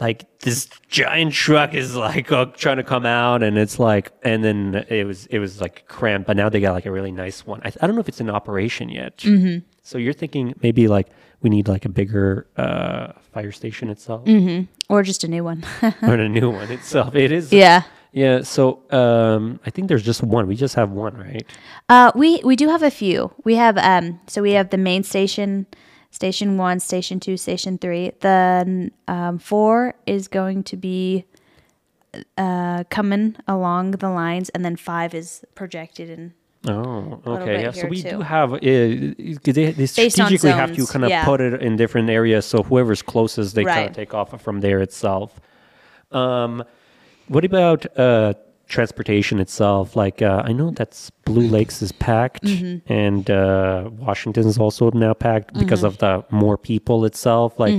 like 0.00 0.40
this 0.40 0.68
giant 0.88 1.32
truck 1.32 1.74
is 1.74 1.96
like 1.96 2.30
uh, 2.30 2.46
trying 2.46 2.76
to 2.76 2.84
come 2.84 3.06
out, 3.06 3.42
and 3.42 3.56
it's 3.56 3.78
like, 3.78 4.12
and 4.22 4.44
then 4.44 4.84
it 4.88 5.06
was 5.06 5.26
it 5.26 5.38
was 5.38 5.60
like 5.60 5.86
cramped, 5.88 6.26
but 6.26 6.36
now 6.36 6.48
they 6.48 6.60
got 6.60 6.72
like 6.72 6.86
a 6.86 6.92
really 6.92 7.12
nice 7.12 7.46
one. 7.46 7.60
I, 7.64 7.72
I 7.80 7.86
don't 7.86 7.96
know 7.96 8.00
if 8.00 8.08
it's 8.08 8.20
in 8.20 8.30
operation 8.30 8.88
yet. 8.88 9.18
Mm-hmm. 9.18 9.66
So 9.82 9.98
you're 9.98 10.12
thinking 10.12 10.54
maybe 10.62 10.88
like 10.88 11.08
we 11.42 11.50
need 11.50 11.68
like 11.68 11.84
a 11.84 11.88
bigger 11.88 12.46
uh, 12.56 13.12
fire 13.32 13.52
station 13.52 13.88
itself 13.88 14.26
or 14.88 15.02
just 15.02 15.24
a 15.24 15.28
new 15.28 15.44
one. 15.44 15.64
or 16.02 16.14
a 16.14 16.28
new 16.28 16.50
one 16.50 16.70
itself. 16.70 17.14
It 17.14 17.32
is. 17.32 17.52
yeah. 17.52 17.82
Yeah. 18.12 18.42
So 18.42 18.82
um, 18.90 19.60
I 19.66 19.70
think 19.70 19.88
there's 19.88 20.02
just 20.04 20.22
one. 20.22 20.46
We 20.46 20.56
just 20.56 20.74
have 20.74 20.90
one, 20.90 21.16
right? 21.16 21.46
Uh, 21.88 22.12
we 22.14 22.40
we 22.44 22.56
do 22.56 22.68
have 22.68 22.82
a 22.82 22.90
few. 22.90 23.32
We 23.44 23.56
have 23.56 23.76
um, 23.78 24.20
so 24.26 24.42
we 24.42 24.52
have 24.52 24.70
the 24.70 24.78
main 24.78 25.02
station, 25.02 25.66
station 26.10 26.58
one, 26.58 26.80
station 26.80 27.20
two, 27.20 27.36
station 27.36 27.78
three. 27.78 28.12
The 28.20 28.90
um, 29.08 29.38
four 29.38 29.94
is 30.06 30.28
going 30.28 30.62
to 30.64 30.76
be 30.76 31.24
uh, 32.36 32.84
coming 32.84 33.36
along 33.46 33.92
the 33.92 34.08
lines, 34.08 34.48
and 34.50 34.64
then 34.64 34.76
five 34.76 35.14
is 35.14 35.44
projected 35.54 36.10
in. 36.10 36.34
Oh, 36.68 37.20
okay. 37.26 37.62
Yeah. 37.62 37.70
So 37.70 37.86
we 37.86 38.02
too. 38.02 38.10
do 38.10 38.20
have. 38.22 38.54
Uh, 38.54 38.58
they, 38.58 39.72
they 39.72 39.86
strategically 39.86 40.50
have 40.50 40.74
to 40.74 40.86
kind 40.86 41.04
of 41.04 41.10
yeah. 41.10 41.24
put 41.24 41.40
it 41.40 41.62
in 41.62 41.76
different 41.76 42.10
areas, 42.10 42.44
so 42.44 42.62
whoever's 42.62 43.02
closest, 43.02 43.54
they 43.54 43.64
kind 43.64 43.88
of 43.88 43.94
take 43.94 44.14
off 44.14 44.40
from 44.42 44.60
there 44.60 44.80
itself. 44.80 45.40
Um, 46.10 46.64
what 47.28 47.44
about 47.44 47.86
uh, 47.98 48.34
transportation 48.68 49.38
itself? 49.40 49.96
Like 49.96 50.22
uh, 50.22 50.42
I 50.44 50.52
know 50.52 50.70
that's 50.70 51.10
Blue 51.24 51.46
Lakes 51.48 51.82
is 51.82 51.92
packed, 51.92 52.44
Mm-hmm. 52.44 52.92
and 52.92 53.30
uh, 53.30 53.90
Washington 53.92 54.46
is 54.46 54.58
also 54.58 54.90
now 54.92 55.14
packed 55.14 55.54
because 55.58 55.80
Mm-hmm. 55.82 55.86
of 55.86 55.98
the 55.98 56.24
more 56.30 56.56
people 56.58 57.04
itself. 57.04 57.58
Like 57.58 57.72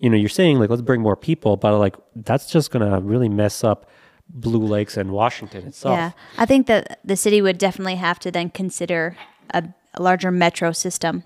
you 0.00 0.08
know, 0.10 0.16
you're 0.16 0.28
saying 0.28 0.58
like 0.60 0.70
let's 0.70 0.82
bring 0.82 1.00
more 1.00 1.16
people, 1.16 1.56
but 1.56 1.76
like 1.78 1.96
that's 2.14 2.50
just 2.50 2.70
gonna 2.70 3.00
really 3.00 3.28
mess 3.28 3.64
up 3.64 3.90
Blue 4.28 4.60
Lakes 4.64 4.96
and 4.96 5.10
Washington 5.10 5.66
itself. 5.66 5.96
Yeah, 5.96 6.10
I 6.36 6.46
think 6.46 6.66
that 6.68 7.00
the 7.04 7.16
city 7.16 7.40
would 7.42 7.58
definitely 7.58 7.96
have 7.96 8.18
to 8.20 8.30
then 8.30 8.50
consider 8.50 9.16
a, 9.54 9.64
a 9.94 10.02
larger 10.02 10.30
metro 10.30 10.70
system. 10.72 11.24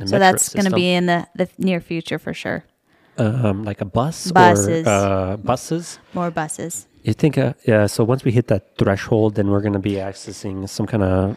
A 0.00 0.06
so 0.08 0.12
metro 0.12 0.18
that's 0.18 0.48
going 0.54 0.64
to 0.64 0.74
be 0.74 0.90
in 0.92 1.06
the, 1.06 1.26
the 1.34 1.48
near 1.58 1.80
future 1.80 2.18
for 2.18 2.32
sure. 2.34 2.64
um, 3.18 3.64
like 3.64 3.80
a 3.80 3.84
bus 3.84 4.32
Buses. 4.32 4.86
or 4.86 4.90
uh, 4.90 5.36
buses. 5.36 5.98
More 6.14 6.30
buses. 6.30 6.87
You 7.02 7.12
think, 7.12 7.38
uh, 7.38 7.54
yeah. 7.66 7.86
So 7.86 8.04
once 8.04 8.24
we 8.24 8.32
hit 8.32 8.48
that 8.48 8.76
threshold, 8.76 9.34
then 9.36 9.50
we're 9.50 9.60
going 9.60 9.72
to 9.74 9.78
be 9.78 9.92
accessing 9.94 10.68
some 10.68 10.86
kind 10.86 11.02
of 11.02 11.36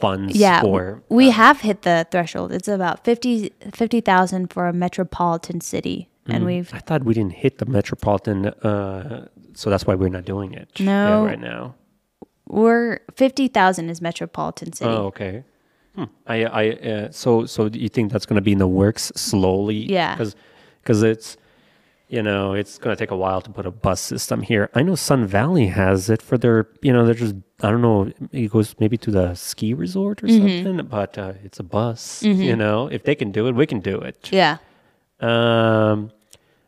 funds 0.00 0.36
Yeah, 0.36 0.62
for. 0.62 1.02
we 1.08 1.30
have 1.30 1.60
hit 1.60 1.82
the 1.82 2.06
threshold. 2.10 2.52
It's 2.52 2.68
about 2.68 3.04
50 3.04 3.52
50,000 3.72 4.52
for 4.52 4.66
a 4.66 4.72
metropolitan 4.72 5.60
city, 5.60 6.08
and 6.26 6.44
we've 6.44 6.72
I 6.72 6.78
thought 6.78 7.04
we 7.04 7.14
didn't 7.14 7.34
hit 7.34 7.58
the 7.58 7.66
metropolitan, 7.66 8.46
uh, 8.46 9.26
so 9.54 9.68
that's 9.70 9.86
why 9.86 9.94
we're 9.94 10.08
not 10.08 10.24
doing 10.24 10.54
it. 10.54 10.68
No. 10.80 11.24
yeah, 11.24 11.30
right 11.30 11.40
now. 11.40 11.74
we're 12.46 13.00
50,000 13.16 13.88
is 13.90 14.00
metropolitan 14.00 14.72
city. 14.72 14.90
Oh, 14.90 15.06
okay. 15.06 15.44
Hmm. 15.96 16.04
I, 16.26 16.44
I, 16.44 16.70
uh, 16.70 17.10
so, 17.10 17.46
so 17.46 17.68
do 17.68 17.78
you 17.78 17.88
think 17.88 18.12
that's 18.12 18.24
going 18.26 18.36
to 18.36 18.42
be 18.42 18.52
in 18.52 18.58
the 18.58 18.68
works 18.68 19.10
slowly? 19.16 19.76
Yeah. 19.90 20.14
because, 20.14 20.36
because 20.82 21.02
it's, 21.02 21.36
you 22.10 22.22
know, 22.22 22.52
it's 22.54 22.76
going 22.76 22.94
to 22.94 22.98
take 22.98 23.12
a 23.12 23.16
while 23.16 23.40
to 23.40 23.50
put 23.50 23.64
a 23.66 23.70
bus 23.70 24.00
system 24.00 24.42
here. 24.42 24.68
I 24.74 24.82
know 24.82 24.96
Sun 24.96 25.26
Valley 25.26 25.68
has 25.68 26.10
it 26.10 26.20
for 26.20 26.36
their, 26.36 26.66
you 26.82 26.92
know, 26.92 27.06
they're 27.06 27.14
just, 27.14 27.36
I 27.62 27.70
don't 27.70 27.82
know, 27.82 28.10
it 28.32 28.50
goes 28.50 28.74
maybe 28.80 28.96
to 28.98 29.10
the 29.12 29.34
ski 29.34 29.74
resort 29.74 30.22
or 30.22 30.26
Mm-hmm. 30.26 30.64
something, 30.66 30.86
but 30.86 31.16
uh, 31.16 31.34
it's 31.44 31.60
a 31.60 31.62
bus. 31.62 32.22
You 32.22 32.56
know, 32.56 32.88
if 32.88 33.04
they 33.04 33.14
can 33.14 33.30
do 33.30 33.46
it, 33.46 33.52
we 33.54 33.64
can 33.66 33.80
do 33.80 33.96
it. 34.00 34.28
Yeah. 34.32 34.58
Um, 35.20 36.10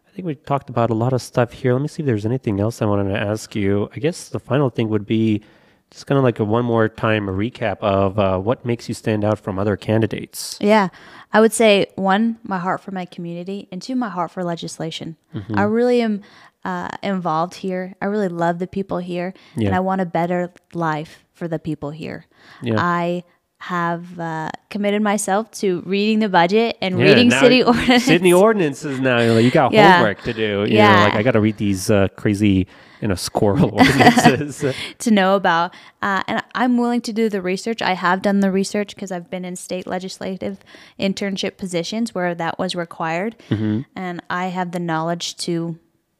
I 0.06 0.10
think 0.14 0.26
we 0.26 0.34
talked 0.34 0.68
about 0.70 0.90
a 0.90 0.94
lot 0.94 1.12
of 1.12 1.22
stuff 1.22 1.52
here. 1.52 1.72
Let 1.72 1.82
me 1.82 1.88
see 1.88 2.02
if 2.02 2.06
there's 2.06 2.26
anything 2.26 2.60
else 2.60 2.82
I 2.82 2.84
wanted 2.84 3.12
to 3.12 3.18
ask 3.18 3.56
you. 3.56 3.88
I 3.96 3.98
guess 3.98 4.28
the 4.28 4.38
final 4.38 4.68
thing 4.70 4.88
would 4.90 5.06
be 5.06 5.42
just 5.90 6.06
kind 6.06 6.18
of 6.18 6.24
like 6.24 6.38
a 6.38 6.44
one 6.44 6.64
more 6.64 6.88
time 6.88 7.26
recap 7.26 7.78
of 7.80 8.18
uh, 8.18 8.38
what 8.38 8.64
makes 8.64 8.88
you 8.88 8.94
stand 8.94 9.24
out 9.24 9.38
from 9.38 9.58
other 9.58 9.76
candidates. 9.76 10.58
Yeah. 10.60 10.88
I 11.32 11.40
would 11.40 11.52
say 11.52 11.86
one, 11.96 12.38
my 12.42 12.58
heart 12.58 12.80
for 12.80 12.90
my 12.90 13.04
community, 13.06 13.68
and 13.72 13.80
two, 13.80 13.96
my 13.96 14.08
heart 14.10 14.30
for 14.30 14.44
legislation. 14.44 15.16
Mm-hmm. 15.34 15.58
I 15.58 15.62
really 15.62 16.02
am 16.02 16.22
uh, 16.64 16.88
involved 17.02 17.54
here. 17.54 17.94
I 18.02 18.06
really 18.06 18.28
love 18.28 18.58
the 18.58 18.66
people 18.66 18.98
here, 18.98 19.32
and 19.56 19.74
I 19.74 19.80
want 19.80 20.00
a 20.00 20.06
better 20.06 20.52
life 20.74 21.24
for 21.32 21.48
the 21.48 21.58
people 21.58 21.90
here. 21.90 22.26
Yeah. 22.62 22.74
I 22.78 23.24
have 23.58 24.18
uh, 24.18 24.50
committed 24.70 25.00
myself 25.02 25.50
to 25.52 25.82
reading 25.86 26.18
the 26.18 26.28
budget 26.28 26.76
and 26.82 26.98
Yeah, 26.98 27.04
reading 27.04 27.30
city 27.30 27.62
ordinance. 27.62 28.04
Sydney 28.04 28.32
ordinances 28.32 28.98
now. 29.00 29.20
You're 29.20 29.34
like, 29.34 29.44
you 29.44 29.52
got 29.52 29.72
Yeah. 29.72 29.98
homework 29.98 30.22
to 30.22 30.32
do. 30.32 30.42
You 30.42 30.56
know, 30.56 30.64
Yeah. 30.66 31.04
like 31.04 31.14
I 31.14 31.22
got 31.22 31.32
to 31.32 31.40
read 31.40 31.56
these 31.58 31.88
uh, 31.88 32.08
crazy, 32.16 32.66
you 33.02 33.08
know, 33.08 33.16
squirrel 33.16 33.70
ordinances. 33.72 34.64
to 35.00 35.10
know 35.10 35.34
about. 35.34 35.74
Uh, 36.00 36.22
and 36.28 36.42
I'm 36.54 36.78
willing 36.78 37.02
to 37.02 37.12
do 37.12 37.28
the 37.28 37.42
research. 37.42 37.82
I 37.82 37.92
have 37.92 38.22
done 38.22 38.40
the 38.40 38.50
research 38.50 38.94
because 38.94 39.12
I've 39.12 39.28
been 39.28 39.44
in 39.44 39.56
state 39.56 39.86
legislative 39.86 40.60
internship 40.98 41.56
positions 41.58 42.14
where 42.14 42.34
that 42.36 42.58
was 42.58 42.74
required. 42.74 43.36
Mm-hmm. 43.50 43.82
And 43.96 44.22
I 44.30 44.46
have 44.46 44.70
the 44.70 44.78
knowledge 44.78 45.36
to 45.38 45.78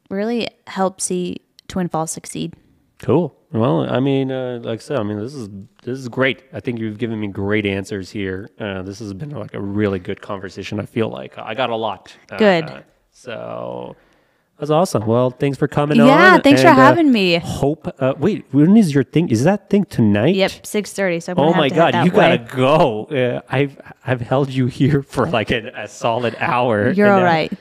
really 0.09 0.49
help 0.67 0.99
see 0.99 1.37
Twin 1.69 1.87
Falls 1.87 2.11
succeed. 2.11 2.53
Cool. 2.99 3.35
Well, 3.51 3.89
I 3.89 3.99
mean, 3.99 4.31
uh, 4.31 4.59
like 4.61 4.79
I 4.79 4.81
said, 4.81 4.97
I 4.97 5.03
mean, 5.03 5.19
this 5.19 5.33
is 5.33 5.49
this 5.83 5.99
is 5.99 6.07
great. 6.07 6.43
I 6.53 6.59
think 6.59 6.79
you've 6.79 6.97
given 6.97 7.19
me 7.19 7.27
great 7.27 7.65
answers 7.65 8.09
here. 8.09 8.49
Uh, 8.59 8.81
this 8.81 8.99
has 8.99 9.13
been 9.13 9.31
like 9.31 9.53
a 9.53 9.59
really 9.59 9.99
good 9.99 10.21
conversation. 10.21 10.79
I 10.79 10.85
feel 10.85 11.09
like 11.09 11.37
I 11.37 11.53
got 11.53 11.69
a 11.69 11.75
lot. 11.75 12.15
Uh, 12.31 12.37
Good. 12.37 12.83
so 13.11 13.95
that's 14.63 14.71
awesome. 14.71 15.05
Well, 15.05 15.29
thanks 15.29 15.57
for 15.57 15.67
coming 15.67 15.99
on. 15.99 16.07
Yeah, 16.07 16.37
thanks 16.37 16.61
for 16.61 16.69
and, 16.69 16.79
uh, 16.79 16.81
having 16.81 17.11
me. 17.11 17.35
Hope. 17.39 17.93
Uh, 17.99 18.13
wait, 18.17 18.45
when 18.51 18.77
is 18.77 18.93
your 18.95 19.03
thing? 19.03 19.27
Is 19.27 19.43
that 19.43 19.69
thing 19.69 19.83
tonight? 19.83 20.35
Yep, 20.35 20.51
6.30. 20.51 21.21
So 21.21 21.31
I'm 21.33 21.39
Oh 21.39 21.53
my 21.53 21.67
god, 21.67 21.93
you 22.05 22.11
way. 22.11 22.37
gotta 22.37 22.55
go! 22.55 23.03
Uh, 23.05 23.41
I've 23.49 23.77
I've 24.05 24.21
held 24.21 24.49
you 24.51 24.67
here 24.67 25.03
for 25.03 25.27
like 25.27 25.51
an, 25.51 25.67
a 25.67 25.87
solid 25.89 26.35
hour. 26.39 26.91
You're 26.91 27.07
and 27.07 27.15
all 27.17 27.23
right. 27.23 27.51
Now 27.51 27.57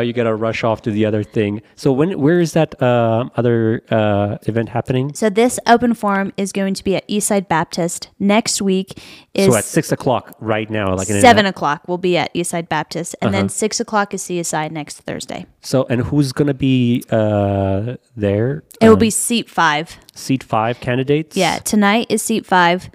you 0.00 0.12
gotta 0.12 0.34
rush 0.34 0.64
off 0.64 0.80
to 0.82 0.90
the 0.90 1.04
other 1.04 1.22
thing. 1.22 1.60
So 1.76 1.92
when 1.92 2.18
where 2.18 2.40
is 2.40 2.52
that 2.52 2.80
uh, 2.82 3.28
other 3.36 3.82
uh, 3.90 4.38
event 4.46 4.70
happening? 4.70 5.12
So 5.14 5.28
this 5.30 5.58
open 5.66 5.94
forum 5.94 6.32
is 6.36 6.52
going 6.52 6.74
to 6.74 6.82
be 6.84 6.96
at 6.96 7.06
Eastside 7.08 7.48
Baptist. 7.48 8.08
Next 8.18 8.62
week 8.62 8.98
is 9.34 9.46
So 9.52 9.56
at 9.58 9.64
six 9.64 9.92
o'clock 9.92 10.34
right 10.40 10.70
now, 10.70 10.94
like 10.94 11.10
an- 11.10 11.20
seven 11.20 11.44
o'clock. 11.46 11.82
We'll 11.86 11.98
be 11.98 12.16
at 12.16 12.32
Eastside 12.34 12.68
Baptist, 12.68 13.14
and 13.20 13.28
Uh-huh. 13.28 13.40
then 13.42 13.48
six 13.48 13.80
o'clock 13.80 14.14
is 14.14 14.22
CSI 14.22 14.70
next 14.70 15.00
Thursday. 15.00 15.46
So 15.60 15.86
and 15.90 16.00
who's 16.02 16.32
gonna 16.32 16.54
be 16.54 17.04
uh, 17.10 17.96
there? 18.16 18.62
It 18.80 18.86
will 18.88 18.94
Um, 18.94 18.98
be 18.98 19.10
seat 19.10 19.50
five. 19.50 19.98
seat 20.14 20.42
five 20.42 20.80
candidates. 20.80 21.36
Yeah, 21.36 21.58
tonight 21.58 22.06
is 22.08 22.22
seat 22.22 22.46
five. 22.46 22.88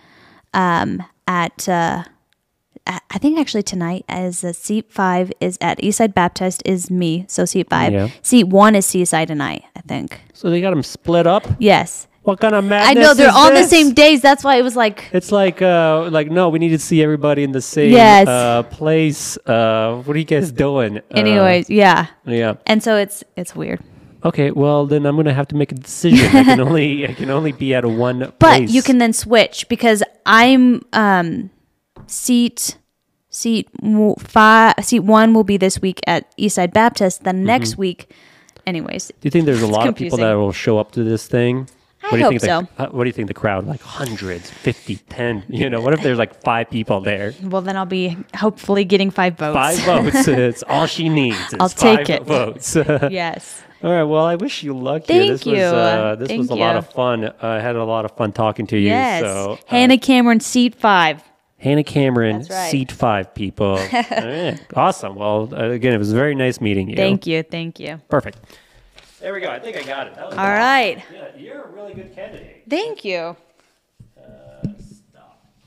Um, 0.53 1.03
at 1.27 1.69
uh, 1.69 2.03
I 2.89 2.99
I 3.11 3.17
think 3.19 3.39
actually 3.39 3.63
tonight 3.63 4.03
as 4.09 4.43
seat 4.57 4.91
five 4.91 5.31
is 5.39 5.57
at 5.61 5.77
Eastside 5.79 6.13
Baptist 6.13 6.61
is 6.65 6.89
me, 6.91 7.25
so 7.29 7.45
seat 7.45 7.69
five. 7.69 7.93
Yeah. 7.93 8.09
Seat 8.21 8.45
one 8.45 8.75
is 8.75 8.85
CSI 8.87 9.25
tonight. 9.27 9.63
I 9.75 9.81
think. 9.81 10.19
So 10.33 10.49
they 10.49 10.59
got 10.61 10.71
them 10.71 10.83
split 10.83 11.25
up. 11.27 11.45
Yes, 11.59 12.07
What 12.23 12.39
kind 12.39 12.53
of 12.55 12.63
madness? 12.65 12.89
I 12.89 12.93
know 13.01 13.13
they're 13.13 13.31
on 13.45 13.53
the 13.53 13.63
same 13.63 13.93
days. 13.93 14.21
That's 14.21 14.43
why 14.43 14.55
it 14.57 14.63
was 14.63 14.75
like 14.75 15.09
It's 15.13 15.31
like, 15.31 15.61
uh, 15.61 16.09
like 16.11 16.29
no, 16.31 16.49
we 16.49 16.59
need 16.59 16.69
to 16.69 16.79
see 16.79 17.01
everybody 17.03 17.43
in 17.43 17.51
the 17.53 17.61
same 17.61 17.91
Yes. 17.91 18.27
uh, 18.27 18.63
place. 18.63 19.37
Uh, 19.45 20.01
what 20.03 20.15
are 20.15 20.19
you 20.19 20.25
guys 20.35 20.51
doing? 20.51 20.97
Uh, 20.97 21.01
anyways. 21.21 21.69
yeah, 21.69 22.07
yeah. 22.25 22.55
and 22.65 22.81
so 22.83 22.97
it's 22.97 23.23
it's 23.37 23.55
weird. 23.55 23.79
Okay. 24.25 24.51
Well, 24.51 24.85
then 24.85 25.05
I'm 25.05 25.15
gonna 25.15 25.33
have 25.33 25.47
to 25.49 25.55
make 25.55 25.71
a 25.71 25.75
decision. 25.75 26.25
I 26.35 26.43
can 26.43 26.59
only, 26.67 27.07
I 27.07 27.13
can 27.13 27.29
only 27.29 27.53
be 27.53 27.73
at 27.73 27.85
one. 27.85 28.19
But 28.19 28.39
place. 28.39 28.71
you 28.71 28.81
can 28.83 28.97
then 28.97 29.13
switch 29.13 29.67
because 29.69 30.03
I'm 30.25 30.83
um, 30.93 31.49
seat 32.07 32.77
seat 33.39 33.69
five 34.19 34.73
seat 34.81 34.99
one 35.01 35.33
will 35.33 35.43
be 35.43 35.57
this 35.57 35.81
week 35.81 35.99
at 36.07 36.21
Eastside 36.37 36.73
Baptist. 36.73 37.23
Then 37.23 37.43
next 37.43 37.71
Mm-hmm. 37.71 37.81
week, 37.81 38.11
anyways, 38.67 39.07
Do 39.07 39.13
you 39.27 39.31
think 39.31 39.45
there's 39.45 39.61
a 39.61 39.67
lot 39.67 39.87
of 39.87 39.95
people 39.95 40.17
that 40.19 40.33
will 40.33 40.51
show 40.51 40.77
up 40.79 40.91
to 40.93 41.03
this 41.03 41.27
thing? 41.27 41.69
I 42.01 42.05
what 42.07 42.11
do 42.11 42.17
you 42.17 42.23
hope 42.23 42.31
think 42.31 42.41
so. 42.43 42.61
The, 42.77 42.83
uh, 42.83 42.91
what 42.91 43.03
do 43.03 43.09
you 43.09 43.13
think 43.13 43.27
the 43.27 43.33
crowd? 43.33 43.67
Like 43.67 43.81
hundreds, 43.81 44.49
50, 44.49 44.95
10? 45.09 45.43
You 45.49 45.69
know, 45.69 45.81
what 45.81 45.93
if 45.93 46.01
there's 46.01 46.17
like 46.17 46.41
five 46.43 46.69
people 46.69 47.01
there? 47.01 47.33
well 47.43 47.61
then 47.61 47.75
I'll 47.75 47.85
be 47.85 48.15
hopefully 48.35 48.85
getting 48.85 49.11
five 49.11 49.37
votes. 49.37 49.55
Five 49.55 49.79
votes. 50.13 50.27
It's 50.27 50.63
all 50.63 50.85
she 50.87 51.09
needs. 51.09 51.53
I'll 51.59 51.67
take 51.69 52.09
it. 52.09 52.23
Votes. 52.23 52.75
yes. 53.21 53.61
All 53.83 53.91
right. 53.91 54.03
Well, 54.03 54.23
I 54.25 54.35
wish 54.35 54.63
you 54.63 54.73
luck 54.77 55.03
here. 55.07 55.19
Thank 55.19 55.31
this 55.31 55.45
you. 55.45 55.53
Was, 55.53 55.73
uh, 55.73 56.15
this 56.19 56.27
Thank 56.29 56.39
was 56.39 56.49
a 56.49 56.55
lot 56.55 56.75
of 56.77 56.89
fun. 56.91 57.31
I 57.41 57.59
had 57.59 57.75
a 57.75 57.83
lot 57.83 58.03
of 58.05 58.11
fun 58.11 58.31
talking 58.31 58.65
to 58.67 58.77
you. 58.77 58.87
Yes. 58.87 59.21
So, 59.21 59.53
uh, 59.53 59.57
Hannah 59.67 59.97
Cameron, 59.97 60.39
seat 60.39 60.75
five. 60.75 61.21
Hannah 61.59 61.83
Cameron, 61.83 62.45
right. 62.49 62.71
seat 62.71 62.91
five 62.91 63.33
people. 63.33 63.75
Right. 63.75 64.59
Awesome. 64.75 65.15
Well, 65.15 65.53
uh, 65.53 65.69
again, 65.69 65.93
it 65.93 65.97
was 65.97 66.13
very 66.13 66.35
nice 66.35 66.61
meeting 66.61 66.89
you. 66.89 66.95
Thank 66.95 67.27
you. 67.27 67.43
Thank 67.43 67.79
you. 67.79 68.01
Perfect. 68.09 68.37
There 69.19 69.33
we 69.33 69.41
go. 69.41 69.49
I 69.49 69.59
think 69.59 69.75
I 69.75 69.83
got 69.83 70.07
it. 70.07 70.15
That 70.15 70.29
was 70.29 70.37
All 70.37 70.45
right. 70.45 71.03
Yeah, 71.13 71.35
you're 71.35 71.63
a 71.63 71.71
really 71.71 71.93
good 71.93 72.15
candidate. 72.15 72.63
Thank 72.69 73.03
you. 73.03 73.35